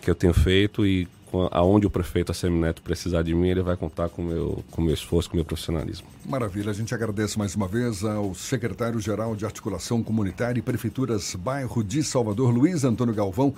que 0.02 0.10
eu 0.10 0.16
tenho 0.16 0.34
feito 0.34 0.86
e 0.86 1.08
aonde 1.52 1.86
o 1.86 1.90
prefeito 1.90 2.32
Assemineto 2.32 2.82
precisar 2.82 3.22
de 3.22 3.34
mim, 3.34 3.50
ele 3.50 3.62
vai 3.62 3.76
contar 3.76 4.10
com 4.10 4.22
meu, 4.22 4.64
o 4.72 4.82
meu 4.82 4.94
esforço, 4.94 5.30
com 5.30 5.36
o 5.36 5.38
meu 5.38 5.46
profissionalismo. 5.46 6.08
Maravilha, 6.26 6.72
a 6.72 6.74
gente 6.74 6.94
agradece 6.94 7.38
mais 7.38 7.56
uma 7.56 7.68
vez 7.68 8.04
ao 8.04 8.34
secretário-geral 8.34 9.36
de 9.36 9.46
Articulação 9.46 10.02
Comunitária 10.02 10.60
e 10.60 10.62
Prefeituras 10.62 11.36
Bairro 11.36 11.84
de 11.84 12.04
Salvador, 12.04 12.52
Luiz 12.52 12.84
Antônio 12.84 13.14
Galvão, 13.14 13.54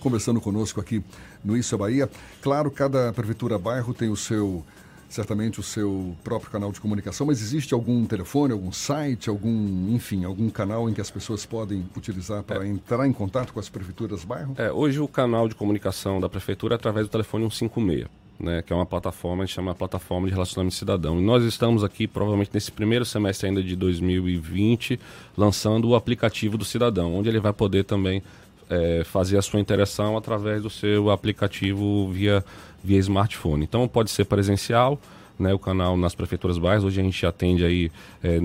conversando 0.00 0.40
conosco 0.40 0.80
aqui 0.80 1.02
no 1.44 1.56
Isso 1.56 1.74
é 1.74 1.78
Bahia. 1.78 2.10
Claro, 2.42 2.70
cada 2.70 3.12
prefeitura 3.12 3.58
bairro 3.58 3.94
tem 3.94 4.08
o 4.08 4.16
seu 4.16 4.64
certamente 5.10 5.58
o 5.58 5.62
seu 5.62 6.16
próprio 6.22 6.50
canal 6.50 6.70
de 6.70 6.80
comunicação, 6.80 7.26
mas 7.26 7.42
existe 7.42 7.74
algum 7.74 8.06
telefone, 8.06 8.52
algum 8.52 8.70
site, 8.70 9.28
algum, 9.28 9.92
enfim, 9.92 10.24
algum 10.24 10.48
canal 10.48 10.88
em 10.88 10.94
que 10.94 11.00
as 11.00 11.10
pessoas 11.10 11.44
podem 11.44 11.84
utilizar 11.96 12.44
para 12.44 12.64
é. 12.64 12.68
entrar 12.68 13.06
em 13.06 13.12
contato 13.12 13.52
com 13.52 13.58
as 13.58 13.68
prefeituras 13.68 14.24
bairro? 14.24 14.54
É, 14.56 14.70
hoje 14.70 15.00
o 15.00 15.08
canal 15.08 15.48
de 15.48 15.54
comunicação 15.56 16.20
da 16.20 16.28
prefeitura 16.28 16.76
é 16.76 16.76
através 16.76 17.06
do 17.06 17.10
telefone 17.10 17.50
156. 17.50 18.06
Né, 18.38 18.62
que 18.62 18.72
é 18.72 18.76
uma 18.76 18.86
plataforma, 18.86 19.42
a 19.42 19.46
gente 19.46 19.54
chama 19.54 19.72
a 19.72 19.74
plataforma 19.74 20.26
de 20.26 20.32
relacionamento 20.32 20.74
cidadão. 20.74 21.20
E 21.20 21.22
nós 21.22 21.44
estamos 21.44 21.84
aqui, 21.84 22.06
provavelmente 22.06 22.50
nesse 22.54 22.72
primeiro 22.72 23.04
semestre 23.04 23.48
ainda 23.48 23.62
de 23.62 23.76
2020, 23.76 24.98
lançando 25.36 25.86
o 25.86 25.94
aplicativo 25.94 26.56
do 26.56 26.64
cidadão, 26.64 27.14
onde 27.14 27.28
ele 27.28 27.38
vai 27.38 27.52
poder 27.52 27.84
também 27.84 28.22
é, 28.70 29.02
fazer 29.04 29.36
a 29.36 29.42
sua 29.42 29.60
interação 29.60 30.16
através 30.16 30.62
do 30.62 30.70
seu 30.70 31.10
aplicativo 31.10 32.08
via 32.10 32.44
via 32.82 32.98
smartphone. 32.98 33.64
Então 33.64 33.86
pode 33.86 34.10
ser 34.10 34.24
presencial, 34.24 34.98
né, 35.38 35.52
o 35.52 35.58
canal 35.58 35.96
nas 35.98 36.14
prefeituras 36.14 36.56
bairros. 36.56 36.84
Hoje 36.84 37.00
a 37.00 37.04
gente 37.04 37.26
atende 37.26 37.62
aí 37.62 37.92
é, 38.22 38.38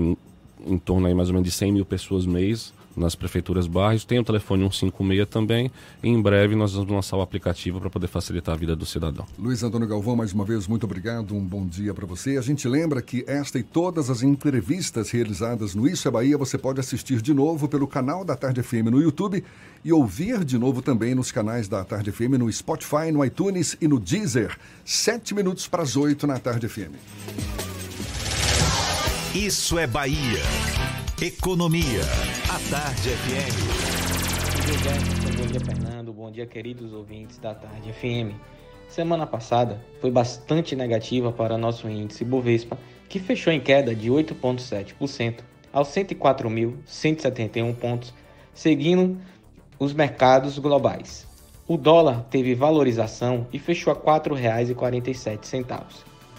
em 0.66 0.78
torno 0.78 1.06
aí 1.06 1.14
mais 1.14 1.28
ou 1.28 1.34
menos 1.34 1.48
de 1.48 1.54
100 1.54 1.72
mil 1.72 1.86
pessoas 1.86 2.26
mês 2.26 2.74
nas 2.96 3.14
prefeituras 3.14 3.66
bairros. 3.66 4.04
Tem 4.04 4.18
o 4.18 4.24
telefone 4.24 4.62
156 4.62 5.28
também. 5.28 5.70
E 6.02 6.08
em 6.08 6.20
breve 6.20 6.54
nós 6.56 6.72
vamos 6.72 6.90
lançar 6.90 7.16
o 7.16 7.20
aplicativo 7.20 7.80
para 7.80 7.90
poder 7.90 8.06
facilitar 8.06 8.54
a 8.54 8.58
vida 8.58 8.74
do 8.74 8.86
cidadão. 8.86 9.26
Luiz 9.38 9.62
Antônio 9.62 9.86
Galvão, 9.86 10.16
mais 10.16 10.32
uma 10.32 10.44
vez, 10.44 10.66
muito 10.66 10.84
obrigado. 10.84 11.34
Um 11.34 11.44
bom 11.44 11.66
dia 11.66 11.92
para 11.92 12.06
você. 12.06 12.36
A 12.36 12.40
gente 12.40 12.66
lembra 12.66 13.02
que 13.02 13.24
esta 13.26 13.58
e 13.58 13.62
todas 13.62 14.10
as 14.10 14.22
entrevistas 14.22 15.10
realizadas 15.10 15.74
no 15.74 15.86
Isso 15.86 16.08
é 16.08 16.10
Bahia 16.10 16.38
você 16.38 16.56
pode 16.56 16.80
assistir 16.80 17.20
de 17.20 17.34
novo 17.34 17.68
pelo 17.68 17.86
canal 17.86 18.24
da 18.24 18.36
Tarde 18.36 18.62
FM 18.62 18.90
no 18.90 19.00
YouTube 19.00 19.44
e 19.84 19.92
ouvir 19.92 20.44
de 20.44 20.58
novo 20.58 20.82
também 20.82 21.14
nos 21.14 21.30
canais 21.30 21.68
da 21.68 21.84
Tarde 21.84 22.10
FM 22.10 22.38
no 22.38 22.50
Spotify, 22.52 23.12
no 23.12 23.24
iTunes 23.24 23.76
e 23.80 23.86
no 23.86 24.00
Deezer. 24.00 24.56
Sete 24.84 25.34
minutos 25.34 25.68
para 25.68 25.82
as 25.82 25.96
oito 25.96 26.26
na 26.26 26.38
Tarde 26.38 26.68
FM. 26.68 26.94
Isso 29.34 29.78
é 29.78 29.86
Bahia. 29.86 30.95
Economia. 31.22 32.02
A 32.50 32.58
Tarde 32.70 33.08
FM. 33.08 33.56
Bom 34.66 34.76
dia, 34.76 34.92
bom 35.32 35.46
dia, 35.46 35.60
Fernando. 35.60 36.12
Bom 36.12 36.30
dia, 36.30 36.46
queridos 36.46 36.92
ouvintes 36.92 37.38
da 37.38 37.54
Tarde 37.54 37.90
FM. 37.90 38.36
Semana 38.86 39.26
passada 39.26 39.82
foi 39.98 40.10
bastante 40.10 40.76
negativa 40.76 41.32
para 41.32 41.56
nosso 41.56 41.88
índice 41.88 42.22
Bovespa, 42.22 42.76
que 43.08 43.18
fechou 43.18 43.50
em 43.50 43.58
queda 43.58 43.94
de 43.94 44.10
8,7% 44.10 45.36
aos 45.72 45.88
104.171 45.88 47.74
pontos, 47.76 48.12
seguindo 48.52 49.18
os 49.78 49.94
mercados 49.94 50.58
globais. 50.58 51.26
O 51.66 51.78
dólar 51.78 52.26
teve 52.28 52.54
valorização 52.54 53.46
e 53.50 53.58
fechou 53.58 53.90
a 53.90 53.96
R$ 53.96 54.02
4,47. 54.02 55.64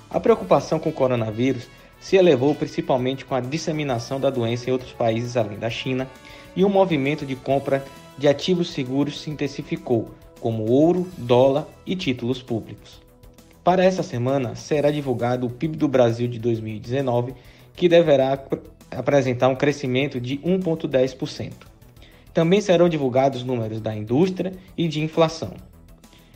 A 0.07 0.19
preocupação 0.19 0.77
com 0.77 0.89
o 0.89 0.93
coronavírus 0.93 1.67
se 1.99 2.15
elevou 2.15 2.53
principalmente 2.55 3.25
com 3.25 3.35
a 3.35 3.39
disseminação 3.39 4.19
da 4.19 4.29
doença 4.29 4.69
em 4.69 4.73
outros 4.73 4.93
países 4.93 5.35
além 5.35 5.57
da 5.57 5.69
China 5.69 6.07
e 6.55 6.63
o 6.63 6.69
movimento 6.69 7.25
de 7.25 7.35
compra 7.35 7.83
de 8.17 8.27
ativos 8.27 8.71
seguros 8.71 9.21
se 9.21 9.29
intensificou, 9.29 10.11
como 10.39 10.69
ouro, 10.69 11.07
dólar 11.17 11.67
e 11.85 11.95
títulos 11.95 12.41
públicos. 12.41 13.01
Para 13.63 13.83
essa 13.83 14.01
semana 14.01 14.55
será 14.55 14.89
divulgado 14.89 15.45
o 15.45 15.49
PIB 15.49 15.77
do 15.77 15.87
Brasil 15.87 16.27
de 16.27 16.39
2019, 16.39 17.33
que 17.75 17.89
deverá 17.89 18.41
apresentar 18.89 19.49
um 19.49 19.55
crescimento 19.55 20.19
de 20.19 20.37
1,10%. 20.37 21.51
Também 22.33 22.61
serão 22.61 22.87
divulgados 22.87 23.43
números 23.43 23.81
da 23.81 23.95
indústria 23.95 24.53
e 24.77 24.87
de 24.87 25.01
inflação. 25.01 25.53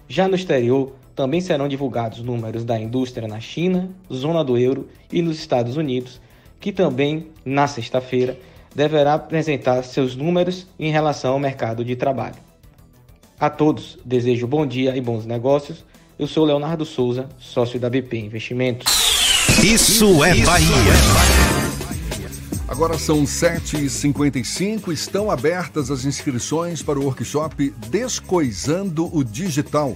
Já 0.08 0.28
no 0.28 0.36
exterior, 0.36 0.94
também 1.16 1.42
serão 1.42 1.68
divulgados 1.68 2.22
números 2.22 2.64
da 2.64 2.80
indústria 2.80 3.28
na 3.28 3.40
China, 3.40 3.90
zona 4.12 4.44
do 4.44 4.58
euro 4.58 4.88
e 5.12 5.22
nos 5.22 5.38
Estados 5.38 5.78
Unidos, 5.78 6.22
que 6.60 6.72
também, 6.72 7.28
na 7.44 7.68
sexta-feira, 7.68 8.38
deverá 8.76 9.16
apresentar 9.16 9.84
seus 9.84 10.16
números 10.16 10.68
em 10.80 10.92
relação 10.92 11.34
ao 11.34 11.40
mercado 11.40 11.84
de 11.84 11.96
trabalho. 11.96 12.36
A 13.40 13.50
todos, 13.50 13.98
desejo 14.06 14.48
bom 14.48 14.66
dia 14.66 14.96
e 14.96 15.02
bons 15.02 15.26
negócios. 15.26 15.84
Eu 16.18 16.28
sou 16.28 16.46
Leonardo 16.46 16.86
Souza, 16.86 17.28
sócio 17.40 17.80
da 17.80 17.90
BP 17.90 18.18
Investimentos. 18.18 18.86
Isso 19.64 20.24
é 20.24 20.36
Bahia. 20.46 20.68
Agora 22.68 22.98
são 22.98 23.24
7h55, 23.24 24.94
estão 24.94 25.30
abertas 25.30 25.92
as 25.92 26.06
inscrições 26.06 26.82
para 26.82 26.98
o 26.98 27.04
workshop 27.04 27.74
Descoisando 27.90 29.14
o 29.14 29.26
Digital, 29.26 29.94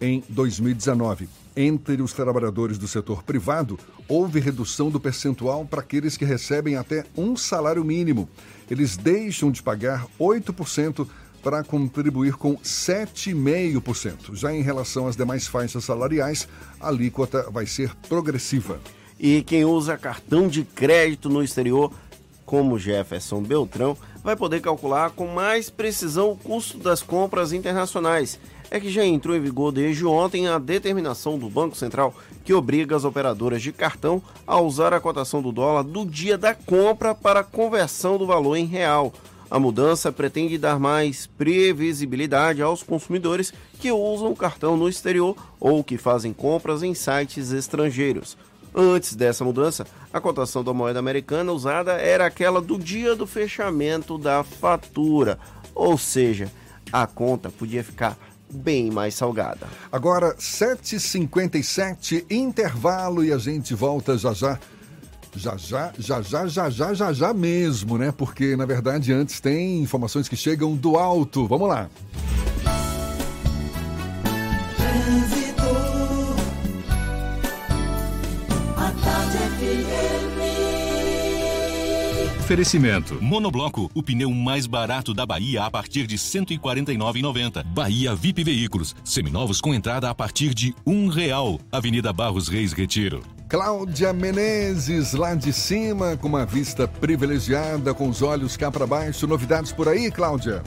em 0.00 0.22
2019. 0.28 1.28
Entre 1.56 2.00
os 2.00 2.12
trabalhadores 2.12 2.78
do 2.78 2.86
setor 2.86 3.24
privado, 3.24 3.76
houve 4.06 4.38
redução 4.38 4.88
do 4.88 5.00
percentual 5.00 5.64
para 5.64 5.80
aqueles 5.80 6.16
que 6.16 6.24
recebem 6.24 6.76
até 6.76 7.04
um 7.16 7.36
salário 7.36 7.84
mínimo. 7.84 8.28
Eles 8.70 8.96
deixam 8.96 9.50
de 9.50 9.60
pagar 9.64 10.06
8% 10.20 11.08
para 11.42 11.64
contribuir 11.64 12.34
com 12.34 12.56
7,5%. 12.56 14.34
Já 14.34 14.52
em 14.52 14.62
relação 14.62 15.06
às 15.06 15.16
demais 15.16 15.46
faixas 15.46 15.84
salariais, 15.84 16.48
a 16.80 16.88
alíquota 16.88 17.48
vai 17.50 17.66
ser 17.66 17.94
progressiva. 18.08 18.80
E 19.18 19.42
quem 19.42 19.64
usa 19.64 19.98
cartão 19.98 20.46
de 20.46 20.62
crédito 20.62 21.28
no 21.28 21.42
exterior, 21.42 21.92
como 22.46 22.78
Jefferson 22.78 23.42
Beltrão, 23.42 23.96
vai 24.22 24.36
poder 24.36 24.60
calcular 24.60 25.10
com 25.10 25.26
mais 25.26 25.70
precisão 25.70 26.32
o 26.32 26.36
custo 26.36 26.78
das 26.78 27.02
compras 27.02 27.52
internacionais. 27.52 28.38
É 28.70 28.78
que 28.78 28.90
já 28.90 29.04
entrou 29.04 29.34
em 29.34 29.40
vigor 29.40 29.72
desde 29.72 30.04
ontem 30.04 30.46
a 30.46 30.58
determinação 30.58 31.38
do 31.38 31.48
Banco 31.48 31.76
Central 31.76 32.14
que 32.44 32.52
obriga 32.52 32.94
as 32.94 33.04
operadoras 33.04 33.62
de 33.62 33.72
cartão 33.72 34.22
a 34.46 34.60
usar 34.60 34.92
a 34.92 35.00
cotação 35.00 35.40
do 35.40 35.50
dólar 35.50 35.82
do 35.82 36.04
dia 36.04 36.36
da 36.36 36.54
compra 36.54 37.14
para 37.14 37.42
conversão 37.42 38.18
do 38.18 38.26
valor 38.26 38.56
em 38.56 38.66
real. 38.66 39.12
A 39.50 39.58
mudança 39.58 40.12
pretende 40.12 40.58
dar 40.58 40.78
mais 40.78 41.26
previsibilidade 41.26 42.60
aos 42.60 42.82
consumidores 42.82 43.52
que 43.78 43.90
usam 43.90 44.30
o 44.30 44.36
cartão 44.36 44.76
no 44.76 44.88
exterior 44.88 45.36
ou 45.58 45.82
que 45.82 45.96
fazem 45.96 46.32
compras 46.32 46.82
em 46.82 46.94
sites 46.94 47.50
estrangeiros. 47.52 48.36
Antes 48.74 49.16
dessa 49.16 49.44
mudança, 49.44 49.86
a 50.12 50.20
cotação 50.20 50.62
da 50.62 50.74
moeda 50.74 50.98
americana 50.98 51.50
usada 51.52 51.92
era 51.92 52.26
aquela 52.26 52.60
do 52.60 52.78
dia 52.78 53.16
do 53.16 53.26
fechamento 53.26 54.18
da 54.18 54.44
fatura, 54.44 55.38
ou 55.74 55.96
seja, 55.96 56.52
a 56.92 57.06
conta 57.06 57.50
podia 57.50 57.82
ficar 57.82 58.18
bem 58.50 58.90
mais 58.90 59.14
salgada. 59.14 59.66
Agora, 59.90 60.34
7h57, 60.36 62.26
intervalo 62.30 63.24
e 63.24 63.32
a 63.32 63.38
gente 63.38 63.74
volta 63.74 64.18
já 64.18 64.32
já 64.32 64.58
já 65.38 65.56
já, 65.56 65.92
já 65.98 66.20
já, 66.22 66.46
já 66.46 66.70
já, 66.70 66.94
já 66.94 67.12
já 67.12 67.32
mesmo, 67.32 67.96
né? 67.96 68.12
Porque 68.12 68.56
na 68.56 68.66
verdade 68.66 69.12
antes 69.12 69.40
tem 69.40 69.80
informações 69.80 70.28
que 70.28 70.36
chegam 70.36 70.74
do 70.74 70.96
alto. 70.96 71.46
Vamos 71.46 71.68
lá. 71.68 71.88
Oferecimento. 82.48 83.22
Monobloco, 83.22 83.90
o 83.94 84.02
pneu 84.02 84.30
mais 84.30 84.66
barato 84.66 85.12
da 85.12 85.26
Bahia 85.26 85.64
a 85.64 85.70
partir 85.70 86.06
de 86.06 86.14
R$ 86.14 86.22
149,90. 86.22 87.62
Bahia 87.62 88.14
VIP 88.14 88.42
Veículos, 88.42 88.96
seminovos 89.04 89.60
com 89.60 89.74
entrada 89.74 90.08
a 90.08 90.14
partir 90.14 90.54
de 90.54 90.74
um 90.86 91.08
real. 91.08 91.60
Avenida 91.70 92.10
Barros 92.10 92.48
Reis 92.48 92.72
Retiro. 92.72 93.22
Cláudia 93.48 94.12
Menezes, 94.12 95.14
lá 95.14 95.34
de 95.34 95.54
cima, 95.54 96.18
com 96.18 96.28
uma 96.28 96.44
vista 96.44 96.86
privilegiada, 96.86 97.94
com 97.94 98.06
os 98.06 98.20
olhos 98.20 98.58
cá 98.58 98.70
para 98.70 98.86
baixo. 98.86 99.26
Novidades 99.26 99.72
por 99.72 99.88
aí, 99.88 100.10
Cláudia? 100.10 100.62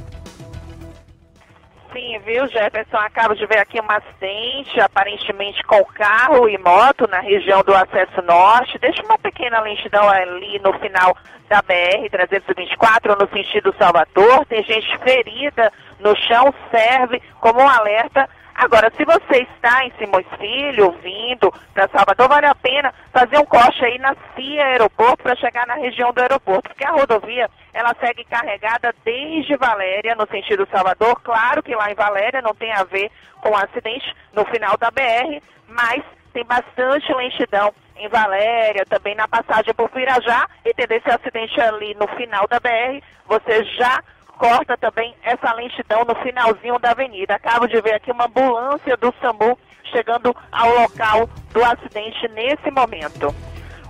Sim, 1.93 2.17
viu, 2.25 2.47
Jefferson? 2.47 2.97
Acabo 2.97 3.35
de 3.35 3.45
ver 3.45 3.59
aqui 3.59 3.79
um 3.79 3.85
acidente, 3.87 4.79
aparentemente 4.79 5.61
com 5.65 5.85
carro 5.93 6.49
e 6.49 6.57
moto 6.57 7.07
na 7.07 7.19
região 7.19 7.61
do 7.61 7.75
acesso 7.75 8.19
norte. 8.23 8.79
Deixa 8.79 9.03
uma 9.03 9.19
pequena 9.19 9.61
lentidão 9.61 10.09
ali 10.09 10.59
no 10.63 10.73
final 10.79 11.15
da 11.47 11.61
BR-324, 11.61 13.15
no 13.19 13.29
sentido 13.29 13.75
Salvador. 13.77 14.43
Tem 14.47 14.63
gente 14.63 14.97
ferida 15.03 15.71
no 15.99 16.15
chão, 16.15 16.51
serve 16.71 17.21
como 17.39 17.61
um 17.61 17.69
alerta 17.69 18.27
Agora, 18.61 18.91
se 18.95 19.03
você 19.03 19.41
está 19.41 19.83
em 19.83 19.91
Simões 19.97 20.27
Filho, 20.37 20.91
vindo 21.01 21.51
para 21.73 21.87
Salvador, 21.87 22.29
vale 22.29 22.45
a 22.45 22.53
pena 22.53 22.93
fazer 23.11 23.39
um 23.39 23.45
corte 23.45 23.83
aí 23.83 23.97
na 23.97 24.15
CIA 24.35 24.63
Aeroporto 24.63 25.23
para 25.23 25.35
chegar 25.35 25.65
na 25.65 25.73
região 25.73 26.13
do 26.13 26.21
aeroporto, 26.21 26.69
porque 26.69 26.85
a 26.85 26.91
rodovia 26.91 27.49
ela 27.73 27.95
segue 27.99 28.23
carregada 28.23 28.93
desde 29.03 29.55
Valéria, 29.55 30.13
no 30.13 30.27
sentido 30.27 30.67
Salvador. 30.71 31.19
Claro 31.23 31.63
que 31.63 31.73
lá 31.73 31.91
em 31.91 31.95
Valéria 31.95 32.39
não 32.39 32.53
tem 32.53 32.71
a 32.71 32.83
ver 32.83 33.09
com 33.41 33.49
o 33.49 33.57
acidente 33.57 34.15
no 34.31 34.45
final 34.45 34.77
da 34.77 34.91
BR, 34.91 35.41
mas 35.67 36.03
tem 36.31 36.45
bastante 36.45 37.11
lentidão 37.15 37.73
em 37.95 38.07
Valéria, 38.09 38.85
também 38.85 39.15
na 39.15 39.27
passagem 39.27 39.73
por 39.73 39.89
Pirajá, 39.89 40.47
e 40.63 40.69
esse 40.77 41.09
acidente 41.09 41.59
ali 41.59 41.95
no 41.95 42.07
final 42.09 42.47
da 42.47 42.59
BR, 42.59 43.01
você 43.25 43.63
já 43.63 44.03
corta 44.41 44.75
também 44.75 45.13
essa 45.21 45.53
lentidão 45.53 46.03
no 46.03 46.15
finalzinho 46.15 46.79
da 46.79 46.91
avenida. 46.91 47.35
Acabo 47.35 47.67
de 47.67 47.79
ver 47.79 47.93
aqui 47.93 48.11
uma 48.11 48.25
ambulância 48.25 48.97
do 48.97 49.13
SAMU 49.21 49.55
chegando 49.91 50.35
ao 50.51 50.69
local 50.81 51.29
do 51.53 51.63
acidente 51.63 52.27
nesse 52.29 52.71
momento. 52.71 53.33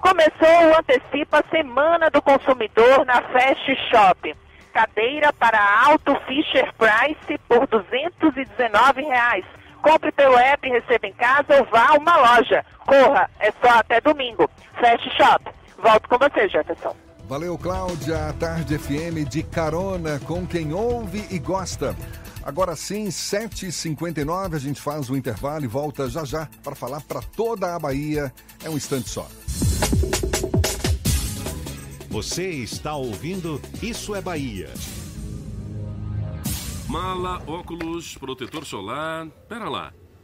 Começou 0.01 0.67
o 0.67 0.77
Antecipa 0.77 1.41
Semana 1.49 2.09
do 2.09 2.21
Consumidor 2.21 3.05
na 3.05 3.21
Fast 3.21 3.75
Shop. 3.89 4.35
Cadeira 4.73 5.31
para 5.31 5.85
Alto 5.85 6.13
Fisher 6.27 6.69
Price 6.73 7.39
por 7.47 7.65
219 7.67 9.03
reais. 9.03 9.45
Compre 9.81 10.11
pelo 10.11 10.37
app, 10.37 10.69
receba 10.69 11.07
em 11.07 11.13
casa 11.13 11.59
ou 11.59 11.65
vá 11.65 11.91
a 11.91 11.93
uma 11.93 12.17
loja. 12.17 12.65
Corra, 12.79 13.29
é 13.39 13.51
só 13.51 13.79
até 13.79 14.01
domingo. 14.01 14.49
Fast 14.81 15.09
Shop. 15.15 15.45
Volto 15.77 16.09
com 16.09 16.17
você, 16.17 16.49
Jefferson. 16.49 16.95
Valeu, 17.31 17.57
Cláudia. 17.57 18.27
A 18.27 18.33
Tarde 18.33 18.77
FM 18.77 19.25
de 19.25 19.41
carona 19.41 20.19
com 20.19 20.45
quem 20.45 20.73
ouve 20.73 21.25
e 21.31 21.39
gosta. 21.39 21.95
Agora 22.43 22.75
sim, 22.75 23.05
7h59, 23.05 24.55
a 24.55 24.59
gente 24.59 24.81
faz 24.81 25.09
o 25.09 25.15
intervalo 25.15 25.63
e 25.63 25.67
volta 25.67 26.09
já 26.09 26.25
já 26.25 26.49
para 26.61 26.75
falar 26.75 26.99
para 26.99 27.21
toda 27.21 27.73
a 27.73 27.79
Bahia. 27.79 28.33
É 28.61 28.69
um 28.69 28.75
instante 28.75 29.07
só. 29.07 29.29
Você 32.09 32.49
está 32.49 32.97
ouvindo 32.97 33.61
Isso 33.81 34.13
é 34.13 34.21
Bahia. 34.21 34.69
Mala, 36.89 37.41
óculos, 37.47 38.17
protetor 38.17 38.65
solar. 38.65 39.25
Pera 39.47 39.69
lá. 39.69 39.93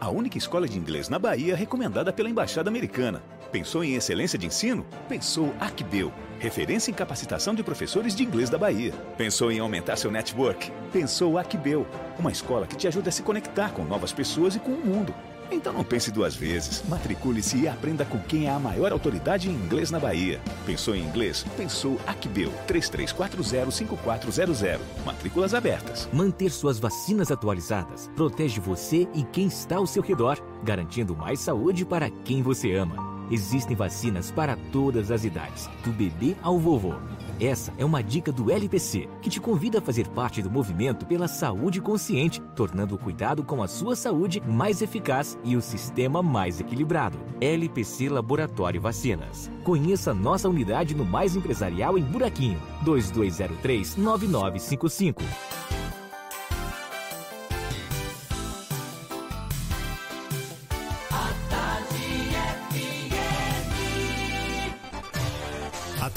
a 0.00 0.08
única 0.10 0.38
escola 0.38 0.68
de 0.68 0.78
inglês 0.78 1.08
na 1.08 1.18
Bahia 1.18 1.56
recomendada 1.56 2.12
pela 2.12 2.30
Embaixada 2.30 2.70
Americana. 2.70 3.22
Pensou 3.50 3.82
em 3.82 3.94
excelência 3.94 4.38
de 4.38 4.46
ensino? 4.46 4.86
Pensou 5.08 5.54
Acbeu, 5.58 6.12
referência 6.38 6.90
em 6.90 6.94
capacitação 6.94 7.54
de 7.54 7.62
professores 7.62 8.14
de 8.14 8.22
inglês 8.22 8.50
da 8.50 8.58
Bahia. 8.58 8.92
Pensou 9.16 9.50
em 9.50 9.58
aumentar 9.58 9.96
seu 9.96 10.10
network? 10.10 10.70
Pensou 10.92 11.38
Acbeu, 11.38 11.86
uma 12.18 12.30
escola 12.30 12.66
que 12.66 12.76
te 12.76 12.86
ajuda 12.86 13.08
a 13.08 13.12
se 13.12 13.22
conectar 13.22 13.72
com 13.72 13.84
novas 13.84 14.12
pessoas 14.12 14.54
e 14.54 14.60
com 14.60 14.72
o 14.72 14.86
mundo. 14.86 15.14
Então 15.50 15.72
não 15.72 15.84
pense 15.84 16.10
duas 16.10 16.34
vezes. 16.34 16.82
Matricule-se 16.88 17.58
e 17.58 17.68
aprenda 17.68 18.04
com 18.04 18.18
quem 18.18 18.46
é 18.46 18.50
a 18.50 18.58
maior 18.58 18.92
autoridade 18.92 19.48
em 19.48 19.52
inglês 19.52 19.90
na 19.90 19.98
Bahia. 19.98 20.40
Pensou 20.66 20.94
em 20.94 21.02
inglês? 21.02 21.44
Pensou 21.56 21.98
Acbeu 22.06 22.52
33405400. 22.66 24.78
Matrículas 25.04 25.54
abertas. 25.54 26.08
Manter 26.12 26.50
suas 26.50 26.78
vacinas 26.78 27.30
atualizadas 27.30 28.10
protege 28.14 28.60
você 28.60 29.08
e 29.14 29.22
quem 29.24 29.46
está 29.46 29.76
ao 29.76 29.86
seu 29.86 30.02
redor, 30.02 30.38
garantindo 30.62 31.16
mais 31.16 31.40
saúde 31.40 31.84
para 31.84 32.10
quem 32.10 32.42
você 32.42 32.74
ama. 32.74 33.18
Existem 33.30 33.76
vacinas 33.76 34.30
para 34.30 34.56
todas 34.72 35.10
as 35.10 35.24
idades, 35.24 35.68
do 35.84 35.92
bebê 35.92 36.34
ao 36.42 36.58
vovô. 36.58 36.94
Essa 37.40 37.72
é 37.78 37.84
uma 37.84 38.02
dica 38.02 38.32
do 38.32 38.50
LPC, 38.50 39.08
que 39.22 39.30
te 39.30 39.40
convida 39.40 39.78
a 39.78 39.82
fazer 39.82 40.08
parte 40.08 40.42
do 40.42 40.50
movimento 40.50 41.06
pela 41.06 41.28
saúde 41.28 41.80
consciente, 41.80 42.42
tornando 42.56 42.96
o 42.96 42.98
cuidado 42.98 43.44
com 43.44 43.62
a 43.62 43.68
sua 43.68 43.94
saúde 43.94 44.42
mais 44.44 44.82
eficaz 44.82 45.38
e 45.44 45.54
o 45.54 45.60
sistema 45.60 46.20
mais 46.20 46.60
equilibrado. 46.60 47.16
LPC 47.40 48.08
Laboratório 48.08 48.80
Vacinas. 48.80 49.48
Conheça 49.62 50.12
nossa 50.12 50.48
unidade 50.48 50.96
no 50.96 51.04
Mais 51.04 51.36
Empresarial 51.36 51.96
em 51.96 52.02
Buraquinho, 52.02 52.60
2203 52.82 53.96
9955. 53.96 55.22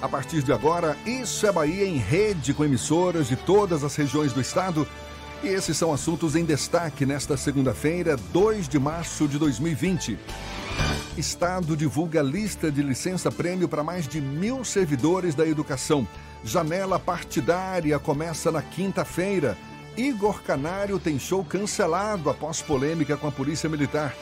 A 0.00 0.08
partir 0.08 0.42
de 0.42 0.52
agora, 0.52 0.96
Isso 1.04 1.44
é 1.44 1.50
Bahia 1.50 1.84
em 1.84 1.96
rede 1.96 2.54
com 2.54 2.64
emissoras 2.64 3.26
de 3.26 3.34
todas 3.34 3.82
as 3.82 3.96
regiões 3.96 4.32
do 4.32 4.40
estado. 4.40 4.86
E 5.42 5.48
esses 5.48 5.76
são 5.76 5.92
assuntos 5.92 6.36
em 6.36 6.44
destaque 6.44 7.04
nesta 7.04 7.36
segunda-feira, 7.36 8.16
2 8.32 8.68
de 8.68 8.78
março 8.78 9.26
de 9.26 9.38
2020. 9.38 10.16
Estado 11.16 11.76
divulga 11.76 12.22
lista 12.22 12.70
de 12.70 12.80
licença-prêmio 12.80 13.68
para 13.68 13.82
mais 13.82 14.06
de 14.06 14.20
mil 14.20 14.64
servidores 14.64 15.34
da 15.34 15.44
educação. 15.44 16.06
Janela 16.44 17.00
partidária 17.00 17.98
começa 17.98 18.52
na 18.52 18.62
quinta-feira. 18.62 19.58
Igor 19.96 20.42
Canário 20.42 21.00
tem 21.00 21.18
show 21.18 21.44
cancelado 21.44 22.30
após 22.30 22.62
polêmica 22.62 23.16
com 23.16 23.26
a 23.26 23.32
Polícia 23.32 23.68
Militar. 23.68 24.14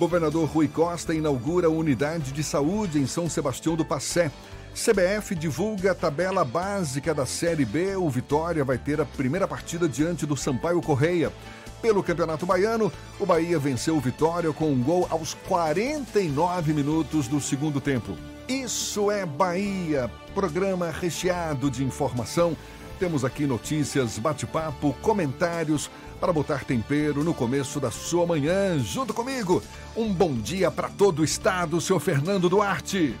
Governador 0.00 0.48
Rui 0.48 0.66
Costa 0.66 1.14
inaugura 1.14 1.70
unidade 1.70 2.32
de 2.32 2.42
saúde 2.42 2.98
em 2.98 3.06
São 3.06 3.30
Sebastião 3.30 3.76
do 3.76 3.84
Passé. 3.84 4.32
CBF 4.74 5.34
divulga 5.34 5.92
a 5.92 5.94
tabela 5.94 6.44
básica 6.44 7.14
da 7.14 7.26
Série 7.26 7.64
B. 7.64 7.94
O 7.96 8.08
Vitória 8.08 8.64
vai 8.64 8.78
ter 8.78 9.00
a 9.00 9.04
primeira 9.04 9.46
partida 9.46 9.86
diante 9.86 10.24
do 10.24 10.36
Sampaio 10.36 10.80
Correia. 10.80 11.30
Pelo 11.82 12.02
Campeonato 12.02 12.46
Baiano, 12.46 12.90
o 13.20 13.26
Bahia 13.26 13.58
venceu 13.58 13.96
o 13.96 14.00
Vitória 14.00 14.52
com 14.52 14.72
um 14.72 14.82
gol 14.82 15.06
aos 15.10 15.34
49 15.34 16.72
minutos 16.72 17.28
do 17.28 17.40
segundo 17.40 17.80
tempo. 17.80 18.16
Isso 18.48 19.10
é 19.10 19.26
Bahia, 19.26 20.10
programa 20.34 20.90
recheado 20.90 21.70
de 21.70 21.84
informação. 21.84 22.56
Temos 22.98 23.24
aqui 23.24 23.46
notícias, 23.46 24.16
bate-papo, 24.18 24.94
comentários 25.02 25.90
para 26.20 26.32
botar 26.32 26.64
tempero 26.64 27.22
no 27.22 27.34
começo 27.34 27.78
da 27.78 27.90
sua 27.90 28.26
manhã. 28.26 28.78
Junto 28.78 29.12
comigo, 29.12 29.62
um 29.96 30.12
bom 30.12 30.32
dia 30.32 30.70
para 30.70 30.88
todo 30.88 31.18
o 31.18 31.24
estado, 31.24 31.80
seu 31.80 32.00
Fernando 32.00 32.48
Duarte. 32.48 33.14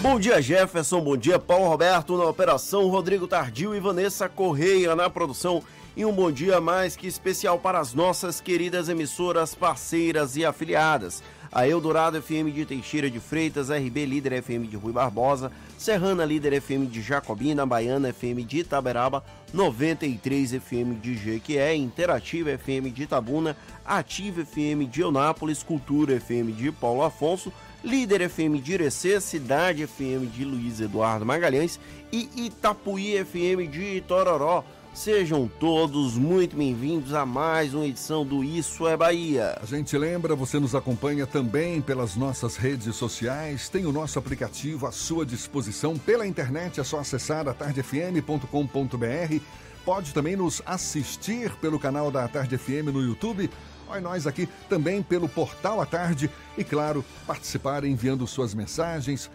Bom 0.00 0.20
dia, 0.20 0.40
Jefferson. 0.40 1.00
Bom 1.00 1.16
dia, 1.16 1.40
Paulo 1.40 1.68
Roberto 1.68 2.16
na 2.16 2.24
operação, 2.24 2.86
Rodrigo 2.86 3.26
Tardio 3.26 3.74
e 3.74 3.80
Vanessa 3.80 4.28
Correia 4.28 4.94
na 4.94 5.10
produção. 5.10 5.60
E 5.96 6.04
um 6.04 6.12
bom 6.12 6.30
dia 6.30 6.60
mais 6.60 6.94
que 6.94 7.08
especial 7.08 7.58
para 7.58 7.80
as 7.80 7.94
nossas 7.94 8.40
queridas 8.40 8.88
emissoras 8.88 9.56
parceiras 9.56 10.36
e 10.36 10.44
afiliadas. 10.44 11.20
A 11.50 11.66
Eldorado 11.66 12.22
FM 12.22 12.52
de 12.54 12.64
Teixeira 12.64 13.10
de 13.10 13.18
Freitas, 13.18 13.70
RB 13.70 14.06
Líder 14.06 14.40
FM 14.40 14.68
de 14.68 14.76
Rui 14.76 14.92
Barbosa, 14.92 15.50
Serrana 15.76 16.24
Líder 16.24 16.52
FM 16.60 16.86
de 16.86 17.02
Jacobina, 17.02 17.66
Baiana 17.66 18.10
FM 18.10 18.44
de 18.44 18.58
Itaberaba, 18.58 19.24
93 19.52 20.52
FM 20.52 21.00
de 21.00 21.16
Jequié, 21.16 21.74
Interativa 21.74 22.50
FM 22.50 22.90
de 22.90 23.02
Itabuna, 23.02 23.56
Ativa 23.84 24.42
FM 24.42 24.84
de 24.86 25.00
Eunápolis, 25.00 25.64
Cultura 25.64 26.14
FM 26.14 26.52
de 26.52 26.70
Paulo 26.70 27.02
Afonso, 27.02 27.52
Líder 27.82 28.28
FM 28.28 28.60
de 28.62 28.72
Irecê, 28.72 29.20
Cidade 29.20 29.86
FM 29.86 30.32
de 30.32 30.44
Luiz 30.44 30.80
Eduardo 30.80 31.24
Magalhães 31.24 31.78
e 32.12 32.28
Itapuí 32.46 33.24
FM 33.24 33.70
de 33.70 33.98
Itororó. 33.98 34.64
Sejam 34.92 35.48
todos 35.60 36.16
muito 36.16 36.56
bem-vindos 36.56 37.14
a 37.14 37.24
mais 37.24 37.72
uma 37.72 37.86
edição 37.86 38.26
do 38.26 38.42
Isso 38.42 38.88
é 38.88 38.96
Bahia. 38.96 39.56
A 39.62 39.66
gente 39.66 39.96
lembra, 39.96 40.34
você 40.34 40.58
nos 40.58 40.74
acompanha 40.74 41.24
também 41.24 41.80
pelas 41.80 42.16
nossas 42.16 42.56
redes 42.56 42.96
sociais, 42.96 43.68
tem 43.68 43.86
o 43.86 43.92
nosso 43.92 44.18
aplicativo 44.18 44.84
à 44.84 44.90
sua 44.90 45.24
disposição 45.24 45.96
pela 45.96 46.26
internet, 46.26 46.80
é 46.80 46.84
só 46.84 46.98
acessar 46.98 47.46
atardefm.com.br. 47.46 49.40
Pode 49.84 50.12
também 50.12 50.34
nos 50.34 50.60
assistir 50.66 51.54
pelo 51.60 51.78
canal 51.78 52.10
da 52.10 52.26
Tarde 52.26 52.58
FM 52.58 52.92
no 52.92 53.00
YouTube 53.00 53.48
Olha 53.88 54.00
nós 54.00 54.26
aqui 54.26 54.48
também 54.68 55.02
pelo 55.02 55.28
Portal 55.28 55.80
à 55.80 55.86
Tarde 55.86 56.30
e, 56.56 56.64
claro, 56.64 57.04
participar 57.26 57.84
enviando 57.84 58.26
suas 58.26 58.54
mensagens 58.54 59.30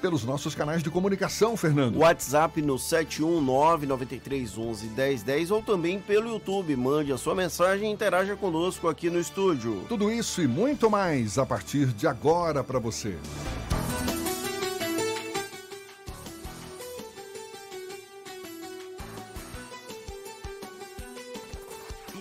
pelos 0.00 0.24
nossos 0.24 0.54
canais 0.54 0.82
de 0.82 0.90
comunicação, 0.90 1.54
Fernando. 1.56 1.98
WhatsApp 1.98 2.60
no 2.62 2.76
71993111010 2.76 5.50
ou 5.50 5.62
também 5.62 6.00
pelo 6.00 6.30
YouTube. 6.30 6.74
Mande 6.74 7.12
a 7.12 7.18
sua 7.18 7.34
mensagem 7.34 7.90
e 7.90 7.92
interaja 7.92 8.34
conosco 8.34 8.88
aqui 8.88 9.10
no 9.10 9.20
estúdio. 9.20 9.84
Tudo 9.88 10.10
isso 10.10 10.40
e 10.40 10.46
muito 10.46 10.88
mais 10.88 11.36
a 11.36 11.44
partir 11.44 11.88
de 11.88 12.06
agora 12.06 12.64
para 12.64 12.78
você. 12.78 13.18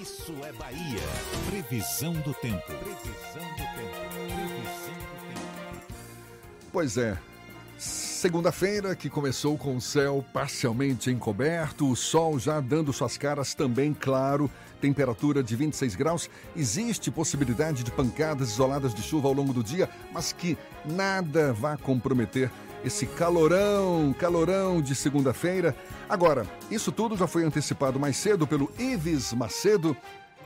Isso 0.01 0.34
é 0.43 0.51
Bahia. 0.53 1.38
Previsão 1.68 2.14
do 2.14 2.34
tempo. 2.36 2.64
Previsão 2.68 3.43
do 3.51 3.64
tempo. 3.76 3.91
Previsão 4.14 4.93
do 4.93 5.28
tempo. 5.28 5.82
Pois 6.72 6.97
é. 6.97 7.18
Segunda-feira 7.78 8.95
que 8.95 9.10
começou 9.10 9.57
com 9.57 9.76
o 9.76 9.82
céu 9.82 10.24
parcialmente 10.32 11.12
encoberto, 11.12 11.89
o 11.89 11.97
sol 11.97 12.39
já 12.39 12.62
dando 12.62 12.93
suas 12.93 13.18
caras 13.18 13.53
também 13.53 13.93
claro, 13.93 14.49
temperatura 14.80 15.43
de 15.43 15.53
26 15.57 15.95
graus. 15.95 16.30
Existe 16.55 17.12
possibilidade 17.12 17.84
de 17.84 17.91
pancadas 17.91 18.51
isoladas 18.51 18.93
de 18.93 19.01
chuva 19.01 19.28
ao 19.28 19.34
longo 19.34 19.51
do 19.51 19.62
dia, 19.64 19.89
mas 20.14 20.32
que 20.32 20.57
nada 20.86 21.51
vá 21.51 21.76
comprometer 21.76 22.49
esse 22.86 23.05
calorão, 23.05 24.16
calorão 24.18 24.82
de 24.82 24.95
segunda-feira. 24.95 25.76
Agora, 26.07 26.45
isso 26.72 26.91
tudo 26.91 27.18
já 27.18 27.28
foi 27.28 27.43
antecipado 27.43 27.99
mais 27.99 28.16
cedo 28.16 28.47
pelo 28.47 28.72
Ives 28.80 29.34
Macedo. 29.34 29.95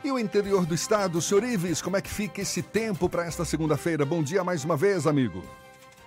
E 0.03 0.11
o 0.11 0.19
interior 0.19 0.65
do 0.65 0.75
estado, 0.75 1.21
senhor 1.21 1.45
Ives, 1.45 1.81
como 1.81 1.95
é 1.95 2.01
que 2.01 2.09
fica 2.09 2.41
esse 2.41 2.61
tempo 2.61 3.07
para 3.07 3.23
esta 3.23 3.45
segunda-feira? 3.45 4.05
Bom 4.05 4.21
dia 4.21 4.43
mais 4.43 4.65
uma 4.65 4.75
vez, 4.75 5.07
amigo. 5.07 5.41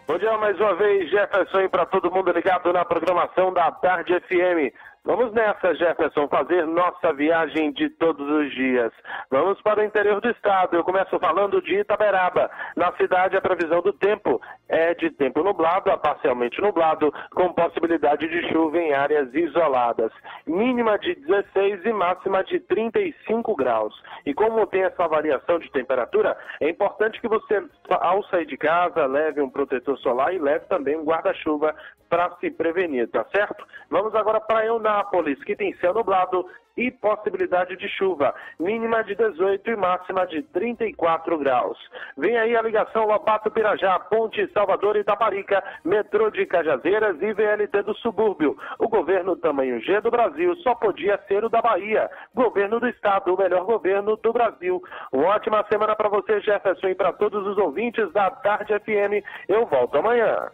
Bom 0.06 0.18
dia 0.18 0.36
mais 0.36 0.60
uma 0.60 0.74
vez, 0.74 1.10
Jefferson, 1.10 1.62
e 1.62 1.68
para 1.70 1.86
todo 1.86 2.10
mundo 2.10 2.30
ligado 2.30 2.70
na 2.74 2.84
programação 2.84 3.54
da 3.54 3.72
Tarde 3.72 4.12
FM. 4.20 4.70
Vamos 5.06 5.32
nessa, 5.32 5.72
Jefferson, 5.76 6.26
fazer 6.26 6.66
nossa 6.66 7.12
viagem 7.12 7.70
de 7.70 7.88
todos 7.90 8.28
os 8.28 8.52
dias. 8.52 8.92
Vamos 9.30 9.62
para 9.62 9.80
o 9.80 9.84
interior 9.84 10.20
do 10.20 10.28
estado. 10.28 10.74
Eu 10.74 10.82
começo 10.82 11.16
falando 11.20 11.62
de 11.62 11.78
Itaberaba. 11.78 12.50
Na 12.74 12.92
cidade, 12.96 13.36
a 13.36 13.40
previsão 13.40 13.80
do 13.82 13.92
tempo 13.92 14.40
é 14.68 14.94
de 14.94 15.08
tempo 15.12 15.44
nublado 15.44 15.92
a 15.92 15.96
parcialmente 15.96 16.60
nublado, 16.60 17.14
com 17.32 17.52
possibilidade 17.52 18.26
de 18.26 18.52
chuva 18.52 18.78
em 18.78 18.94
áreas 18.94 19.32
isoladas. 19.32 20.10
Mínima 20.44 20.98
de 20.98 21.14
16 21.14 21.84
e 21.84 21.92
máxima 21.92 22.42
de 22.42 22.58
35 22.58 23.54
graus. 23.54 23.94
E 24.26 24.34
como 24.34 24.66
tem 24.66 24.82
essa 24.82 25.06
variação 25.06 25.60
de 25.60 25.70
temperatura, 25.70 26.36
é 26.60 26.68
importante 26.68 27.20
que 27.20 27.28
você, 27.28 27.64
ao 27.88 28.24
sair 28.24 28.46
de 28.46 28.56
casa, 28.56 29.06
leve 29.06 29.40
um 29.40 29.48
protetor 29.48 29.96
solar 29.98 30.34
e 30.34 30.38
leve 30.40 30.66
também 30.66 30.96
um 30.96 31.04
guarda-chuva 31.04 31.76
para 32.08 32.30
se 32.36 32.50
prevenir, 32.50 33.08
tá 33.10 33.24
certo? 33.34 33.66
Vamos 33.90 34.14
agora 34.14 34.40
para 34.40 34.64
Eunápolis, 34.66 34.95
que 35.44 35.56
tem 35.56 35.74
céu 35.76 35.94
nublado 35.94 36.46
e 36.76 36.90
possibilidade 36.90 37.76
de 37.76 37.88
chuva, 37.88 38.34
mínima 38.60 39.02
de 39.02 39.14
18 39.14 39.70
e 39.70 39.76
máxima 39.76 40.26
de 40.26 40.42
34 40.42 41.38
graus. 41.38 41.78
Vem 42.16 42.36
aí 42.36 42.54
a 42.54 42.62
ligação 42.62 43.06
Lobato 43.06 43.50
Pirajá, 43.50 43.98
Ponte 43.98 44.46
Salvador 44.52 44.96
e 44.96 45.00
Itaparica, 45.00 45.62
metrô 45.84 46.30
de 46.30 46.44
Cajazeiras 46.44 47.16
e 47.22 47.32
VLT 47.32 47.82
do 47.82 47.94
subúrbio. 47.96 48.56
O 48.78 48.88
governo 48.88 49.36
tamanho 49.36 49.80
G 49.80 50.00
do 50.00 50.10
Brasil 50.10 50.54
só 50.56 50.74
podia 50.74 51.18
ser 51.26 51.44
o 51.44 51.48
da 51.48 51.62
Bahia. 51.62 52.10
Governo 52.34 52.78
do 52.78 52.88
Estado, 52.88 53.34
o 53.34 53.38
melhor 53.38 53.64
governo 53.64 54.16
do 54.16 54.32
Brasil. 54.32 54.82
Uma 55.12 55.28
ótima 55.28 55.64
semana 55.70 55.96
para 55.96 56.08
você, 56.08 56.40
Jefferson, 56.40 56.88
e 56.88 56.94
para 56.94 57.12
todos 57.12 57.46
os 57.46 57.56
ouvintes 57.56 58.12
da 58.12 58.30
Tarde 58.30 58.78
FM. 58.80 59.24
Eu 59.48 59.64
volto 59.66 59.96
amanhã. 59.96 60.50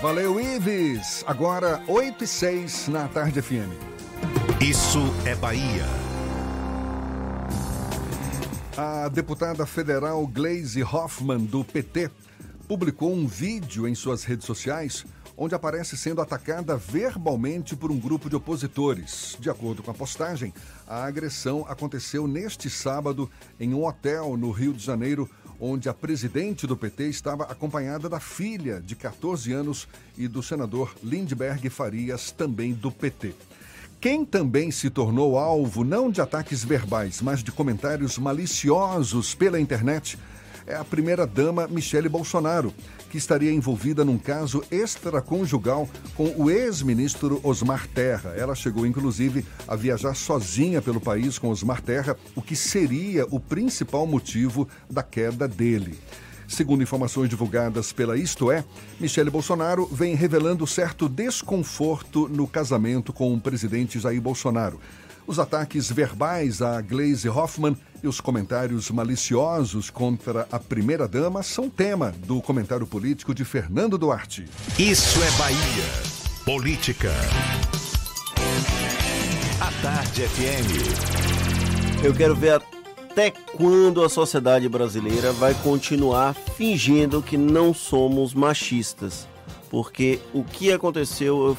Valeu, 0.00 0.40
Ives. 0.40 1.22
Agora, 1.26 1.82
8 1.86 2.24
e 2.24 2.26
6 2.26 2.88
na 2.88 3.06
Tarde 3.08 3.42
FM. 3.42 3.70
Isso 4.60 5.00
é 5.26 5.34
Bahia. 5.34 5.84
A 8.76 9.08
deputada 9.08 9.66
federal 9.66 10.26
Glaze 10.26 10.82
Hoffman, 10.82 11.44
do 11.44 11.62
PT, 11.64 12.10
publicou 12.66 13.12
um 13.12 13.26
vídeo 13.26 13.86
em 13.86 13.94
suas 13.94 14.24
redes 14.24 14.46
sociais 14.46 15.04
onde 15.42 15.54
aparece 15.54 15.96
sendo 15.96 16.20
atacada 16.20 16.76
verbalmente 16.76 17.74
por 17.74 17.90
um 17.90 17.98
grupo 17.98 18.28
de 18.28 18.36
opositores. 18.36 19.38
De 19.40 19.48
acordo 19.48 19.82
com 19.82 19.90
a 19.90 19.94
postagem, 19.94 20.52
a 20.86 21.04
agressão 21.04 21.64
aconteceu 21.66 22.28
neste 22.28 22.68
sábado 22.68 23.30
em 23.58 23.72
um 23.72 23.86
hotel 23.86 24.36
no 24.36 24.50
Rio 24.50 24.74
de 24.74 24.84
Janeiro, 24.84 25.30
onde 25.60 25.88
a 25.88 25.94
presidente 25.94 26.66
do 26.66 26.76
PT 26.76 27.08
estava 27.08 27.44
acompanhada 27.44 28.08
da 28.08 28.18
filha, 28.18 28.80
de 28.80 28.96
14 28.96 29.52
anos, 29.52 29.86
e 30.16 30.26
do 30.26 30.42
senador 30.42 30.94
Lindbergh 31.04 31.68
Farias, 31.68 32.30
também 32.30 32.72
do 32.72 32.90
PT. 32.90 33.34
Quem 34.00 34.24
também 34.24 34.70
se 34.70 34.88
tornou 34.88 35.38
alvo 35.38 35.84
não 35.84 36.10
de 36.10 36.22
ataques 36.22 36.64
verbais, 36.64 37.20
mas 37.20 37.42
de 37.42 37.52
comentários 37.52 38.16
maliciosos 38.16 39.34
pela 39.34 39.60
internet 39.60 40.18
é 40.66 40.74
a 40.74 40.84
primeira-dama 40.84 41.68
Michele 41.68 42.08
Bolsonaro, 42.08 42.72
que 43.10 43.18
estaria 43.18 43.52
envolvida 43.52 44.04
num 44.04 44.16
caso 44.16 44.62
extraconjugal 44.70 45.88
com 46.14 46.32
o 46.36 46.48
ex-ministro 46.48 47.40
Osmar 47.42 47.88
Terra. 47.88 48.32
Ela 48.36 48.54
chegou, 48.54 48.86
inclusive, 48.86 49.44
a 49.66 49.74
viajar 49.74 50.14
sozinha 50.14 50.80
pelo 50.80 51.00
país 51.00 51.38
com 51.38 51.48
Osmar 51.48 51.82
Terra, 51.82 52.16
o 52.36 52.40
que 52.40 52.54
seria 52.54 53.26
o 53.30 53.40
principal 53.40 54.06
motivo 54.06 54.68
da 54.88 55.02
queda 55.02 55.48
dele. 55.48 55.98
Segundo 56.46 56.82
informações 56.82 57.28
divulgadas 57.28 57.92
pela 57.92 58.16
Isto 58.16 58.50
É, 58.50 58.64
Michele 58.98 59.30
Bolsonaro 59.30 59.86
vem 59.86 60.14
revelando 60.14 60.66
certo 60.66 61.08
desconforto 61.08 62.28
no 62.28 62.46
casamento 62.46 63.12
com 63.12 63.32
o 63.34 63.40
presidente 63.40 64.00
Jair 64.00 64.20
Bolsonaro. 64.20 64.80
Os 65.30 65.38
ataques 65.38 65.88
verbais 65.88 66.60
a 66.60 66.80
Glaze 66.80 67.28
Hoffman 67.28 67.76
e 68.02 68.08
os 68.08 68.20
comentários 68.20 68.90
maliciosos 68.90 69.88
contra 69.88 70.48
a 70.50 70.58
primeira-dama 70.58 71.40
são 71.44 71.70
tema 71.70 72.12
do 72.26 72.42
comentário 72.42 72.84
político 72.84 73.32
de 73.32 73.44
Fernando 73.44 73.96
Duarte. 73.96 74.46
Isso 74.76 75.22
é 75.22 75.30
Bahia. 75.38 75.84
Política. 76.44 77.12
A 79.60 79.70
Tarde 79.80 80.22
FM. 80.22 82.04
Eu 82.04 82.12
quero 82.12 82.34
ver 82.34 82.60
até 83.08 83.30
quando 83.30 84.02
a 84.02 84.08
sociedade 84.08 84.68
brasileira 84.68 85.30
vai 85.30 85.54
continuar 85.54 86.34
fingindo 86.34 87.22
que 87.22 87.36
não 87.36 87.72
somos 87.72 88.34
machistas. 88.34 89.28
Porque 89.70 90.18
o 90.34 90.42
que 90.42 90.72
aconteceu 90.72 91.56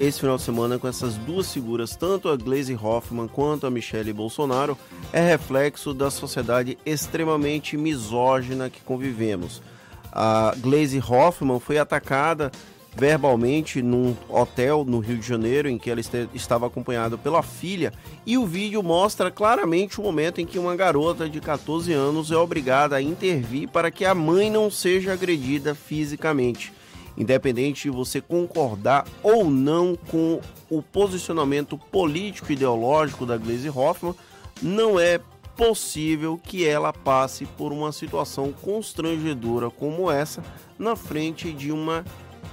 esse 0.00 0.20
final 0.20 0.36
de 0.36 0.42
semana 0.42 0.80
com 0.80 0.88
essas 0.88 1.14
duas 1.16 1.52
figuras, 1.52 1.94
tanto 1.94 2.28
a 2.28 2.36
Glaze 2.36 2.74
Hoffman 2.74 3.28
quanto 3.28 3.68
a 3.68 3.70
Michelle 3.70 4.12
Bolsonaro, 4.12 4.76
é 5.12 5.20
reflexo 5.20 5.94
da 5.94 6.10
sociedade 6.10 6.76
extremamente 6.84 7.76
misógina 7.76 8.68
que 8.68 8.80
convivemos. 8.80 9.62
A 10.10 10.52
Glaze 10.58 10.98
Hoffman 10.98 11.60
foi 11.60 11.78
atacada 11.78 12.50
verbalmente 12.94 13.80
num 13.80 14.14
hotel 14.28 14.84
no 14.84 14.98
Rio 14.98 15.16
de 15.16 15.26
Janeiro 15.26 15.68
em 15.68 15.78
que 15.78 15.90
ela 15.90 16.00
estava 16.34 16.66
acompanhada 16.66 17.16
pela 17.16 17.42
filha 17.42 17.92
e 18.26 18.36
o 18.36 18.44
vídeo 18.44 18.82
mostra 18.82 19.30
claramente 19.30 19.98
o 19.98 20.02
momento 20.02 20.40
em 20.40 20.46
que 20.46 20.58
uma 20.58 20.76
garota 20.76 21.28
de 21.28 21.40
14 21.40 21.92
anos 21.92 22.30
é 22.30 22.36
obrigada 22.36 22.96
a 22.96 23.00
intervir 23.00 23.68
para 23.68 23.90
que 23.90 24.04
a 24.04 24.14
mãe 24.14 24.50
não 24.50 24.70
seja 24.70 25.12
agredida 25.12 25.74
fisicamente. 25.74 26.72
Independente 27.16 27.82
de 27.82 27.90
você 27.90 28.20
concordar 28.20 29.06
ou 29.22 29.50
não 29.50 29.96
com 29.96 30.40
o 30.70 30.82
posicionamento 30.82 31.76
político 31.76 32.52
ideológico 32.52 33.26
da 33.26 33.36
Glaze 33.36 33.68
Hoffman, 33.68 34.14
não 34.62 34.98
é 34.98 35.20
possível 35.56 36.40
que 36.42 36.66
ela 36.66 36.92
passe 36.92 37.44
por 37.44 37.72
uma 37.72 37.92
situação 37.92 38.52
constrangedora 38.52 39.70
como 39.70 40.10
essa 40.10 40.42
na 40.78 40.96
frente 40.96 41.52
de 41.52 41.70
uma 41.70 42.04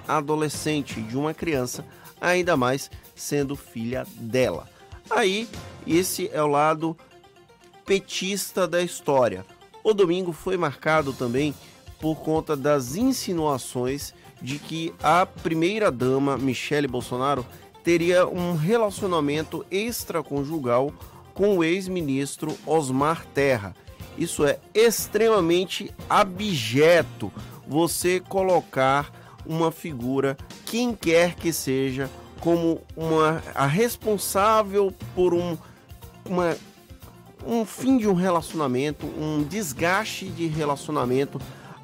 adolescente, 0.08 1.02
de 1.02 1.18
uma 1.18 1.34
criança, 1.34 1.86
ainda 2.20 2.58
mais 2.58 2.92
sendo 3.16 3.56
filha 3.56 4.06
dela. 4.16 4.68
Aí, 5.10 5.48
esse 5.88 6.30
é 6.34 6.42
o 6.42 6.48
lado 6.48 6.96
petista 7.86 8.68
da 8.68 8.82
história. 8.82 9.46
O 9.84 9.94
domingo 9.94 10.32
foi 10.34 10.58
marcado 10.58 11.14
também 11.14 11.56
por 12.00 12.18
conta 12.18 12.56
das 12.56 12.96
insinuações 12.96 14.14
de 14.42 14.60
que 14.60 14.94
a 15.02 15.26
primeira-dama, 15.26 16.38
Michele 16.38 16.88
Bolsonaro, 16.88 17.46
teria 17.84 18.28
um 18.28 18.56
relacionamento 18.56 19.66
extraconjugal 19.72 20.94
com 21.34 21.58
o 21.58 21.64
ex-ministro 21.64 22.56
Osmar 22.66 23.26
Terra. 23.34 23.76
Isso 24.18 24.46
é 24.46 24.60
extremamente 24.74 25.94
abjeto 26.10 27.32
você 27.68 28.20
colocar 28.20 29.12
uma 29.46 29.72
figura, 29.72 30.38
quem 30.66 30.94
quer 30.94 31.36
que 31.36 31.54
seja, 31.54 32.10
como 32.40 32.82
uma 32.96 33.42
a 33.56 33.66
responsável 33.66 34.94
por 35.16 35.34
um, 35.34 35.58
uma, 36.26 36.58
um 37.46 37.66
fim 37.66 37.98
de 37.98 38.08
um 38.08 38.14
relacionamento, 38.14 39.06
um 39.06 39.44
desgaste 39.44 40.26
de 40.26 40.48
relacionamento, 40.48 41.40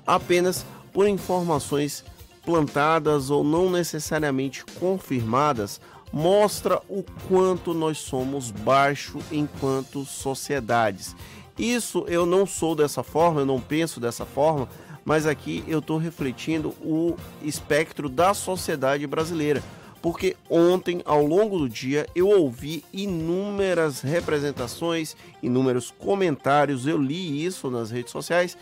apenas 0.05 0.65
por 0.91 1.07
informações 1.07 2.03
plantadas 2.45 3.29
ou 3.29 3.43
não 3.43 3.69
necessariamente 3.69 4.63
confirmadas, 4.79 5.81
mostra 6.13 6.81
o 6.87 7.03
quanto 7.27 7.73
nós 7.73 7.97
somos 7.97 8.51
baixo 8.51 9.19
enquanto 9.31 10.05
sociedades. 10.05 11.15
Isso 11.57 12.05
eu 12.07 12.25
não 12.25 12.45
sou 12.45 12.75
dessa 12.75 13.01
forma, 13.03 13.41
eu 13.41 13.45
não 13.45 13.59
penso 13.59 13.99
dessa 13.99 14.25
forma, 14.25 14.69
mas 15.03 15.25
aqui 15.25 15.63
eu 15.67 15.79
estou 15.79 15.97
refletindo 15.97 16.69
o 16.81 17.15
espectro 17.41 18.09
da 18.09 18.33
sociedade 18.33 19.05
brasileira. 19.07 19.63
Porque 20.01 20.37
ontem, 20.49 21.01
ao 21.03 21.25
longo 21.25 21.57
do 21.57 21.67
dia, 21.67 22.05
eu 22.13 22.29
ouvi 22.29 22.85
inúmeras 22.93 24.01
representações, 24.01 25.15
inúmeros 25.41 25.91
comentários, 25.97 26.85
eu 26.85 26.97
li 26.97 27.43
isso 27.43 27.71
nas 27.71 27.89
redes 27.89 28.11
sociais, 28.11 28.55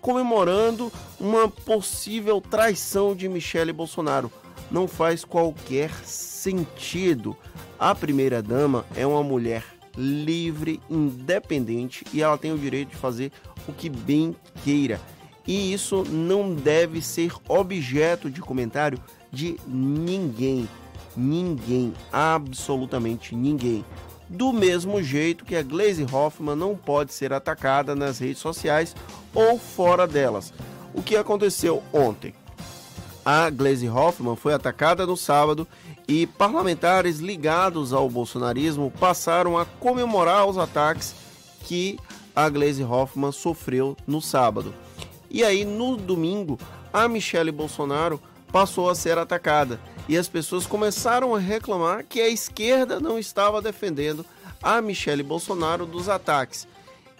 comemorando 0.00 0.92
uma 1.18 1.48
possível 1.48 2.40
traição 2.40 3.14
de 3.14 3.28
Michele 3.28 3.72
Bolsonaro. 3.72 4.30
não 4.70 4.88
faz 4.88 5.24
qualquer 5.24 5.92
sentido. 6.04 7.36
A 7.78 7.94
primeira-dama 7.94 8.84
é 8.96 9.06
uma 9.06 9.22
mulher 9.22 9.64
livre, 9.96 10.80
independente 10.90 12.04
e 12.12 12.22
ela 12.22 12.36
tem 12.36 12.52
o 12.52 12.58
direito 12.58 12.90
de 12.90 12.96
fazer 12.96 13.32
o 13.66 13.72
que 13.72 13.88
bem 13.88 14.34
queira. 14.64 15.00
E 15.46 15.72
isso 15.72 16.04
não 16.04 16.54
deve 16.54 17.00
ser 17.00 17.32
objeto 17.48 18.30
de 18.30 18.40
comentário 18.40 18.98
de 19.32 19.56
ninguém. 19.66 20.68
Ninguém, 21.16 21.94
absolutamente 22.12 23.34
ninguém. 23.34 23.84
Do 24.28 24.52
mesmo 24.52 25.02
jeito 25.02 25.44
que 25.44 25.54
a 25.54 25.62
Glaze 25.62 26.06
Hoffman 26.10 26.56
não 26.56 26.76
pode 26.76 27.12
ser 27.12 27.32
atacada 27.32 27.94
nas 27.94 28.18
redes 28.18 28.38
sociais 28.38 28.94
ou 29.34 29.58
fora 29.58 30.06
delas. 30.06 30.52
O 30.92 31.02
que 31.02 31.16
aconteceu 31.16 31.82
ontem? 31.92 32.34
A 33.24 33.50
Glaze 33.50 33.88
Hoffman 33.88 34.36
foi 34.36 34.54
atacada 34.54 35.06
no 35.06 35.16
sábado 35.16 35.66
e 36.08 36.26
parlamentares 36.26 37.18
ligados 37.18 37.92
ao 37.92 38.08
bolsonarismo 38.08 38.92
passaram 39.00 39.58
a 39.58 39.64
comemorar 39.64 40.46
os 40.46 40.56
ataques 40.56 41.14
que 41.64 41.98
a 42.34 42.48
Glaze 42.48 42.84
Hoffman 42.84 43.32
sofreu 43.32 43.96
no 44.06 44.20
sábado. 44.20 44.72
E 45.30 45.42
aí, 45.42 45.64
no 45.64 45.96
domingo, 45.96 46.58
a 46.92 47.08
Michelle 47.08 47.50
Bolsonaro 47.50 48.20
passou 48.52 48.88
a 48.88 48.94
ser 48.94 49.18
atacada 49.18 49.80
e 50.08 50.16
as 50.16 50.28
pessoas 50.28 50.66
começaram 50.66 51.34
a 51.34 51.38
reclamar 51.38 52.04
que 52.04 52.20
a 52.20 52.28
esquerda 52.28 53.00
não 53.00 53.18
estava 53.18 53.60
defendendo 53.60 54.24
a 54.62 54.80
Michelle 54.80 55.22
Bolsonaro 55.22 55.86
dos 55.86 56.08
ataques. 56.08 56.66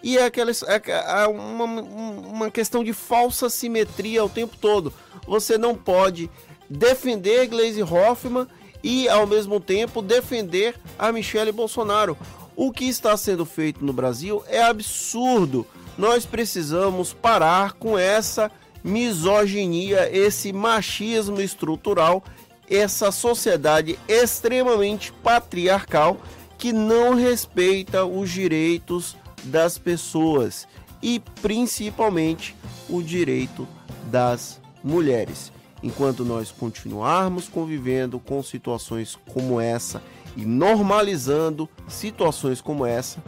E 0.02 0.18
é, 0.18 0.24
aquela, 0.24 0.50
é, 0.50 1.22
é 1.22 1.26
uma, 1.26 1.64
uma 1.64 2.50
questão 2.50 2.84
de 2.84 2.92
falsa 2.92 3.48
simetria 3.48 4.24
o 4.24 4.28
tempo 4.28 4.56
todo. 4.56 4.92
Você 5.26 5.58
não 5.58 5.74
pode 5.74 6.30
defender 6.68 7.46
Gleisi 7.48 7.82
Hoffmann 7.82 8.46
e, 8.82 9.08
ao 9.08 9.26
mesmo 9.26 9.58
tempo, 9.58 10.02
defender 10.02 10.76
a 10.98 11.10
Michelle 11.10 11.50
Bolsonaro. 11.52 12.16
O 12.54 12.72
que 12.72 12.84
está 12.84 13.16
sendo 13.16 13.44
feito 13.44 13.84
no 13.84 13.92
Brasil 13.92 14.44
é 14.48 14.62
absurdo. 14.62 15.66
Nós 15.98 16.24
precisamos 16.24 17.12
parar 17.12 17.72
com 17.72 17.98
essa 17.98 18.50
misoginia, 18.84 20.08
esse 20.16 20.52
machismo 20.52 21.40
estrutural, 21.40 22.22
essa 22.68 23.10
sociedade 23.10 23.98
extremamente 24.09 25.12
patriarcal 25.12 26.18
que 26.59 26.72
não 26.72 27.14
respeita 27.14 28.05
os 28.05 28.30
direitos 28.30 29.16
das 29.44 29.78
pessoas 29.78 30.66
e 31.02 31.20
principalmente 31.40 32.56
o 32.88 33.02
direito 33.02 33.66
das 34.10 34.60
mulheres. 34.82 35.52
Enquanto 35.82 36.24
nós 36.24 36.51
continuarmos 36.51 37.48
convivendo 37.48 38.18
com 38.18 38.43
situações 38.43 39.16
como 39.32 39.60
essa 39.60 40.02
e 40.36 40.44
normalizando 40.44 41.68
situações 41.86 42.60
como 42.60 42.84
essa, 42.84 43.22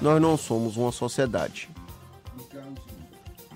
nós 0.00 0.20
não 0.20 0.36
somos 0.36 0.76
uma 0.76 0.92
sociedade. 0.92 1.68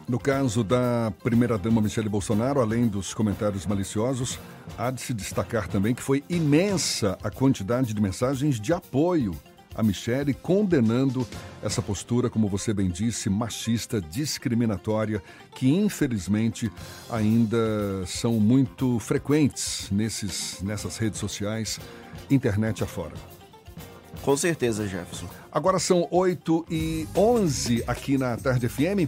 No 0.09 0.19
caso 0.19 0.65
da 0.65 1.13
primeira-dama 1.23 1.83
Michele 1.83 2.09
Bolsonaro, 2.09 2.61
além 2.61 2.89
dos 2.89 3.13
comentários 3.13 3.67
maliciosos, 3.67 4.39
há 4.77 4.91
de 4.91 5.01
se 5.01 5.15
destacar 5.15 5.69
também 5.69 5.95
que 5.95 6.03
foi 6.03 6.23
imensa 6.29 7.19
a 7.23 7.31
quantidade 7.31 7.95
de 7.95 8.01
mensagens 8.01 8.61
de 8.61 8.73
apoio 8.73 9.35
a 9.79 9.83
Michele, 9.83 10.35
condenando 10.35 11.25
essa 11.63 11.81
postura, 11.81 12.29
como 12.29 12.49
você 12.49 12.75
bem 12.75 12.89
disse, 12.89 13.31
machista, 13.31 14.01
discriminatória, 14.01 15.23
que 15.55 15.73
infelizmente 15.73 16.69
ainda 17.09 18.05
são 18.05 18.41
muito 18.41 18.99
frequentes 18.99 19.89
nesses, 19.93 20.61
nessas 20.63 20.97
redes 20.97 21.21
sociais, 21.21 21.79
internet 22.29 22.83
afora. 22.83 23.15
Com 24.23 24.37
certeza, 24.37 24.89
Jefferson. 24.89 25.29
Agora 25.53 25.79
são 25.79 26.09
8 26.11 26.67
e 26.69 27.07
11 27.15 27.85
aqui 27.87 28.19
na 28.19 28.37
Tarde 28.37 28.69
FM. 28.69 29.07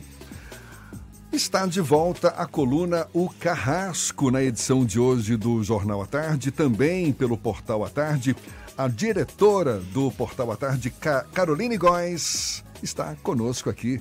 Está 1.33 1.65
de 1.65 1.81
volta 1.81 2.29
a 2.31 2.45
coluna 2.45 3.07
O 3.15 3.29
Carrasco 3.29 4.33
na 4.33 4.43
edição 4.43 4.85
de 4.85 4.99
hoje 4.99 5.37
do 5.37 5.63
Jornal 5.63 6.03
à 6.03 6.07
Tarde, 6.07 6.51
também 6.51 7.13
pelo 7.13 7.39
Portal 7.39 7.85
à 7.85 7.89
Tarde. 7.89 8.35
A 8.77 8.89
diretora 8.89 9.79
do 9.79 10.11
Portal 10.11 10.51
à 10.51 10.57
Tarde, 10.57 10.93
Caroline 11.33 11.77
Góes, 11.77 12.65
está 12.83 13.15
conosco 13.23 13.71
aqui, 13.71 14.01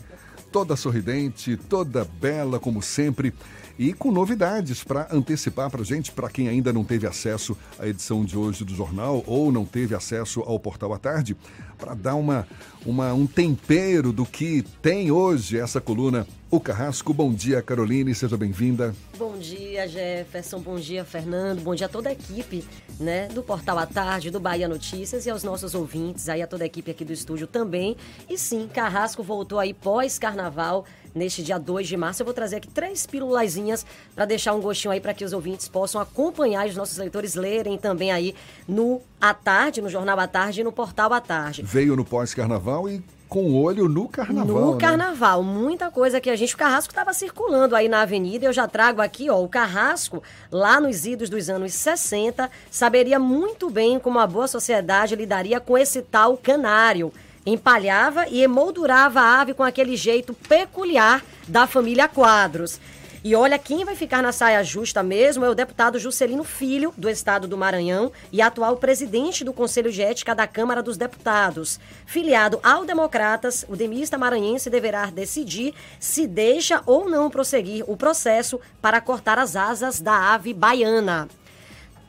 toda 0.51 0.76
sorridente, 0.76 1.56
toda 1.56 2.03
bela 2.03 2.60
como 2.60 2.81
sempre 2.81 3.31
e 3.77 3.93
com 3.93 4.11
novidades 4.11 4.84
para 4.84 5.07
antecipar 5.11 5.69
para 5.69 5.84
gente, 5.84 6.11
para 6.11 6.30
quem 6.30 6.49
ainda 6.49 6.73
não 6.73 6.84
teve 6.84 7.06
acesso 7.06 7.56
à 7.77 7.88
edição 7.88 8.26
de 8.26 8.38
hoje 8.38 8.65
do 8.65 8.76
jornal 8.76 9.23
ou 9.27 9.51
não 9.51 9.65
teve 9.65 9.93
acesso 9.93 10.41
ao 10.41 10.60
Portal 10.60 10.93
à 10.93 10.97
Tarde, 10.97 11.38
para 11.80 11.95
dar 11.95 12.15
uma, 12.15 12.45
uma, 12.85 13.14
um 13.14 13.26
tempero 13.26 14.11
do 14.11 14.26
que 14.26 14.64
tem 14.81 15.10
hoje 15.10 15.57
essa 15.57 15.80
coluna 15.80 16.27
o 16.51 16.60
Carrasco. 16.60 17.14
Bom 17.14 17.31
dia, 17.31 17.61
Caroline, 17.61 18.14
seja 18.14 18.35
bem-vinda. 18.35 18.93
Bom 19.18 19.38
dia, 19.38 19.88
Jefferson. 19.88 20.60
Bom 20.60 20.77
dia, 20.77 21.06
Fernando. 21.06 21.61
Bom 21.61 21.76
dia 21.76 21.85
a 21.85 21.89
toda 21.89 22.10
a 22.10 22.11
equipe, 22.11 22.65
né, 22.99 23.27
do 23.27 23.43
Portal 23.43 23.77
à 23.77 23.85
Tarde, 23.85 24.31
do 24.31 24.39
Bahia 24.39 24.68
Notícias 24.68 25.26
e 25.26 25.30
aos 25.30 25.43
nossos 25.43 25.76
ouvintes, 25.76 26.27
aí 26.27 26.41
a 26.41 26.47
toda 26.47 26.64
a 26.64 26.68
equipe 26.68 26.89
aqui 26.89 27.06
do 27.06 27.14
estúdio 27.14 27.45
também. 27.45 27.95
E 28.27 28.38
sim, 28.38 28.68
Carrasco 28.68 29.22
voltou 29.22 29.60
aí 29.60 29.73
pós-carnaval 29.73 30.85
neste 31.14 31.43
dia 31.43 31.57
2 31.57 31.88
de 31.88 31.97
março. 31.97 32.22
Eu 32.22 32.26
vou 32.26 32.34
trazer 32.34 32.57
aqui 32.57 32.68
três 32.68 33.06
pílulazinhas 33.06 33.85
para 34.15 34.26
deixar 34.26 34.53
um 34.53 34.61
gostinho 34.61 34.91
aí 34.91 34.99
para 34.99 35.14
que 35.14 35.23
os 35.23 35.34
ouvintes 35.34 35.68
possam 35.68 36.01
acompanhar 36.01 36.65
e 36.65 36.69
os 36.69 36.76
nossos 36.76 36.97
leitores 36.97 37.35
lerem 37.35 37.77
também 37.77 38.11
aí 38.11 38.35
no 38.68 39.01
à 39.21 39.33
tarde, 39.33 39.81
no 39.81 39.89
Jornal 39.89 40.19
à 40.19 40.27
Tarde 40.27 40.61
e 40.61 40.63
no 40.63 40.71
Portal 40.71 41.13
à 41.13 41.21
Tarde. 41.21 41.61
Veio 41.63 41.95
no 41.95 42.05
pós-carnaval 42.05 42.89
e 42.89 43.03
com 43.29 43.53
olho 43.61 43.87
no 43.87 44.09
carnaval. 44.09 44.59
No 44.59 44.71
né? 44.73 44.79
carnaval, 44.79 45.43
muita 45.43 45.91
coisa 45.91 46.19
que 46.19 46.29
a 46.29 46.35
gente. 46.35 46.55
O 46.55 46.57
carrasco 46.57 46.91
estava 46.91 47.13
circulando 47.13 47.75
aí 47.75 47.87
na 47.87 48.01
avenida. 48.01 48.45
Eu 48.45 48.51
já 48.51 48.67
trago 48.67 49.01
aqui, 49.01 49.29
ó, 49.29 49.41
o 49.41 49.47
carrasco, 49.47 50.23
lá 50.51 50.81
nos 50.81 51.05
idos 51.05 51.29
dos 51.29 51.47
anos 51.47 51.73
60, 51.73 52.49
saberia 52.71 53.19
muito 53.19 53.69
bem 53.69 53.99
como 53.99 54.19
a 54.19 54.25
boa 54.25 54.47
sociedade 54.47 55.15
lidaria 55.15 55.59
com 55.59 55.77
esse 55.77 56.01
tal 56.01 56.35
canário. 56.35 57.13
Empalhava 57.45 58.27
e 58.27 58.41
emoldurava 58.41 59.21
a 59.21 59.41
ave 59.41 59.53
com 59.53 59.63
aquele 59.63 59.95
jeito 59.95 60.33
peculiar 60.33 61.23
da 61.47 61.67
família 61.67 62.07
Quadros. 62.07 62.79
E 63.21 63.35
olha, 63.35 63.59
quem 63.59 63.83
vai 63.83 63.97
ficar 63.97 64.23
na 64.23 64.31
saia 64.31 64.63
justa 64.63 65.03
mesmo 65.03 65.43
é 65.43 65.49
o 65.49 65.53
deputado 65.53 65.99
Juscelino 65.99 66.45
Filho, 66.45 66.93
do 66.95 67.09
estado 67.09 67.49
do 67.49 67.57
Maranhão, 67.57 68.13
e 68.31 68.41
atual 68.41 68.77
presidente 68.77 69.43
do 69.43 69.51
Conselho 69.51 69.91
de 69.91 70.01
Ética 70.01 70.33
da 70.33 70.47
Câmara 70.47 70.81
dos 70.81 70.95
Deputados. 70.95 71.81
Filiado 72.05 72.61
ao 72.63 72.85
Democratas, 72.85 73.65
o 73.67 73.75
demista 73.75 74.17
maranhense 74.17 74.69
deverá 74.69 75.07
decidir 75.07 75.73
se 75.99 76.25
deixa 76.25 76.81
ou 76.85 77.09
não 77.09 77.29
prosseguir 77.29 77.83
o 77.87 77.97
processo 77.97 78.57
para 78.81 79.01
cortar 79.01 79.37
as 79.37 79.53
asas 79.57 79.99
da 79.99 80.33
ave 80.33 80.53
baiana. 80.53 81.27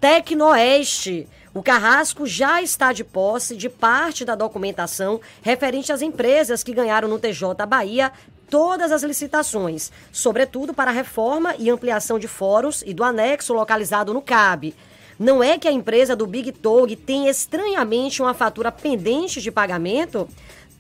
Tecnoeste. 0.00 1.28
O 1.52 1.64
Carrasco 1.64 2.24
já 2.28 2.62
está 2.62 2.92
de 2.92 3.02
posse 3.02 3.56
de 3.56 3.68
parte 3.68 4.24
da 4.24 4.36
documentação 4.36 5.20
referente 5.42 5.92
às 5.92 6.00
empresas 6.00 6.62
que 6.62 6.72
ganharam 6.72 7.08
no 7.08 7.18
TJ 7.18 7.66
Bahia 7.66 8.12
todas 8.51 8.90
as 8.90 9.02
licitações, 9.02 9.93
sobretudo 10.12 10.74
para 10.74 10.90
a 10.90 10.94
reforma 10.94 11.55
e 11.59 11.70
ampliação 11.70 12.18
de 12.18 12.27
fóruns 12.27 12.82
e 12.85 12.93
do 12.93 13.05
anexo 13.05 13.55
localizado 13.55 14.12
no 14.12 14.20
CAB. 14.20 14.74
Não 15.18 15.43
é 15.43 15.59
que 15.59 15.68
a 15.68 15.72
empresa 15.72 16.16
do 16.16 16.27
Big 16.27 16.51
Tog 16.51 16.97
tem 16.97 17.28
estranhamente 17.28 18.20
uma 18.20 18.35
fatura 18.35 18.72
pendente 18.72 19.40
de 19.40 19.51
pagamento? 19.51 20.27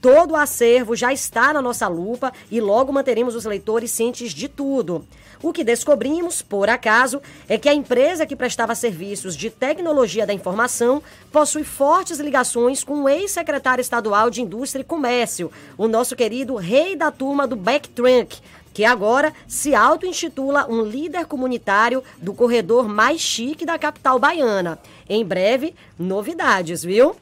Todo 0.00 0.32
o 0.32 0.36
acervo 0.36 0.96
já 0.96 1.12
está 1.12 1.52
na 1.52 1.60
nossa 1.60 1.86
lupa 1.86 2.32
e 2.50 2.60
logo 2.60 2.92
manteremos 2.92 3.34
os 3.34 3.44
leitores 3.44 3.90
cientes 3.90 4.32
de 4.32 4.48
tudo. 4.48 5.04
O 5.42 5.52
que 5.52 5.64
descobrimos, 5.64 6.40
por 6.42 6.68
acaso, 6.68 7.20
é 7.48 7.58
que 7.58 7.68
a 7.68 7.74
empresa 7.74 8.26
que 8.26 8.36
prestava 8.36 8.74
serviços 8.74 9.36
de 9.36 9.50
tecnologia 9.50 10.26
da 10.26 10.32
informação 10.32 11.02
possui 11.30 11.64
fortes 11.64 12.18
ligações 12.18 12.82
com 12.82 13.02
o 13.02 13.08
ex-secretário 13.08 13.80
estadual 13.82 14.30
de 14.30 14.42
Indústria 14.42 14.82
e 14.82 14.84
Comércio, 14.84 15.50
o 15.76 15.88
nosso 15.88 16.16
querido 16.16 16.56
rei 16.56 16.96
da 16.96 17.10
turma 17.10 17.46
do 17.46 17.56
Backtrunk, 17.56 18.38
que 18.72 18.84
agora 18.84 19.32
se 19.48 19.74
auto-intitula 19.74 20.66
um 20.68 20.82
líder 20.82 21.26
comunitário 21.26 22.02
do 22.18 22.32
corredor 22.32 22.88
mais 22.88 23.20
chique 23.20 23.66
da 23.66 23.78
capital 23.78 24.18
baiana. 24.18 24.78
Em 25.08 25.24
breve, 25.24 25.74
novidades, 25.98 26.82
viu? 26.82 27.16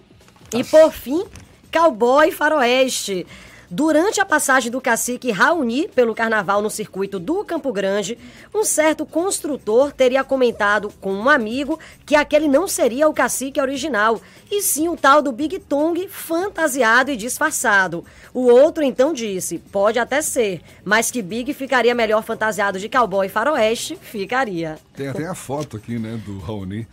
E 0.53 0.65
por 0.65 0.93
fim, 0.93 1.25
Cowboy 1.70 2.31
Faroeste. 2.31 3.27
Durante 3.70 4.19
a 4.19 4.24
passagem 4.24 4.73
do 4.73 4.81
cacique 4.81 5.31
Raoni 5.31 5.89
pelo 5.89 6.15
carnaval 6.15 6.62
no 6.62 6.70
circuito 6.70 7.19
do 7.19 7.45
Campo 7.45 7.70
Grande, 7.70 8.16
um 8.55 8.65
certo 8.65 9.05
construtor 9.05 9.93
teria 9.93 10.24
comentado 10.24 10.90
com 11.03 11.12
um 11.12 11.28
amigo 11.28 11.78
que 12.07 12.16
aquele 12.16 12.49
não 12.49 12.66
seria 12.66 13.07
o 13.07 13.12
cacique 13.12 13.61
original, 13.61 14.23
e 14.51 14.62
sim 14.62 14.89
o 14.89 14.97
tal 14.97 15.20
do 15.20 15.32
Big 15.32 15.59
Tongue 15.59 16.09
fantasiado 16.09 17.11
e 17.11 17.16
disfarçado. 17.16 18.03
O 18.32 18.47
outro 18.47 18.82
então 18.82 19.12
disse: 19.12 19.59
pode 19.59 19.99
até 19.99 20.23
ser, 20.23 20.62
mas 20.82 21.11
que 21.11 21.20
Big 21.20 21.53
ficaria 21.53 21.95
melhor 21.95 22.23
fantasiado 22.23 22.78
de 22.78 22.89
cowboy 22.89 23.28
faroeste, 23.28 23.97
ficaria. 24.01 24.78
Tem 24.97 25.09
até 25.09 25.27
a 25.27 25.35
foto 25.35 25.77
aqui, 25.77 25.99
né, 25.99 26.19
do 26.24 26.39
Raoni 26.39 26.86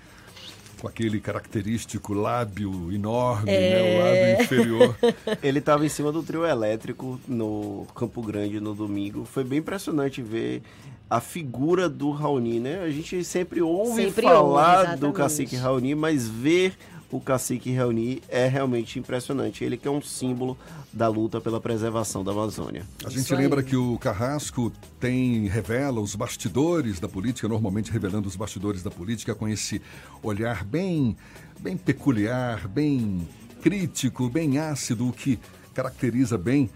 com 0.80 0.88
aquele 0.88 1.20
característico 1.20 2.14
lábio 2.14 2.92
enorme, 2.92 3.52
é... 3.52 3.70
né? 3.70 3.82
O 3.82 4.04
lábio 4.04 4.44
inferior. 4.44 4.98
Ele 5.42 5.60
estava 5.60 5.86
em 5.86 5.90
cima 5.90 6.12
do 6.12 6.22
trio 6.22 6.46
elétrico 6.46 7.20
no 7.28 7.86
Campo 7.96 8.22
Grande 8.22 8.60
no 8.60 8.74
domingo. 8.74 9.26
Foi 9.26 9.44
bem 9.44 9.60
impressionante 9.60 10.22
ver 10.22 10.62
a 11.10 11.22
figura 11.22 11.88
do 11.88 12.12
Raoni, 12.12 12.60
né? 12.60 12.82
A 12.82 12.90
gente 12.90 13.24
sempre 13.24 13.62
ouve 13.62 14.06
sempre 14.06 14.24
falar 14.24 14.90
ouve, 14.90 14.98
do 14.98 15.14
cacique 15.14 15.56
Raoni, 15.56 15.94
mas 15.94 16.28
ver 16.28 16.76
o 17.16 17.22
cacique 17.22 17.74
Raoni 17.74 18.22
é 18.28 18.48
realmente 18.48 19.00
impressionante. 19.00 19.64
Ele 19.64 19.78
que 19.78 19.88
é 19.88 19.92
um 19.92 20.02
símbolo 20.02 20.58
da 20.92 21.08
luta 21.08 21.40
pela 21.40 21.60
preservação 21.62 22.24
da 22.24 22.32
Amazônia. 22.32 22.84
A 23.06 23.10
gente 23.10 23.34
lembra 23.34 23.64
que 23.64 23.76
o 23.76 23.98
Carrasco 23.98 24.72
tem 25.00 25.48
revela 25.48 26.00
os 26.00 26.16
bastidores 26.16 27.00
da 27.00 27.08
política, 27.08 27.48
normalmente 27.48 27.92
revelando 27.92 28.28
os 28.28 28.36
bastidores 28.36 28.84
da 28.84 28.92
política 28.92 29.34
com 29.34 29.48
esse 29.48 29.82
olhar 30.22 30.64
bem 30.64 31.16
bem 31.60 31.78
peculiar, 31.78 32.68
bem 32.68 33.28
crítico, 33.62 34.30
bem 34.30 34.60
ácido, 34.60 35.08
o 35.08 35.14
que 35.14 35.40
caracteriza 35.74 36.38
bem 36.38 36.70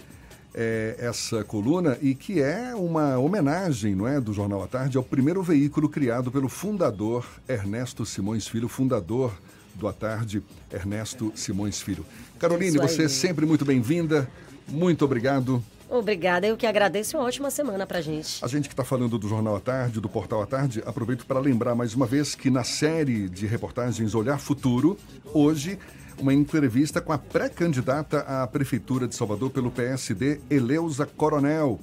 é, 0.54 0.96
essa 1.00 1.44
coluna 1.44 1.98
e 2.02 2.16
que 2.16 2.42
é 2.42 2.74
uma 2.76 3.18
homenagem, 3.18 3.96
não 3.96 4.08
é, 4.08 4.20
do 4.20 4.34
Jornal 4.34 4.64
à 4.64 4.68
Tarde 4.68 4.98
ao 4.98 5.04
primeiro 5.04 5.44
veículo 5.44 5.88
criado 5.88 6.32
pelo 6.32 6.50
fundador 6.50 7.26
Ernesto 7.48 8.06
Simões 8.06 8.48
Filho, 8.48 8.68
fundador 8.68 9.34
do 9.80 9.88
À 9.88 9.94
Tarde, 9.94 10.44
Ernesto 10.72 11.32
Simões 11.36 11.82
Filho. 11.82 12.06
Caroline, 12.38 12.78
você 12.78 13.06
é 13.06 13.08
sempre 13.08 13.46
muito 13.46 13.66
bem-vinda. 13.66 14.30
Muito 14.68 15.04
obrigado. 15.04 15.64
Obrigada, 15.90 16.46
eu 16.46 16.56
que 16.56 16.68
agradeço. 16.68 17.18
Uma 17.18 17.26
ótima 17.26 17.50
semana 17.50 17.88
pra 17.88 18.00
gente. 18.00 18.46
A 18.46 18.48
gente 18.48 18.68
que 18.68 18.74
está 18.74 18.84
falando 18.84 19.18
do 19.18 19.28
Jornal 19.28 19.56
à 19.56 19.60
Tarde, 19.60 20.00
do 20.00 20.08
Portal 20.08 20.44
à 20.44 20.46
Tarde, 20.46 20.84
aproveito 20.86 21.26
para 21.26 21.40
lembrar 21.40 21.74
mais 21.74 21.96
uma 21.96 22.06
vez 22.06 22.36
que 22.36 22.52
na 22.52 22.64
série 22.64 23.28
de 23.28 23.48
reportagens 23.48 24.14
Olhar 24.14 24.40
Futuro, 24.40 24.96
hoje, 25.34 25.80
uma 26.20 26.32
entrevista 26.34 27.02
com 27.02 27.12
a 27.12 27.18
pré-candidata 27.18 28.20
à 28.20 28.46
Prefeitura 28.46 29.08
de 29.08 29.16
Salvador 29.16 29.50
pelo 29.50 29.72
PSD, 29.72 30.40
Eleusa 30.48 31.08
Coronel. 31.08 31.80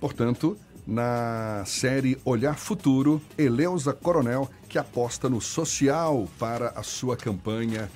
Portanto, 0.00 0.58
na 0.86 1.62
série 1.64 2.18
Olhar 2.24 2.58
Futuro, 2.58 3.20
Eleusa 3.38 3.92
Coronel, 3.92 4.48
que 4.68 4.78
aposta 4.78 5.28
no 5.28 5.40
social 5.40 6.28
para 6.38 6.68
a 6.70 6.82
sua 6.82 7.16
campanha 7.16 7.90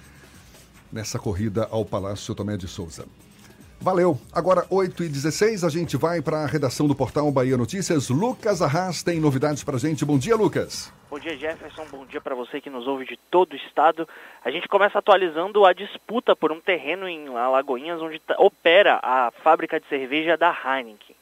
nessa 0.92 1.18
corrida 1.18 1.68
ao 1.70 1.84
Palácio 1.84 2.34
Tomé 2.34 2.56
de 2.56 2.68
Souza. 2.68 3.06
Valeu. 3.80 4.18
Agora, 4.32 4.66
8 4.70 5.04
e 5.04 5.08
16 5.08 5.62
a 5.62 5.68
gente 5.68 5.96
vai 5.96 6.22
para 6.22 6.38
a 6.38 6.46
redação 6.46 6.88
do 6.88 6.94
portal 6.94 7.30
Bahia 7.30 7.56
Notícias. 7.56 8.08
Lucas 8.08 8.62
Arras 8.62 9.02
tem 9.02 9.20
novidades 9.20 9.62
para 9.62 9.76
a 9.76 9.78
gente. 9.78 10.04
Bom 10.04 10.18
dia, 10.18 10.34
Lucas. 10.34 10.92
Bom 11.10 11.18
dia, 11.18 11.36
Jefferson. 11.36 11.84
Bom 11.90 12.04
dia 12.06 12.20
para 12.20 12.34
você 12.34 12.60
que 12.60 12.70
nos 12.70 12.86
ouve 12.86 13.04
de 13.04 13.18
todo 13.30 13.52
o 13.52 13.56
estado. 13.56 14.08
A 14.44 14.50
gente 14.50 14.66
começa 14.66 14.98
atualizando 14.98 15.64
a 15.64 15.72
disputa 15.72 16.34
por 16.34 16.50
um 16.50 16.60
terreno 16.60 17.06
em 17.08 17.28
Alagoinhas, 17.28 18.00
onde 18.00 18.20
opera 18.38 18.98
a 19.02 19.30
fábrica 19.42 19.78
de 19.78 19.86
cerveja 19.88 20.36
da 20.36 20.50
Heineken. 20.50 21.15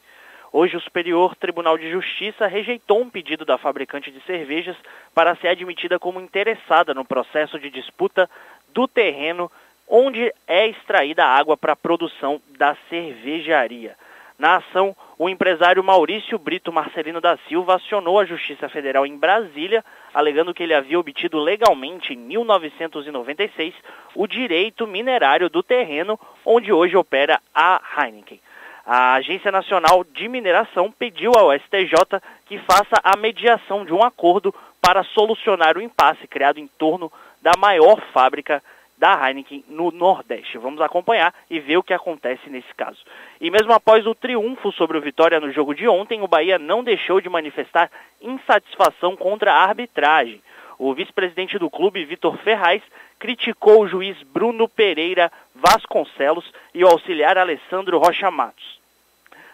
Hoje, 0.57 0.77
o 0.77 0.81
Superior 0.81 1.35
Tribunal 1.35 1.77
de 1.77 1.91
Justiça 1.91 2.47
rejeitou 2.47 3.01
um 3.01 3.11
pedido 3.11 3.45
da 3.45 3.59
fabricante 3.59 4.13
de 4.13 4.21
cervejas 4.21 4.77
para 5.13 5.35
ser 5.35 5.49
admitida 5.49 5.99
como 5.99 6.21
interessada 6.21 6.95
no 6.95 7.05
processo 7.05 7.59
de 7.59 7.69
disputa 7.69 8.31
do 8.73 8.87
terreno 8.87 9.51
onde 9.89 10.33
é 10.47 10.69
extraída 10.69 11.25
a 11.25 11.37
água 11.37 11.57
para 11.57 11.73
a 11.73 11.77
produção 11.77 12.41
da 12.57 12.77
cervejaria. 12.89 13.97
Na 14.39 14.59
ação, 14.59 14.95
o 15.19 15.29
empresário 15.29 15.83
Maurício 15.83 16.39
Brito 16.39 16.73
Marcelino 16.73 17.21
da 17.21 17.37
Silva 17.49 17.75
acionou 17.75 18.21
a 18.21 18.25
Justiça 18.25 18.69
Federal 18.69 19.05
em 19.05 19.19
Brasília, 19.19 19.85
alegando 20.15 20.55
que 20.55 20.63
ele 20.63 20.73
havia 20.73 21.01
obtido 21.01 21.37
legalmente 21.41 22.13
em 22.13 22.17
1996 22.17 23.75
o 24.15 24.25
direito 24.29 24.87
minerário 24.87 25.51
do 25.51 25.65
terreno 25.65 26.17
onde 26.47 26.73
hoje 26.73 26.97
opera 26.97 27.41
a 27.53 27.83
Heineken. 27.99 28.41
A 28.87 29.15
Agência 29.15 29.51
Nacional 29.51 30.05
de 30.05 30.29
Mineração 30.29 30.93
pediu 30.93 31.33
ao 31.35 31.53
STJ 31.59 32.21
que 32.47 32.59
faça 32.59 33.01
a 33.03 33.17
mediação 33.17 33.83
de 33.83 33.95
um 33.95 34.03
acordo 34.03 34.55
para 34.79 35.03
solucionar 35.03 35.79
o 35.79 35.83
impasse 35.83 36.27
criado 36.27 36.59
em 36.59 36.67
torno 36.67 37.11
da 37.41 37.53
maior 37.59 37.99
fábrica 38.13 38.63
da 38.99 39.27
Heineken 39.27 39.65
no 39.69 39.91
Nordeste. 39.91 40.59
Vamos 40.59 40.83
acompanhar 40.83 41.35
e 41.49 41.59
ver 41.59 41.79
o 41.79 41.83
que 41.83 41.95
acontece 41.95 42.51
nesse 42.51 42.73
caso. 42.75 42.99
E 43.41 43.51
mesmo 43.51 43.73
após 43.73 44.07
o 44.07 44.15
triunfo 44.15 44.71
sobre 44.73 44.99
o 44.99 45.01
Vitória 45.01 45.41
no 45.41 45.51
jogo 45.51 45.75
de 45.75 45.89
ontem, 45.89 46.21
o 46.21 46.29
Bahia 46.29 46.59
não 46.59 46.85
deixou 46.85 47.23
de 47.23 47.29
manifestar 47.31 47.91
insatisfação 48.21 49.17
contra 49.17 49.53
a 49.53 49.63
arbitragem. 49.63 50.43
O 50.79 50.93
vice-presidente 50.93 51.59
do 51.59 51.71
clube, 51.71 52.05
Vitor 52.05 52.37
Ferraz, 52.39 52.83
criticou 53.19 53.83
o 53.83 53.89
juiz 53.89 54.23
Bruno 54.25 54.69
Pereira 54.69 55.33
Vasconcelos 55.55 56.53
e 56.75 56.85
o 56.85 56.89
auxiliar 56.89 57.39
Alessandro 57.39 57.99
Rocha 57.99 58.31
Matos. 58.31 58.79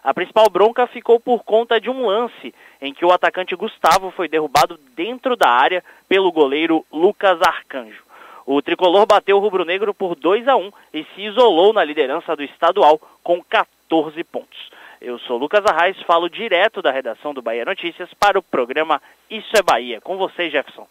A 0.03 0.15
principal 0.15 0.49
bronca 0.49 0.87
ficou 0.87 1.21
por 1.21 1.45
conta 1.45 1.79
de 1.79 1.91
um 1.91 2.07
lance 2.07 2.55
em 2.81 2.95
que 2.95 3.05
o 3.05 3.13
atacante 3.13 3.55
Gustavo 3.55 4.11
foi 4.11 4.29
derrubado 4.29 4.81
dentro 4.97 5.37
da 5.37 5.49
área 5.49 5.85
pelo 6.09 6.33
goleiro 6.33 6.85
Lucas 6.91 7.41
Arcanjo. 7.43 8.03
O 8.47 8.63
tricolor 8.63 9.07
bateu 9.07 9.37
o 9.37 9.41
rubro-negro 9.41 9.93
por 9.93 10.15
2 10.15 10.49
a 10.49 10.57
1 10.57 10.73
e 10.95 11.05
se 11.05 11.21
isolou 11.21 11.73
na 11.75 11.85
liderança 11.85 12.35
do 12.35 12.43
estadual 12.43 12.99
com 13.23 13.43
14 13.43 14.25
pontos. 14.25 14.71
Eu 15.01 15.19
sou 15.19 15.37
Lucas 15.37 15.65
Arraes, 15.67 16.01
falo 16.03 16.29
direto 16.29 16.81
da 16.81 16.91
redação 16.91 17.33
do 17.35 17.43
Bahia 17.43 17.65
Notícias 17.65 18.13
para 18.15 18.39
o 18.39 18.43
programa 18.43 19.01
Isso 19.31 19.57
é 19.57 19.63
Bahia. 19.63 20.01
Com 20.01 20.17
você, 20.17 20.49
Jefferson. 20.49 20.87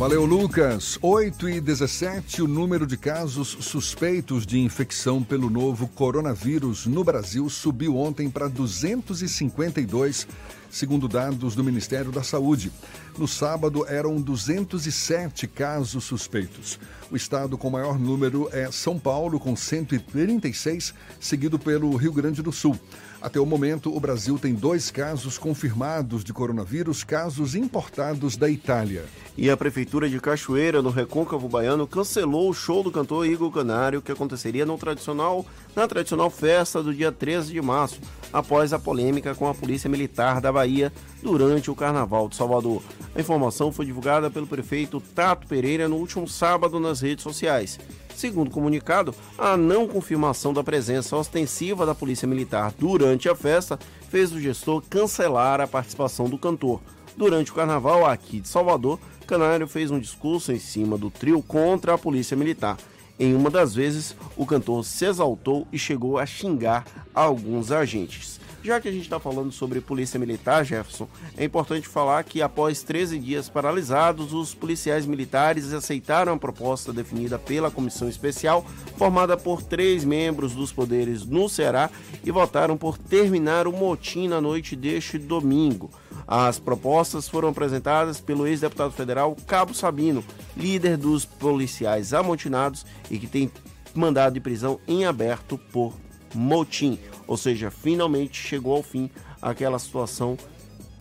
Valeu, 0.00 0.24
Lucas. 0.24 0.98
8 1.02 1.46
e 1.50 1.60
17, 1.60 2.40
o 2.40 2.48
número 2.48 2.86
de 2.86 2.96
casos 2.96 3.48
suspeitos 3.60 4.46
de 4.46 4.58
infecção 4.58 5.22
pelo 5.22 5.50
novo 5.50 5.86
coronavírus 5.88 6.86
no 6.86 7.04
Brasil 7.04 7.50
subiu 7.50 7.98
ontem 7.98 8.30
para 8.30 8.48
252, 8.48 10.26
segundo 10.70 11.06
dados 11.06 11.54
do 11.54 11.62
Ministério 11.62 12.10
da 12.10 12.22
Saúde. 12.22 12.72
No 13.18 13.28
sábado, 13.28 13.84
eram 13.86 14.18
207 14.22 15.46
casos 15.46 16.04
suspeitos. 16.04 16.80
O 17.10 17.16
estado 17.16 17.58
com 17.58 17.68
maior 17.68 17.98
número 17.98 18.48
é 18.52 18.72
São 18.72 18.98
Paulo, 18.98 19.38
com 19.38 19.54
136, 19.54 20.94
seguido 21.20 21.58
pelo 21.58 21.94
Rio 21.94 22.14
Grande 22.14 22.40
do 22.40 22.52
Sul. 22.52 22.74
Até 23.20 23.38
o 23.38 23.44
momento, 23.44 23.94
o 23.94 24.00
Brasil 24.00 24.38
tem 24.38 24.54
dois 24.54 24.90
casos 24.90 25.36
confirmados 25.36 26.24
de 26.24 26.32
coronavírus, 26.32 27.04
casos 27.04 27.54
importados 27.54 28.34
da 28.34 28.48
Itália. 28.48 29.04
E 29.36 29.50
a 29.50 29.56
Prefeitura 29.58 30.08
de 30.08 30.18
Cachoeira, 30.18 30.80
no 30.80 30.88
Recôncavo 30.88 31.46
Baiano, 31.46 31.86
cancelou 31.86 32.48
o 32.48 32.54
show 32.54 32.82
do 32.82 32.90
cantor 32.90 33.26
Igor 33.26 33.52
Canário, 33.52 34.00
que 34.00 34.10
aconteceria 34.10 34.64
no 34.64 34.78
tradicional, 34.78 35.44
na 35.76 35.86
tradicional 35.86 36.30
festa 36.30 36.82
do 36.82 36.94
dia 36.94 37.12
13 37.12 37.52
de 37.52 37.60
março, 37.60 38.00
após 38.32 38.72
a 38.72 38.78
polêmica 38.78 39.34
com 39.34 39.46
a 39.46 39.54
Polícia 39.54 39.90
Militar 39.90 40.40
da 40.40 40.50
Bahia 40.50 40.90
durante 41.22 41.70
o 41.70 41.74
Carnaval 41.74 42.26
de 42.26 42.36
Salvador. 42.36 42.82
A 43.14 43.20
informação 43.20 43.70
foi 43.70 43.84
divulgada 43.84 44.30
pelo 44.30 44.46
prefeito 44.46 44.98
Tato 45.14 45.46
Pereira 45.46 45.86
no 45.88 45.96
último 45.96 46.26
sábado 46.26 46.80
nas 46.80 47.02
redes 47.02 47.22
sociais. 47.22 47.78
Segundo 48.20 48.48
o 48.48 48.50
comunicado, 48.50 49.14
a 49.38 49.56
não 49.56 49.88
confirmação 49.88 50.52
da 50.52 50.62
presença 50.62 51.16
ostensiva 51.16 51.86
da 51.86 51.94
Polícia 51.94 52.28
Militar 52.28 52.70
durante 52.78 53.30
a 53.30 53.34
festa 53.34 53.78
fez 54.10 54.30
o 54.30 54.38
gestor 54.38 54.82
cancelar 54.90 55.58
a 55.58 55.66
participação 55.66 56.28
do 56.28 56.36
cantor. 56.36 56.82
Durante 57.16 57.50
o 57.50 57.54
carnaval 57.54 58.04
aqui 58.04 58.40
de 58.40 58.46
Salvador, 58.46 58.98
Canário 59.26 59.66
fez 59.66 59.90
um 59.90 59.98
discurso 59.98 60.52
em 60.52 60.58
cima 60.58 60.98
do 60.98 61.10
trio 61.10 61.42
contra 61.42 61.94
a 61.94 61.98
Polícia 61.98 62.36
Militar. 62.36 62.76
Em 63.18 63.34
uma 63.34 63.48
das 63.48 63.74
vezes, 63.74 64.14
o 64.36 64.44
cantor 64.44 64.84
se 64.84 65.06
exaltou 65.06 65.66
e 65.72 65.78
chegou 65.78 66.18
a 66.18 66.26
xingar 66.26 66.84
alguns 67.14 67.72
agentes. 67.72 68.38
Já 68.62 68.78
que 68.78 68.88
a 68.88 68.92
gente 68.92 69.04
está 69.04 69.18
falando 69.18 69.50
sobre 69.50 69.80
polícia 69.80 70.20
militar, 70.20 70.64
Jefferson, 70.64 71.08
é 71.34 71.44
importante 71.44 71.88
falar 71.88 72.22
que 72.24 72.42
após 72.42 72.82
13 72.82 73.18
dias 73.18 73.48
paralisados, 73.48 74.34
os 74.34 74.54
policiais 74.54 75.06
militares 75.06 75.72
aceitaram 75.72 76.34
a 76.34 76.38
proposta 76.38 76.92
definida 76.92 77.38
pela 77.38 77.70
comissão 77.70 78.06
especial, 78.06 78.64
formada 78.98 79.34
por 79.34 79.62
três 79.62 80.04
membros 80.04 80.54
dos 80.54 80.72
poderes 80.72 81.24
no 81.24 81.48
Ceará, 81.48 81.90
e 82.22 82.30
votaram 82.30 82.76
por 82.76 82.98
terminar 82.98 83.66
o 83.66 83.72
motim 83.72 84.28
na 84.28 84.42
noite 84.42 84.76
deste 84.76 85.16
domingo. 85.16 85.90
As 86.28 86.58
propostas 86.58 87.26
foram 87.26 87.48
apresentadas 87.48 88.20
pelo 88.20 88.46
ex-deputado 88.46 88.92
federal 88.92 89.34
Cabo 89.46 89.72
Sabino, 89.72 90.22
líder 90.54 90.98
dos 90.98 91.24
policiais 91.24 92.12
amotinados 92.12 92.84
e 93.10 93.18
que 93.18 93.26
tem 93.26 93.50
mandado 93.94 94.34
de 94.34 94.40
prisão 94.40 94.78
em 94.86 95.06
aberto 95.06 95.58
por 95.72 95.94
motim. 96.34 96.98
Ou 97.26 97.36
seja, 97.36 97.70
finalmente 97.70 98.36
chegou 98.36 98.76
ao 98.76 98.82
fim 98.82 99.10
aquela 99.40 99.78
situação 99.78 100.36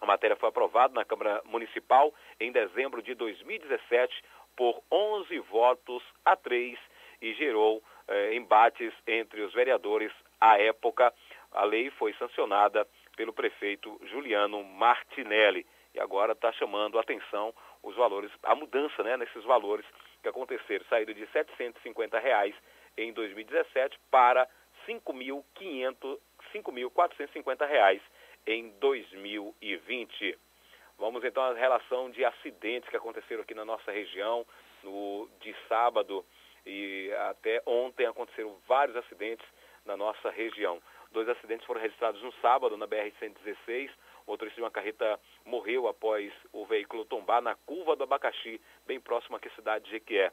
A 0.00 0.06
matéria 0.06 0.36
foi 0.36 0.48
aprovada 0.48 0.94
na 0.94 1.04
Câmara 1.04 1.42
Municipal 1.44 2.14
em 2.38 2.52
dezembro 2.52 3.02
de 3.02 3.16
2017 3.16 4.22
por 4.56 4.80
11 4.88 5.36
votos 5.50 6.04
a 6.24 6.36
3 6.36 6.78
e 7.20 7.34
gerou 7.34 7.82
eh, 8.06 8.36
embates 8.36 8.94
entre 9.04 9.42
os 9.42 9.52
vereadores 9.52 10.12
à 10.40 10.60
época. 10.60 11.12
A 11.50 11.64
lei 11.64 11.90
foi 11.90 12.14
sancionada 12.14 12.86
pelo 13.20 13.32
prefeito 13.34 14.00
Juliano 14.04 14.64
Martinelli 14.64 15.66
e 15.94 16.00
agora 16.00 16.32
está 16.32 16.50
chamando 16.52 16.96
a 16.96 17.02
atenção 17.02 17.52
os 17.82 17.94
valores, 17.94 18.30
a 18.42 18.54
mudança 18.54 19.02
né, 19.02 19.18
nesses 19.18 19.44
valores 19.44 19.84
que 20.22 20.28
aconteceram, 20.30 20.86
saíram 20.88 21.12
de 21.12 21.26
750 21.26 22.18
reais 22.18 22.54
em 22.96 23.12
2017 23.12 24.00
para 24.10 24.48
5.450 24.88 27.68
reais 27.68 28.00
em 28.46 28.70
2020. 28.80 30.38
Vamos 30.98 31.22
então 31.22 31.42
à 31.42 31.52
relação 31.52 32.10
de 32.10 32.24
acidentes 32.24 32.88
que 32.88 32.96
aconteceram 32.96 33.42
aqui 33.42 33.52
na 33.52 33.66
nossa 33.66 33.92
região. 33.92 34.46
No, 34.82 35.28
de 35.42 35.54
sábado 35.68 36.24
e 36.64 37.12
até 37.28 37.60
ontem 37.66 38.06
aconteceram 38.06 38.56
vários 38.66 38.96
acidentes 38.96 39.46
na 39.84 39.94
nossa 39.94 40.30
região. 40.30 40.80
Dois 41.12 41.28
acidentes 41.28 41.66
foram 41.66 41.80
registrados 41.80 42.22
no 42.22 42.32
sábado 42.34 42.76
na 42.76 42.86
BR-116. 42.86 43.90
O 44.26 44.30
motorista 44.30 44.56
de 44.56 44.62
uma 44.62 44.70
carreta 44.70 45.18
morreu 45.44 45.88
após 45.88 46.32
o 46.52 46.64
veículo 46.64 47.04
tombar 47.04 47.42
na 47.42 47.56
curva 47.56 47.96
do 47.96 48.04
Abacaxi, 48.04 48.60
bem 48.86 49.00
próximo 49.00 49.36
à 49.36 49.40
cidade 49.56 49.86
de 49.86 49.90
Jequié. 49.90 50.32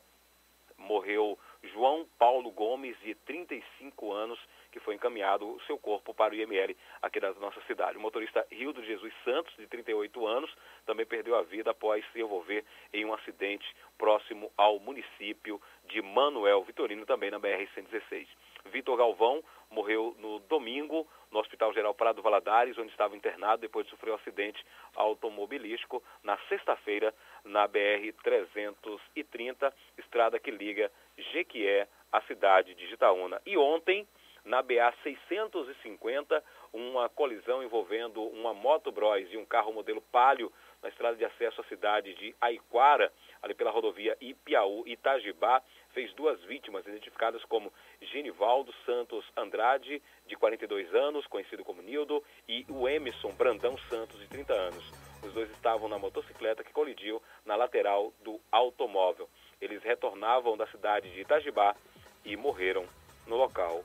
Morreu 0.77 1.37
João 1.63 2.07
Paulo 2.19 2.51
Gomes, 2.51 2.95
de 2.99 3.15
35 3.15 4.13
anos, 4.13 4.39
que 4.71 4.79
foi 4.79 4.93
encaminhado 4.93 5.47
o 5.49 5.59
seu 5.61 5.79
corpo 5.79 6.13
para 6.13 6.35
o 6.35 6.37
IML 6.37 6.75
aqui 7.01 7.19
da 7.19 7.33
nossa 7.33 7.59
cidade. 7.61 7.97
O 7.97 8.01
motorista 8.01 8.45
Rildo 8.51 8.83
Jesus 8.83 9.11
Santos, 9.23 9.55
de 9.57 9.65
38 9.65 10.27
anos, 10.27 10.53
também 10.85 11.05
perdeu 11.05 11.35
a 11.35 11.41
vida 11.41 11.71
após 11.71 12.05
se 12.11 12.19
envolver 12.19 12.63
em 12.93 13.03
um 13.03 13.13
acidente 13.15 13.65
próximo 13.97 14.51
ao 14.55 14.79
município 14.79 15.59
de 15.85 15.99
Manuel 16.03 16.63
Vitorino, 16.63 17.05
também 17.07 17.31
na 17.31 17.39
BR-116. 17.39 18.27
Vitor 18.65 18.97
Galvão 18.97 19.43
morreu 19.69 20.15
no 20.19 20.39
domingo 20.39 21.07
no 21.31 21.39
Hospital 21.39 21.73
Geral 21.73 21.93
Prado 21.93 22.21
Valadares, 22.21 22.77
onde 22.77 22.91
estava 22.91 23.15
internado 23.15 23.61
depois 23.61 23.85
de 23.85 23.91
sofrer 23.91 24.11
um 24.11 24.15
acidente 24.15 24.63
automobilístico 24.95 26.03
na 26.23 26.37
sexta-feira 26.49 27.13
na 27.43 27.67
BR-330, 27.67 29.73
estrada 29.97 30.39
que 30.39 30.51
liga 30.51 30.91
Jequié 31.17 31.87
à 32.11 32.21
cidade 32.21 32.73
de 32.75 32.93
Itaúna. 32.93 33.41
E 33.45 33.57
ontem, 33.57 34.07
na 34.45 34.61
BA 34.61 34.93
650, 35.03 36.43
uma 36.71 37.09
colisão 37.09 37.61
envolvendo 37.61 38.23
uma 38.23 38.53
moto 38.53 38.91
Bros 38.91 39.27
e 39.31 39.37
um 39.37 39.45
carro 39.45 39.73
modelo 39.73 40.01
Palio 40.01 40.51
na 40.87 40.89
estrada 40.89 41.17
de 41.17 41.25
acesso 41.25 41.59
à 41.59 41.63
cidade 41.65 42.13
de 42.13 42.33
Aiquara, 42.39 43.11
ali 43.41 43.53
pela 43.53 43.71
rodovia 43.71 44.17
Ipiaú-Itajibá, 44.21 45.61
fez 45.93 46.13
duas 46.13 46.41
vítimas 46.45 46.87
identificadas 46.87 47.43
como 47.45 47.73
Genivaldo 48.01 48.73
Santos 48.85 49.25
Andrade, 49.35 50.01
de 50.25 50.35
42 50.37 50.95
anos, 50.95 51.27
conhecido 51.27 51.65
como 51.65 51.81
Nildo, 51.81 52.23
e 52.47 52.65
o 52.69 52.87
Emerson 52.87 53.33
Brandão 53.33 53.77
Santos, 53.89 54.17
de 54.17 54.27
30 54.27 54.53
anos. 54.53 54.93
Os 55.21 55.33
dois 55.33 55.51
estavam 55.51 55.89
na 55.89 55.99
motocicleta 55.99 56.63
que 56.63 56.71
colidiu 56.71 57.21
na 57.45 57.57
lateral 57.57 58.13
do 58.23 58.39
automóvel. 58.49 59.27
Eles 59.59 59.83
retornavam 59.83 60.55
da 60.55 60.67
cidade 60.67 61.11
de 61.11 61.19
Itajibá 61.19 61.75
e 62.23 62.37
morreram 62.37 62.85
no 63.25 63.35
local 63.35 63.83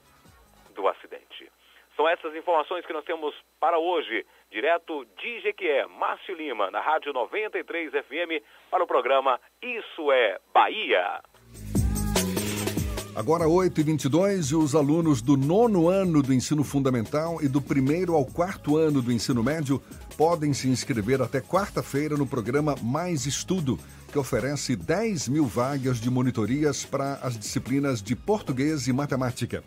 do 0.72 0.86
acidente. 0.86 1.50
São 1.96 2.08
essas 2.08 2.34
informações 2.34 2.86
que 2.86 2.92
nós 2.92 3.04
temos 3.04 3.34
para 3.60 3.78
hoje, 3.78 4.24
direto 4.52 5.06
de 5.18 5.40
Jequié, 5.40 5.86
Márcio 5.98 6.36
Lima, 6.36 6.70
na 6.70 6.80
Rádio 6.80 7.10
93 7.12 7.90
FM, 7.90 8.44
para 8.70 8.84
o 8.84 8.86
programa 8.86 9.40
Isso 9.62 10.12
é 10.12 10.38
Bahia. 10.52 11.22
Agora 13.16 13.44
8h22 13.44 14.52
e 14.52 14.54
os 14.54 14.74
alunos 14.74 15.22
do 15.22 15.36
nono 15.36 15.88
ano 15.88 16.22
do 16.22 16.32
ensino 16.32 16.62
fundamental 16.62 17.42
e 17.42 17.48
do 17.48 17.60
primeiro 17.60 18.14
ao 18.14 18.26
quarto 18.26 18.76
ano 18.76 19.00
do 19.00 19.12
ensino 19.12 19.42
médio 19.42 19.82
podem 20.16 20.52
se 20.52 20.68
inscrever 20.68 21.20
até 21.22 21.40
quarta-feira 21.40 22.16
no 22.16 22.26
programa 22.26 22.74
Mais 22.82 23.26
Estudo, 23.26 23.78
que 24.10 24.18
oferece 24.18 24.76
10 24.76 25.28
mil 25.28 25.46
vagas 25.46 25.98
de 25.98 26.10
monitorias 26.10 26.84
para 26.84 27.14
as 27.22 27.38
disciplinas 27.38 28.02
de 28.02 28.14
português 28.14 28.86
e 28.86 28.92
matemática. 28.92 29.64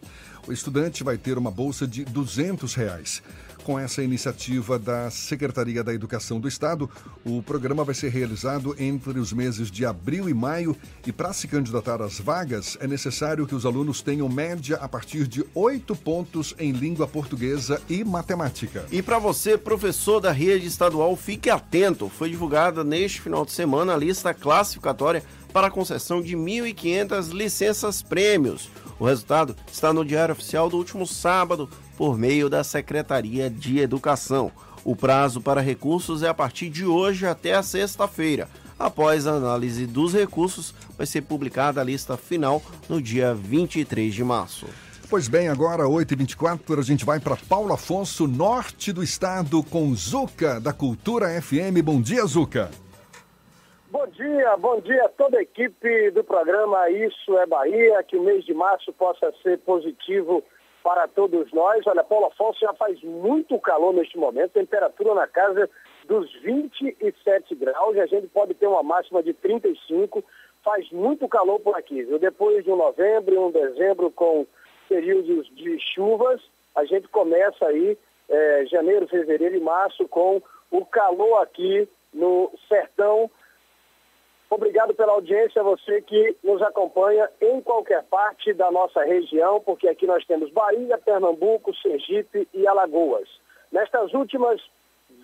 O 0.47 0.51
estudante 0.51 1.03
vai 1.03 1.17
ter 1.17 1.37
uma 1.37 1.49
bolsa 1.49 1.87
de 1.87 2.05
200 2.05 2.73
reais. 2.75 3.23
Com 3.65 3.79
essa 3.79 4.03
iniciativa 4.03 4.77
da 4.77 5.09
Secretaria 5.09 5.83
da 5.83 5.91
Educação 5.91 6.39
do 6.39 6.47
Estado, 6.47 6.87
o 7.25 7.41
programa 7.41 7.83
vai 7.83 7.95
ser 7.95 8.09
realizado 8.09 8.75
entre 8.77 9.17
os 9.17 9.33
meses 9.33 9.71
de 9.71 9.83
abril 9.83 10.29
e 10.29 10.35
maio 10.35 10.77
e 11.03 11.11
para 11.11 11.33
se 11.33 11.47
candidatar 11.47 11.99
às 11.99 12.19
vagas 12.19 12.77
é 12.79 12.85
necessário 12.85 13.47
que 13.47 13.55
os 13.55 13.65
alunos 13.65 14.03
tenham 14.03 14.29
média 14.29 14.77
a 14.77 14.87
partir 14.87 15.27
de 15.27 15.43
oito 15.55 15.95
pontos 15.95 16.53
em 16.59 16.73
língua 16.73 17.07
portuguesa 17.07 17.81
e 17.89 18.03
matemática. 18.03 18.85
E 18.91 19.01
para 19.01 19.17
você, 19.17 19.57
professor 19.57 20.19
da 20.19 20.31
rede 20.31 20.67
estadual, 20.67 21.15
fique 21.15 21.49
atento. 21.49 22.07
Foi 22.07 22.29
divulgada 22.29 22.83
neste 22.83 23.19
final 23.19 23.43
de 23.43 23.51
semana 23.51 23.95
a 23.95 23.97
lista 23.97 24.31
classificatória 24.31 25.23
para 25.51 25.67
a 25.67 25.71
concessão 25.71 26.21
de 26.21 26.37
1.500 26.37 27.31
licenças 27.31 28.03
prêmios. 28.03 28.69
O 28.99 29.05
resultado 29.05 29.55
está 29.71 29.91
no 29.91 30.05
Diário 30.05 30.33
Oficial 30.33 30.69
do 30.69 30.77
último 30.77 31.05
sábado, 31.05 31.69
por 31.97 32.17
meio 32.17 32.49
da 32.49 32.63
Secretaria 32.63 33.49
de 33.49 33.79
Educação. 33.79 34.51
O 34.83 34.95
prazo 34.95 35.41
para 35.41 35.61
recursos 35.61 36.21
é 36.21 36.27
a 36.27 36.33
partir 36.33 36.69
de 36.69 36.85
hoje 36.85 37.25
até 37.25 37.53
a 37.53 37.63
sexta-feira. 37.63 38.47
Após 38.77 39.25
a 39.25 39.31
análise 39.31 39.87
dos 39.87 40.13
recursos, 40.13 40.73
vai 40.97 41.07
ser 41.07 41.21
publicada 41.21 41.79
a 41.79 41.83
lista 41.83 42.17
final 42.17 42.61
no 42.89 43.01
dia 43.01 43.33
23 43.33 44.13
de 44.13 44.23
março. 44.23 44.67
Pois 45.09 45.27
bem, 45.27 45.47
agora 45.47 45.83
8h24, 45.83 46.79
a 46.79 46.81
gente 46.81 47.05
vai 47.05 47.19
para 47.19 47.37
Paulo 47.37 47.73
Afonso, 47.73 48.27
norte 48.27 48.91
do 48.91 49.03
estado, 49.03 49.63
com 49.63 49.93
Zuca, 49.95 50.59
da 50.59 50.73
Cultura 50.73 51.41
FM. 51.41 51.81
Bom 51.83 52.01
dia, 52.01 52.25
Zuca. 52.25 52.69
Bom 53.89 54.07
dia, 54.07 54.57
bom 54.57 54.81
dia 54.81 55.05
a 55.05 55.09
toda 55.09 55.37
a 55.37 55.41
equipe 55.41 56.11
do 56.11 56.23
programa 56.23 56.89
Isso 56.89 57.37
é 57.37 57.45
Bahia, 57.45 58.03
que 58.03 58.17
o 58.17 58.23
mês 58.23 58.43
de 58.43 58.53
março 58.53 58.91
possa 58.91 59.31
ser 59.41 59.59
positivo 59.59 60.43
para 60.85 61.07
todos 61.07 61.51
nós. 61.51 61.81
Olha, 61.87 62.03
Paulo 62.03 62.27
Afonso 62.27 62.59
já 62.59 62.71
faz 62.75 63.01
muito 63.01 63.59
calor 63.59 63.91
neste 63.91 64.19
momento, 64.19 64.51
temperatura 64.51 65.15
na 65.15 65.25
casa 65.25 65.67
dos 66.07 66.31
27 66.43 67.55
graus, 67.55 67.95
e 67.95 68.01
a 68.01 68.05
gente 68.05 68.27
pode 68.27 68.53
ter 68.53 68.67
uma 68.67 68.83
máxima 68.83 69.23
de 69.23 69.33
35. 69.33 70.23
Faz 70.63 70.87
muito 70.91 71.27
calor 71.27 71.59
por 71.59 71.75
aqui, 71.75 72.03
viu? 72.03 72.19
Depois 72.19 72.63
de 72.63 72.69
um 72.69 72.75
novembro 72.75 73.33
e 73.33 73.37
um 73.39 73.49
dezembro 73.49 74.11
com 74.11 74.45
períodos 74.87 75.47
de 75.55 75.79
chuvas, 75.79 76.39
a 76.75 76.85
gente 76.85 77.07
começa 77.07 77.65
aí 77.65 77.97
é, 78.29 78.65
janeiro, 78.67 79.07
fevereiro 79.07 79.55
e 79.55 79.59
março 79.59 80.07
com 80.07 80.39
o 80.69 80.85
calor 80.85 81.41
aqui 81.41 81.89
no 82.13 82.51
sertão. 82.69 83.31
Obrigado 84.49 84.93
pela 84.93 85.13
audiência, 85.13 85.63
você 85.63 86.01
que 86.01 86.37
nos 86.43 86.61
acompanha 86.61 87.29
em 87.41 87.59
qualquer 87.61 88.03
parte 88.03 88.53
da 88.53 88.71
nossa 88.71 89.03
região, 89.03 89.59
porque 89.59 89.87
aqui 89.87 90.05
nós 90.05 90.23
temos 90.25 90.51
Bahia, 90.51 90.97
Pernambuco, 90.97 91.75
Sergipe 91.75 92.47
e 92.53 92.67
Alagoas. 92.67 93.27
Nestas 93.71 94.13
últimas 94.13 94.61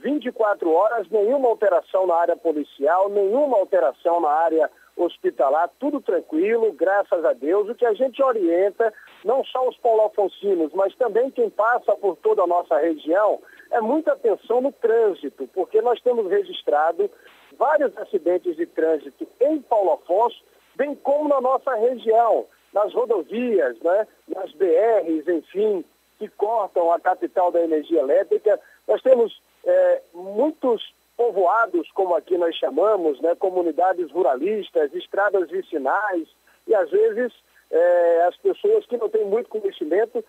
24 0.03 0.71
horas, 0.71 1.07
nenhuma 1.09 1.49
alteração 1.49 2.07
na 2.07 2.15
área 2.15 2.35
policial, 2.35 3.09
nenhuma 3.09 3.57
alteração 3.57 4.19
na 4.19 4.29
área 4.29 4.69
hospitalar, 4.97 5.69
tudo 5.79 6.01
tranquilo, 6.01 6.73
graças 6.73 7.23
a 7.23 7.33
Deus. 7.33 7.69
O 7.69 7.75
que 7.75 7.85
a 7.85 7.93
gente 7.93 8.21
orienta, 8.21 8.93
não 9.23 9.43
só 9.45 9.67
os 9.67 9.77
paulofonsinos, 9.77 10.71
mas 10.73 10.95
também 10.95 11.31
quem 11.31 11.49
passa 11.49 11.95
por 11.95 12.17
toda 12.17 12.43
a 12.43 12.47
nossa 12.47 12.77
região, 12.77 13.39
é 13.71 13.79
muita 13.79 14.13
atenção 14.13 14.61
no 14.61 14.71
trânsito, 14.71 15.47
porque 15.53 15.81
nós 15.81 16.01
temos 16.01 16.29
registrado 16.29 17.09
vários 17.57 17.95
acidentes 17.97 18.55
de 18.55 18.65
trânsito 18.65 19.27
em 19.39 19.61
Paulo 19.61 19.93
Afonso, 19.93 20.41
bem 20.75 20.95
como 20.95 21.29
na 21.29 21.41
nossa 21.41 21.73
região, 21.75 22.45
nas 22.73 22.93
rodovias, 22.93 23.77
né, 23.79 24.07
nas 24.27 24.51
BRs, 24.53 25.27
enfim, 25.27 25.83
que 26.17 26.27
cortam 26.29 26.91
a 26.91 26.99
capital 26.99 27.51
da 27.51 27.61
energia 27.61 27.99
elétrica. 27.99 28.59
Nós 28.87 29.01
temos 29.01 29.41
é, 29.65 30.01
muitos 30.13 30.93
povoados, 31.17 31.91
como 31.91 32.15
aqui 32.15 32.37
nós 32.37 32.55
chamamos, 32.55 33.19
né, 33.21 33.35
comunidades 33.35 34.09
ruralistas, 34.11 34.93
estradas 34.93 35.49
vicinais, 35.49 36.27
e 36.67 36.73
às 36.73 36.89
vezes 36.89 37.33
é, 37.69 38.25
as 38.27 38.37
pessoas 38.37 38.85
que 38.85 38.97
não 38.97 39.09
têm 39.09 39.25
muito 39.25 39.49
conhecimento, 39.49 40.23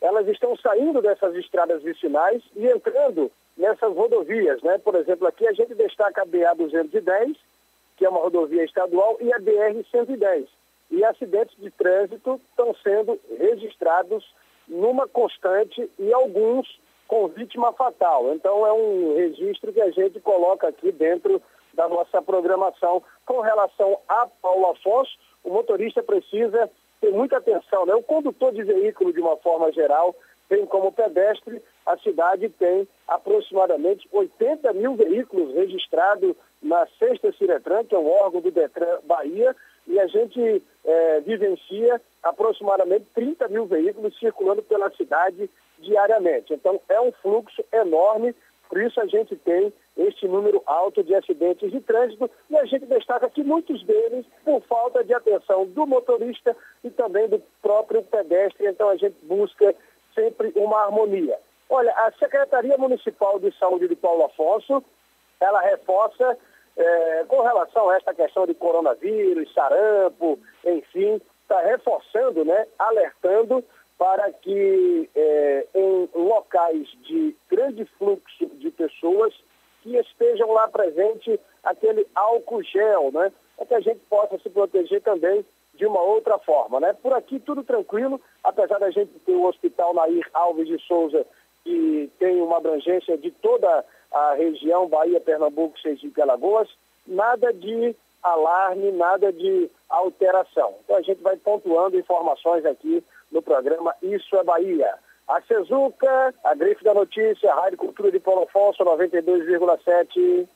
elas 0.00 0.28
estão 0.28 0.56
saindo 0.56 1.02
dessas 1.02 1.34
estradas 1.34 1.82
vicinais 1.82 2.42
e 2.54 2.66
entrando 2.66 3.30
nessas 3.58 3.94
rodovias. 3.94 4.62
Né? 4.62 4.78
Por 4.78 4.94
exemplo, 4.94 5.26
aqui 5.26 5.46
a 5.46 5.52
gente 5.52 5.74
destaca 5.74 6.22
a 6.22 6.26
BA-210, 6.26 7.36
que 7.96 8.06
é 8.06 8.08
uma 8.08 8.20
rodovia 8.20 8.64
estadual, 8.64 9.18
e 9.20 9.32
a 9.32 9.38
BR-110. 9.38 10.46
E 10.90 11.04
acidentes 11.04 11.54
de 11.58 11.70
trânsito 11.72 12.40
estão 12.50 12.74
sendo 12.82 13.20
registrados 13.38 14.24
numa 14.66 15.08
constante 15.08 15.90
e 15.98 16.12
alguns 16.12 16.78
com 17.06 17.26
vítima 17.28 17.72
fatal. 17.72 18.32
Então 18.34 18.66
é 18.66 18.72
um 18.72 19.16
registro 19.16 19.72
que 19.72 19.80
a 19.80 19.90
gente 19.90 20.20
coloca 20.20 20.68
aqui 20.68 20.92
dentro 20.92 21.42
da 21.74 21.88
nossa 21.88 22.22
programação. 22.22 23.02
Com 23.26 23.40
relação 23.40 23.98
a 24.08 24.26
Paulo 24.40 24.70
Afonso, 24.70 25.18
o 25.42 25.50
motorista 25.50 26.02
precisa 26.02 26.70
ter 27.00 27.10
muita 27.10 27.38
atenção. 27.38 27.86
Né? 27.86 27.94
O 27.94 28.02
condutor 28.02 28.52
de 28.52 28.62
veículo, 28.62 29.12
de 29.12 29.20
uma 29.20 29.36
forma 29.38 29.72
geral, 29.72 30.14
tem 30.48 30.64
como 30.66 30.92
pedestre, 30.92 31.62
a 31.88 31.96
cidade 31.96 32.50
tem 32.50 32.86
aproximadamente 33.08 34.06
80 34.12 34.74
mil 34.74 34.94
veículos 34.94 35.54
registrados 35.54 36.36
na 36.62 36.86
sexta 36.98 37.32
Ciretran, 37.32 37.84
que 37.84 37.94
é 37.94 37.98
um 37.98 38.10
órgão 38.10 38.42
do 38.42 38.50
Detran 38.50 38.98
Bahia, 39.04 39.56
e 39.86 39.98
a 39.98 40.06
gente 40.06 40.62
é, 40.84 41.20
vivencia 41.20 41.98
aproximadamente 42.22 43.06
30 43.14 43.48
mil 43.48 43.64
veículos 43.64 44.18
circulando 44.18 44.62
pela 44.62 44.90
cidade 44.90 45.48
diariamente. 45.78 46.52
Então, 46.52 46.78
é 46.90 47.00
um 47.00 47.10
fluxo 47.10 47.64
enorme, 47.72 48.34
por 48.68 48.82
isso 48.82 49.00
a 49.00 49.06
gente 49.06 49.34
tem 49.36 49.72
este 49.96 50.28
número 50.28 50.62
alto 50.66 51.02
de 51.02 51.14
acidentes 51.14 51.70
de 51.70 51.80
trânsito 51.80 52.30
e 52.50 52.56
a 52.58 52.66
gente 52.66 52.84
destaca 52.84 53.30
que 53.30 53.42
muitos 53.42 53.82
deles 53.82 54.26
por 54.44 54.60
falta 54.64 55.02
de 55.02 55.14
atenção 55.14 55.64
do 55.64 55.86
motorista 55.86 56.54
e 56.84 56.90
também 56.90 57.28
do 57.28 57.42
próprio 57.62 58.02
pedestre. 58.02 58.66
Então, 58.66 58.90
a 58.90 58.96
gente 58.96 59.16
busca 59.22 59.74
sempre 60.14 60.52
uma 60.54 60.84
harmonia. 60.84 61.38
Olha, 61.68 61.92
a 61.92 62.12
Secretaria 62.12 62.78
Municipal 62.78 63.38
de 63.38 63.56
Saúde 63.58 63.88
de 63.88 63.96
Paulo 63.96 64.24
Afonso, 64.24 64.82
ela 65.40 65.60
reforça 65.60 66.38
é, 66.76 67.24
com 67.28 67.42
relação 67.42 67.90
a 67.90 67.96
esta 67.96 68.14
questão 68.14 68.46
de 68.46 68.54
coronavírus, 68.54 69.52
sarampo, 69.52 70.38
enfim, 70.64 71.20
está 71.42 71.60
reforçando, 71.60 72.44
né, 72.44 72.66
alertando 72.78 73.64
para 73.98 74.32
que 74.32 75.10
é, 75.14 75.66
em 75.74 76.08
locais 76.14 76.86
de 77.02 77.36
grande 77.50 77.84
fluxo 77.98 78.46
de 78.54 78.70
pessoas 78.70 79.34
que 79.82 79.96
estejam 79.96 80.52
lá 80.52 80.68
presente 80.68 81.38
aquele 81.64 82.06
álcool 82.14 82.62
gel, 82.62 83.10
né? 83.12 83.32
Para 83.56 83.66
que 83.66 83.74
a 83.74 83.80
gente 83.80 84.00
possa 84.08 84.38
se 84.38 84.48
proteger 84.50 85.02
também 85.02 85.44
de 85.74 85.84
uma 85.84 86.00
outra 86.00 86.38
forma, 86.38 86.78
né? 86.78 86.92
Por 86.92 87.12
aqui 87.12 87.40
tudo 87.40 87.64
tranquilo, 87.64 88.20
apesar 88.44 88.78
da 88.78 88.90
gente 88.90 89.10
ter 89.20 89.32
o 89.32 89.46
Hospital 89.46 89.94
Nair 89.94 90.28
Alves 90.32 90.68
de 90.68 90.78
Souza, 90.86 91.26
que 91.68 92.10
tem 92.18 92.40
uma 92.40 92.56
abrangência 92.56 93.18
de 93.18 93.30
toda 93.30 93.84
a 94.10 94.32
região, 94.34 94.88
Bahia, 94.88 95.20
Pernambuco, 95.20 95.78
Sergipe 95.78 96.18
e 96.18 96.22
Alagoas, 96.22 96.66
nada 97.06 97.52
de 97.52 97.94
alarme, 98.22 98.90
nada 98.92 99.30
de 99.30 99.70
alteração. 99.86 100.74
Então 100.82 100.96
a 100.96 101.02
gente 101.02 101.22
vai 101.22 101.36
pontuando 101.36 101.98
informações 101.98 102.64
aqui 102.64 103.04
no 103.30 103.42
programa 103.42 103.94
Isso 104.02 104.34
é 104.36 104.42
Bahia. 104.42 104.94
A 105.28 105.42
Cezuca, 105.42 106.34
a 106.42 106.54
Grife 106.54 106.82
da 106.82 106.94
Notícia, 106.94 107.52
a 107.52 107.60
Rádio 107.60 107.76
Cultura 107.76 108.10
de 108.10 108.18
Paulo 108.18 108.44
Afonso, 108.44 108.82
92,7. 108.82 110.48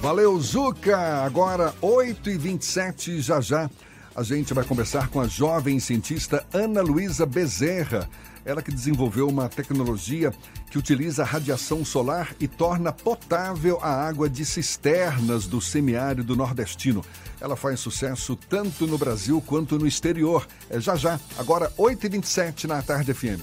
Valeu, 0.00 0.36
Zuca! 0.38 0.98
Agora, 1.24 1.72
8h27, 1.80 3.20
já 3.20 3.40
já. 3.40 3.70
A 4.16 4.24
gente 4.24 4.52
vai 4.52 4.64
conversar 4.64 5.08
com 5.10 5.20
a 5.20 5.28
jovem 5.28 5.78
cientista 5.78 6.44
Ana 6.52 6.82
Luísa 6.82 7.24
Bezerra. 7.24 8.08
Ela 8.44 8.62
que 8.62 8.70
desenvolveu 8.70 9.28
uma 9.28 9.48
tecnologia 9.48 10.32
que 10.70 10.78
utiliza 10.78 11.24
radiação 11.24 11.84
solar 11.84 12.34
e 12.40 12.48
torna 12.48 12.92
potável 12.92 13.78
a 13.82 13.90
água 13.90 14.28
de 14.28 14.44
cisternas 14.44 15.46
do 15.46 15.60
semiárido 15.60 16.36
nordestino. 16.36 17.04
Ela 17.40 17.56
faz 17.56 17.80
sucesso 17.80 18.36
tanto 18.48 18.86
no 18.86 18.98
Brasil 18.98 19.42
quanto 19.44 19.78
no 19.78 19.86
exterior. 19.86 20.46
É 20.68 20.80
já 20.80 20.96
já, 20.96 21.18
agora 21.38 21.70
8h27 21.78 22.64
na 22.64 22.82
Tarde 22.82 23.12
FM. 23.12 23.40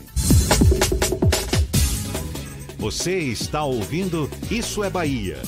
Você 2.77 3.17
está 3.17 3.63
ouvindo 3.63 4.29
Isso 4.49 4.83
é 4.83 4.89
Bahia. 4.89 5.41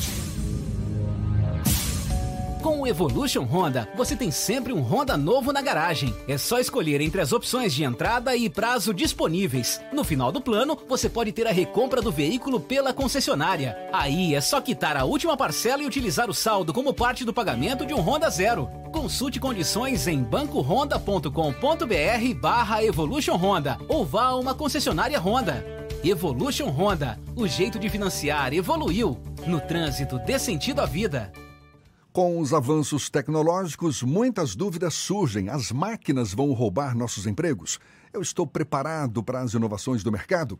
Com 2.62 2.82
o 2.82 2.88
Evolution 2.88 3.44
Honda, 3.44 3.88
você 3.96 4.18
tem 4.18 4.32
sempre 4.32 4.74
um 4.74 4.82
Honda 4.82 5.16
novo 5.16 5.54
na 5.54 5.62
garagem. 5.62 6.14
É 6.28 6.38
só 6.38 6.60
escolher 6.60 7.00
entre 7.00 7.22
as 7.22 7.32
opções 7.32 7.74
de 7.74 7.86
entrada 7.86 8.36
e 8.36 8.50
prazo 8.50 8.94
disponíveis. 8.94 9.80
No 9.94 10.04
final 10.04 10.30
do 10.30 10.42
plano, 10.42 10.78
você 10.88 11.08
pode 11.08 11.32
ter 11.32 11.48
a 11.48 11.54
recompra 11.54 12.02
do 12.02 12.12
veículo 12.12 12.60
pela 12.60 12.94
concessionária. 12.94 13.78
Aí 13.94 14.36
é 14.36 14.42
só 14.42 14.60
quitar 14.60 14.98
a 14.98 15.06
última 15.06 15.38
parcela 15.38 15.84
e 15.84 15.86
utilizar 15.86 16.30
o 16.30 16.34
saldo 16.34 16.74
como 16.74 16.94
parte 16.94 17.24
do 17.24 17.34
pagamento 17.34 17.86
de 17.86 17.94
um 17.94 18.02
Honda 18.02 18.30
Zero. 18.30 18.70
Consulte 18.92 19.40
condições 19.40 20.06
em 20.06 20.22
bancohonda.com.br 20.22 22.34
barra 22.42 22.84
Evolution 22.84 23.38
Honda 23.38 23.78
ou 23.88 24.06
vá 24.06 24.26
a 24.26 24.36
uma 24.36 24.54
concessionária 24.54 25.18
Honda. 25.18 25.66
Evolution 26.04 26.68
Honda, 26.68 27.18
o 27.38 27.48
jeito 27.48 27.80
de 27.80 27.88
financiar 27.88 28.54
evoluiu. 28.54 29.18
No 29.48 29.62
trânsito, 29.62 30.20
dê 30.20 30.38
sentido 30.38 30.82
à 30.82 30.86
vida. 30.86 31.32
Com 32.12 32.40
os 32.40 32.56
avanços 32.56 33.08
tecnológicos, 33.08 34.02
muitas 34.02 34.56
dúvidas 34.56 34.96
surgem. 34.96 35.48
As 35.48 35.72
máquinas 35.72 36.34
vão 36.34 36.52
roubar 36.54 36.98
nossos 36.98 37.28
empregos? 37.28 37.80
Eu 38.12 38.20
estou 38.20 38.48
preparado 38.48 39.22
para 39.22 39.42
as 39.42 39.54
inovações 39.54 40.04
do 40.04 40.12
mercado? 40.12 40.60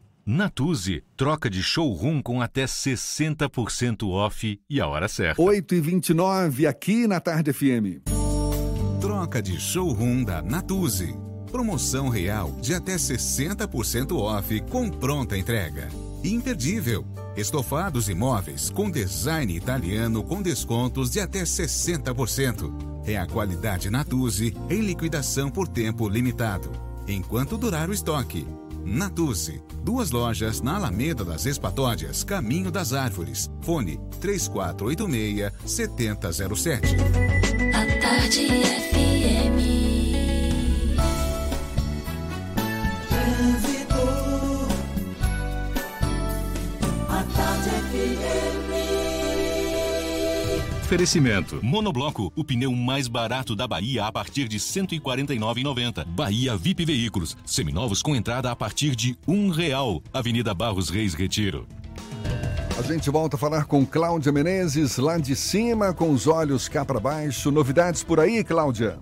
Natuse, 0.25 1.03
troca 1.17 1.49
de 1.49 1.63
showroom 1.63 2.21
com 2.21 2.41
até 2.41 2.65
60% 2.65 4.07
off 4.07 4.59
e 4.69 4.79
a 4.79 4.87
hora 4.87 5.07
certa. 5.07 5.41
8 5.41 5.75
e 5.75 5.81
29 5.81 6.67
aqui 6.67 7.07
na 7.07 7.19
Tarde 7.19 7.51
FM. 7.51 8.03
Troca 8.99 9.41
de 9.41 9.59
showroom 9.59 10.23
da 10.23 10.41
Natuse. 10.41 11.15
Promoção 11.51 12.07
real 12.07 12.51
de 12.61 12.73
até 12.73 12.95
60% 12.95 14.15
off 14.15 14.61
com 14.69 14.89
pronta 14.89 15.37
entrega. 15.37 15.89
Imperdível. 16.23 17.05
Estofados 17.35 18.07
e 18.07 18.13
móveis 18.13 18.69
com 18.69 18.91
design 18.91 19.55
italiano 19.55 20.23
com 20.23 20.41
descontos 20.41 21.09
de 21.09 21.19
até 21.19 21.41
60%. 21.41 22.71
É 23.07 23.17
a 23.17 23.25
qualidade 23.25 23.89
Natuzzi 23.89 24.55
em 24.69 24.81
liquidação 24.81 25.49
por 25.49 25.67
tempo 25.67 26.07
limitado. 26.07 26.71
Enquanto 27.07 27.57
durar 27.57 27.89
o 27.89 27.93
estoque. 27.93 28.45
Natuzzi. 28.85 29.61
Duas 29.83 30.11
lojas 30.11 30.61
na 30.61 30.75
Alameda 30.75 31.23
das 31.23 31.45
Espatódias, 31.45 32.23
Caminho 32.23 32.71
das 32.71 32.93
Árvores. 32.93 33.49
Fone 33.61 33.99
3486 34.19 35.51
7007. 35.65 36.95
A 37.73 37.85
tarde 38.01 38.47
FM. 38.91 39.57
Trânsito. 43.09 44.67
A 47.09 47.23
tarde 47.35 47.69
FM. 47.69 48.70
Oferecimento. 50.91 51.61
Monobloco, 51.63 52.33
o 52.35 52.43
pneu 52.43 52.73
mais 52.73 53.07
barato 53.07 53.55
da 53.55 53.65
Bahia 53.65 54.05
a 54.05 54.11
partir 54.11 54.49
de 54.49 54.57
R$ 54.57 54.63
149,90. 54.99 56.05
Bahia 56.05 56.57
VIP 56.57 56.83
Veículos, 56.83 57.37
seminovos 57.45 58.01
com 58.01 58.13
entrada 58.13 58.51
a 58.51 58.55
partir 58.57 58.93
de 58.93 59.17
um 59.25 59.51
real. 59.51 60.03
Avenida 60.11 60.53
Barros 60.53 60.89
Reis 60.89 61.13
Retiro. 61.13 61.65
A 62.77 62.81
gente 62.81 63.09
volta 63.09 63.37
a 63.37 63.39
falar 63.39 63.63
com 63.67 63.85
Cláudia 63.85 64.33
Menezes, 64.33 64.97
lá 64.97 65.17
de 65.17 65.33
cima, 65.33 65.93
com 65.93 66.11
os 66.11 66.27
olhos 66.27 66.67
cá 66.67 66.83
para 66.83 66.99
baixo. 66.99 67.51
Novidades 67.51 68.03
por 68.03 68.19
aí, 68.19 68.43
Cláudia? 68.43 68.99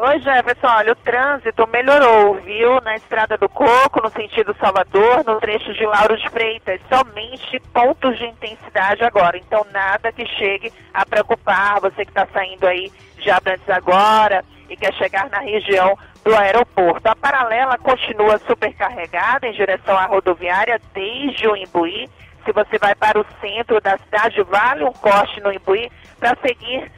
Oi, 0.00 0.20
Jefferson. 0.20 0.68
Olha, 0.68 0.92
o 0.92 0.94
trânsito 0.94 1.66
melhorou, 1.66 2.34
viu? 2.36 2.80
Na 2.82 2.94
Estrada 2.94 3.36
do 3.36 3.48
Coco, 3.48 4.00
no 4.00 4.08
sentido 4.10 4.54
Salvador, 4.60 5.24
no 5.26 5.40
trecho 5.40 5.74
de 5.74 5.84
Lauro 5.84 6.16
de 6.16 6.30
Freitas. 6.30 6.80
Somente 6.88 7.58
pontos 7.74 8.16
de 8.16 8.26
intensidade 8.26 9.02
agora. 9.02 9.36
Então, 9.36 9.66
nada 9.72 10.12
que 10.12 10.24
chegue 10.24 10.72
a 10.94 11.04
preocupar 11.04 11.80
você 11.80 12.04
que 12.04 12.12
está 12.12 12.28
saindo 12.32 12.64
aí 12.64 12.92
de 13.16 13.28
Abrantes 13.28 13.68
agora 13.68 14.44
e 14.70 14.76
quer 14.76 14.94
chegar 14.94 15.28
na 15.30 15.40
região 15.40 15.98
do 16.22 16.32
aeroporto. 16.32 17.08
A 17.08 17.16
paralela 17.16 17.76
continua 17.76 18.38
supercarregada 18.38 19.48
em 19.48 19.52
direção 19.52 19.98
à 19.98 20.06
rodoviária 20.06 20.80
desde 20.94 21.48
o 21.48 21.56
Imbuí. 21.56 22.08
Se 22.44 22.52
você 22.52 22.78
vai 22.78 22.94
para 22.94 23.18
o 23.18 23.26
centro 23.40 23.80
da 23.80 23.98
cidade, 23.98 24.40
vale 24.44 24.84
um 24.84 24.92
corte 24.92 25.40
no 25.40 25.52
Imbuí 25.52 25.90
para 26.20 26.36
seguir 26.40 26.88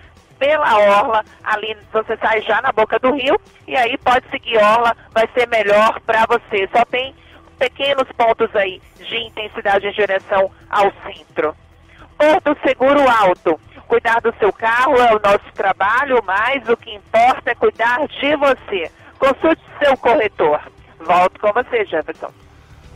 pela 0.40 0.78
orla, 0.78 1.22
ali 1.44 1.76
você 1.92 2.16
sai 2.16 2.40
já 2.40 2.62
na 2.62 2.72
boca 2.72 2.98
do 2.98 3.14
rio 3.14 3.38
e 3.68 3.76
aí 3.76 3.96
pode 3.98 4.28
seguir 4.30 4.56
orla, 4.56 4.96
vai 5.12 5.28
ser 5.34 5.46
melhor 5.46 6.00
para 6.00 6.24
você. 6.26 6.66
Só 6.74 6.82
tem 6.86 7.14
pequenos 7.58 8.08
pontos 8.16 8.48
aí 8.56 8.80
de 8.98 9.16
intensidade 9.16 9.86
em 9.86 9.92
direção 9.92 10.50
ao 10.70 10.90
centro. 11.04 11.54
Porto 12.16 12.56
Seguro 12.66 13.08
Alto. 13.08 13.60
Cuidar 13.86 14.20
do 14.20 14.32
seu 14.38 14.52
carro 14.52 14.96
é 14.96 15.14
o 15.14 15.20
nosso 15.20 15.52
trabalho, 15.54 16.22
mas 16.24 16.66
o 16.68 16.76
que 16.76 16.94
importa 16.94 17.50
é 17.50 17.54
cuidar 17.54 18.06
de 18.06 18.36
você. 18.36 18.90
Consulte 19.18 19.62
seu 19.78 19.96
corretor. 19.96 20.60
Volto 21.00 21.40
com 21.40 21.52
você, 21.52 21.84
Jefferson. 21.84 22.30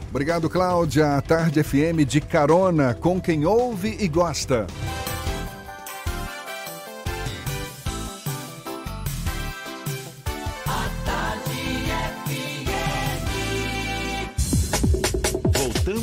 Obrigado, 0.09 0.49
Cláudia. 0.49 1.17
A 1.17 1.21
Tarde 1.21 1.63
FM 1.63 2.07
de 2.07 2.21
carona 2.21 2.95
com 2.95 3.21
quem 3.21 3.45
ouve 3.45 3.97
e 3.99 4.07
gosta. 4.07 4.67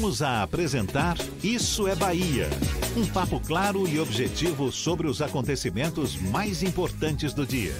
Voltamos 0.01 0.23
a 0.23 0.41
apresentar 0.41 1.15
Isso 1.43 1.87
é 1.87 1.93
Bahia. 1.93 2.49
Um 2.97 3.05
papo 3.05 3.39
claro 3.39 3.87
e 3.87 3.99
objetivo 3.99 4.71
sobre 4.71 5.05
os 5.05 5.21
acontecimentos 5.21 6.15
mais 6.15 6.63
importantes 6.63 7.35
do 7.35 7.45
dia. 7.45 7.75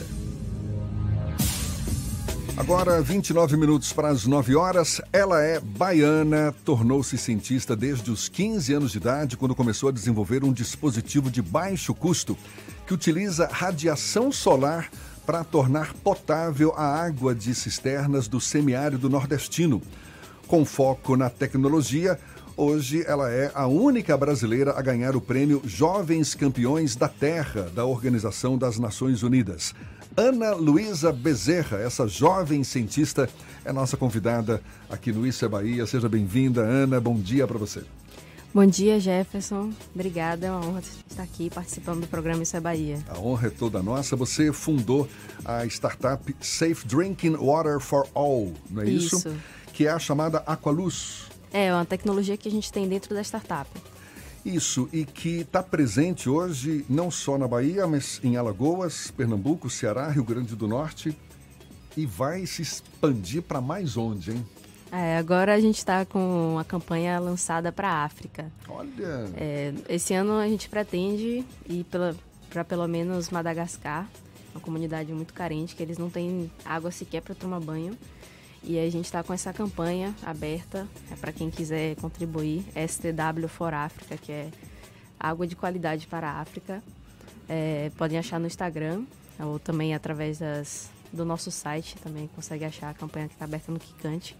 Agora, 2.55 3.01
29 3.01 3.57
minutos 3.57 3.91
para 3.91 4.09
as 4.09 4.27
9 4.27 4.55
horas. 4.55 5.01
Ela 5.11 5.41
é 5.41 5.59
baiana, 5.59 6.53
tornou-se 6.63 7.17
cientista 7.17 7.75
desde 7.75 8.11
os 8.11 8.29
15 8.29 8.71
anos 8.71 8.91
de 8.91 8.99
idade, 8.99 9.35
quando 9.35 9.55
começou 9.55 9.89
a 9.89 9.91
desenvolver 9.91 10.43
um 10.43 10.53
dispositivo 10.53 11.31
de 11.31 11.41
baixo 11.41 11.91
custo 11.91 12.37
que 12.85 12.93
utiliza 12.93 13.49
radiação 13.51 14.31
solar 14.31 14.91
para 15.25 15.43
tornar 15.43 15.91
potável 15.95 16.71
a 16.77 16.85
água 16.85 17.33
de 17.33 17.55
cisternas 17.55 18.27
do 18.27 18.39
semiárido 18.39 19.09
nordestino. 19.09 19.81
Com 20.51 20.65
foco 20.65 21.15
na 21.15 21.29
tecnologia, 21.29 22.19
hoje 22.57 23.05
ela 23.07 23.31
é 23.31 23.49
a 23.55 23.67
única 23.67 24.17
brasileira 24.17 24.77
a 24.77 24.81
ganhar 24.81 25.15
o 25.15 25.21
prêmio 25.21 25.61
Jovens 25.63 26.35
Campeões 26.35 26.93
da 26.93 27.07
Terra 27.07 27.71
da 27.73 27.85
Organização 27.85 28.57
das 28.57 28.77
Nações 28.77 29.23
Unidas. 29.23 29.73
Ana 30.17 30.53
Luísa 30.53 31.13
Bezerra, 31.13 31.77
essa 31.77 32.05
jovem 32.05 32.65
cientista, 32.65 33.29
é 33.63 33.71
nossa 33.71 33.95
convidada 33.95 34.61
aqui 34.89 35.13
no 35.13 35.25
Isso 35.25 35.45
é 35.45 35.47
Bahia. 35.47 35.85
Seja 35.85 36.09
bem-vinda, 36.09 36.59
Ana. 36.59 36.99
Bom 36.99 37.15
dia 37.15 37.47
para 37.47 37.57
você. 37.57 37.83
Bom 38.53 38.65
dia, 38.65 38.99
Jefferson. 38.99 39.71
Obrigada, 39.95 40.47
é 40.47 40.51
uma 40.51 40.65
honra 40.65 40.83
estar 41.09 41.23
aqui 41.23 41.49
participando 41.49 42.01
do 42.01 42.07
programa 42.07 42.43
Isso 42.43 42.57
é 42.57 42.59
Bahia. 42.59 42.99
A 43.07 43.17
honra 43.17 43.47
é 43.47 43.49
toda 43.49 43.81
nossa. 43.81 44.17
Você 44.17 44.51
fundou 44.51 45.07
a 45.45 45.65
startup 45.67 46.35
Safe 46.41 46.85
Drinking 46.85 47.37
Water 47.37 47.79
for 47.79 48.05
All, 48.13 48.51
não 48.69 48.81
é 48.81 48.89
isso? 48.89 49.15
Isso. 49.15 49.37
Que 49.81 49.87
é 49.87 49.89
a 49.89 49.97
chamada 49.97 50.43
Aqualuz. 50.45 51.23
É 51.51 51.73
uma 51.73 51.83
tecnologia 51.85 52.37
que 52.37 52.47
a 52.47 52.51
gente 52.51 52.71
tem 52.71 52.87
dentro 52.87 53.15
da 53.15 53.21
startup. 53.23 53.67
Isso, 54.45 54.87
e 54.93 55.03
que 55.03 55.39
está 55.39 55.63
presente 55.63 56.29
hoje 56.29 56.85
não 56.87 57.09
só 57.09 57.35
na 57.35 57.47
Bahia, 57.47 57.87
mas 57.87 58.21
em 58.23 58.37
Alagoas, 58.37 59.09
Pernambuco, 59.09 59.71
Ceará, 59.71 60.07
Rio 60.09 60.23
Grande 60.23 60.55
do 60.55 60.67
Norte. 60.67 61.17
E 61.97 62.05
vai 62.05 62.45
se 62.45 62.61
expandir 62.61 63.41
para 63.41 63.59
mais 63.59 63.97
onde, 63.97 64.33
hein? 64.33 64.45
É, 64.91 65.17
agora 65.17 65.55
a 65.55 65.59
gente 65.59 65.79
está 65.79 66.05
com 66.05 66.59
a 66.59 66.63
campanha 66.63 67.19
lançada 67.19 67.71
para 67.71 67.89
a 67.89 68.03
África. 68.03 68.51
Olha! 68.69 69.31
É, 69.35 69.73
esse 69.89 70.13
ano 70.13 70.33
a 70.33 70.47
gente 70.47 70.69
pretende 70.69 71.43
ir 71.67 71.87
para 72.51 72.63
pelo 72.63 72.87
menos 72.87 73.31
Madagascar, 73.31 74.07
uma 74.53 74.61
comunidade 74.61 75.11
muito 75.11 75.33
carente, 75.33 75.75
que 75.75 75.81
eles 75.81 75.97
não 75.97 76.07
têm 76.07 76.51
água 76.63 76.91
sequer 76.91 77.23
para 77.23 77.33
tomar 77.33 77.59
banho. 77.59 77.97
E 78.63 78.77
a 78.77 78.89
gente 78.89 79.05
está 79.05 79.23
com 79.23 79.33
essa 79.33 79.51
campanha 79.51 80.13
aberta 80.23 80.87
é 81.11 81.15
para 81.15 81.31
quem 81.31 81.49
quiser 81.49 81.95
contribuir, 81.95 82.63
STW 82.75 83.47
for 83.47 83.73
África, 83.73 84.17
que 84.17 84.31
é 84.31 84.51
água 85.19 85.47
de 85.47 85.55
qualidade 85.55 86.05
para 86.07 86.29
a 86.29 86.39
África. 86.39 86.83
É, 87.49 87.91
podem 87.97 88.17
achar 88.17 88.39
no 88.39 88.47
Instagram 88.47 89.03
ou 89.39 89.57
também 89.57 89.95
através 89.95 90.39
das, 90.39 90.89
do 91.11 91.25
nosso 91.25 91.49
site, 91.49 91.95
também 91.97 92.29
consegue 92.35 92.63
achar 92.63 92.91
a 92.91 92.93
campanha 92.93 93.27
que 93.27 93.33
está 93.33 93.45
aberta 93.45 93.71
no 93.71 93.79
Kikante 93.79 94.37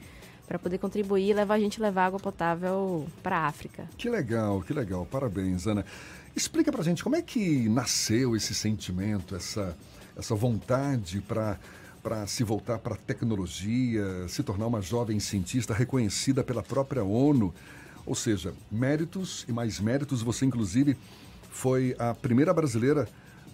para 0.48 0.60
poder 0.60 0.78
contribuir 0.78 1.30
e 1.30 1.34
levar 1.34 1.56
a 1.56 1.60
gente 1.60 1.82
levar 1.82 2.08
água 2.08 2.20
potável 2.20 3.08
para 3.24 3.38
a 3.38 3.48
África. 3.48 3.88
Que 3.98 4.10
legal, 4.10 4.62
que 4.62 4.74
legal. 4.74 5.06
Parabéns, 5.10 5.66
Ana. 5.66 5.86
Explica 6.36 6.72
pra 6.72 6.84
gente 6.84 7.04
como 7.04 7.16
é 7.16 7.22
que 7.22 7.68
nasceu 7.70 8.36
esse 8.36 8.54
sentimento, 8.54 9.36
essa, 9.36 9.76
essa 10.16 10.36
vontade 10.36 11.22
para 11.22 11.58
para 12.02 12.26
se 12.28 12.44
voltar 12.44 12.80
para 12.80 12.96
a 12.96 12.98
tecnologia, 12.98 14.28
se 14.28 14.44
tornar 14.44 14.68
uma 14.68 14.82
jovem 14.82 15.20
cientista 15.20 15.74
reconhecida 15.74 16.44
pela 16.44 16.64
própria 16.64 17.04
ONU. 17.04 17.54
Ou 18.06 18.16
seja, 18.16 18.54
méritos 18.72 19.46
e 19.48 19.52
mais 19.52 19.80
méritos. 19.80 20.22
Você, 20.22 20.46
inclusive, 20.46 20.98
foi 21.52 21.96
a 22.00 22.14
primeira 22.14 22.54
brasileira, 22.54 23.08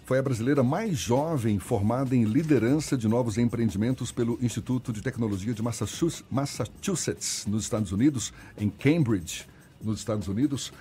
foi 0.06 0.18
a 0.18 0.22
brasileira 0.22 0.62
mais 0.62 0.96
jovem 0.96 1.58
formada 1.58 2.16
em 2.16 2.24
liderança 2.24 2.96
de 2.96 3.06
novos 3.06 3.36
empreendimentos 3.36 4.10
pelo 4.10 4.38
Instituto 4.40 4.92
de 4.92 5.02
Tecnologia 5.02 5.52
de 5.52 5.62
Massachusetts, 5.62 7.44
nos 7.46 7.64
Estados 7.64 7.92
Unidos, 7.92 8.32
em 8.56 8.70
Cambridge, 8.70 9.46
nos 9.82 9.98
Estados 9.98 10.28
Unidos. 10.28 10.72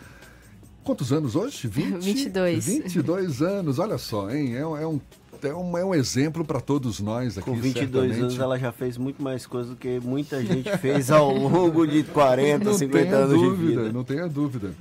Quantos 0.88 1.12
anos 1.12 1.36
hoje? 1.36 1.68
20, 1.68 2.00
22. 2.02 2.66
22 2.66 3.42
anos, 3.42 3.78
olha 3.78 3.98
só, 3.98 4.32
hein? 4.32 4.56
É, 4.56 4.60
é 4.60 4.66
um 4.66 5.02
é 5.44 5.54
um, 5.54 5.78
é 5.78 5.84
um 5.84 5.94
exemplo 5.94 6.46
para 6.46 6.62
todos 6.62 7.02
nós 7.02 7.38
aqui. 7.38 7.50
Com 7.50 7.58
22 7.58 7.92
certamente. 7.92 8.22
anos 8.22 8.40
ela 8.40 8.58
já 8.58 8.72
fez 8.72 8.98
muito 8.98 9.22
mais 9.22 9.46
coisa 9.46 9.72
do 9.72 9.76
que 9.76 10.00
muita 10.00 10.42
gente 10.42 10.78
fez 10.78 11.12
ao 11.12 11.30
longo 11.30 11.86
de 11.86 12.04
40, 12.14 12.64
não 12.64 12.74
50 12.74 13.04
tenha 13.04 13.18
anos 13.18 13.38
dúvida, 13.38 13.58
de 13.58 13.68
vida. 13.68 13.92
Não 13.92 14.04
tenha 14.06 14.30
dúvida. 14.30 14.74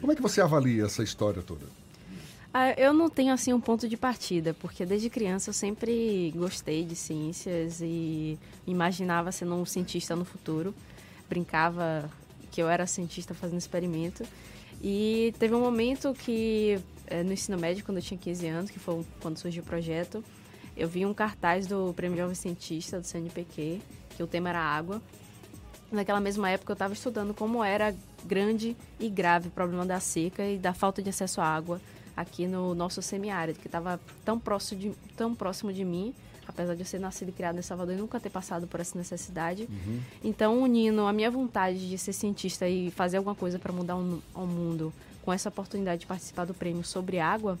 Como 0.00 0.10
é 0.10 0.14
que 0.16 0.22
você 0.22 0.40
avalia 0.40 0.86
essa 0.86 1.02
história 1.02 1.42
toda? 1.42 1.66
Ah, 2.54 2.70
eu 2.70 2.94
não 2.94 3.10
tenho 3.10 3.34
assim 3.34 3.52
um 3.52 3.60
ponto 3.60 3.86
de 3.86 3.96
partida, 3.98 4.54
porque 4.54 4.86
desde 4.86 5.10
criança 5.10 5.50
eu 5.50 5.54
sempre 5.54 6.32
gostei 6.34 6.82
de 6.82 6.96
ciências 6.96 7.82
e 7.82 8.38
imaginava 8.66 9.30
sendo 9.30 9.54
um 9.54 9.66
cientista 9.66 10.16
no 10.16 10.24
futuro. 10.24 10.74
Brincava 11.28 12.10
que 12.50 12.62
eu 12.62 12.70
era 12.70 12.86
cientista 12.86 13.34
fazendo 13.34 13.58
experimento. 13.58 14.24
E 14.82 15.32
teve 15.38 15.54
um 15.54 15.60
momento 15.60 16.12
que, 16.12 16.80
eh, 17.06 17.22
no 17.22 17.32
ensino 17.32 17.56
médio, 17.56 17.84
quando 17.84 17.98
eu 17.98 18.02
tinha 18.02 18.18
15 18.18 18.46
anos, 18.48 18.70
que 18.70 18.80
foi 18.80 19.04
quando 19.20 19.38
surgiu 19.38 19.62
o 19.62 19.66
projeto, 19.66 20.24
eu 20.76 20.88
vi 20.88 21.06
um 21.06 21.14
cartaz 21.14 21.66
do 21.66 21.92
Prêmio 21.94 22.18
Jovem 22.18 22.34
Cientista 22.34 22.98
do 22.98 23.06
CNPq, 23.06 23.80
que 24.16 24.22
o 24.22 24.26
tema 24.26 24.48
era 24.48 24.60
água. 24.60 25.00
Naquela 25.90 26.20
mesma 26.20 26.50
época 26.50 26.72
eu 26.72 26.74
estava 26.74 26.94
estudando 26.94 27.32
como 27.32 27.62
era 27.62 27.94
grande 28.24 28.76
e 28.98 29.08
grave 29.08 29.48
o 29.48 29.50
problema 29.50 29.86
da 29.86 30.00
seca 30.00 30.44
e 30.44 30.58
da 30.58 30.74
falta 30.74 31.02
de 31.02 31.10
acesso 31.10 31.40
à 31.40 31.44
água 31.44 31.80
aqui 32.16 32.46
no 32.46 32.74
nosso 32.74 33.00
semiárido, 33.02 33.58
que 33.58 33.68
estava 33.68 34.00
tão 34.24 34.38
próximo 34.38 34.80
de, 34.80 34.90
tão 35.16 35.34
próximo 35.34 35.72
de 35.72 35.84
mim, 35.84 36.14
apesar 36.46 36.74
de 36.74 36.82
eu 36.82 36.86
ser 36.86 36.98
nascido 36.98 37.28
e 37.28 37.32
criado 37.32 37.58
em 37.58 37.62
Salvador 37.62 37.94
e 37.94 37.98
nunca 37.98 38.18
ter 38.18 38.30
passado 38.30 38.66
por 38.66 38.80
essa 38.80 38.96
necessidade. 38.96 39.68
Uhum. 39.68 40.00
Então, 40.22 40.60
unindo 40.60 41.02
a 41.02 41.12
minha 41.12 41.30
vontade 41.30 41.88
de 41.88 41.98
ser 41.98 42.12
cientista 42.12 42.68
e 42.68 42.90
fazer 42.90 43.18
alguma 43.18 43.34
coisa 43.34 43.58
para 43.58 43.72
mudar 43.72 43.96
o, 43.96 44.22
o 44.34 44.46
mundo 44.46 44.92
com 45.24 45.32
essa 45.32 45.48
oportunidade 45.48 46.00
de 46.00 46.06
participar 46.06 46.44
do 46.44 46.54
prêmio 46.54 46.84
sobre 46.84 47.18
água, 47.18 47.58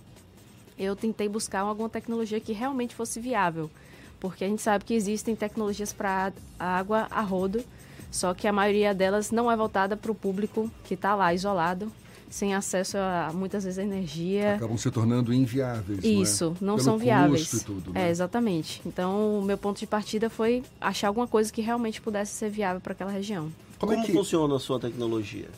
eu 0.78 0.96
tentei 0.96 1.28
buscar 1.28 1.60
alguma 1.60 1.88
tecnologia 1.88 2.40
que 2.40 2.52
realmente 2.52 2.94
fosse 2.94 3.20
viável, 3.20 3.70
porque 4.18 4.44
a 4.44 4.48
gente 4.48 4.62
sabe 4.62 4.84
que 4.84 4.94
existem 4.94 5.36
tecnologias 5.36 5.92
para 5.92 6.32
água 6.58 7.06
a 7.10 7.20
rodo, 7.20 7.64
só 8.10 8.34
que 8.34 8.46
a 8.46 8.52
maioria 8.52 8.94
delas 8.94 9.30
não 9.30 9.50
é 9.50 9.56
voltada 9.56 9.96
para 9.96 10.10
o 10.10 10.14
público 10.14 10.70
que 10.84 10.94
está 10.94 11.14
lá 11.14 11.32
isolado, 11.32 11.90
sem 12.32 12.54
acesso 12.54 12.96
a 12.96 13.30
muitas 13.34 13.62
vezes 13.62 13.78
a 13.78 13.82
energia. 13.82 14.54
Acabam 14.54 14.78
se 14.78 14.90
tornando 14.90 15.34
inviáveis. 15.34 16.02
Isso, 16.02 16.56
não, 16.60 16.68
não, 16.68 16.74
é? 16.76 16.78
são 16.78 16.94
Pelo 16.94 17.04
viáveis. 17.04 17.50
custo 17.50 17.56
e 17.56 17.60
tudo, 17.60 17.92
né? 17.92 18.08
É, 18.08 18.10
exatamente. 18.10 18.80
Então, 18.86 19.38
o 19.38 19.42
meu 19.42 19.58
ponto 19.58 19.78
de 19.78 19.86
partida 19.86 20.30
foi 20.30 20.62
achar 20.80 21.08
alguma 21.08 21.28
coisa 21.28 21.52
que 21.52 21.60
realmente 21.60 22.00
pudesse 22.00 22.32
ser 22.32 22.48
viável 22.48 22.80
para 22.80 22.94
aquela 22.94 23.10
região. 23.10 23.52
Como, 23.78 24.06
funciona 24.06 24.56
a 24.56 24.58
sua 24.58 24.80
tecnologia? 24.80 25.48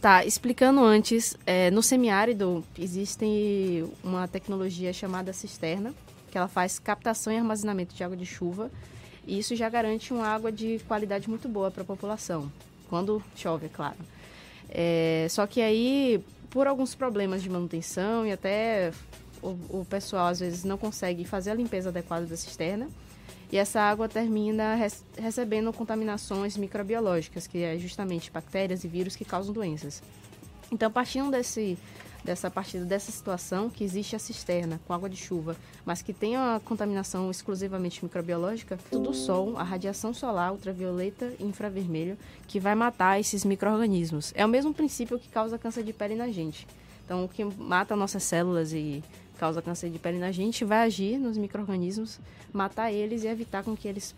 Tá, 0.00 0.24
explicando 0.24 0.82
antes, 0.82 1.36
é, 1.46 1.70
no 1.70 1.82
semiárido 1.82 2.64
existe 2.76 3.84
uma 4.02 4.26
tecnologia 4.26 4.92
chamada 4.92 5.32
cisterna, 5.32 5.94
que 6.32 6.36
ela 6.36 6.48
faz 6.48 6.80
captação 6.80 7.32
e 7.32 7.36
armazenamento 7.36 7.94
de 7.94 8.02
água 8.02 8.16
de 8.16 8.26
chuva, 8.26 8.70
e 9.24 9.38
isso 9.38 9.54
já 9.54 9.68
garante 9.68 10.12
uma 10.12 10.26
água 10.26 10.50
de 10.50 10.80
qualidade 10.88 11.30
muito 11.30 11.48
boa 11.48 11.70
para 11.70 11.82
a 11.82 11.86
população, 11.86 12.50
quando 12.90 13.22
chove, 13.36 13.66
é 13.66 13.68
claro. 13.68 13.96
É, 14.74 15.28
só 15.30 15.46
que 15.46 15.60
aí, 15.62 16.20
por 16.50 16.66
alguns 16.66 16.94
problemas 16.96 17.42
de 17.42 17.48
manutenção 17.48 18.26
e 18.26 18.32
até 18.32 18.92
o, 19.40 19.50
o 19.80 19.86
pessoal 19.88 20.26
às 20.26 20.40
vezes 20.40 20.64
não 20.64 20.76
consegue 20.76 21.24
fazer 21.24 21.52
a 21.52 21.54
limpeza 21.54 21.90
adequada 21.90 22.26
da 22.26 22.36
cisterna, 22.36 22.88
e 23.52 23.56
essa 23.56 23.80
água 23.80 24.08
termina 24.08 24.74
res- 24.74 25.04
recebendo 25.16 25.72
contaminações 25.72 26.56
microbiológicas, 26.56 27.46
que 27.46 27.62
é 27.62 27.78
justamente 27.78 28.30
bactérias 28.32 28.82
e 28.82 28.88
vírus 28.88 29.14
que 29.14 29.24
causam 29.24 29.52
doenças. 29.52 30.02
Então, 30.72 30.90
partindo 30.90 31.30
desse, 31.30 31.78
dessa 32.24 32.50
partida 32.50 32.84
dessa 32.84 33.12
situação, 33.12 33.68
que 33.68 33.84
existe 33.84 34.16
a 34.16 34.18
cisterna 34.18 34.80
com 34.86 34.94
água 34.94 35.10
de 35.10 35.16
chuva, 35.16 35.54
mas 35.84 36.00
que 36.00 36.12
tem 36.12 36.36
uma 36.36 36.58
contaminação 36.64 37.30
exclusivamente 37.30 38.02
microbiológica, 38.02 38.78
tudo 38.90 39.10
o 39.10 39.14
sol, 39.14 39.56
a 39.58 39.62
radiação 39.62 40.14
solar 40.14 40.52
ultravioleta 40.52 41.32
e 41.38 41.44
infravermelho, 41.44 42.16
que 42.48 42.58
vai 42.58 42.74
matar 42.74 43.20
esses 43.20 43.44
micro-organismos. 43.44 44.32
É 44.34 44.44
o 44.44 44.48
mesmo 44.48 44.72
princípio 44.72 45.18
que 45.18 45.28
causa 45.28 45.58
câncer 45.58 45.84
de 45.84 45.92
pele 45.92 46.14
na 46.14 46.28
gente. 46.28 46.66
Então, 47.04 47.24
o 47.24 47.28
que 47.28 47.44
mata 47.44 47.94
nossas 47.94 48.22
células 48.22 48.72
e 48.72 49.04
causa 49.38 49.60
câncer 49.60 49.90
de 49.90 49.98
pele 49.98 50.18
na 50.18 50.32
gente 50.32 50.64
vai 50.64 50.86
agir 50.86 51.18
nos 51.18 51.36
micro-organismos, 51.36 52.18
matar 52.52 52.90
eles 52.90 53.24
e 53.24 53.26
evitar 53.26 53.62
com 53.62 53.76
que 53.76 53.86
eles 53.86 54.14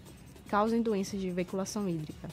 causem 0.49 0.81
doenças 0.81 1.21
de 1.21 1.29
veiculação 1.31 1.89
hídrica. 1.89 2.29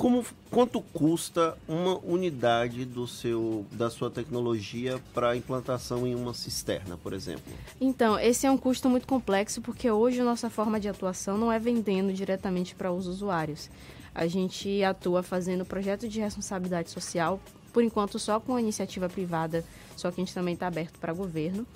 Como, 0.00 0.24
quanto 0.50 0.80
custa 0.80 1.58
uma 1.68 1.98
unidade 1.98 2.86
do 2.86 3.06
seu, 3.06 3.66
da 3.70 3.90
sua 3.90 4.10
tecnologia 4.10 4.98
para 5.12 5.36
implantação 5.36 6.06
em 6.06 6.14
uma 6.14 6.32
cisterna, 6.32 6.96
por 6.96 7.12
exemplo? 7.12 7.52
Então, 7.78 8.18
esse 8.18 8.46
é 8.46 8.50
um 8.50 8.56
custo 8.56 8.88
muito 8.88 9.06
complexo 9.06 9.60
porque 9.60 9.90
hoje 9.90 10.22
nossa 10.22 10.48
forma 10.48 10.80
de 10.80 10.88
atuação 10.88 11.36
não 11.36 11.52
é 11.52 11.58
vendendo 11.58 12.14
diretamente 12.14 12.74
para 12.74 12.90
os 12.90 13.06
usuários. 13.06 13.68
A 14.14 14.26
gente 14.26 14.82
atua 14.82 15.22
fazendo 15.22 15.66
projeto 15.66 16.08
de 16.08 16.18
responsabilidade 16.18 16.88
social, 16.88 17.38
por 17.70 17.84
enquanto 17.84 18.18
só 18.18 18.40
com 18.40 18.56
a 18.56 18.60
iniciativa 18.62 19.06
privada, 19.06 19.62
só 19.98 20.10
que 20.10 20.18
a 20.18 20.24
gente 20.24 20.32
também 20.32 20.54
está 20.54 20.66
aberto 20.66 20.98
para 20.98 21.12
governo, 21.12 21.66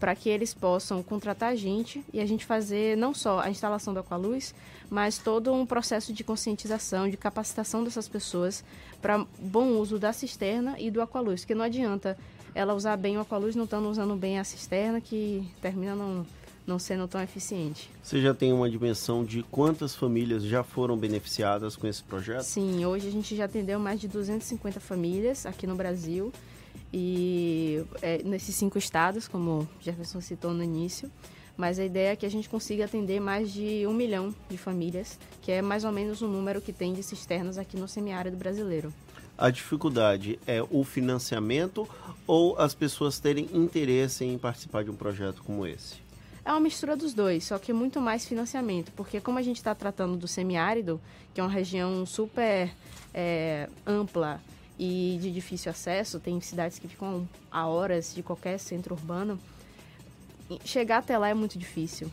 para 0.00 0.16
que 0.16 0.30
eles 0.30 0.54
possam 0.54 1.02
contratar 1.02 1.52
a 1.52 1.54
gente 1.54 2.02
e 2.12 2.20
a 2.20 2.26
gente 2.26 2.46
fazer 2.46 2.96
não 2.96 3.12
só 3.12 3.38
a 3.38 3.50
instalação 3.50 3.92
da 3.92 4.00
Aqualuz, 4.00 4.54
mas 4.88 5.18
todo 5.18 5.52
um 5.52 5.66
processo 5.66 6.12
de 6.14 6.24
conscientização, 6.24 7.08
de 7.08 7.18
capacitação 7.18 7.84
dessas 7.84 8.08
pessoas 8.08 8.64
para 9.02 9.24
bom 9.38 9.78
uso 9.78 9.98
da 9.98 10.12
cisterna 10.12 10.74
e 10.78 10.90
do 10.90 11.02
Aqualuz, 11.02 11.42
porque 11.42 11.54
não 11.54 11.64
adianta 11.64 12.16
ela 12.54 12.74
usar 12.74 12.96
bem 12.96 13.18
o 13.18 13.20
Aqualuz 13.20 13.54
não 13.54 13.64
estando 13.64 13.88
usando 13.88 14.16
bem 14.16 14.38
a 14.38 14.44
cisterna, 14.44 15.00
que 15.00 15.46
termina 15.60 15.94
não, 15.94 16.26
não 16.66 16.78
sendo 16.78 17.06
tão 17.06 17.20
eficiente. 17.20 17.90
Você 18.02 18.22
já 18.22 18.32
tem 18.32 18.52
uma 18.54 18.70
dimensão 18.70 19.22
de 19.22 19.42
quantas 19.44 19.94
famílias 19.94 20.42
já 20.42 20.64
foram 20.64 20.96
beneficiadas 20.96 21.76
com 21.76 21.86
esse 21.86 22.02
projeto? 22.02 22.42
Sim, 22.42 22.84
hoje 22.86 23.06
a 23.06 23.12
gente 23.12 23.36
já 23.36 23.44
atendeu 23.44 23.78
mais 23.78 24.00
de 24.00 24.08
250 24.08 24.80
famílias 24.80 25.44
aqui 25.44 25.66
no 25.66 25.76
Brasil 25.76 26.32
e 26.92 27.84
é, 28.02 28.22
nesses 28.22 28.54
cinco 28.54 28.78
estados, 28.78 29.28
como 29.28 29.68
Jefferson 29.80 30.20
citou 30.20 30.52
no 30.52 30.62
início. 30.62 31.10
Mas 31.56 31.78
a 31.78 31.84
ideia 31.84 32.12
é 32.12 32.16
que 32.16 32.24
a 32.24 32.30
gente 32.30 32.48
consiga 32.48 32.86
atender 32.86 33.20
mais 33.20 33.52
de 33.52 33.86
um 33.86 33.92
milhão 33.92 34.34
de 34.48 34.56
famílias, 34.56 35.18
que 35.42 35.52
é 35.52 35.60
mais 35.60 35.84
ou 35.84 35.92
menos 35.92 36.22
o 36.22 36.28
número 36.28 36.60
que 36.60 36.72
tem 36.72 36.94
de 36.94 37.02
cisternas 37.02 37.58
aqui 37.58 37.76
no 37.76 37.86
semiárido 37.86 38.36
brasileiro. 38.36 38.92
A 39.36 39.50
dificuldade 39.50 40.38
é 40.46 40.62
o 40.70 40.84
financiamento 40.84 41.88
ou 42.26 42.58
as 42.58 42.74
pessoas 42.74 43.18
terem 43.18 43.48
interesse 43.52 44.24
em 44.24 44.38
participar 44.38 44.84
de 44.84 44.90
um 44.90 44.96
projeto 44.96 45.42
como 45.42 45.66
esse? 45.66 45.96
É 46.44 46.50
uma 46.50 46.60
mistura 46.60 46.96
dos 46.96 47.12
dois, 47.12 47.44
só 47.44 47.58
que 47.58 47.72
muito 47.72 48.00
mais 48.00 48.26
financiamento, 48.26 48.90
porque 48.92 49.20
como 49.20 49.38
a 49.38 49.42
gente 49.42 49.56
está 49.56 49.74
tratando 49.74 50.16
do 50.16 50.26
semiárido, 50.26 51.00
que 51.34 51.40
é 51.40 51.44
uma 51.44 51.50
região 51.50 52.04
super 52.06 52.70
é, 53.12 53.68
ampla 53.86 54.40
e 54.82 55.18
de 55.20 55.30
difícil 55.30 55.70
acesso, 55.70 56.18
tem 56.18 56.40
cidades 56.40 56.78
que 56.78 56.88
ficam 56.88 57.28
a 57.50 57.66
horas 57.66 58.14
de 58.14 58.22
qualquer 58.22 58.58
centro 58.58 58.94
urbano, 58.94 59.38
chegar 60.64 60.98
até 60.98 61.18
lá 61.18 61.28
é 61.28 61.34
muito 61.34 61.58
difícil. 61.58 62.10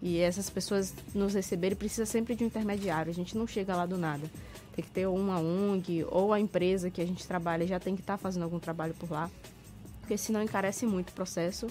E 0.00 0.20
essas 0.20 0.48
pessoas 0.48 0.94
nos 1.12 1.34
receberem 1.34 1.76
precisa 1.76 2.06
sempre 2.06 2.36
de 2.36 2.44
um 2.44 2.46
intermediário, 2.46 3.10
a 3.10 3.14
gente 3.14 3.36
não 3.36 3.48
chega 3.48 3.74
lá 3.74 3.84
do 3.84 3.98
nada. 3.98 4.30
Tem 4.76 4.84
que 4.84 4.92
ter 4.92 5.08
uma 5.08 5.40
ONG 5.40 6.06
ou 6.08 6.32
a 6.32 6.38
empresa 6.38 6.88
que 6.88 7.00
a 7.00 7.06
gente 7.06 7.26
trabalha 7.26 7.66
já 7.66 7.80
tem 7.80 7.96
que 7.96 8.02
estar 8.02 8.16
fazendo 8.16 8.44
algum 8.44 8.60
trabalho 8.60 8.94
por 8.94 9.10
lá, 9.10 9.28
porque 10.00 10.16
senão 10.16 10.40
encarece 10.40 10.86
muito 10.86 11.10
o 11.10 11.14
processo 11.14 11.66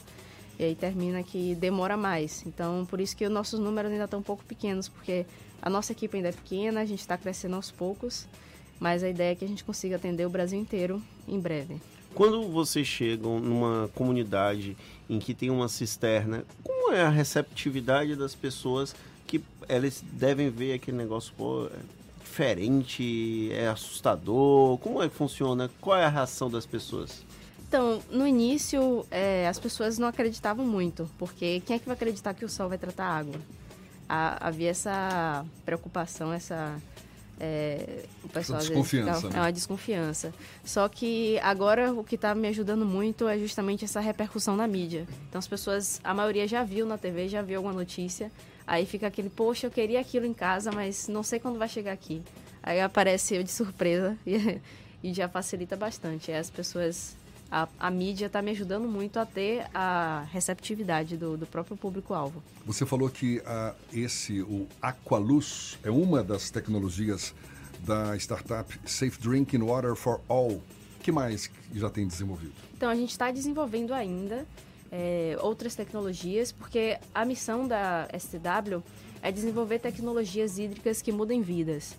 e 0.60 0.66
aí 0.66 0.76
termina 0.76 1.24
que 1.24 1.56
demora 1.56 1.96
mais. 1.96 2.46
Então, 2.46 2.86
por 2.86 3.00
isso 3.00 3.16
que 3.16 3.26
os 3.26 3.32
nossos 3.32 3.62
números 3.62 3.90
ainda 3.90 4.06
estão 4.06 4.20
um 4.20 4.24
pouco 4.24 4.44
pequenos, 4.44 4.90
porque 4.90 5.26
a 5.62 5.70
nossa 5.70 5.94
equipe 5.94 6.18
ainda 6.18 6.30
é 6.30 6.34
pequena, 6.34 6.82
a 6.82 6.86
gente 6.86 7.00
está 7.00 7.18
crescendo 7.18 7.56
aos 7.56 7.72
poucos, 7.72 8.28
mas 8.84 9.02
a 9.02 9.08
ideia 9.10 9.32
é 9.32 9.36
que 9.36 9.46
a 9.46 9.48
gente 9.48 9.64
consiga 9.64 9.96
atender 9.96 10.26
o 10.28 10.30
Brasil 10.30 10.60
inteiro 10.60 11.02
em 11.26 11.40
breve. 11.40 11.78
Quando 12.14 12.44
vocês 12.50 12.86
chegam 12.86 13.40
numa 13.40 13.90
comunidade 13.96 14.76
em 15.10 15.20
que 15.20 15.34
tem 15.34 15.50
uma 15.50 15.70
cisterna, 15.70 16.44
como 16.62 16.92
é 16.92 17.02
a 17.02 17.08
receptividade 17.10 18.14
das 18.18 18.36
pessoas 18.36 18.94
que 19.26 19.42
elas 19.70 20.04
devem 20.12 20.50
ver 20.50 20.74
aquele 20.74 20.98
negócio, 20.98 21.34
pô, 21.38 21.68
é 21.68 21.80
diferente, 22.22 23.50
é 23.54 23.70
assustador? 23.70 24.78
Como 24.80 25.02
é 25.02 25.08
que 25.08 25.16
funciona? 25.16 25.72
Qual 25.80 25.98
é 25.98 26.04
a 26.04 26.10
reação 26.10 26.50
das 26.50 26.66
pessoas? 26.66 27.24
Então, 27.68 28.02
no 28.12 28.28
início, 28.28 29.06
é, 29.10 29.48
as 29.48 29.58
pessoas 29.60 29.98
não 29.98 30.10
acreditavam 30.10 30.66
muito, 30.66 31.10
porque 31.18 31.62
quem 31.66 31.78
é 31.78 31.80
que 31.80 31.86
vai 31.86 31.96
acreditar 31.96 32.34
que 32.34 32.44
o 32.44 32.50
sol 32.50 32.68
vai 32.68 32.78
tratar 32.78 33.06
a 33.06 33.18
água? 33.18 33.36
Ha- 34.10 34.38
havia 34.42 34.70
essa 34.70 35.46
preocupação, 35.66 36.34
essa. 36.34 36.78
É, 37.40 38.06
o 38.24 38.30
pessoal 38.30 38.60
vezes 38.60 38.70
desconfiança, 38.70 39.30
né? 39.30 39.36
É 39.36 39.40
uma 39.40 39.52
desconfiança. 39.52 40.34
Só 40.64 40.88
que 40.88 41.40
agora 41.40 41.92
o 41.94 42.04
que 42.04 42.16
está 42.16 42.34
me 42.36 42.48
ajudando 42.48 42.86
muito 42.86 43.28
é 43.28 43.38
justamente 43.38 43.86
essa 43.86 44.00
repercussão 44.00 44.56
na 44.56 44.68
mídia. 44.68 45.08
Então 45.30 45.40
as 45.40 45.48
pessoas, 45.48 46.00
a 46.04 46.14
maioria 46.14 46.48
já 46.48 46.64
viu 46.64 46.86
na 46.86 46.98
TV, 46.98 47.28
já 47.28 47.42
viu 47.42 47.58
alguma 47.58 47.74
notícia. 47.74 48.32
Aí 48.66 48.86
fica 48.86 49.08
aquele, 49.08 49.30
poxa, 49.30 49.68
eu 49.68 49.72
queria 49.72 50.00
aquilo 50.00 50.26
em 50.26 50.34
casa, 50.34 50.72
mas 50.72 51.08
não 51.08 51.24
sei 51.24 51.40
quando 51.40 51.58
vai 51.58 51.68
chegar 51.68 51.92
aqui. 51.92 52.22
Aí 52.62 52.80
aparece 52.80 53.36
eu 53.36 53.44
de 53.44 53.52
surpresa 53.52 54.18
e, 54.26 54.62
e 55.04 55.14
já 55.14 55.28
facilita 55.28 55.76
bastante. 55.76 56.32
Aí 56.32 56.38
as 56.38 56.50
pessoas 56.50 57.18
a, 57.54 57.68
a 57.80 57.92
mídia 57.92 58.26
está 58.26 58.42
me 58.42 58.50
ajudando 58.50 58.88
muito 58.88 59.20
a 59.20 59.28
ter 59.28 59.68
a 59.76 60.26
receptividade 60.32 61.16
do, 61.16 61.38
do 61.38 61.46
próprio 61.46 61.78
público-alvo. 61.78 62.42
Você 62.66 62.84
falou 62.84 63.08
que 63.12 63.44
ah, 63.46 63.76
esse, 63.94 64.42
o 64.42 64.68
Aqualuz, 64.82 65.78
é 65.84 65.92
uma 65.92 66.24
das 66.24 66.50
tecnologias 66.50 67.36
da 67.82 68.18
startup 68.18 68.76
Safe 68.86 69.22
Drinking 69.22 69.60
Water 69.60 69.94
for 69.94 70.20
All. 70.28 70.60
que 71.04 71.12
mais 71.12 71.52
já 71.76 71.92
tem 71.92 72.08
desenvolvido? 72.08 72.54
Então, 72.76 72.90
a 72.90 72.96
gente 72.96 73.12
está 73.12 73.30
desenvolvendo 73.30 73.94
ainda 73.94 74.48
é, 74.92 75.38
outras 75.40 75.76
tecnologias, 75.76 76.52
porque 76.52 76.98
a 77.14 77.24
missão 77.24 77.68
da 77.68 78.08
STW 78.18 78.82
é 79.22 79.32
desenvolver 79.32 79.78
tecnologias 79.78 80.58
hídricas 80.58 81.04
que 81.04 81.12
mudem 81.12 81.44
vidas. 81.44 81.96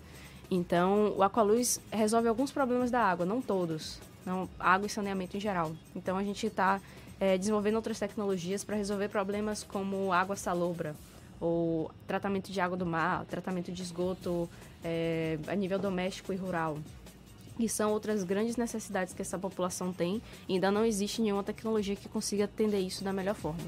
Então, 0.51 1.13
o 1.15 1.23
Aqualuz 1.23 1.79
resolve 1.89 2.27
alguns 2.27 2.51
problemas 2.51 2.91
da 2.91 2.99
água, 2.99 3.25
não 3.25 3.41
todos. 3.41 4.01
Não, 4.25 4.49
água 4.59 4.87
e 4.87 4.89
saneamento 4.89 5.37
em 5.37 5.39
geral. 5.39 5.73
Então, 5.95 6.17
a 6.17 6.23
gente 6.23 6.47
está 6.47 6.81
é, 7.19 7.37
desenvolvendo 7.37 7.75
outras 7.75 7.99
tecnologias 7.99 8.63
para 8.63 8.75
resolver 8.75 9.09
problemas 9.09 9.63
como 9.63 10.11
água 10.11 10.35
salobra 10.35 10.95
ou 11.39 11.91
tratamento 12.07 12.51
de 12.51 12.59
água 12.59 12.77
do 12.77 12.85
mar, 12.85 13.25
tratamento 13.25 13.71
de 13.71 13.81
esgoto 13.81 14.49
é, 14.83 15.37
a 15.47 15.55
nível 15.55 15.77
doméstico 15.77 16.33
e 16.33 16.35
rural. 16.35 16.79
E 17.57 17.69
são 17.69 17.91
outras 17.91 18.23
grandes 18.23 18.57
necessidades 18.57 19.13
que 19.13 19.21
essa 19.21 19.39
população 19.39 19.93
tem 19.93 20.21
e 20.47 20.53
ainda 20.53 20.71
não 20.71 20.83
existe 20.83 21.21
nenhuma 21.21 21.43
tecnologia 21.43 21.95
que 21.95 22.09
consiga 22.09 22.45
atender 22.45 22.79
isso 22.79 23.03
da 23.03 23.13
melhor 23.13 23.35
forma. 23.35 23.63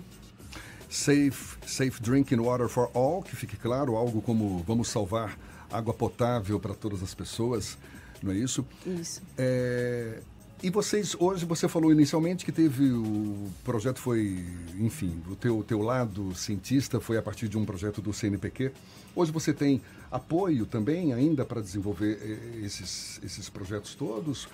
Safe, 0.89 1.57
safe 1.65 2.01
Drinking 2.01 2.39
Water 2.39 2.67
for 2.67 2.89
All, 2.93 3.21
que 3.21 3.35
fique 3.35 3.57
claro, 3.57 3.95
algo 3.95 4.21
como 4.21 4.59
vamos 4.59 4.87
salvar 4.87 5.37
água 5.71 5.93
potável 5.93 6.59
para 6.59 6.73
todas 6.73 7.03
as 7.03 7.13
pessoas, 7.13 7.77
não 8.21 8.31
é 8.31 8.35
isso? 8.35 8.65
Isso. 8.85 9.21
É, 9.37 10.21
e 10.61 10.69
vocês, 10.71 11.15
hoje 11.19 11.45
você 11.45 11.67
falou 11.67 11.91
inicialmente 11.91 12.43
que 12.43 12.51
teve 12.51 12.91
o 12.91 13.47
projeto 13.63 13.99
foi, 13.99 14.43
enfim, 14.79 15.21
o 15.29 15.35
teu, 15.35 15.63
teu 15.63 15.81
lado 15.81 16.33
cientista 16.35 16.99
foi 16.99 17.17
a 17.17 17.21
partir 17.21 17.47
de 17.47 17.57
um 17.57 17.65
projeto 17.65 18.01
do 18.01 18.11
CNPq. 18.11 18.71
Hoje 19.15 19.31
você 19.31 19.53
tem 19.53 19.81
apoio 20.11 20.65
também 20.65 21.13
ainda 21.13 21.45
para 21.45 21.61
desenvolver 21.61 22.19
eh, 22.21 22.65
esses, 22.65 23.19
esses 23.23 23.49
projetos 23.49 23.93
todos 23.93 24.47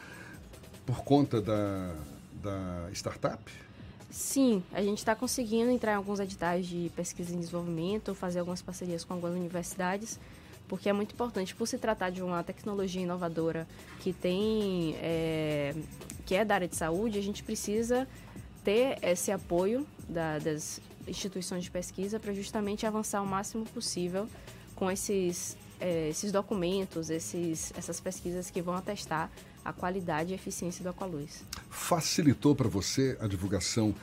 por 0.86 1.04
conta 1.04 1.42
da, 1.42 1.96
da 2.42 2.90
startup? 2.92 3.42
Sim, 4.12 4.62
a 4.72 4.84
gente 4.84 5.00
está 5.00 5.16
conseguindo 5.16 5.72
entrar 5.72 5.94
em 5.94 5.96
alguns 5.96 6.20
editais 6.20 6.68
de 6.68 6.92
pesquisa 6.96 7.34
e 7.34 7.38
desenvolvimento, 7.38 8.14
fazer 8.14 8.40
algumas 8.40 8.62
parcerias 8.62 9.04
com 9.04 9.14
algumas 9.14 9.36
universidades, 9.36 10.20
porque 10.74 10.90
é 10.90 10.94
muito 10.94 11.14
importante, 11.14 11.54
por 11.54 11.68
se 11.68 11.78
tratar 11.78 12.10
de 12.10 12.24
uma 12.24 12.44
tecnologia 12.44 13.00
inovadora 13.00 13.68
que 14.00 14.12
tem, 14.12 14.96
é, 14.98 15.76
que 16.26 16.34
é 16.34 16.44
da 16.44 16.56
área 16.56 16.68
de 16.68 16.76
saúde, 16.76 17.20
a 17.20 17.22
gente 17.22 17.44
precisa 17.44 18.08
ter 18.64 18.98
esse 19.04 19.32
apoio 19.32 19.86
da, 20.10 20.40
das 20.40 20.82
instituições 21.08 21.64
de 21.64 21.70
pesquisa 21.70 22.20
para 22.20 22.34
justamente 22.34 22.88
avançar 22.88 23.22
o 23.22 23.28
máximo 23.28 23.66
possível 23.66 24.28
com 24.76 24.90
esses, 24.90 25.56
é, 25.80 26.10
esses 26.10 26.32
documentos, 26.32 27.12
esses, 27.12 27.72
essas 27.78 28.00
pesquisas 28.00 28.50
que 28.50 28.60
vão 28.60 28.74
atestar 28.74 29.30
a 29.64 29.72
qualidade 29.72 30.32
e 30.32 30.34
eficiência 30.34 30.82
do 30.82 30.90
Aqualuz. 30.90 31.46
Facilitou 31.70 32.56
para 32.56 32.68
você 32.68 33.16
a 33.22 33.28
divulgação 33.28 33.94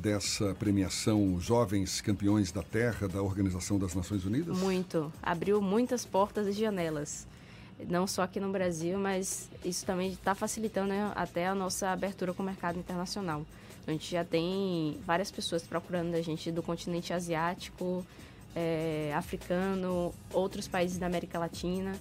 dessa 0.00 0.54
premiação 0.54 1.38
Jovens 1.38 2.00
Campeões 2.00 2.50
da 2.50 2.62
Terra 2.62 3.06
da 3.06 3.22
Organização 3.22 3.78
das 3.78 3.94
Nações 3.94 4.24
Unidas? 4.24 4.56
Muito. 4.58 5.12
Abriu 5.22 5.60
muitas 5.60 6.06
portas 6.06 6.46
e 6.46 6.52
janelas. 6.52 7.26
Não 7.88 8.06
só 8.06 8.22
aqui 8.22 8.40
no 8.40 8.50
Brasil, 8.50 8.98
mas 8.98 9.48
isso 9.64 9.84
também 9.84 10.12
está 10.12 10.34
facilitando 10.34 10.88
né, 10.88 11.12
até 11.14 11.46
a 11.46 11.54
nossa 11.54 11.90
abertura 11.90 12.32
com 12.32 12.42
o 12.42 12.46
mercado 12.46 12.78
internacional. 12.78 13.44
A 13.86 13.90
gente 13.90 14.10
já 14.10 14.24
tem 14.24 14.98
várias 15.06 15.30
pessoas 15.30 15.62
procurando 15.62 16.14
a 16.14 16.22
gente 16.22 16.50
do 16.50 16.62
continente 16.62 17.12
asiático, 17.12 18.04
é, 18.54 19.12
africano, 19.14 20.14
outros 20.32 20.66
países 20.66 20.98
da 20.98 21.06
América 21.06 21.38
Latina. 21.38 21.92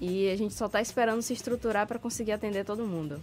E 0.00 0.28
a 0.28 0.36
gente 0.36 0.54
só 0.54 0.66
está 0.66 0.80
esperando 0.80 1.22
se 1.22 1.32
estruturar 1.32 1.86
para 1.86 1.98
conseguir 1.98 2.32
atender 2.32 2.64
todo 2.64 2.84
mundo. 2.84 3.22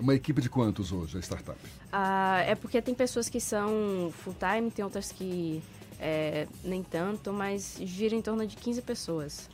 Uma 0.00 0.14
equipe 0.14 0.40
de 0.40 0.48
quantos 0.48 0.92
hoje, 0.92 1.18
a 1.18 1.20
startup? 1.20 1.58
Ah, 1.92 2.42
é 2.46 2.54
porque 2.54 2.80
tem 2.80 2.94
pessoas 2.94 3.28
que 3.28 3.40
são 3.40 4.12
full-time, 4.22 4.70
tem 4.70 4.84
outras 4.84 5.10
que 5.10 5.62
é, 5.98 6.46
nem 6.62 6.82
tanto, 6.82 7.32
mas 7.32 7.76
gira 7.80 8.14
em 8.14 8.22
torno 8.22 8.46
de 8.46 8.56
15 8.56 8.82
pessoas. 8.82 9.48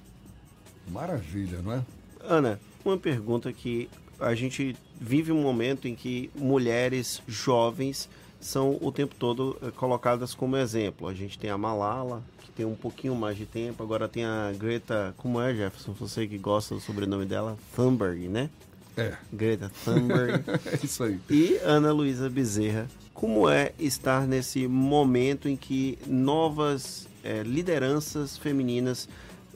Maravilha, 0.89 1.63
não 1.63 1.73
é? 1.73 1.83
Ana, 2.21 2.61
uma 2.85 2.99
pergunta 2.99 3.53
que 3.53 3.89
a 4.21 4.35
gente 4.35 4.77
vive 5.01 5.33
um 5.33 5.43
momento 5.43 5.89
em 5.89 5.95
que 5.95 6.31
mulheres 6.35 7.23
jovens 7.27 8.09
são 8.41 8.79
o 8.81 8.93
tempo 8.93 9.15
todo 9.15 9.57
eh, 9.63 9.71
colocadas 9.71 10.35
como 10.35 10.57
exemplo. 10.57 11.09
A 11.09 11.15
gente 11.15 11.39
tem 11.39 11.49
a 11.49 11.57
Malala, 11.57 12.23
que 12.43 12.53
tem 12.53 12.67
um 12.67 12.75
pouquinho 12.75 13.15
mais 13.15 13.39
de 13.39 13.47
tempo, 13.47 13.83
agora 13.83 14.07
tem 14.07 14.25
a 14.25 14.53
Greta, 14.53 15.15
como 15.17 15.41
é, 15.41 15.55
Jefferson? 15.55 15.93
Você 15.93 16.27
que 16.27 16.37
gosta 16.37 16.75
do 16.75 16.81
sobrenome 16.81 17.25
dela, 17.25 17.57
Thunberg, 17.75 18.29
né? 18.29 18.51
É. 18.97 19.15
Greta 19.33 19.71
Thunberg. 19.85 20.45
é 20.67 20.85
isso 20.85 21.03
aí. 21.03 21.19
E 21.29 21.59
Ana 21.63 21.93
Luísa 21.93 22.29
Bezerra. 22.29 22.89
Como 23.13 23.49
é 23.49 23.73
estar 23.79 24.27
nesse 24.27 24.67
momento 24.67 25.49
em 25.49 25.57
que 25.57 25.99
novas 26.07 27.07
é, 27.23 27.43
lideranças 27.43 28.37
femininas 28.37 29.09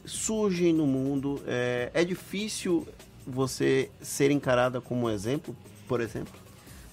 surgem 0.05 0.73
no 0.73 0.87
mundo? 0.87 1.43
É, 1.47 1.91
é 1.93 2.05
difícil 2.05 2.87
você 3.27 3.91
ser 4.01 4.31
encarada 4.31 4.81
como 4.81 5.07
um 5.07 5.11
exemplo, 5.11 5.55
por 5.87 6.01
exemplo? 6.01 6.33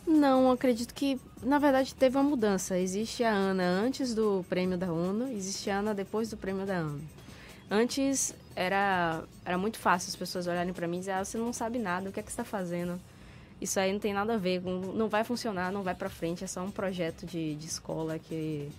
Não, 0.06 0.52
acredito 0.52 0.94
que, 0.94 1.20
na 1.42 1.58
verdade, 1.58 1.96
teve 1.96 2.18
uma 2.18 2.24
mudança. 2.24 2.78
Existe 2.78 3.24
a 3.24 3.32
Ana 3.32 3.64
antes 3.64 4.14
do 4.14 4.46
prêmio 4.48 4.78
da 4.78 4.92
ONU, 4.92 5.32
existe 5.32 5.70
a 5.70 5.80
Ana 5.80 5.96
depois 5.96 6.30
do 6.30 6.38
prêmio 6.38 6.66
da 6.66 6.80
ONU. 6.82 7.02
Antes 7.70 8.36
era, 8.56 9.24
era 9.44 9.58
muito 9.58 9.78
fácil 9.78 10.10
as 10.10 10.16
pessoas 10.16 10.48
olharem 10.48 10.74
para 10.74 10.88
mim 10.88 10.98
e 10.98 11.00
dizer, 11.00 11.12
ah, 11.12 11.26
você 11.26 11.38
não 11.38 11.52
sabe 11.52 11.78
nada, 11.78 12.10
o 12.10 12.14
que 12.14 12.20
é 12.20 12.24
que 12.24 12.32
você 12.32 12.42
está 12.42 12.46
fazendo? 12.46 13.00
Isso 13.60 13.80
aí 13.80 13.92
não 13.92 14.00
tem 14.00 14.14
nada 14.14 14.36
a 14.36 14.38
ver, 14.38 14.62
não 14.62 15.08
vai 15.08 15.24
funcionar, 15.24 15.72
não 15.72 15.82
vai 15.82 15.96
para 15.96 16.10
frente, 16.10 16.44
é 16.44 16.48
só 16.48 16.64
um 16.64 16.72
projeto 16.72 17.26
de, 17.26 17.56
de 17.56 17.66
escola 17.66 18.20
que, 18.20 18.70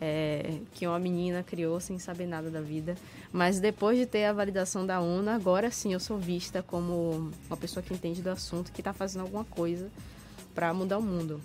é, 0.00 0.58
que 0.72 0.86
uma 0.86 0.98
menina 0.98 1.42
criou 1.42 1.80
sem 1.80 1.98
saber 1.98 2.26
nada 2.26 2.50
da 2.50 2.60
vida. 2.60 2.96
Mas 3.32 3.60
depois 3.60 3.98
de 3.98 4.06
ter 4.06 4.24
a 4.24 4.32
validação 4.32 4.84
da 4.86 5.00
ONU, 5.00 5.30
agora 5.30 5.70
sim 5.70 5.92
eu 5.92 6.00
sou 6.00 6.18
vista 6.18 6.62
como 6.62 7.32
uma 7.46 7.56
pessoa 7.56 7.82
que 7.82 7.94
entende 7.94 8.22
do 8.22 8.30
assunto, 8.30 8.72
que 8.72 8.80
está 8.80 8.92
fazendo 8.92 9.22
alguma 9.22 9.44
coisa 9.44 9.90
para 10.54 10.72
mudar 10.74 10.98
o 10.98 11.02
mundo. 11.02 11.40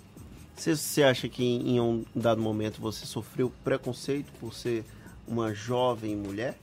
Você, 0.56 0.76
você 0.76 1.02
acha 1.02 1.28
que 1.28 1.44
em 1.44 1.80
um 1.80 2.04
dado 2.14 2.40
momento 2.40 2.80
você 2.80 3.06
sofreu 3.06 3.52
preconceito 3.64 4.30
por 4.38 4.52
ser 4.52 4.84
uma 5.26 5.54
jovem 5.54 6.16
mulher? 6.16 6.56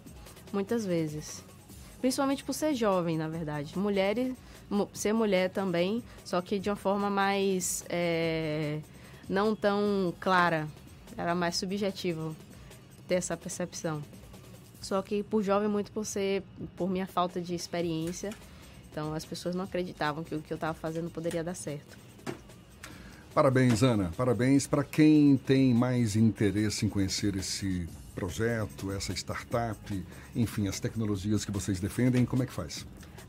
Muitas 0.51 0.85
vezes. 0.85 1.43
Principalmente 1.99 2.43
por 2.43 2.53
ser 2.53 2.73
jovem, 2.73 3.17
na 3.17 3.27
verdade. 3.27 3.77
Mulheres, 3.77 4.33
ser 4.93 5.13
mulher 5.13 5.49
também, 5.49 6.03
só 6.23 6.41
que 6.41 6.59
de 6.59 6.69
uma 6.69 6.75
forma 6.75 7.09
mais. 7.09 7.83
É, 7.89 8.79
não 9.27 9.55
tão 9.55 10.13
clara. 10.19 10.67
Era 11.17 11.33
mais 11.33 11.55
subjetivo 11.55 12.35
ter 13.07 13.15
essa 13.15 13.35
percepção. 13.35 14.03
Só 14.79 15.01
que 15.01 15.23
por 15.23 15.41
jovem, 15.41 15.67
muito 15.67 15.91
por 15.91 16.05
ser. 16.05 16.43
por 16.75 16.89
minha 16.89 17.07
falta 17.07 17.41
de 17.41 17.55
experiência. 17.55 18.29
Então 18.91 19.13
as 19.13 19.25
pessoas 19.25 19.55
não 19.55 19.63
acreditavam 19.63 20.23
que 20.23 20.35
o 20.35 20.41
que 20.41 20.53
eu 20.53 20.55
estava 20.55 20.73
fazendo 20.73 21.09
poderia 21.09 21.43
dar 21.43 21.55
certo. 21.55 21.97
Parabéns, 23.33 23.83
Ana. 23.83 24.11
Parabéns 24.17 24.65
para 24.65 24.83
quem 24.83 25.37
tem 25.37 25.71
mais 25.73 26.15
interesse 26.15 26.85
em 26.85 26.89
conhecer 26.89 27.35
esse 27.35 27.87
projeto, 28.17 28.91
essa 28.91 29.13
startup, 29.13 30.03
enfim, 30.35 30.67
as 30.67 30.79
tecnologias 30.79 31.45
que 31.45 31.51
vocês 31.51 31.79
defendem. 31.79 32.25
Como 32.25 32.41
é 32.41 32.47
que 32.47 32.51
faz? 32.51 32.83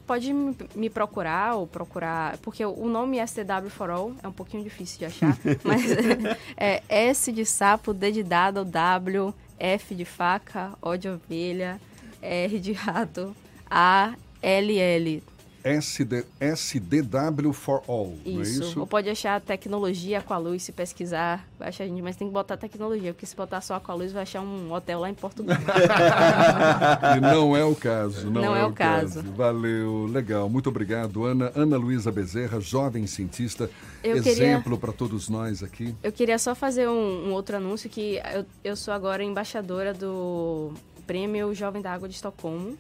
Pode 0.07 0.33
me 0.33 0.89
procurar 0.89 1.57
ou 1.57 1.67
procurar, 1.67 2.39
porque 2.39 2.65
o 2.65 2.89
nome 2.89 3.19
STW 3.27 3.69
for 3.69 3.91
All 3.91 4.15
é 4.23 4.27
um 4.27 4.33
pouquinho 4.33 4.65
difícil 4.65 5.01
de 5.01 5.05
achar, 5.05 5.37
mas 5.63 5.83
é 6.57 6.83
S 6.89 7.31
de 7.31 7.45
sapo, 7.45 7.93
D 7.93 8.11
de 8.11 8.23
dado, 8.23 8.65
W, 8.65 9.35
F 9.59 9.95
de 9.95 10.07
faca, 10.07 10.73
O 10.81 10.97
de 10.97 11.11
ovelha, 11.11 11.79
R 12.23 12.59
de 12.59 12.73
rato, 12.73 13.37
A, 13.71 14.15
L, 14.41 14.79
L. 14.79 15.23
SD, 15.69 16.25
SDW 16.41 17.53
for 17.53 17.83
All, 17.87 18.15
isso. 18.25 18.33
não 18.33 18.41
é 18.41 18.45
isso? 18.45 18.81
Ou 18.81 18.87
pode 18.87 19.11
achar 19.11 19.41
tecnologia 19.41 20.23
com 20.23 20.33
a 20.33 20.39
luz, 20.39 20.63
se 20.63 20.73
pesquisar, 20.73 21.47
vai 21.59 21.69
achar 21.69 21.85
a 21.85 21.87
gente, 21.87 22.01
mas 22.01 22.17
tem 22.17 22.27
que 22.27 22.33
botar 22.33 22.57
tecnologia, 22.57 23.13
porque 23.13 23.27
se 23.27 23.37
botar 23.37 23.61
só 23.61 23.79
com 23.79 23.93
a 23.93 23.95
luz, 23.95 24.13
vai 24.13 24.23
achar 24.23 24.41
um 24.41 24.73
hotel 24.73 25.01
lá 25.01 25.11
em 25.11 25.15
Portugal. 25.15 25.59
e 27.17 27.21
não 27.21 27.57
é 27.57 27.65
o 27.65 27.75
caso, 27.75 28.31
não, 28.31 28.43
não 28.43 28.57
é, 28.57 28.61
é, 28.61 28.65
o 28.65 28.73
caso. 28.73 29.23
caso. 29.23 29.33
Valeu, 29.33 30.07
legal, 30.07 30.49
muito 30.49 30.69
obrigado, 30.69 31.25
Ana. 31.25 31.53
Ana 31.55 31.77
Luísa 31.77 32.11
Bezerra, 32.11 32.59
jovem 32.61 33.07
cientista, 33.07 33.71
eu 34.03 34.17
exemplo 34.17 34.63
queria... 34.63 34.79
para 34.79 34.93
todos 34.93 35.29
nós 35.29 35.63
aqui. 35.63 35.95
Eu 36.03 36.13
queria 36.13 36.39
só 36.39 36.55
fazer 36.55 36.89
um, 36.89 37.29
um 37.29 37.33
outro 37.33 37.57
anúncio, 37.57 37.91
que 37.91 38.21
eu, 38.35 38.47
eu 38.65 38.77
sou 38.77 38.95
agora 38.95 39.23
embaixadora 39.23 39.93
do 39.93 40.73
Prêmio 41.07 41.55
Jovem 41.55 41.83
da 41.83 41.93
Água 41.93 42.09
de 42.09 42.15
Estocolmo, 42.15 42.77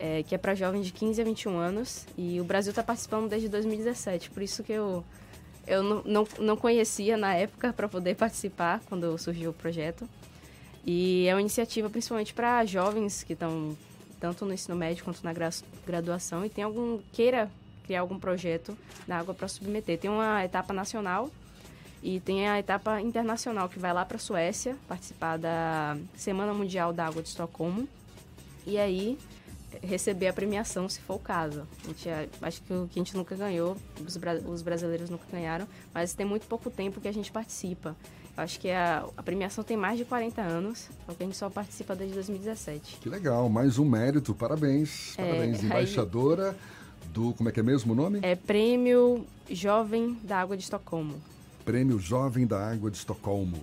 é, 0.00 0.22
que 0.22 0.34
é 0.34 0.38
para 0.38 0.54
jovens 0.54 0.86
de 0.86 0.92
15 0.92 1.20
a 1.20 1.24
21 1.24 1.58
anos. 1.58 2.06
E 2.16 2.40
o 2.40 2.44
Brasil 2.44 2.70
está 2.70 2.82
participando 2.82 3.28
desde 3.28 3.48
2017, 3.48 4.30
por 4.30 4.42
isso 4.42 4.64
que 4.64 4.72
eu, 4.72 5.04
eu 5.66 5.82
não, 5.82 6.02
não, 6.04 6.28
não 6.38 6.56
conhecia 6.56 7.16
na 7.16 7.34
época 7.34 7.72
para 7.72 7.86
poder 7.88 8.16
participar 8.16 8.80
quando 8.88 9.16
surgiu 9.18 9.50
o 9.50 9.54
projeto. 9.54 10.08
E 10.84 11.26
é 11.28 11.34
uma 11.34 11.40
iniciativa 11.40 11.90
principalmente 11.90 12.32
para 12.32 12.64
jovens 12.64 13.22
que 13.22 13.34
estão 13.34 13.76
tanto 14.18 14.44
no 14.44 14.52
ensino 14.52 14.76
médio 14.76 15.04
quanto 15.04 15.22
na 15.22 15.32
graduação 15.86 16.44
e 16.44 16.50
tem 16.50 16.64
algum 16.64 16.98
queira 17.12 17.50
criar 17.84 18.00
algum 18.00 18.18
projeto 18.18 18.76
na 19.06 19.18
água 19.18 19.34
para 19.34 19.48
submeter. 19.48 19.98
Tem 19.98 20.10
uma 20.10 20.44
etapa 20.44 20.72
nacional 20.72 21.30
e 22.02 22.20
tem 22.20 22.48
a 22.48 22.58
etapa 22.58 23.00
internacional 23.00 23.68
que 23.68 23.78
vai 23.78 23.92
lá 23.92 24.04
para 24.04 24.16
a 24.16 24.20
Suécia 24.20 24.76
participar 24.88 25.36
da 25.36 25.96
Semana 26.16 26.54
Mundial 26.54 26.92
da 26.92 27.06
Água 27.06 27.22
de 27.22 27.28
Estocolmo. 27.28 27.88
E 28.66 28.78
aí 28.78 29.18
receber 29.82 30.28
a 30.28 30.32
premiação, 30.32 30.88
se 30.88 31.00
for 31.00 31.14
o 31.14 31.18
caso. 31.18 31.66
A 31.84 31.88
gente, 31.88 32.08
acho 32.42 32.62
que 32.62 32.72
o 32.72 32.88
que 32.88 32.98
a 32.98 33.02
gente 33.02 33.16
nunca 33.16 33.34
ganhou, 33.34 33.76
os, 34.06 34.18
os 34.46 34.62
brasileiros 34.62 35.08
nunca 35.10 35.24
ganharam, 35.30 35.66
mas 35.92 36.12
tem 36.14 36.26
muito 36.26 36.46
pouco 36.46 36.70
tempo 36.70 37.00
que 37.00 37.08
a 37.08 37.12
gente 37.12 37.30
participa. 37.32 37.96
Acho 38.36 38.58
que 38.60 38.70
a, 38.70 39.04
a 39.16 39.22
premiação 39.22 39.62
tem 39.64 39.76
mais 39.76 39.98
de 39.98 40.04
40 40.04 40.40
anos, 40.40 40.88
só 41.06 41.12
que 41.14 41.22
a 41.22 41.26
gente 41.26 41.36
só 41.36 41.50
participa 41.50 41.94
desde 41.94 42.14
2017. 42.14 42.98
Que 43.00 43.08
legal, 43.08 43.48
mais 43.48 43.78
um 43.78 43.84
mérito, 43.84 44.34
parabéns. 44.34 45.18
É, 45.18 45.24
Parabéns, 45.24 45.58
aí- 45.60 45.66
embaixadora 45.66 46.56
do, 47.12 47.34
como 47.34 47.48
é 47.48 47.52
que 47.52 47.60
é 47.60 47.62
mesmo 47.62 47.92
o 47.92 47.96
nome? 47.96 48.20
É 48.22 48.36
Prêmio 48.36 49.26
Jovem 49.50 50.16
da 50.22 50.38
Água 50.40 50.56
de 50.56 50.62
Estocolmo. 50.62 51.20
Prêmio 51.64 51.98
Jovem 51.98 52.46
da 52.46 52.70
Água 52.70 52.90
de 52.90 52.96
Estocolmo. 52.98 53.58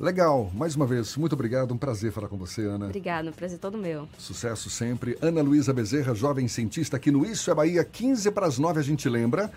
Legal, 0.00 0.50
mais 0.54 0.74
uma 0.74 0.86
vez, 0.86 1.14
muito 1.14 1.34
obrigado, 1.34 1.74
um 1.74 1.76
prazer 1.76 2.10
falar 2.10 2.26
com 2.26 2.38
você, 2.38 2.62
Ana. 2.62 2.86
Obrigada, 2.86 3.28
um 3.28 3.32
prazer 3.34 3.58
todo 3.58 3.76
meu. 3.76 4.08
Sucesso 4.16 4.70
sempre. 4.70 5.18
Ana 5.20 5.42
Luísa 5.42 5.74
Bezerra, 5.74 6.14
jovem 6.14 6.48
cientista 6.48 6.96
aqui 6.96 7.10
no 7.10 7.22
Isso 7.26 7.50
é 7.50 7.54
Bahia, 7.54 7.84
15 7.84 8.30
para 8.30 8.46
as 8.46 8.58
9, 8.58 8.80
a 8.80 8.82
gente 8.82 9.06
lembra. 9.10 9.52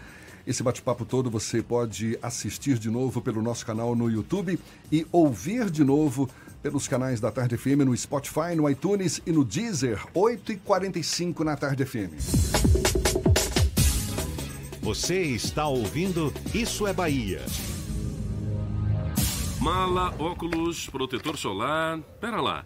Esse 0.45 0.61
bate-papo 0.61 1.05
todo 1.05 1.31
você 1.31 1.63
pode 1.63 2.19
assistir 2.21 2.77
de 2.77 2.89
novo 2.89 3.21
pelo 3.21 3.41
nosso 3.41 3.65
canal 3.65 3.95
no 3.95 4.11
YouTube 4.11 4.59
e 4.91 5.07
ouvir 5.13 5.69
de 5.69 5.81
novo 5.81 6.29
pelos 6.61 6.89
canais 6.89 7.21
da 7.21 7.31
Tarde 7.31 7.55
FM 7.55 7.85
no 7.85 7.95
Spotify, 7.95 8.53
no 8.53 8.69
iTunes 8.69 9.21
e 9.25 9.31
no 9.31 9.45
Deezer, 9.45 10.05
8h45 10.13 11.39
na 11.39 11.55
Tarde 11.55 11.85
FM. 11.85 12.11
Você 14.81 15.21
está 15.21 15.65
ouvindo 15.65 16.33
Isso 16.53 16.85
é 16.85 16.91
Bahia. 16.91 17.39
Mala, 19.63 20.13
óculos, 20.19 20.89
protetor 20.89 21.37
solar. 21.37 21.97
Pera 22.19 22.41
lá. 22.41 22.65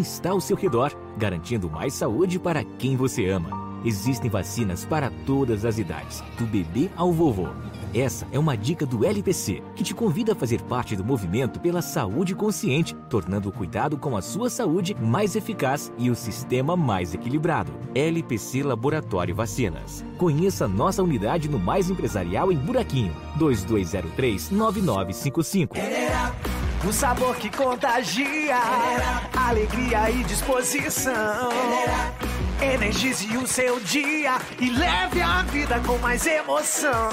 está 0.00 0.30
ao 0.30 0.40
seu 0.40 0.56
redor, 0.56 0.92
garantindo 1.16 1.70
mais 1.70 1.94
saúde 1.94 2.38
para 2.38 2.64
quem 2.64 2.96
você 2.96 3.28
ama. 3.28 3.64
Existem 3.84 4.30
vacinas 4.30 4.84
para 4.84 5.10
todas 5.26 5.64
as 5.64 5.78
idades, 5.78 6.22
do 6.38 6.46
bebê 6.46 6.88
ao 6.96 7.12
vovô. 7.12 7.48
Essa 7.94 8.26
é 8.32 8.38
uma 8.38 8.56
dica 8.56 8.86
do 8.86 9.04
LPC, 9.04 9.62
que 9.76 9.84
te 9.84 9.94
convida 9.94 10.32
a 10.32 10.34
fazer 10.34 10.62
parte 10.62 10.96
do 10.96 11.04
movimento 11.04 11.60
pela 11.60 11.82
saúde 11.82 12.34
consciente, 12.34 12.96
tornando 13.08 13.50
o 13.50 13.52
cuidado 13.52 13.96
com 13.98 14.16
a 14.16 14.22
sua 14.22 14.50
saúde 14.50 14.96
mais 15.00 15.36
eficaz 15.36 15.92
e 15.98 16.10
o 16.10 16.14
sistema 16.14 16.76
mais 16.76 17.14
equilibrado. 17.14 17.72
LPC 17.94 18.64
Laboratório 18.64 19.34
Vacinas. 19.34 20.04
Conheça 20.16 20.66
nossa 20.66 21.02
unidade 21.02 21.46
no 21.48 21.58
Mais 21.58 21.90
Empresarial 21.90 22.50
em 22.50 22.56
Buraquinho, 22.56 23.12
2203-9955. 23.38 25.76
O 26.86 26.92
sabor 26.92 27.34
que 27.36 27.48
contagia, 27.50 28.58
alegria 29.34 30.10
e 30.10 30.22
disposição. 30.24 31.48
Energize 32.60 33.36
o 33.38 33.46
seu 33.46 33.80
dia 33.80 34.36
e 34.60 34.68
leve 34.68 35.22
a 35.22 35.42
vida 35.42 35.80
com 35.80 35.96
mais 35.98 36.26
emoção. 36.26 37.08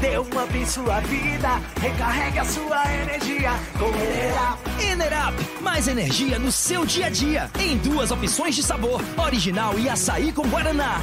Dê 0.00 0.18
um 0.18 0.42
up 0.42 0.56
em 0.56 0.66
sua 0.66 1.00
vida, 1.00 1.60
recarregue 1.80 2.38
a 2.38 2.44
sua 2.44 2.94
energia 2.94 3.50
com 3.78 3.88
Enerap. 3.88 4.58
Enerap, 4.80 5.34
mais 5.60 5.88
energia 5.88 6.38
no 6.38 6.50
seu 6.50 6.86
dia 6.86 7.06
a 7.06 7.10
dia. 7.10 7.50
Em 7.58 7.76
duas 7.78 8.10
opções 8.10 8.54
de 8.54 8.62
sabor, 8.62 9.02
original 9.18 9.78
e 9.78 9.88
açaí 9.88 10.32
com 10.32 10.48
guaraná. 10.48 11.00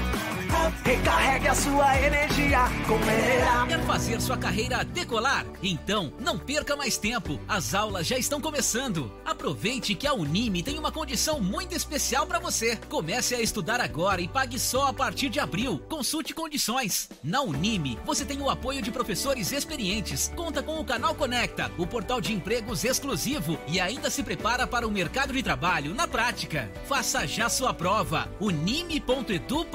Recarregue 0.83 1.47
a 1.49 1.55
sua 1.55 2.01
energia 2.01 2.59
com 2.87 2.95
Enerap. 2.95 3.67
Quer 3.67 3.83
fazer 3.85 4.21
sua 4.21 4.37
carreira 4.37 4.83
decolar? 4.83 5.45
Então, 5.61 6.13
não 6.19 6.39
perca 6.39 6.75
mais 6.75 6.97
tempo. 6.97 7.39
As 7.47 7.75
aulas 7.75 8.07
já 8.07 8.17
estão 8.17 8.39
começando. 8.39 9.11
Aproveite 9.25 9.93
que 9.93 10.07
a 10.07 10.13
Unime 10.13 10.63
tem 10.63 10.79
uma 10.79 10.91
condição 10.91 11.41
muito 11.41 11.75
especial 11.75 12.25
para 12.25 12.39
você. 12.39 12.77
Comece 12.89 13.35
a 13.35 13.41
estudar 13.41 13.81
agora 13.81 14.21
e 14.21 14.27
pague 14.27 14.57
só 14.57 14.87
a 14.87 14.93
partir 14.93 15.29
de 15.29 15.39
abril. 15.39 15.79
Consulte 15.89 16.33
condições. 16.33 17.09
Na 17.23 17.41
Unime, 17.41 17.99
você 18.05 18.23
tem 18.23 18.41
o 18.41 18.46
apoio 18.49 18.81
de 18.81 18.91
professores 18.91 19.51
experientes, 19.51 20.31
conta 20.35 20.63
com 20.63 20.79
o 20.79 20.85
canal 20.85 21.13
Conecta, 21.15 21.71
o 21.77 21.85
portal 21.85 22.21
de 22.21 22.33
empregos 22.33 22.83
exclusivo 22.83 23.57
e 23.67 23.79
ainda 23.79 24.09
se 24.09 24.23
prepara 24.23 24.65
para 24.65 24.87
o 24.87 24.91
mercado 24.91 25.33
de 25.33 25.43
trabalho 25.43 25.93
na 25.93 26.07
prática. 26.07 26.71
Faça 26.85 27.27
já 27.27 27.49
sua 27.49 27.73
prova. 27.73 28.29
unime.edu.br. 28.39 29.67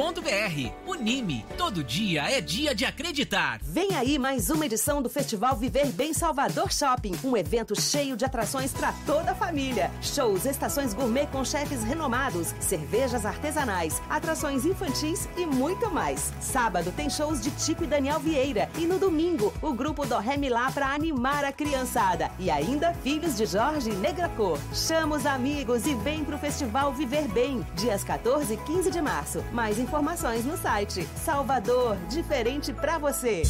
Unime, 0.86 1.44
todo 1.58 1.84
dia 1.84 2.30
é 2.30 2.40
dia 2.40 2.74
de 2.74 2.84
acreditar. 2.84 3.60
Vem 3.62 3.94
aí 3.94 4.18
mais 4.18 4.50
uma 4.50 4.66
edição 4.66 5.02
do 5.02 5.08
Festival 5.08 5.56
Viver 5.56 5.86
Bem 5.92 6.14
Salvador 6.14 6.72
Shopping, 6.72 7.14
um 7.22 7.36
evento 7.36 7.78
cheio 7.80 8.16
de 8.16 8.24
atrações 8.24 8.72
para 8.72 8.92
toda 9.04 9.32
a 9.32 9.34
família. 9.34 9.90
Shows, 10.00 10.46
estações 10.46 10.94
gourmet 10.94 11.26
com 11.26 11.44
chefes 11.44 11.82
renomados, 11.82 12.54
cervejas 12.60 13.26
artesanais, 13.26 14.00
atrações 14.08 14.64
infantis 14.64 15.28
e 15.36 15.44
muito 15.44 15.90
mais. 15.90 16.32
Sábado 16.40 16.92
tem 16.96 17.10
shows 17.10 17.40
de 17.42 17.50
Tico 17.50 17.84
e 17.84 17.86
Daniel 17.86 18.20
Vieira 18.20 18.61
e 18.78 18.86
no 18.86 18.98
domingo 18.98 19.52
o 19.62 19.72
grupo 19.72 20.06
do 20.06 20.18
Ré 20.18 20.36
Milá 20.36 20.70
para 20.70 20.94
animar 20.94 21.44
a 21.44 21.52
criançada 21.52 22.30
e 22.38 22.50
ainda 22.50 22.94
filhos 23.02 23.36
de 23.36 23.46
Jorge 23.46 23.90
e 23.90 23.94
Negra 23.94 24.28
Cor. 24.30 24.58
Chama 24.72 25.16
os 25.16 25.26
amigos 25.26 25.86
e 25.86 25.94
vem 25.94 26.24
pro 26.24 26.38
Festival 26.38 26.92
Viver 26.92 27.28
Bem, 27.28 27.66
dias 27.74 28.04
14 28.04 28.54
e 28.54 28.56
15 28.56 28.90
de 28.90 29.00
março. 29.00 29.44
Mais 29.52 29.78
informações 29.78 30.44
no 30.44 30.56
site. 30.56 31.08
Salvador, 31.16 31.96
diferente 32.08 32.72
pra 32.72 32.98
você. 32.98 33.42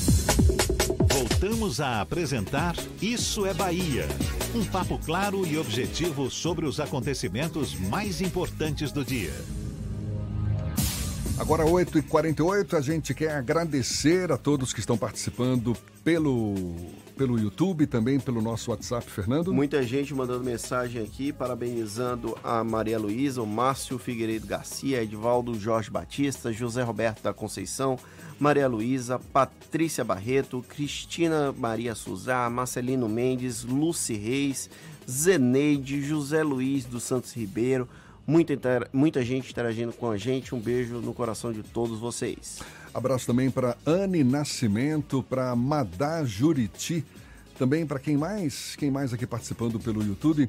Voltamos 1.13 1.81
a 1.81 2.01
apresentar 2.01 2.75
Isso 3.01 3.45
é 3.47 3.53
Bahia. 3.53 4.07
Um 4.55 4.65
papo 4.65 4.99
claro 4.99 5.47
e 5.47 5.59
objetivo 5.59 6.31
sobre 6.31 6.67
os 6.67 6.81
acontecimentos 6.81 7.75
mais 7.75 8.21
importantes 8.21 8.93
do 8.93 9.05
dia. 9.05 9.33
Agora 11.43 11.65
8h48, 11.65 12.75
a 12.75 12.81
gente 12.81 13.13
quer 13.13 13.33
agradecer 13.33 14.31
a 14.31 14.37
todos 14.37 14.73
que 14.73 14.79
estão 14.79 14.97
participando 14.97 15.77
pelo, 16.05 16.55
pelo 17.17 17.37
YouTube, 17.37 17.85
também 17.85 18.21
pelo 18.21 18.41
nosso 18.41 18.71
WhatsApp, 18.71 19.11
Fernando. 19.11 19.53
Muita 19.53 19.83
gente 19.83 20.15
mandando 20.15 20.45
mensagem 20.45 21.03
aqui, 21.03 21.33
parabenizando 21.33 22.39
a 22.45 22.63
Maria 22.63 22.97
Luísa, 22.97 23.43
o 23.43 23.47
Márcio 23.47 23.99
Figueiredo 23.99 24.47
Garcia, 24.47 25.03
Edvaldo 25.03 25.59
Jorge 25.59 25.91
Batista, 25.91 26.53
José 26.53 26.85
Roberto 26.85 27.25
da 27.25 27.35
Conceição, 27.35 27.99
Maria 28.39 28.69
Luísa, 28.69 29.19
Patrícia 29.19 30.05
Barreto, 30.05 30.65
Cristina 30.69 31.53
Maria 31.59 31.97
Suzá, 31.97 32.49
Marcelino 32.49 33.09
Mendes, 33.09 33.65
Luci 33.65 34.15
Reis, 34.15 34.71
Zeneide, 35.11 36.03
José 36.03 36.45
Luiz 36.45 36.85
dos 36.85 37.03
Santos 37.03 37.33
Ribeiro, 37.33 37.89
muita, 38.27 38.55
muita 38.93 39.25
gente 39.25 39.51
interagindo 39.51 39.93
com 39.93 40.11
a 40.11 40.17
gente. 40.17 40.55
Um 40.55 40.61
beijo 40.61 41.01
no 41.01 41.13
coração 41.15 41.53
de 41.53 41.63
todos 41.63 41.99
vocês. 41.99 42.61
Abraço 42.95 43.27
também 43.27 43.51
para 43.51 43.77
Anne 43.87 44.23
Nascimento, 44.23 45.23
para 45.23 45.57
Madá 45.57 46.25
Juriti, 46.25 47.05
também 47.59 47.87
para 47.87 47.99
quem 47.99 48.17
mais, 48.17 48.77
quem 48.77 48.91
mais 48.91 49.13
aqui 49.13 49.27
participando 49.27 49.81
pelo 49.81 50.03
YouTube. 50.03 50.49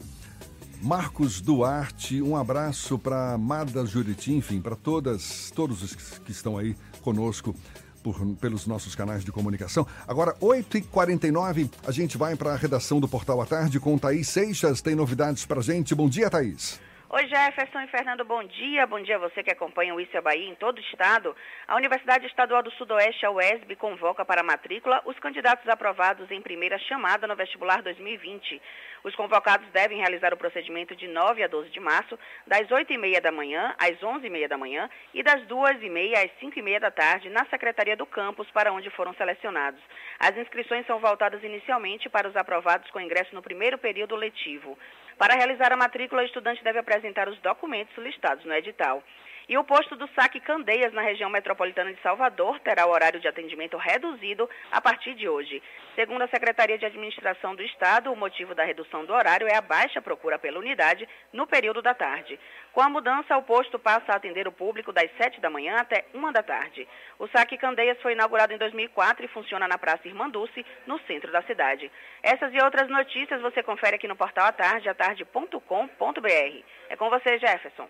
Marcos 0.82 1.40
Duarte, 1.40 2.22
um 2.22 2.36
abraço 2.36 3.00
para 3.00 3.38
Mada 3.38 3.86
Juriti, 3.86 4.34
enfim, 4.34 4.60
para 4.60 4.76
todas, 4.76 5.50
todos 5.56 5.82
os 5.82 5.96
que 5.96 6.32
estão 6.32 6.58
aí 6.58 6.76
conosco 7.02 7.56
por- 8.04 8.20
pelos 8.36 8.68
nossos 8.68 8.94
canais 8.94 9.24
de 9.24 9.32
comunicação. 9.32 9.88
Agora, 10.06 10.36
8h49, 10.42 11.70
a 11.88 11.92
gente 11.92 12.18
vai 12.18 12.36
para 12.36 12.52
a 12.52 12.58
redação 12.58 13.00
do 13.00 13.08
Portal 13.08 13.42
à 13.42 13.46
Tarde 13.46 13.80
com 13.80 13.98
Thaís 13.98 14.28
Seixas. 14.28 14.82
Tem 14.82 14.94
novidades 14.94 15.46
para 15.46 15.62
gente. 15.62 15.96
Bom 15.96 16.10
dia, 16.10 16.30
Thaís. 16.30 16.78
Oi 17.16 17.28
Jefferson 17.28 17.82
e 17.82 17.88
Fernando, 17.90 18.26
bom 18.26 18.44
dia. 18.44 18.88
Bom 18.88 19.00
dia 19.00 19.18
a 19.18 19.20
você 19.20 19.44
que 19.44 19.52
acompanha 19.52 19.94
o 19.94 20.02
Isso 20.02 20.18
é 20.18 20.20
Bahia 20.20 20.50
em 20.50 20.56
todo 20.56 20.80
o 20.80 20.82
estado. 20.82 21.36
A 21.68 21.76
Universidade 21.76 22.26
Estadual 22.26 22.64
do 22.64 22.72
Sudoeste, 22.72 23.24
a 23.24 23.30
UESB, 23.30 23.76
convoca 23.76 24.26
para 24.26 24.42
matrícula 24.42 25.00
os 25.06 25.20
candidatos 25.20 25.70
aprovados 25.70 26.32
em 26.32 26.42
primeira 26.42 26.80
chamada 26.80 27.28
no 27.28 27.36
vestibular 27.36 27.84
2020. 27.84 28.60
Os 29.04 29.16
convocados 29.16 29.70
devem 29.70 30.00
realizar 30.00 30.34
o 30.34 30.38
procedimento 30.38 30.96
de 30.96 31.08
9 31.08 31.44
a 31.44 31.48
12 31.48 31.70
de 31.70 31.80
março, 31.80 32.18
das 32.48 32.68
8h30 32.70 33.22
da 33.22 33.32
manhã 33.32 33.76
às 33.78 33.96
11h30 34.00 34.48
da 34.48 34.58
manhã 34.58 34.90
e 35.14 35.22
das 35.22 35.46
2h30 35.46 36.18
às 36.18 36.32
5h30 36.42 36.80
da 36.80 36.90
tarde 36.90 37.30
na 37.30 37.46
Secretaria 37.46 37.96
do 37.96 38.08
Campus, 38.08 38.50
para 38.50 38.74
onde 38.74 38.90
foram 38.90 39.14
selecionados. 39.14 39.80
As 40.18 40.36
inscrições 40.36 40.84
são 40.88 40.98
voltadas 40.98 41.44
inicialmente 41.44 42.10
para 42.10 42.28
os 42.28 42.36
aprovados 42.36 42.90
com 42.90 43.00
ingresso 43.00 43.36
no 43.36 43.44
primeiro 43.44 43.78
período 43.78 44.16
letivo. 44.16 44.76
Para 45.18 45.36
realizar 45.36 45.72
a 45.72 45.78
matrícula, 45.78 46.22
o 46.22 46.26
estudante 46.26 46.64
deve 46.64 46.80
apresentar 46.80 47.30
os 47.30 47.40
documentos 47.42 47.96
listados 47.98 48.46
no 48.46 48.54
edital. 48.54 49.04
E 49.48 49.58
o 49.58 49.64
posto 49.64 49.96
do 49.98 50.08
Saque 50.16 50.40
Candeias, 50.40 50.94
na 50.94 51.02
região 51.02 51.30
metropolitana 51.30 51.94
de 51.94 52.02
Salvador, 52.02 52.60
terá 52.62 52.86
o 52.86 52.92
horário 52.92 53.20
de 53.20 53.28
atendimento 53.28 53.76
reduzido 53.76 54.50
a 54.72 54.80
partir 54.80 55.16
de 55.16 55.28
hoje. 55.28 55.62
Segundo 55.96 56.22
a 56.22 56.28
Secretaria 56.28 56.78
de 56.78 56.86
Administração 56.86 57.54
do 57.54 57.62
Estado, 57.62 58.12
o 58.12 58.16
motivo 58.16 58.56
da 58.56 58.64
redução 58.64 59.06
do 59.06 59.14
horário 59.14 59.48
é 59.48 59.56
a 59.56 59.62
baixa 59.62 60.02
procura 60.02 60.40
pela 60.40 60.60
unidade 60.60 61.08
no 61.34 61.46
período 61.46 61.82
da 61.82 61.94
tarde. 61.94 62.40
Com 62.72 62.82
a 62.82 62.90
mudança, 62.90 63.38
o 63.38 63.44
posto 63.44 63.78
passa 63.78 64.14
a 64.14 64.16
atender 64.16 64.48
o 64.48 64.52
público 64.52 64.94
das 64.94 65.12
7 65.18 65.42
da 65.42 65.50
manhã 65.50 65.76
até 65.76 66.06
1 66.14 66.32
da 66.32 66.42
tarde. 66.42 66.88
O 67.20 67.28
Saque 67.28 67.58
Candeias 67.58 68.02
foi 68.02 68.14
inaugurado 68.14 68.54
em 68.54 68.58
2004 68.58 69.26
e 69.26 69.28
funciona 69.28 69.68
na 69.68 69.78
Praça 69.78 70.08
Irmanduce, 70.08 70.66
no 70.88 70.98
centro 71.02 71.32
da 71.32 71.42
cidade. 71.44 71.92
Essas 72.24 72.54
e 72.54 72.64
outras 72.64 72.90
notícias 72.90 73.42
você 73.42 73.62
confere 73.62 73.98
aqui 73.98 74.08
no 74.08 74.16
portal 74.16 74.48
atarde, 74.48 74.88
atarde.com.br. 74.88 76.64
É 76.90 76.96
com 76.96 77.10
você, 77.10 77.38
Jefferson. 77.38 77.90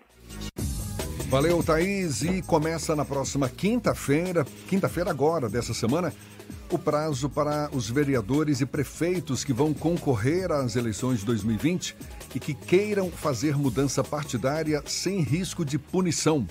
Valeu, 1.34 1.64
Thaís. 1.64 2.22
E 2.22 2.42
começa 2.42 2.94
na 2.94 3.04
próxima 3.04 3.48
quinta-feira, 3.48 4.46
quinta-feira 4.68 5.10
agora 5.10 5.48
dessa 5.48 5.74
semana, 5.74 6.14
o 6.70 6.78
prazo 6.78 7.28
para 7.28 7.68
os 7.72 7.90
vereadores 7.90 8.60
e 8.60 8.66
prefeitos 8.66 9.42
que 9.42 9.52
vão 9.52 9.74
concorrer 9.74 10.52
às 10.52 10.76
eleições 10.76 11.18
de 11.18 11.26
2020 11.26 11.96
e 12.36 12.38
que 12.38 12.54
queiram 12.54 13.10
fazer 13.10 13.58
mudança 13.58 14.04
partidária 14.04 14.80
sem 14.86 15.22
risco 15.22 15.64
de 15.64 15.76
punição. 15.76 16.46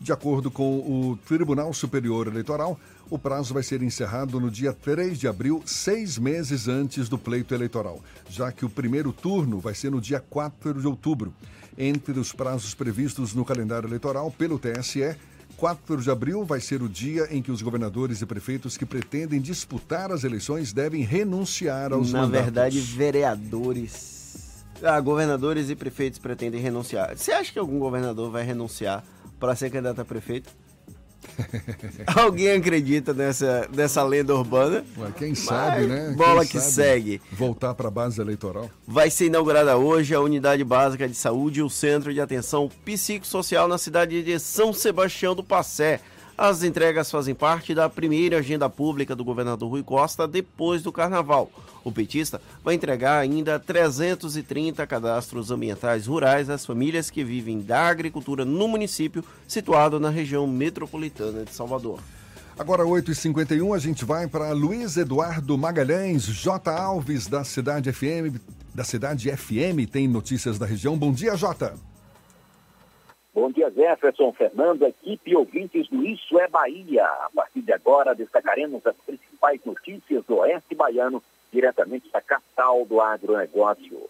De 0.00 0.10
acordo 0.10 0.50
com 0.50 0.78
o 0.78 1.18
Tribunal 1.18 1.74
Superior 1.74 2.26
Eleitoral, 2.26 2.80
o 3.10 3.18
prazo 3.18 3.52
vai 3.54 3.62
ser 3.62 3.82
encerrado 3.82 4.40
no 4.40 4.50
dia 4.50 4.72
3 4.72 5.18
de 5.18 5.28
abril, 5.28 5.62
seis 5.66 6.18
meses 6.18 6.68
antes 6.68 7.08
do 7.08 7.18
pleito 7.18 7.54
eleitoral, 7.54 8.00
já 8.28 8.50
que 8.50 8.64
o 8.64 8.70
primeiro 8.70 9.12
turno 9.12 9.60
vai 9.60 9.74
ser 9.74 9.90
no 9.90 10.00
dia 10.00 10.20
4 10.20 10.80
de 10.80 10.86
outubro. 10.86 11.32
Entre 11.76 12.18
os 12.18 12.32
prazos 12.32 12.74
previstos 12.74 13.34
no 13.34 13.44
calendário 13.44 13.88
eleitoral 13.88 14.30
pelo 14.30 14.58
TSE, 14.58 15.16
4 15.56 16.02
de 16.02 16.10
abril 16.10 16.44
vai 16.44 16.60
ser 16.60 16.82
o 16.82 16.88
dia 16.88 17.28
em 17.30 17.40
que 17.40 17.50
os 17.52 17.62
governadores 17.62 18.20
e 18.20 18.26
prefeitos 18.26 18.76
que 18.76 18.84
pretendem 18.86 19.40
disputar 19.40 20.10
as 20.10 20.24
eleições 20.24 20.72
devem 20.72 21.02
renunciar 21.02 21.92
aos 21.92 22.12
Na 22.12 22.22
mandatos. 22.22 22.44
verdade, 22.44 22.80
vereadores. 22.80 24.64
Ah, 24.82 25.00
governadores 25.00 25.70
e 25.70 25.76
prefeitos 25.76 26.18
pretendem 26.18 26.60
renunciar. 26.60 27.16
Você 27.16 27.32
acha 27.32 27.52
que 27.52 27.58
algum 27.58 27.78
governador 27.78 28.30
vai 28.30 28.44
renunciar 28.44 29.04
para 29.38 29.54
ser 29.54 29.70
candidato 29.70 30.00
a 30.00 30.04
prefeito? 30.04 30.50
Alguém 32.06 32.52
acredita 32.52 33.12
nessa, 33.12 33.68
nessa 33.74 34.02
lenda 34.02 34.34
urbana? 34.34 34.84
Ué, 34.98 35.08
quem 35.16 35.34
sabe, 35.34 35.86
né? 35.86 36.14
Bola 36.16 36.40
Quem 36.42 36.52
que 36.52 36.60
sabe 36.60 36.72
segue. 36.72 37.22
Voltar 37.32 37.74
para 37.74 37.88
a 37.88 37.90
base 37.90 38.20
eleitoral. 38.20 38.70
Vai 38.86 39.10
ser 39.10 39.26
inaugurada 39.26 39.76
hoje 39.76 40.14
a 40.14 40.20
Unidade 40.20 40.64
Básica 40.64 41.08
de 41.08 41.14
Saúde 41.14 41.60
e 41.60 41.62
o 41.62 41.70
Centro 41.70 42.12
de 42.12 42.20
Atenção 42.20 42.70
Psicossocial 42.84 43.68
na 43.68 43.78
cidade 43.78 44.22
de 44.22 44.38
São 44.38 44.72
Sebastião 44.72 45.34
do 45.34 45.42
Passé. 45.42 46.00
As 46.36 46.64
entregas 46.64 47.12
fazem 47.12 47.32
parte 47.32 47.76
da 47.76 47.88
primeira 47.88 48.38
agenda 48.38 48.68
pública 48.68 49.14
do 49.14 49.24
governador 49.24 49.70
Rui 49.70 49.84
Costa 49.84 50.26
depois 50.26 50.82
do 50.82 50.90
carnaval. 50.90 51.48
O 51.84 51.92
petista 51.92 52.40
vai 52.62 52.74
entregar 52.74 53.18
ainda 53.18 53.56
330 53.60 54.84
cadastros 54.84 55.52
ambientais 55.52 56.08
rurais 56.08 56.50
às 56.50 56.66
famílias 56.66 57.08
que 57.08 57.22
vivem 57.22 57.60
da 57.60 57.82
agricultura 57.86 58.44
no 58.44 58.66
município 58.66 59.24
situado 59.46 60.00
na 60.00 60.10
região 60.10 60.44
metropolitana 60.44 61.44
de 61.44 61.54
Salvador. 61.54 62.00
Agora, 62.58 62.82
8h51, 62.82 63.74
a 63.74 63.78
gente 63.78 64.04
vai 64.04 64.26
para 64.26 64.52
Luiz 64.52 64.96
Eduardo 64.96 65.56
Magalhães, 65.56 66.24
J. 66.24 66.70
Alves, 66.70 67.28
da 67.28 67.44
Cidade 67.44 67.92
FM. 67.92 68.40
Da 68.74 68.82
Cidade 68.82 69.30
FM, 69.30 69.88
tem 69.90 70.08
notícias 70.08 70.58
da 70.58 70.66
região. 70.66 70.98
Bom 70.98 71.12
dia, 71.12 71.36
Jota. 71.36 71.74
Bom 73.34 73.50
dia, 73.50 73.68
Jefferson, 73.68 74.32
Fernando, 74.32 74.86
equipe 74.86 75.32
e 75.32 75.34
ouvintes 75.34 75.88
do 75.88 76.06
Isso 76.06 76.38
é 76.38 76.46
Bahia. 76.46 77.04
A 77.04 77.28
partir 77.34 77.62
de 77.62 77.72
agora, 77.72 78.14
destacaremos 78.14 78.86
as 78.86 78.94
principais 79.04 79.60
notícias 79.64 80.24
do 80.24 80.36
Oeste 80.36 80.72
Baiano, 80.72 81.20
diretamente 81.52 82.08
da 82.12 82.20
capital 82.20 82.86
do 82.86 83.00
agronegócio. 83.00 84.08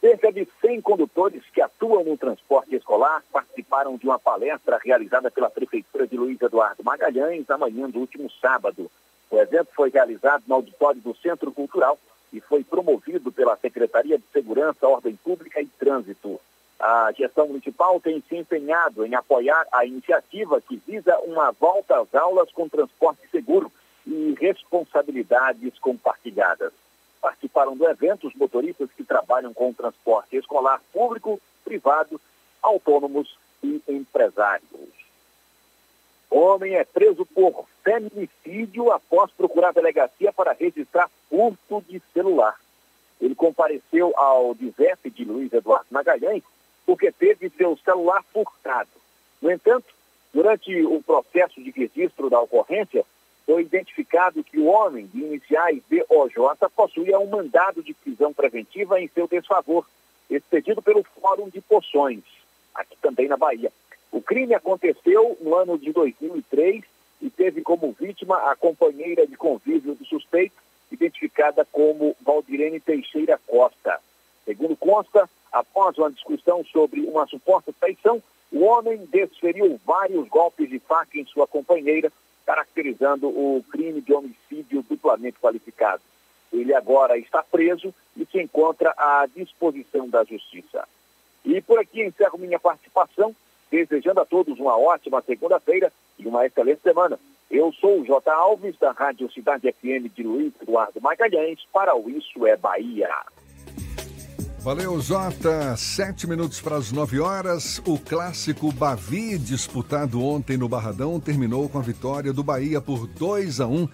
Cerca 0.00 0.32
de 0.32 0.46
100 0.60 0.80
condutores 0.80 1.42
que 1.52 1.60
atuam 1.60 2.04
no 2.04 2.16
transporte 2.16 2.76
escolar 2.76 3.24
participaram 3.32 3.96
de 3.96 4.06
uma 4.06 4.20
palestra 4.20 4.78
realizada 4.78 5.28
pela 5.28 5.50
Prefeitura 5.50 6.06
de 6.06 6.16
Luiz 6.16 6.40
Eduardo 6.40 6.84
Magalhães 6.84 7.50
amanhã 7.50 7.90
do 7.90 7.98
último 7.98 8.30
sábado. 8.40 8.88
O 9.28 9.38
evento 9.38 9.70
foi 9.74 9.90
realizado 9.90 10.44
no 10.46 10.54
auditório 10.54 11.00
do 11.00 11.16
Centro 11.16 11.50
Cultural 11.50 11.98
e 12.32 12.40
foi 12.40 12.62
promovido 12.62 13.32
pela 13.32 13.56
Secretaria 13.56 14.18
de 14.18 14.24
Segurança, 14.32 14.86
Ordem 14.86 15.16
Pública 15.16 15.60
e 15.60 15.66
Trânsito. 15.66 16.40
A 16.82 17.12
gestão 17.12 17.46
municipal 17.46 18.00
tem 18.00 18.20
se 18.28 18.36
empenhado 18.36 19.06
em 19.06 19.14
apoiar 19.14 19.68
a 19.70 19.86
iniciativa 19.86 20.60
que 20.60 20.82
visa 20.84 21.16
uma 21.20 21.52
volta 21.52 22.00
às 22.00 22.12
aulas 22.12 22.50
com 22.50 22.68
transporte 22.68 23.20
seguro 23.30 23.70
e 24.04 24.34
responsabilidades 24.40 25.78
compartilhadas. 25.78 26.72
Participaram 27.20 27.76
do 27.76 27.88
evento 27.88 28.26
os 28.26 28.34
motoristas 28.34 28.90
que 28.96 29.04
trabalham 29.04 29.54
com 29.54 29.72
transporte 29.72 30.36
escolar 30.36 30.82
público, 30.92 31.40
privado, 31.62 32.20
autônomos 32.60 33.38
e 33.62 33.80
empresários. 33.86 34.68
Homem 36.28 36.74
é 36.74 36.82
preso 36.84 37.24
por 37.26 37.64
feminicídio 37.84 38.90
após 38.90 39.30
procurar 39.30 39.72
delegacia 39.72 40.32
para 40.32 40.52
registrar 40.52 41.08
furto 41.30 41.80
de 41.88 42.02
celular. 42.12 42.58
Ele 43.20 43.36
compareceu 43.36 44.12
ao 44.16 44.52
DIVEP 44.52 45.10
de 45.10 45.24
Luiz 45.24 45.52
Eduardo 45.52 45.86
Magalhães 45.88 46.42
porque 46.86 47.12
teve 47.12 47.50
seu 47.50 47.76
celular 47.84 48.22
furtado. 48.32 48.90
No 49.40 49.50
entanto, 49.50 49.86
durante 50.32 50.82
o 50.84 51.02
processo 51.02 51.62
de 51.62 51.70
registro 51.70 52.30
da 52.30 52.40
ocorrência, 52.40 53.04
foi 53.46 53.62
identificado 53.62 54.44
que 54.44 54.58
o 54.58 54.66
homem 54.66 55.06
de 55.06 55.20
iniciais 55.20 55.82
BOJ 55.90 56.36
possuía 56.74 57.18
um 57.18 57.26
mandado 57.26 57.82
de 57.82 57.92
prisão 57.92 58.32
preventiva 58.32 59.00
em 59.00 59.08
seu 59.08 59.26
desfavor, 59.26 59.86
expedido 60.30 60.80
pelo 60.80 61.02
Fórum 61.20 61.48
de 61.48 61.60
Poções, 61.60 62.22
aqui 62.74 62.96
também 63.02 63.28
na 63.28 63.36
Bahia. 63.36 63.72
O 64.10 64.20
crime 64.20 64.54
aconteceu 64.54 65.36
no 65.40 65.54
ano 65.54 65.76
de 65.76 65.92
2003 65.92 66.84
e 67.20 67.30
teve 67.30 67.62
como 67.62 67.92
vítima 67.92 68.36
a 68.50 68.56
companheira 68.56 69.26
de 69.26 69.36
convívio 69.36 69.94
do 69.94 70.04
suspeito, 70.04 70.56
identificada 70.90 71.66
como 71.70 72.16
Valdirene 72.20 72.80
Teixeira 72.80 73.40
Costa. 73.46 73.98
Segundo 74.44 74.76
consta, 74.76 75.28
após 75.52 75.98
uma 75.98 76.10
discussão 76.10 76.64
sobre 76.64 77.02
uma 77.02 77.26
suposta 77.26 77.72
traição, 77.78 78.22
o 78.50 78.64
homem 78.64 79.06
desferiu 79.10 79.80
vários 79.84 80.28
golpes 80.28 80.68
de 80.68 80.78
faca 80.78 81.18
em 81.18 81.24
sua 81.24 81.46
companheira, 81.46 82.12
caracterizando 82.44 83.28
o 83.28 83.64
crime 83.70 84.00
de 84.00 84.12
homicídio 84.12 84.84
duplamente 84.88 85.38
qualificado. 85.38 86.02
Ele 86.52 86.74
agora 86.74 87.16
está 87.16 87.42
preso 87.42 87.94
e 88.16 88.26
se 88.26 88.40
encontra 88.40 88.92
à 88.96 89.26
disposição 89.34 90.08
da 90.08 90.22
Justiça. 90.24 90.86
E 91.44 91.60
por 91.62 91.78
aqui 91.78 92.02
encerro 92.02 92.38
minha 92.38 92.58
participação, 92.58 93.34
desejando 93.70 94.20
a 94.20 94.24
todos 94.26 94.58
uma 94.58 94.76
ótima 94.76 95.22
segunda-feira 95.22 95.92
e 96.18 96.26
uma 96.26 96.44
excelente 96.44 96.82
semana. 96.82 97.18
Eu 97.50 97.72
sou 97.72 98.00
o 98.00 98.04
J. 98.04 98.30
Alves, 98.30 98.78
da 98.78 98.92
Rádio 98.92 99.30
Cidade 99.32 99.70
FM 99.72 100.14
de 100.14 100.22
Luiz 100.22 100.52
Eduardo 100.60 101.00
Magalhães, 101.00 101.58
para 101.72 101.94
o 101.94 102.08
Isso 102.08 102.46
é 102.46 102.56
Bahia. 102.56 103.10
Valeu, 104.62 105.00
Jota. 105.00 105.76
Sete 105.76 106.24
minutos 106.24 106.60
para 106.60 106.76
as 106.76 106.92
nove 106.92 107.18
horas. 107.18 107.82
O 107.84 107.98
clássico 107.98 108.70
Bavi, 108.70 109.36
disputado 109.36 110.22
ontem 110.22 110.56
no 110.56 110.68
Barradão, 110.68 111.18
terminou 111.18 111.68
com 111.68 111.80
a 111.80 111.82
vitória 111.82 112.32
do 112.32 112.44
Bahia 112.44 112.80
por 112.80 113.08
2 113.08 113.60
a 113.60 113.66
1. 113.66 113.88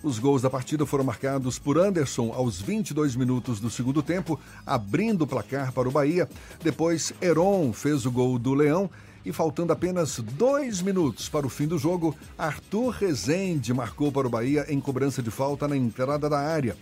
Os 0.00 0.20
gols 0.20 0.40
da 0.40 0.48
partida 0.48 0.86
foram 0.86 1.02
marcados 1.02 1.58
por 1.58 1.76
Anderson 1.76 2.32
aos 2.32 2.60
22 2.60 3.16
minutos 3.16 3.58
do 3.58 3.68
segundo 3.68 4.00
tempo, 4.00 4.38
abrindo 4.64 5.22
o 5.22 5.26
placar 5.26 5.72
para 5.72 5.88
o 5.88 5.92
Bahia. 5.92 6.28
Depois, 6.62 7.12
Heron 7.20 7.72
fez 7.72 8.06
o 8.06 8.10
gol 8.12 8.38
do 8.38 8.54
Leão. 8.54 8.88
E 9.24 9.32
faltando 9.32 9.72
apenas 9.72 10.18
dois 10.18 10.82
minutos 10.82 11.28
para 11.28 11.46
o 11.46 11.50
fim 11.50 11.66
do 11.66 11.78
jogo, 11.78 12.14
Arthur 12.36 12.90
Rezende 12.90 13.72
marcou 13.72 14.10
para 14.10 14.26
o 14.26 14.30
Bahia 14.30 14.66
em 14.68 14.80
cobrança 14.80 15.22
de 15.22 15.30
falta 15.30 15.68
na 15.68 15.76
entrada 15.76 16.28
da 16.28 16.40
área. 16.40 16.76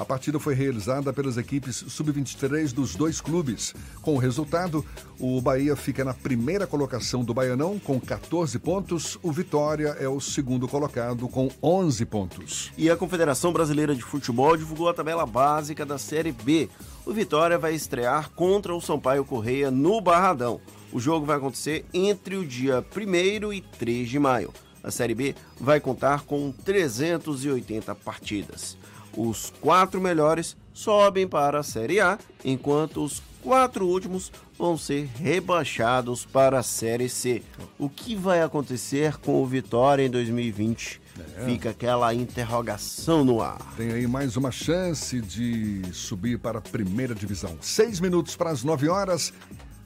A 0.00 0.04
partida 0.06 0.40
foi 0.40 0.54
realizada 0.54 1.12
pelas 1.12 1.36
equipes 1.36 1.84
sub-23 1.86 2.72
dos 2.72 2.96
dois 2.96 3.20
clubes. 3.20 3.74
Com 4.00 4.14
o 4.14 4.18
resultado, 4.18 4.82
o 5.18 5.38
Bahia 5.42 5.76
fica 5.76 6.02
na 6.02 6.14
primeira 6.14 6.66
colocação 6.66 7.22
do 7.22 7.34
Baianão 7.34 7.78
com 7.78 8.00
14 8.00 8.58
pontos. 8.58 9.18
O 9.22 9.30
Vitória 9.30 9.88
é 10.00 10.08
o 10.08 10.18
segundo 10.18 10.66
colocado 10.66 11.28
com 11.28 11.50
11 11.62 12.06
pontos. 12.06 12.72
E 12.78 12.88
a 12.88 12.96
Confederação 12.96 13.52
Brasileira 13.52 13.94
de 13.94 14.00
Futebol 14.00 14.56
divulgou 14.56 14.88
a 14.88 14.94
tabela 14.94 15.26
básica 15.26 15.84
da 15.84 15.98
Série 15.98 16.32
B. 16.32 16.70
O 17.04 17.12
Vitória 17.12 17.58
vai 17.58 17.74
estrear 17.74 18.30
contra 18.30 18.74
o 18.74 18.80
Sampaio 18.80 19.22
Correia 19.22 19.70
no 19.70 20.00
Barradão. 20.00 20.62
O 20.94 20.98
jogo 20.98 21.26
vai 21.26 21.36
acontecer 21.36 21.84
entre 21.92 22.36
o 22.36 22.46
dia 22.46 22.82
1 22.96 23.52
e 23.52 23.60
3 23.60 24.08
de 24.08 24.18
maio. 24.18 24.50
A 24.82 24.90
Série 24.90 25.14
B 25.14 25.34
vai 25.60 25.78
contar 25.78 26.22
com 26.22 26.50
380 26.50 27.94
partidas. 27.96 28.79
Os 29.16 29.52
quatro 29.60 30.00
melhores 30.00 30.56
sobem 30.72 31.26
para 31.26 31.60
a 31.60 31.62
Série 31.62 32.00
A, 32.00 32.18
enquanto 32.44 33.04
os 33.04 33.22
quatro 33.42 33.86
últimos 33.86 34.30
vão 34.56 34.76
ser 34.76 35.08
rebaixados 35.16 36.24
para 36.24 36.58
a 36.58 36.62
Série 36.62 37.08
C. 37.08 37.42
O 37.78 37.88
que 37.88 38.14
vai 38.14 38.42
acontecer 38.42 39.16
com 39.18 39.42
o 39.42 39.46
Vitória 39.46 40.04
em 40.04 40.10
2020? 40.10 41.00
É. 41.36 41.44
Fica 41.44 41.70
aquela 41.70 42.14
interrogação 42.14 43.24
no 43.24 43.42
ar. 43.42 43.58
Tem 43.76 43.90
aí 43.92 44.06
mais 44.06 44.36
uma 44.36 44.50
chance 44.50 45.20
de 45.20 45.82
subir 45.92 46.38
para 46.38 46.58
a 46.58 46.62
primeira 46.62 47.14
divisão. 47.14 47.56
Seis 47.60 48.00
minutos 48.00 48.36
para 48.36 48.50
as 48.50 48.62
nove 48.62 48.88
horas. 48.88 49.32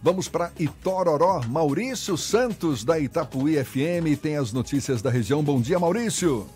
Vamos 0.02 0.28
para 0.28 0.52
Itororó. 0.58 1.42
Maurício 1.48 2.16
Santos, 2.16 2.84
da 2.84 2.98
Itapuí 2.98 3.56
FM, 3.64 4.20
tem 4.20 4.36
as 4.36 4.52
notícias 4.52 5.00
da 5.00 5.10
região. 5.10 5.42
Bom 5.42 5.60
dia, 5.60 5.78
Maurício. 5.78 6.46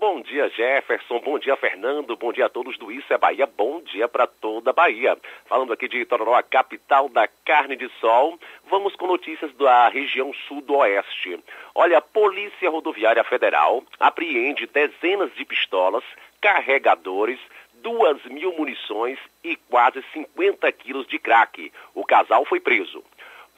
Bom 0.00 0.22
dia, 0.22 0.48
Jefferson. 0.48 1.20
Bom 1.20 1.38
dia, 1.38 1.54
Fernando. 1.56 2.16
Bom 2.16 2.32
dia 2.32 2.46
a 2.46 2.48
todos 2.48 2.78
do 2.78 2.90
Isso 2.90 3.12
é 3.12 3.18
Bahia. 3.18 3.46
Bom 3.46 3.82
dia 3.82 4.08
para 4.08 4.26
toda 4.26 4.70
a 4.70 4.72
Bahia. 4.72 5.14
Falando 5.44 5.74
aqui 5.74 5.86
de 5.86 5.98
Itororó, 5.98 6.34
a 6.34 6.42
capital 6.42 7.06
da 7.10 7.28
carne 7.44 7.76
de 7.76 7.86
sol, 8.00 8.40
vamos 8.70 8.96
com 8.96 9.06
notícias 9.06 9.52
da 9.56 9.90
região 9.90 10.32
sudoeste. 10.48 11.38
Olha, 11.74 11.98
a 11.98 12.00
Polícia 12.00 12.70
Rodoviária 12.70 13.22
Federal 13.24 13.84
apreende 13.98 14.66
dezenas 14.66 15.34
de 15.34 15.44
pistolas, 15.44 16.02
carregadores, 16.40 17.38
duas 17.82 18.24
mil 18.24 18.54
munições 18.56 19.18
e 19.44 19.54
quase 19.54 20.02
50 20.14 20.72
quilos 20.72 21.06
de 21.08 21.18
crack. 21.18 21.70
O 21.94 22.06
casal 22.06 22.46
foi 22.46 22.58
preso. 22.58 23.04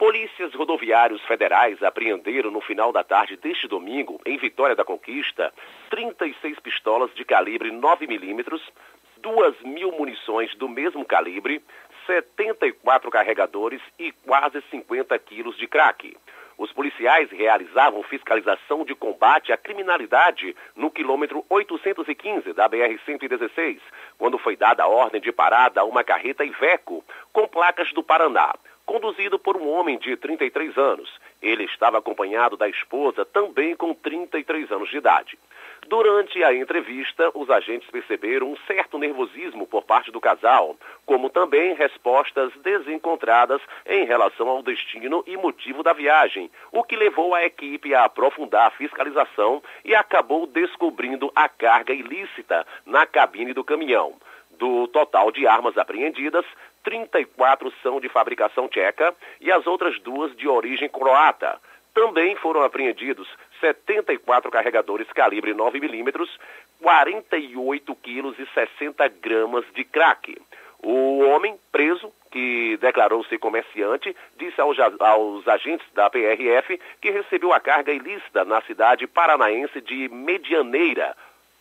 Polícias 0.03 0.53
rodoviários 0.53 1.21
federais 1.21 1.81
apreenderam 1.81 2.51
no 2.51 2.59
final 2.59 2.91
da 2.91 3.05
tarde 3.05 3.37
deste 3.37 3.69
domingo, 3.69 4.19
em 4.25 4.37
Vitória 4.37 4.75
da 4.75 4.83
Conquista, 4.83 5.53
36 5.89 6.59
pistolas 6.59 7.09
de 7.15 7.23
calibre 7.23 7.71
9 7.71 8.05
milímetros, 8.05 8.61
2 9.19 9.61
mil 9.61 9.93
munições 9.93 10.53
do 10.55 10.67
mesmo 10.67 11.05
calibre, 11.05 11.63
74 12.05 13.09
carregadores 13.09 13.81
e 13.97 14.11
quase 14.11 14.61
50 14.69 15.17
quilos 15.19 15.55
de 15.55 15.67
crack. 15.67 16.17
Os 16.63 16.71
policiais 16.71 17.29
realizavam 17.29 18.01
fiscalização 18.03 18.85
de 18.85 18.95
combate 18.95 19.51
à 19.51 19.57
criminalidade 19.57 20.55
no 20.77 20.89
quilômetro 20.89 21.43
815 21.49 22.53
da 22.53 22.69
BR-116, 22.69 23.81
quando 24.17 24.37
foi 24.37 24.55
dada 24.55 24.81
a 24.81 24.87
ordem 24.87 25.19
de 25.19 25.29
parada 25.33 25.81
a 25.81 25.83
uma 25.83 26.05
carreta 26.05 26.45
Iveco 26.45 27.03
com 27.33 27.45
placas 27.49 27.91
do 27.91 28.01
Paraná, 28.01 28.55
conduzido 28.85 29.37
por 29.37 29.57
um 29.57 29.67
homem 29.67 29.97
de 29.97 30.15
33 30.15 30.77
anos. 30.77 31.19
Ele 31.41 31.65
estava 31.65 31.97
acompanhado 31.97 32.55
da 32.55 32.69
esposa, 32.69 33.25
também 33.25 33.75
com 33.75 33.93
33 33.93 34.71
anos 34.71 34.89
de 34.89 34.95
idade. 34.95 35.37
Durante 35.95 36.43
a 36.43 36.51
entrevista, 36.51 37.29
os 37.35 37.51
agentes 37.51 37.87
perceberam 37.91 38.51
um 38.51 38.57
certo 38.65 38.97
nervosismo 38.97 39.67
por 39.67 39.83
parte 39.83 40.09
do 40.09 40.19
casal, 40.19 40.75
como 41.05 41.29
também 41.29 41.75
respostas 41.75 42.51
desencontradas 42.63 43.61
em 43.85 44.03
relação 44.03 44.49
ao 44.49 44.63
destino 44.63 45.23
e 45.27 45.37
motivo 45.37 45.83
da 45.83 45.93
viagem, 45.93 46.49
o 46.71 46.83
que 46.83 46.95
levou 46.95 47.35
a 47.35 47.45
equipe 47.45 47.93
a 47.93 48.05
aprofundar 48.05 48.65
a 48.65 48.71
fiscalização 48.71 49.61
e 49.85 49.93
acabou 49.93 50.47
descobrindo 50.47 51.31
a 51.35 51.47
carga 51.47 51.93
ilícita 51.93 52.65
na 52.87 53.05
cabine 53.05 53.53
do 53.53 53.63
caminhão. 53.63 54.15
Do 54.57 54.87
total 54.87 55.31
de 55.31 55.45
armas 55.45 55.77
apreendidas, 55.77 56.45
34 56.83 57.71
são 57.83 58.01
de 58.01 58.09
fabricação 58.09 58.67
tcheca 58.67 59.13
e 59.39 59.51
as 59.51 59.67
outras 59.67 59.99
duas 59.99 60.35
de 60.35 60.47
origem 60.47 60.89
croata. 60.89 61.61
Também 61.93 62.35
foram 62.37 62.63
apreendidos 62.63 63.27
74 63.63 64.51
carregadores 64.51 65.07
calibre 65.13 65.53
9 65.53 65.79
milímetros, 65.79 66.37
48 66.81 67.95
quilos 67.95 68.37
e 68.37 68.45
60 68.47 69.07
gramas 69.21 69.63
de 69.73 69.85
crack. 69.85 70.37
O 70.83 71.19
homem 71.19 71.57
preso, 71.71 72.11
que 72.29 72.77
declarou 72.81 73.23
ser 73.23 73.37
comerciante, 73.37 74.13
disse 74.37 74.59
aos, 74.59 74.77
aos, 74.99 75.47
agentes 75.47 75.87
da 75.93 76.09
PRF 76.09 76.77
que 76.99 77.09
recebeu 77.09 77.53
a 77.53 77.59
carga 77.61 77.93
ilícita 77.93 78.43
na 78.43 78.61
cidade 78.63 79.07
paranaense 79.07 79.79
de 79.79 80.09
Medianeira. 80.09 81.15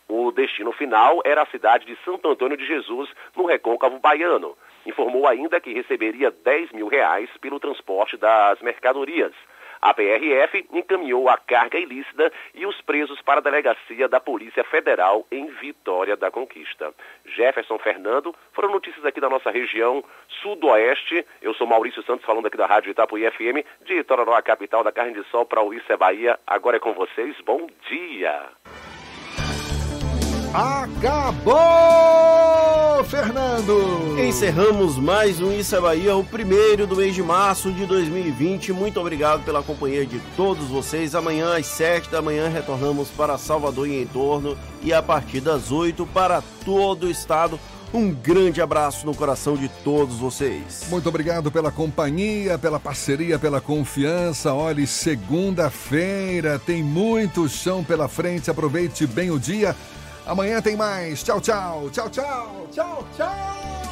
O 0.09 0.33
destino 0.33 0.73
final 0.73 1.23
era 1.25 1.43
a 1.43 1.47
cidade 1.47 1.87
de 1.87 1.97
Santo 2.05 2.29
Antônio 2.29 2.57
de 2.57 2.67
Jesus, 2.67 3.09
no 3.37 3.47
recôncavo 3.47 4.01
baiano. 4.01 4.59
Informou 4.85 5.29
ainda 5.29 5.61
que 5.61 5.73
receberia 5.73 6.33
10 6.33 6.73
mil 6.73 6.89
reais 6.89 7.31
pelo 7.41 7.61
transporte 7.61 8.17
das 8.17 8.61
mercadorias. 8.61 9.33
A 9.83 9.93
PRF 9.93 10.65
encaminhou 10.73 11.29
a 11.29 11.37
carga 11.37 11.77
ilícita 11.77 12.33
e 12.55 12.65
os 12.65 12.81
presos 12.83 13.21
para 13.21 13.41
a 13.41 13.43
delegacia 13.43 14.09
da 14.09 14.21
Polícia 14.21 14.63
Federal 14.63 15.27
em 15.29 15.47
Vitória 15.47 16.17
da 16.17 16.31
Conquista. 16.31 16.95
Jefferson 17.27 17.79
Fernando, 17.81 18.33
foram 18.53 18.71
notícias 18.71 19.05
aqui 19.05 19.21
da 19.21 19.29
nossa 19.29 19.51
região 19.51 20.05
sudoeste. 20.41 21.27
Eu 21.43 21.53
sou 21.55 21.67
Maurício 21.67 22.01
Santos, 22.05 22.25
falando 22.25 22.47
aqui 22.47 22.57
da 22.57 22.67
Rádio 22.67 22.93
Itapuí 22.93 23.29
FM, 23.29 23.67
de 23.85 23.99
Itororó, 23.99 24.41
capital 24.41 24.85
da 24.85 24.93
carne 24.93 25.15
de 25.15 25.25
sol, 25.31 25.45
para 25.45 25.61
o 25.61 25.73
Bahia. 25.99 26.39
Agora 26.47 26.77
é 26.77 26.81
com 26.81 26.93
vocês. 26.93 27.37
Bom 27.41 27.67
dia! 27.89 28.92
Acabou, 30.55 31.55
Fernando! 33.05 34.21
Encerramos 34.21 34.99
mais 34.99 35.41
um 35.41 35.51
Isso 35.51 35.75
é 35.75 35.81
Bahia, 35.81 36.15
o 36.15 36.23
primeiro 36.23 36.87
do 36.87 36.95
mês 36.95 37.15
de 37.15 37.23
março 37.23 37.73
de 37.73 37.87
2020. 37.87 38.71
Muito 38.71 39.01
obrigado 39.01 39.43
pela 39.47 39.63
companhia 39.63 40.05
de 40.05 40.21
todos 40.37 40.67
vocês. 40.67 41.15
Amanhã 41.15 41.57
às 41.57 41.65
7 41.65 42.11
da 42.11 42.21
manhã 42.21 42.51
retornamos 42.51 43.09
para 43.09 43.39
Salvador 43.39 43.89
e 43.89 44.03
em 44.03 44.07
torno 44.07 44.55
e 44.83 44.93
a 44.93 45.03
partir 45.03 45.41
das 45.41 45.73
8 45.73 46.05
para 46.09 46.43
todo 46.67 47.07
o 47.07 47.11
estado. 47.11 47.59
Um 47.95 48.11
grande 48.11 48.61
abraço 48.61 49.07
no 49.07 49.15
coração 49.15 49.57
de 49.57 49.71
todos 49.83 50.19
vocês. 50.19 50.85
Muito 50.91 51.09
obrigado 51.09 51.51
pela 51.51 51.71
companhia, 51.71 52.59
pela 52.59 52.79
parceria, 52.79 53.39
pela 53.39 53.61
confiança. 53.61 54.53
Olhe, 54.53 54.87
segunda-feira 54.87 56.59
tem 56.59 56.83
muito 56.83 57.49
chão 57.49 57.83
pela 57.83 58.07
frente. 58.07 58.51
Aproveite 58.51 59.07
bem 59.07 59.31
o 59.31 59.39
dia. 59.39 59.75
Amanhã 60.27 60.61
tem 60.61 60.77
mais. 60.77 61.23
Tchau, 61.23 61.41
tchau. 61.41 61.91
Tchau, 61.91 62.09
tchau. 62.09 62.67
Tchau, 62.73 63.07
tchau. 63.17 63.92